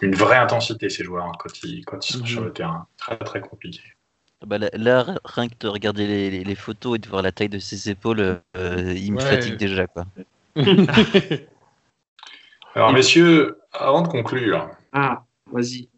une 0.02 0.14
vraie 0.14 0.36
intensité, 0.36 0.90
ces 0.90 1.04
joueurs, 1.04 1.24
hein, 1.24 1.32
quand, 1.38 1.62
ils, 1.62 1.84
quand 1.84 2.08
ils 2.08 2.12
sont 2.18 2.26
sur 2.26 2.44
le 2.44 2.52
terrain. 2.52 2.86
Très, 2.98 3.16
très 3.18 3.40
compliqué. 3.40 3.80
Ah 4.42 4.46
bah 4.46 4.58
là, 4.58 5.18
rien 5.24 5.48
que 5.48 5.54
de 5.60 5.68
regarder 5.68 6.06
les, 6.06 6.44
les, 6.44 6.54
photos 6.54 6.96
et 6.96 6.98
de 6.98 7.08
voir 7.08 7.22
la 7.22 7.32
taille 7.32 7.48
de 7.48 7.58
ses 7.58 7.88
épaules, 7.88 8.20
euh, 8.20 8.94
il 8.94 9.12
me 9.12 9.18
ouais. 9.18 9.24
fatigue 9.24 9.56
déjà. 9.56 9.86
Quoi. 9.86 10.04
Alors, 12.74 12.92
messieurs, 12.92 13.58
avant 13.72 14.02
de 14.02 14.08
conclure. 14.08 14.68
Ah, 14.92 15.24
vas-y. 15.50 15.88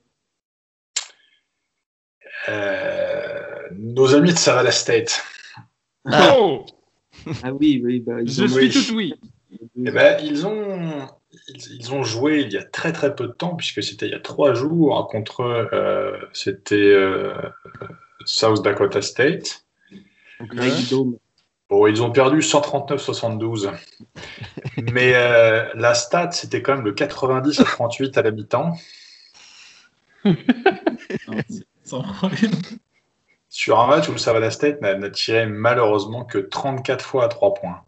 Euh, 2.49 3.69
nos 3.73 4.15
amis 4.15 4.33
de 4.33 4.39
Savannah 4.39 4.71
State. 4.71 5.25
Oh! 6.07 6.65
Ah 7.43 7.53
oui, 7.53 7.83
oui, 7.85 8.01
bah, 8.01 8.23
ils 8.23 8.31
Je 8.31 8.45
ont 8.45 8.49
suis 8.49 8.71
tout 8.71 8.95
oui. 8.95 9.15
Eh 9.85 9.91
ben, 9.91 10.19
ils, 10.23 10.47
ont, 10.47 11.09
ils, 11.49 11.77
ils 11.81 11.93
ont 11.93 12.03
joué 12.05 12.43
il 12.43 12.53
y 12.53 12.57
a 12.57 12.65
très 12.65 12.93
très 12.93 13.15
peu 13.15 13.27
de 13.27 13.33
temps, 13.33 13.57
puisque 13.57 13.83
c'était 13.83 14.07
il 14.07 14.13
y 14.13 14.15
a 14.15 14.21
trois 14.21 14.55
jours 14.55 15.09
contre 15.09 15.41
euh, 15.41 16.17
c'était 16.33 16.77
euh, 16.77 17.35
South 18.29 18.63
Dakota 18.63 19.03
State. 19.03 19.65
Greg 20.41 20.89
Dome. 20.91 21.17
Bon, 21.69 21.87
ils 21.87 22.03
ont 22.03 22.11
perdu 22.11 22.39
139-72. 22.39 23.71
Mais 24.93 25.13
euh, 25.15 25.69
la 25.75 25.95
stat, 25.95 26.33
c'était 26.33 26.63
quand 26.63 26.77
même 26.77 26.85
le 26.85 26.93
90 26.93 27.61
à 27.61 27.65
38 27.65 28.19
à 28.19 28.23
incroyable. 28.23 28.75
Sur 33.49 33.81
un 33.81 33.87
match 33.87 34.09
où 34.09 34.13
le 34.13 34.19
Savannah 34.19 34.51
State 34.51 34.83
n'a 34.83 34.95
n'a 34.95 35.11
tiré 35.11 35.47
malheureusement 35.47 36.25
que 36.25 36.39
34 36.39 37.05
fois 37.05 37.25
à 37.25 37.29
3 37.29 37.55
points. 37.55 37.83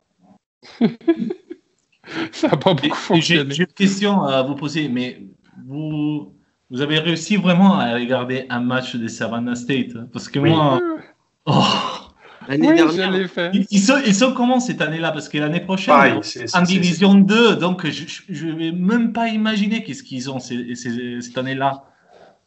Ça 2.32 2.48
n'a 2.48 2.56
pas 2.56 2.74
beaucoup 2.74 2.96
fonctionné. 2.96 3.54
j'ai 3.54 3.62
une 3.62 3.68
question 3.68 4.24
à 4.24 4.42
vous 4.42 4.56
poser, 4.56 4.88
mais 4.88 5.22
vous, 5.66 6.34
vous 6.70 6.80
avez 6.82 6.98
réussi 6.98 7.36
vraiment 7.36 7.78
à 7.78 7.94
regarder 7.94 8.46
un 8.48 8.60
match 8.60 8.96
de 8.96 9.08
Savannah 9.08 9.54
State 9.56 9.96
hein? 9.96 10.06
Parce 10.12 10.28
que 10.28 10.38
Oui. 10.38 10.50
moi, 10.50 10.80
oh, 11.46 11.64
L'année 12.48 12.68
Oui, 12.68 12.78
je 12.78 12.82
dernière, 12.96 13.10
l'ai 13.12 13.28
fait. 13.28 13.50
ils, 13.52 13.66
ils 13.70 13.78
sont, 13.80 13.98
ils 14.04 14.14
sont 14.14 14.32
comment 14.32 14.58
cette 14.60 14.80
année-là? 14.80 15.12
Parce 15.12 15.28
que 15.28 15.38
l'année 15.38 15.60
prochaine, 15.60 15.94
Pareil, 15.94 16.18
c'est- 16.22 16.46
c'est- 16.48 16.56
en 16.56 16.64
c'est- 16.64 16.72
Division 16.72 17.14
2, 17.14 17.56
donc 17.56 17.86
je 17.86 18.46
ne 18.46 18.52
vais 18.54 18.72
même 18.72 19.12
pas 19.12 19.28
imaginer 19.28 19.84
qu'est-ce 19.84 20.02
qu'ils 20.02 20.30
ont 20.30 20.40
ces- 20.40 20.74
ces- 20.74 21.20
cette 21.20 21.36
année-là. 21.38 21.84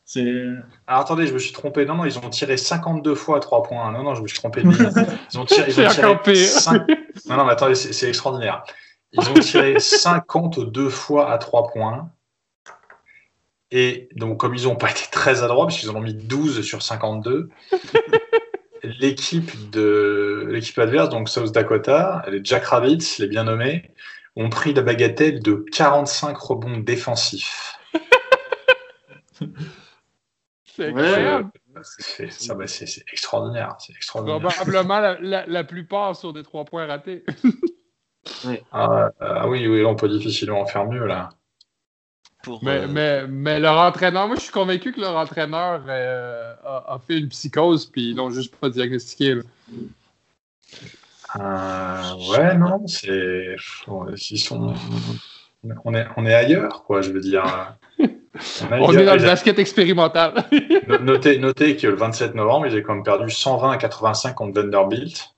C'est 0.04 0.44
Alors 0.88 1.02
attendez, 1.02 1.28
je 1.28 1.34
me 1.34 1.40
suis 1.40 1.54
trompé. 1.54 1.86
Non, 1.86 1.96
non, 1.96 2.04
ils 2.06 2.18
ont 2.18 2.30
tiré 2.30 2.58
52 2.58 3.16
fois 3.16 3.38
à 3.38 3.40
3 3.40 3.64
points. 3.64 3.90
Non, 3.94 4.04
non, 4.04 4.16
je 4.16 4.22
me 4.22 4.28
suis 4.28 4.38
trompé. 4.38 4.62
Ils 5.34 5.40
ont 5.40 5.46
tiré, 5.46 5.66
ils 5.70 5.80
ont 5.80 5.88
tiré 5.90 6.08
Non, 7.30 7.38
non, 7.38 7.46
mais 7.46 7.52
attendez, 7.54 7.76
c'est 7.76 7.94
c'est 7.94 8.10
extraordinaire. 8.10 8.64
Ils 9.14 9.22
ont 9.30 9.34
tiré 9.36 9.76
52 9.80 10.90
fois 10.90 11.32
à 11.32 11.38
3 11.38 11.68
points. 11.72 12.10
Et 13.76 14.08
donc, 14.16 14.40
comme 14.40 14.54
ils 14.54 14.66
n'ont 14.66 14.76
pas 14.76 14.92
été 14.92 15.06
très 15.12 15.42
adroits, 15.42 15.66
puisqu'ils 15.66 15.90
en 15.90 15.96
ont 15.96 16.02
mis 16.02 16.14
12 16.14 16.62
sur 16.62 16.84
52, 16.84 17.50
l'équipe 18.84 19.72
de 19.72 20.46
l'équipe 20.48 20.78
adverse, 20.78 21.10
donc 21.10 21.28
South 21.28 21.52
Dakota, 21.52 22.24
les 22.28 22.40
Jack 22.44 22.66
Rabbits, 22.66 23.16
les 23.18 23.26
bien 23.28 23.46
nommés, 23.46 23.90
ont 24.36 24.50
pris 24.50 24.76
la 24.76 24.84
bagatelle 24.84 25.42
de 25.42 25.66
45 25.72 26.38
rebonds 26.38 26.78
défensifs. 26.78 27.80
C'est 30.66 30.92
Ouais, 30.92 31.02
incroyable. 31.04 31.50
C'est 31.84 32.32
ça, 32.32 32.54
bah, 32.56 32.68
c'est- 32.68 32.86
c'est 32.88 33.04
extraordinaire. 33.12 33.76
C'est 33.80 33.96
extraordinaire. 33.96 34.40
Probablement 34.56 35.00
la, 35.00 35.20
la- 35.20 35.46
la 35.48 35.64
plupart 35.64 36.16
sur 36.16 36.34
des 36.34 36.44
trois 36.44 36.66
points 36.66 36.86
ratés. 36.86 37.24
Ah, 38.72 39.10
ah 39.20 39.48
oui, 39.48 39.68
oui, 39.68 39.84
on 39.86 39.96
peut 39.96 40.10
difficilement 40.10 40.62
en 40.62 40.66
faire 40.66 40.86
mieux 40.88 41.06
là. 41.06 41.30
Pour, 42.44 42.64
Mais, 42.64 42.80
euh, 42.82 42.88
mais, 42.90 43.26
mais 43.28 43.60
leur 43.60 43.78
entraîneur, 43.78 44.28
moi 44.28 44.36
je 44.36 44.42
suis 44.42 44.52
convaincu 44.52 44.92
que 44.92 45.00
leur 45.00 45.16
entraîneur 45.16 45.82
euh, 45.88 46.54
a, 46.66 46.94
a 46.94 47.00
fait 47.00 47.18
une 47.18 47.30
psychose 47.30 47.86
puis 47.86 48.10
ils 48.12 48.16
l'ont 48.18 48.30
juste 48.32 48.54
pas 48.56 48.70
diagnostiqué. 48.70 49.36
là. 49.36 49.42
Euh, 51.40 52.14
ouais, 52.32 52.56
non, 52.58 52.86
c'est. 52.88 53.56
Ils 54.30 54.38
sont. 54.40 54.74
On 55.86 55.94
est, 55.96 56.06
on 56.18 56.26
est 56.26 56.34
ailleurs, 56.34 56.84
quoi, 56.84 57.02
je 57.02 57.12
veux 57.12 57.22
dire. 57.22 57.44
On 58.00 58.76
est, 58.76 58.80
On 58.80 58.92
est 58.92 59.06
dans 59.06 59.14
le 59.16 59.22
basket 59.22 59.60
expérimental. 59.60 60.34
No- 60.88 60.98
Notez, 60.98 61.38
notez 61.38 61.78
que 61.78 61.86
le 61.88 61.96
27 61.96 62.34
novembre, 62.34 62.66
ils 62.66 62.76
ont 62.76 62.82
quand 62.82 62.96
même 62.96 63.04
perdu 63.04 63.30
120 63.30 63.70
à 63.72 63.78
85 63.78 64.34
contre 64.34 64.60
Vanderbilt. 64.60 65.30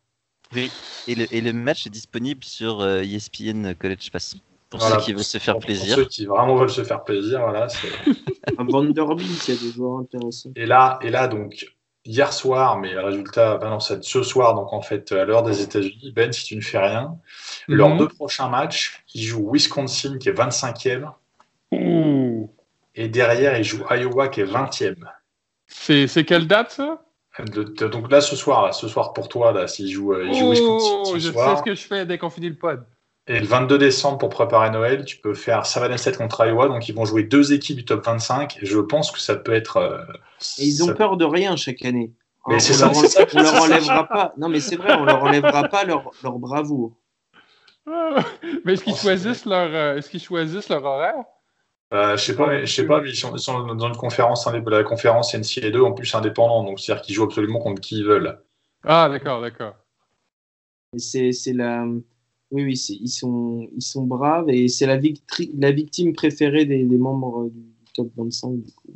et, 0.56 0.70
le, 1.08 1.26
et 1.30 1.42
le 1.42 1.52
match 1.52 1.86
est 1.86 1.90
disponible 1.90 2.44
sur 2.46 2.84
ESPN 2.88 3.74
College 3.76 4.10
Pass. 4.12 4.38
Pour 4.70 4.80
Voilà, 4.80 4.96
ceux 5.00 5.06
qui 5.06 5.14
veulent 5.14 5.24
se 5.24 5.38
faire 5.38 5.54
pour- 5.56 5.62
plaisir. 5.66 5.96
Pour 5.96 6.04
ceux 6.04 6.10
qui 6.10 6.26
vraiment 6.26 6.56
veulent 6.56 6.70
se 6.70 6.84
faire 6.84 7.04
plaisir, 7.04 7.40
voilà. 7.42 7.70
c'est- 7.70 7.88
à 8.58 8.64
Vanderbilt, 8.64 9.48
il 9.48 9.54
y 9.54 9.58
a 9.58 9.62
des 9.62 9.72
joueurs 9.72 10.00
intéressants. 10.00 10.52
Et 10.56 10.66
là, 10.66 10.98
et 11.02 11.10
là, 11.10 11.28
donc, 11.28 11.66
hier 12.04 12.34
soir, 12.34 12.78
mais 12.78 12.94
le 12.94 13.02
résultat, 13.02 13.58
ben 13.58 13.70
non, 13.70 13.80
ce 13.80 14.24
soir, 14.24 14.54
donc 14.56 14.74
en 14.74 14.82
fait, 14.82 15.12
à 15.12 15.24
l'heure 15.26 15.44
des 15.44 15.62
États-Unis, 15.62 16.12
Ben, 16.16 16.32
si 16.32 16.46
tu 16.46 16.56
ne 16.56 16.62
fais 16.62 16.80
rien, 16.80 17.16
leurs 17.68 17.90
Mhm. 17.90 17.98
deux 18.00 18.08
prochains 18.08 18.50
matchs, 18.50 19.04
ils 19.14 19.24
jouent 19.24 19.50
Wisconsin, 19.52 20.18
qui 20.18 20.30
est 20.30 20.34
25e, 20.34 21.12
Ouh. 21.72 22.50
et 22.96 23.08
derrière, 23.08 23.58
ils 23.58 23.64
jouent 23.64 23.86
Iowa, 23.90 24.28
qui 24.30 24.42
est 24.42 24.46
20e. 24.46 25.08
C'est 25.68 26.08
c'est 26.08 26.26
quelle 26.26 26.48
date 26.48 26.72
ça? 26.72 27.02
De- 27.40 27.64
de- 27.64 27.88
donc 27.88 28.10
là, 28.12 28.22
ce 28.22 28.36
soir, 28.36 28.66
là, 28.66 28.72
ce 28.72 28.88
soir 28.88 29.12
pour 29.14 29.28
toi, 29.28 29.52
là, 29.52 29.68
s'ils 29.68 29.92
jouent, 29.92 30.14
euh, 30.14 30.26
ils 30.28 30.36
jouent 30.36 30.52
Wisconsin 30.52 30.96
Oh, 31.02 31.06
ce 31.06 31.20
je 31.20 31.32
sais 31.32 31.56
ce 31.58 31.64
que 31.64 31.76
je 31.76 31.82
fais 31.86 32.06
dès 32.06 32.18
qu'on 32.18 32.30
finit 32.30 32.50
le 32.50 32.56
pod. 32.56 32.86
Et 33.28 33.40
le 33.40 33.46
22 33.46 33.78
décembre 33.78 34.18
pour 34.18 34.30
préparer 34.30 34.70
Noël, 34.70 35.04
tu 35.06 35.18
peux 35.18 35.34
faire 35.34 35.66
Savannah 35.66 35.98
State 35.98 36.18
contre 36.18 36.46
Iowa, 36.46 36.68
donc 36.68 36.88
ils 36.90 36.96
vont 36.96 37.06
jouer 37.06 37.24
deux 37.24 37.54
équipes 37.54 37.78
du 37.78 37.86
top 37.86 38.06
25, 38.06 38.58
et 38.62 38.66
je 38.66 38.80
pense 38.80 39.12
que 39.12 39.20
ça 39.20 39.36
peut 39.36 39.54
être. 39.54 39.78
euh, 39.78 40.04
Et 40.60 40.66
ils 40.66 40.84
ont 40.84 40.88
ça- 40.88 40.94
peur 40.94 41.18
de 41.18 41.26
rien 41.26 41.56
chaque 41.56 41.84
année. 41.86 42.12
Mais 42.48 42.56
on 42.56 42.60
c'est 42.60 42.80
leur 42.80 42.94
ça, 42.96 43.08
c'est 43.08 43.30
ça, 43.32 43.40
on 43.40 43.42
leur 43.42 43.62
enlèvera 43.64 44.08
pas. 44.08 44.34
Non, 44.38 44.50
mais 44.50 44.60
c'est 44.60 44.76
vrai, 44.76 44.94
on 45.00 45.06
leur 45.06 45.24
enlèvera 45.24 45.64
pas 45.70 45.84
leur, 45.84 46.12
leur 46.24 46.38
bravoure. 46.38 46.96
Ah. 47.88 48.24
Mais 48.64 48.74
est-ce 48.74 48.84
qu'ils 48.84 48.94
Oh, 48.94 49.02
choisissent 49.02 49.46
leur 49.46 49.70
euh, 49.74 49.98
est-ce 49.98 50.10
qu'ils 50.10 50.22
choisissent 50.22 50.70
leur 50.70 50.84
horaire? 50.84 51.16
Euh, 51.94 52.18
je 52.18 52.24
sais 52.24 52.36
pas, 52.36 52.64
je 52.66 52.72
sais 52.74 52.86
pas, 52.86 53.00
mais 53.02 53.10
ils 53.10 53.16
sont, 53.16 53.36
ils 53.36 53.40
sont 53.40 53.64
dans 53.76 53.88
une 53.88 53.96
conférence, 53.96 54.48
la 54.48 54.84
conférence 54.84 55.34
NCA2 55.36 55.82
en 55.84 55.92
plus 55.94 56.14
indépendant, 56.16 56.64
donc 56.64 56.80
c'est-à-dire 56.80 57.04
qu'ils 57.04 57.16
jouent 57.16 57.24
absolument 57.26 57.60
contre 57.60 57.80
qui 57.82 58.00
ils 58.00 58.06
veulent. 58.06 58.40
Ah 58.84 59.08
d'accord, 59.10 59.42
d'accord. 59.42 59.74
C'est 60.98 61.32
la. 61.54 61.86
Oui, 62.52 62.64
oui, 62.64 62.74
ils 63.02 63.08
sont, 63.10 63.68
ils 63.76 63.82
sont 63.82 64.06
braves 64.06 64.50
et 64.50 64.68
c'est 64.68 64.86
la, 64.86 64.98
victri- 64.98 65.52
la 65.58 65.72
victime 65.72 66.14
préférée 66.14 66.66
des, 66.66 66.84
des 66.84 66.98
membres 66.98 67.50
du 67.50 67.62
top 67.94 68.10
25. 68.16 68.62
Du 68.62 68.72
coup. 68.74 68.94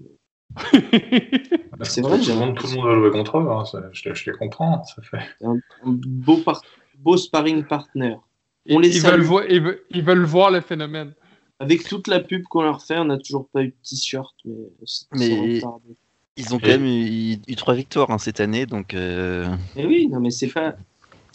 C'est 1.83 2.01
vrai, 2.01 2.17
tout 2.17 2.23
j'ai 2.23 2.33
le 2.33 2.39
monde, 2.39 2.57
tout 2.57 2.67
le 2.67 2.75
monde 2.75 2.87
veut 2.87 2.95
jouer 2.99 3.11
contre 3.11 3.37
eux, 3.37 3.49
hein, 3.49 3.63
ça- 3.65 3.81
je, 3.93 4.09
les- 4.09 4.15
je 4.15 4.29
les 4.31 4.37
comprends. 4.37 4.83
Ça 4.83 5.01
fait... 5.01 5.19
Un, 5.41 5.53
un 5.83 5.91
beau, 6.05 6.37
par- 6.37 6.61
beau 6.97 7.15
sparring 7.17 7.63
partner. 7.63 8.15
On 8.69 8.79
Ils, 8.81 8.89
les 8.89 8.97
ils 8.97 9.01
veulent 9.03 9.21
voir, 9.21 9.45
ils, 9.49 9.61
veulent, 9.61 9.81
ils 9.91 10.03
veulent 10.03 10.25
voir 10.25 10.51
le 10.51 10.61
phénomène. 10.61 11.13
Avec 11.59 11.83
toute 11.83 12.07
la 12.07 12.19
pub 12.19 12.43
qu'on 12.43 12.61
leur 12.63 12.81
fait, 12.81 12.97
on 12.97 13.05
n'a 13.05 13.17
toujours 13.17 13.47
pas 13.49 13.63
eu 13.63 13.67
de 13.69 13.75
t-shirt. 13.87 14.35
Mais, 15.13 15.55
retardé. 15.57 15.95
Ils 16.37 16.53
ont 16.53 16.59
quand 16.59 16.67
même 16.67 16.85
eu, 16.85 17.37
eu 17.47 17.55
trois 17.55 17.73
victoires 17.73 18.11
hein, 18.11 18.17
cette 18.17 18.39
année, 18.39 18.65
donc 18.65 18.93
euh, 18.93 19.45
Mais 19.75 19.85
oui, 19.85 20.07
non, 20.07 20.19
mais 20.19 20.31
c'est 20.31 20.47
pas. 20.47 20.75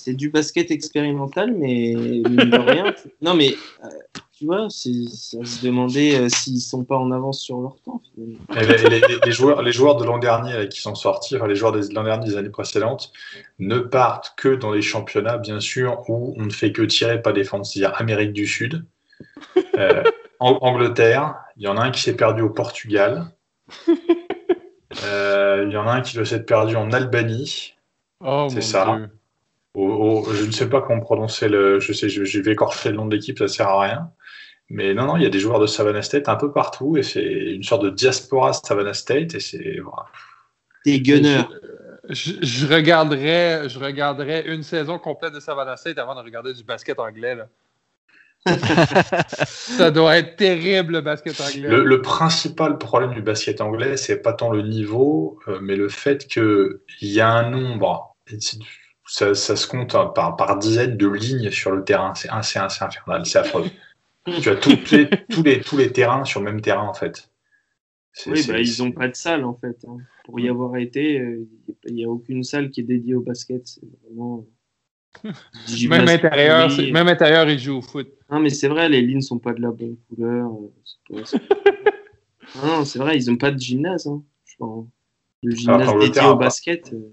C'est 0.04 0.14
du 0.14 0.28
basket 0.28 0.70
expérimental, 0.70 1.52
mais 1.56 1.94
rien. 1.96 2.94
Non, 3.22 3.34
mais 3.34 3.54
euh, 3.84 3.88
tu 4.36 4.44
vois, 4.46 4.66
c'est 4.68 4.90
se 5.08 5.64
demander 5.64 6.16
euh, 6.16 6.28
s'ils 6.28 6.60
sont 6.60 6.84
pas 6.84 6.96
en 6.96 7.10
avance 7.10 7.40
sur 7.40 7.60
leur 7.62 7.76
temps. 7.84 8.02
Finalement. 8.14 8.44
Et 8.60 8.66
les, 8.66 8.88
les- 8.90 9.00
les- 9.08 9.18
les 9.24 9.32
joueurs, 9.32 9.62
les 9.62 9.72
joueurs 9.72 9.96
de 9.96 10.04
l'an 10.04 10.18
dernier 10.18 10.52
là, 10.52 10.66
qui 10.66 10.80
sont 10.80 10.94
sortis, 10.94 11.36
enfin, 11.36 11.46
les 11.46 11.54
joueurs 11.54 11.72
de 11.72 11.80
l'an 11.94 12.04
dernier 12.04 12.26
des 12.26 12.36
années 12.36 12.50
précédentes, 12.50 13.12
ne 13.58 13.78
partent 13.78 14.34
que 14.36 14.54
dans 14.54 14.72
les 14.72 14.82
championnats, 14.82 15.38
bien 15.38 15.58
sûr, 15.60 16.02
où 16.08 16.34
on 16.36 16.44
ne 16.44 16.50
fait 16.50 16.72
que 16.72 16.82
tirer, 16.82 17.22
pas 17.22 17.32
défendre, 17.32 17.64
c'est-à-dire 17.64 17.98
Amérique 17.98 18.32
du 18.34 18.46
Sud, 18.46 18.84
euh, 19.78 20.02
Ang- 20.40 20.58
Angleterre, 20.60 21.36
il 21.56 21.62
y 21.62 21.68
en 21.68 21.76
a 21.78 21.82
un 21.82 21.90
qui 21.92 22.02
s'est 22.02 22.16
perdu 22.16 22.42
au 22.42 22.50
Portugal, 22.50 23.30
Euh, 25.04 25.64
il 25.66 25.72
y 25.72 25.76
en 25.76 25.88
a 25.88 25.92
un 25.92 26.00
qui 26.02 26.14
doit 26.14 26.24
s'être 26.24 26.46
perdu 26.46 26.76
en 26.76 26.92
Albanie, 26.92 27.74
Oh 28.20 28.46
C'est 28.48 28.60
ça. 28.60 28.94
Dieu. 28.96 29.08
Au- 29.74 30.22
au- 30.26 30.32
je 30.32 30.44
ne 30.44 30.50
sais 30.52 30.68
pas 30.68 30.80
comment 30.80 31.00
prononcer 31.00 31.48
le, 31.48 31.80
je 31.80 31.92
sais, 31.92 32.08
je, 32.08 32.24
je 32.24 32.40
vais 32.40 32.52
écorcher 32.52 32.90
le 32.90 32.96
nom 32.96 33.06
de 33.06 33.14
l'équipe, 33.14 33.38
ça 33.38 33.48
sert 33.48 33.68
à 33.68 33.80
rien. 33.82 34.10
Mais 34.70 34.94
non, 34.94 35.06
non, 35.06 35.16
il 35.16 35.22
y 35.22 35.26
a 35.26 35.30
des 35.30 35.40
joueurs 35.40 35.60
de 35.60 35.66
Savannah 35.66 36.02
State 36.02 36.28
un 36.28 36.36
peu 36.36 36.50
partout 36.50 36.96
et 36.96 37.02
c'est 37.02 37.22
une 37.22 37.62
sorte 37.62 37.82
de 37.82 37.90
diaspora 37.90 38.52
Savannah 38.54 38.94
State 38.94 39.34
et 39.34 39.40
c'est 39.40 39.78
voilà. 39.80 40.06
Des 40.86 41.00
gunners. 41.00 41.44
Je, 42.08 42.32
je 42.42 42.66
regarderais, 42.66 43.68
je 43.68 43.78
regarderais 43.78 44.46
une 44.46 44.62
saison 44.62 44.98
complète 44.98 45.32
de 45.32 45.40
Savannah 45.40 45.76
State 45.76 45.98
avant 45.98 46.14
de 46.14 46.20
regarder 46.20 46.52
du 46.52 46.64
basket 46.64 46.98
anglais. 46.98 47.34
Là. 47.34 47.48
Ça 49.46 49.90
doit 49.90 50.18
être 50.18 50.36
terrible 50.36 50.94
le 50.94 51.00
basket 51.00 51.40
anglais. 51.40 51.68
Le, 51.68 51.84
le 51.84 52.02
principal 52.02 52.76
problème 52.76 53.14
du 53.14 53.22
basket 53.22 53.60
anglais, 53.62 53.96
c'est 53.96 54.20
pas 54.20 54.34
tant 54.34 54.50
le 54.50 54.62
niveau, 54.62 55.38
euh, 55.48 55.60
mais 55.62 55.76
le 55.76 55.88
fait 55.88 56.26
qu'il 56.26 56.78
y 57.00 57.20
a 57.20 57.30
un 57.30 57.48
nombre, 57.50 58.14
et 58.30 58.36
ça, 59.06 59.34
ça 59.34 59.56
se 59.56 59.66
compte 59.66 59.94
hein, 59.94 60.06
par, 60.14 60.36
par 60.36 60.58
dizaines 60.58 60.96
de 60.96 61.08
lignes 61.08 61.50
sur 61.50 61.70
le 61.72 61.84
terrain. 61.84 62.14
C'est 62.14 62.30
un- 62.30 62.42
c'est 62.42 62.58
un- 62.58 62.68
c'est 62.68 62.84
infernal, 62.84 63.24
c'est 63.26 63.38
affreux. 63.38 63.64
tu 64.42 64.48
as 64.48 64.56
tous 64.56 64.70
les, 64.92 65.08
tous, 65.30 65.42
les, 65.42 65.60
tous 65.60 65.76
les 65.76 65.92
terrains 65.92 66.24
sur 66.24 66.40
le 66.40 66.46
même 66.50 66.60
terrain, 66.60 66.88
en 66.88 66.94
fait. 66.94 67.28
Oui, 68.26 68.40
bah, 68.46 68.60
ils 68.60 68.82
n'ont 68.82 68.92
pas 68.92 69.08
de 69.08 69.16
salle 69.16 69.44
en 69.44 69.54
fait. 69.54 69.76
hein. 69.88 69.96
Pour 70.24 70.38
y 70.38 70.48
avoir 70.48 70.76
été, 70.76 71.18
euh, 71.18 71.46
il 71.86 71.94
n'y 71.94 72.04
a 72.04 72.08
aucune 72.08 72.44
salle 72.44 72.70
qui 72.70 72.80
est 72.80 72.84
dédiée 72.84 73.14
au 73.16 73.20
basket. 73.20 73.66
C'est 73.66 73.80
vraiment. 74.04 74.46
du 75.66 75.88
même 75.88 76.08
intérieur, 76.08 76.70
même 76.92 77.08
intérieur, 77.08 77.50
ils 77.50 77.58
jouent 77.58 77.78
au 77.78 77.82
foot. 77.82 78.06
Non, 78.30 78.38
mais 78.40 78.50
c'est 78.50 78.68
vrai, 78.68 78.88
les 78.88 79.02
lignes 79.02 79.20
sont 79.20 79.38
pas 79.40 79.52
de 79.52 79.60
la 79.60 79.70
bonne 79.72 79.96
couleur. 80.08 80.48
euh, 81.10 81.22
pas- 81.22 81.38
non, 82.66 82.84
c'est 82.84 82.98
vrai, 83.00 83.18
ils 83.18 83.28
n'ont 83.28 83.36
pas 83.36 83.50
de 83.50 83.58
gymnase. 83.58 84.06
Hein. 84.06 84.22
Je 84.44 84.54
pense. 84.58 84.86
Le 85.42 85.54
gymnase 85.56 85.80
Alors, 85.88 85.98
dédié 85.98 86.22
au 86.22 86.36
basket. 86.36 86.92
euh, 86.92 87.12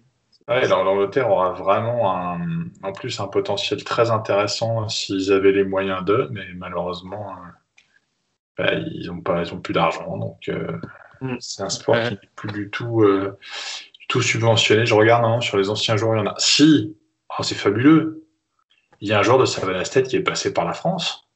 Ouais, 0.52 0.68
l'Ang- 0.68 0.84
l'Angleterre 0.84 1.30
aura 1.30 1.52
vraiment 1.53 2.14
un, 2.14 2.40
en 2.84 2.91
plus 2.91 3.19
un 3.19 3.28
potentiel 3.28 3.84
très 3.84 4.11
intéressant 4.11 4.88
s'ils 4.90 5.32
avaient 5.32 5.52
les 5.52 5.64
moyens 5.64 6.03
d'eux, 6.06 6.28
mais 6.32 6.45
malheureusement, 6.56 7.30
euh, 7.32 7.48
bah, 8.57 8.73
ils 8.73 9.07
n'ont 9.07 9.22
pas, 9.22 9.41
ils 9.44 9.53
ont 9.53 9.60
plus 9.60 9.73
d'argent, 9.73 10.18
donc 10.18 10.49
euh, 10.49 10.78
Mm. 11.22 11.36
c'est 11.40 11.61
un 11.61 11.69
sport 11.69 11.94
Ouais. 11.95 12.07
qui 12.07 12.14
n'est 12.15 12.30
plus 12.36 12.52
du 12.52 12.69
tout, 12.72 13.02
euh, 13.03 13.38
du 13.99 14.07
tout 14.07 14.22
subventionné. 14.23 14.88
Je 14.88 14.95
regarde 14.95 15.23
hein, 15.23 15.40
sur 15.40 15.57
les 15.57 15.69
anciens 15.69 15.95
joueurs, 15.95 16.15
il 16.15 16.19
y 16.19 16.22
en 16.22 16.32
a. 16.32 16.36
Si, 16.40 16.98
oh, 17.38 17.44
c'est 17.44 17.53
fabuleux. 17.56 18.26
Il 19.02 19.07
y 19.07 19.14
a 19.14 19.19
un 19.19 19.22
joueur 19.22 19.38
de 19.38 19.45
Savannah 19.45 19.86
State 19.86 20.07
qui 20.07 20.15
est 20.15 20.23
passé 20.23 20.52
par 20.53 20.65
la 20.65 20.73
France. 20.73 21.28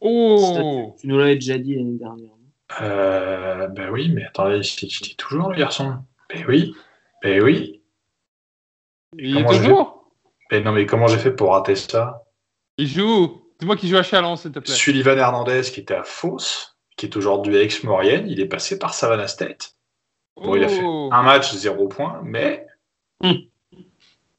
Oh! 0.00 0.94
Tu 1.00 1.08
nous 1.08 1.18
l'avais 1.18 1.34
déjà 1.34 1.58
dit 1.58 1.74
l'année 1.74 1.98
dernière. 1.98 2.30
Euh, 2.80 3.66
ben 3.68 3.90
oui, 3.90 4.08
mais 4.10 4.24
attendez, 4.24 4.60
il 4.82 4.88
dit 4.88 5.16
toujours 5.16 5.50
le 5.50 5.56
garçon. 5.58 5.96
Ben 6.28 6.44
oui, 6.48 6.72
ben 7.22 7.42
oui. 7.42 7.82
Il 9.18 9.38
est 9.38 9.44
toujours? 9.46 10.10
Ben 10.50 10.62
non, 10.64 10.72
mais 10.72 10.86
comment 10.86 11.06
j'ai 11.06 11.18
fait 11.18 11.30
pour 11.32 11.52
rater 11.52 11.76
ça 11.76 12.22
Il 12.78 12.86
joue. 12.88 13.42
Dis-moi 13.60 13.76
qu'il 13.76 13.88
joue 13.88 13.96
à 13.96 14.02
Chalon, 14.02 14.36
s'il 14.36 14.52
te 14.52 14.58
plaît. 14.58 14.74
Sullivan 14.74 15.16
Hernandez, 15.18 15.62
qui 15.72 15.80
était 15.80 15.94
à 15.94 16.02
Fos, 16.04 16.74
qui 16.96 17.06
est 17.06 17.16
aujourd'hui 17.16 17.56
à 17.56 17.62
Aix-Maurienne, 17.62 18.26
il 18.28 18.40
est 18.40 18.46
passé 18.48 18.78
par 18.78 18.94
Savannah 18.94 19.28
State. 19.28 19.76
Bon, 20.36 20.56
il 20.56 20.64
a 20.64 20.68
fait 20.68 20.82
Oh. 20.84 21.08
un 21.12 21.22
match, 21.22 21.52
zéro 21.54 21.86
point, 21.88 22.20
mais. 22.24 22.66
Hmm. 23.20 23.32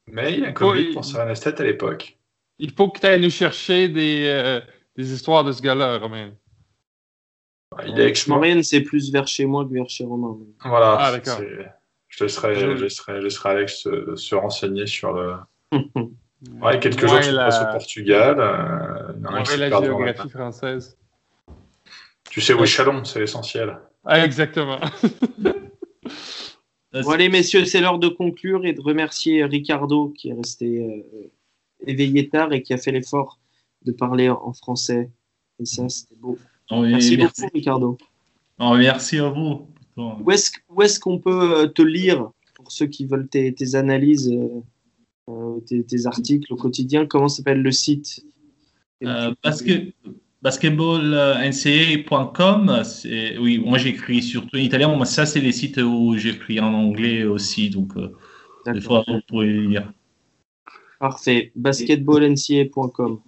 Mais 0.08 0.34
il 0.34 0.46
a 0.46 0.52
commis 0.52 0.72
Oh, 0.72 0.76
il- 0.90 0.94
pour 0.94 1.06
Savannah 1.06 1.36
State 1.36 1.60
à 1.62 1.64
l'époque. 1.64 2.18
Il 2.60 2.72
faut 2.72 2.90
que 2.90 3.00
tu 3.00 3.06
ailles 3.08 3.22
nous 3.22 3.30
chercher 3.32 3.88
des, 3.90 4.26
euh, 4.28 4.62
des 4.96 5.12
histoires 5.14 5.44
de 5.44 5.52
ce 5.52 5.62
gars-là, 5.62 5.98
Romain. 5.98 6.32
Il 7.86 8.00
est 8.00 8.04
à 8.04 8.08
Aix-Maurienne. 8.08 8.14
Maurienne, 8.28 8.64
c'est 8.64 8.82
plus 8.82 9.12
vers 9.12 9.28
chez 9.28 9.46
moi 9.46 9.66
que 9.66 9.74
vers 9.74 9.90
chez 9.90 10.04
Romain. 10.06 10.38
Voilà. 10.64 10.98
Ah, 11.00 11.12
d'accord. 11.12 11.40
Je 12.18 12.24
laisserai, 12.24 12.56
Je- 12.56 12.76
je 12.78 12.84
laisserai, 12.84 13.18
je 13.18 13.24
laisserai 13.26 13.50
Alex 13.50 13.82
se, 13.84 14.16
se 14.16 14.36
renseigner 14.36 14.88
sur 14.88 15.14
le. 15.14 15.34
Ouais, 16.62 16.80
quelques 16.80 17.06
jours 17.08 17.20
qui 17.20 17.32
la- 17.32 17.46
passe 17.46 17.62
au 17.62 17.72
Portugal. 17.72 18.40
euh, 18.40 19.44
se 19.46 19.58
la 19.58 19.70
perdent 19.70 19.86
dans 19.86 19.98
la 20.00 20.06
géographie 20.06 20.30
française. 20.30 20.98
Tu 22.30 22.42
sais 22.42 22.54
où 22.54 22.64
est 22.64 22.68
Chalon, 22.68 23.04
c'est 23.04 23.20
l'essentiel. 23.20 23.78
Ah, 24.06 24.24
exactement. 24.26 24.80
Bon, 26.94 27.10
allez, 27.12 27.28
messieurs, 27.28 27.66
c'est 27.66 27.82
l'heure 27.82 28.00
de 28.00 28.08
conclure 28.08 28.66
et 28.66 28.72
de 28.72 28.80
remercier 28.80 29.44
Ricardo 29.44 30.10
qui 30.16 30.30
est 30.30 30.34
resté 30.34 30.82
euh, 30.82 31.30
éveillé 31.86 32.30
tard 32.30 32.54
et 32.54 32.62
qui 32.62 32.74
a 32.74 32.78
fait 32.78 32.92
l'effort 32.94 33.38
de 33.84 33.92
parler 33.92 34.30
en 34.30 34.54
français. 34.54 35.10
Et 35.60 35.66
ça, 35.66 35.90
c'était 35.90 36.16
beau. 36.16 36.38
Oui, 36.72 36.92
Merci, 36.92 37.18
merci. 37.18 37.42
beaucoup, 37.42 37.54
Ricardo. 37.54 37.98
Oh, 38.60 38.76
merci 38.78 39.20
à 39.20 39.28
vous. 39.28 39.68
Où 39.98 40.32
est-ce 40.32 41.00
qu'on 41.00 41.20
peut 41.20 41.60
euh, 41.60 41.68
te 41.68 41.82
lire 41.82 42.32
pour 42.56 42.72
ceux 42.72 42.88
qui 42.88 43.06
veulent 43.06 43.28
tes, 43.28 43.54
tes 43.54 43.76
analyses, 43.76 44.32
euh, 44.32 44.62
euh, 45.30 45.60
tes, 45.62 45.84
tes 45.84 46.06
articles 46.06 46.52
au 46.52 46.56
quotidien? 46.56 47.06
Comment 47.06 47.30
s'appelle 47.30 47.62
le 47.62 47.72
site? 47.72 48.26
Euh, 49.04 49.34
basket, 49.44 49.94
basketballnca.com, 50.42 52.84
oui, 53.40 53.60
moi 53.60 53.78
j'écris 53.78 54.24
surtout 54.24 54.56
en 54.56 54.60
italien, 54.60 54.98
mais 54.98 55.06
ça 55.06 55.26
c'est 55.26 55.42
les 55.42 55.52
sites 55.52 55.78
où 55.78 56.16
j'écris 56.18 56.60
en 56.60 56.74
anglais 56.74 57.24
aussi, 57.24 57.70
donc 57.70 57.96
euh, 57.98 58.16
des 58.72 58.82
fois 58.82 59.04
vous 59.08 59.20
pouvez 59.28 59.52
lire. 59.52 59.92
Parfait. 61.00 61.52
Basketballnca.com. 61.56 63.20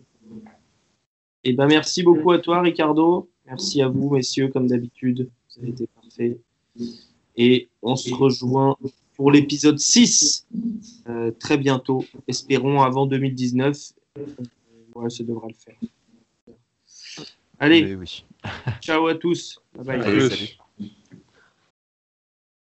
Et 1.43 1.53
ben 1.53 1.67
merci 1.67 2.03
beaucoup 2.03 2.31
à 2.31 2.39
toi, 2.39 2.61
Ricardo. 2.61 3.29
Merci 3.45 3.81
à 3.81 3.87
vous, 3.87 4.09
messieurs, 4.09 4.49
comme 4.49 4.67
d'habitude. 4.67 5.29
Vous 5.49 5.61
avez 5.61 5.71
été 5.71 5.87
parfait. 5.87 6.37
Et 7.35 7.69
on 7.81 7.95
se 7.95 8.13
rejoint 8.13 8.75
pour 9.15 9.31
l'épisode 9.31 9.79
6 9.79 10.45
euh, 11.07 11.31
très 11.39 11.57
bientôt. 11.57 12.05
Espérons 12.27 12.81
avant 12.81 13.05
2019. 13.05 13.77
Euh, 14.17 14.25
ouais, 14.95 15.09
ça 15.09 15.23
devra 15.23 15.47
le 15.47 15.53
faire. 15.53 15.75
Allez, 17.59 17.83
Oui, 17.83 17.95
oui. 17.95 18.25
ciao 18.81 19.07
à 19.07 19.15
tous. 19.15 19.59
Bye 19.75 19.85
bye. 19.85 20.01
Allez, 20.01 20.17
Plus. 20.19 20.29
salut. 20.29 20.57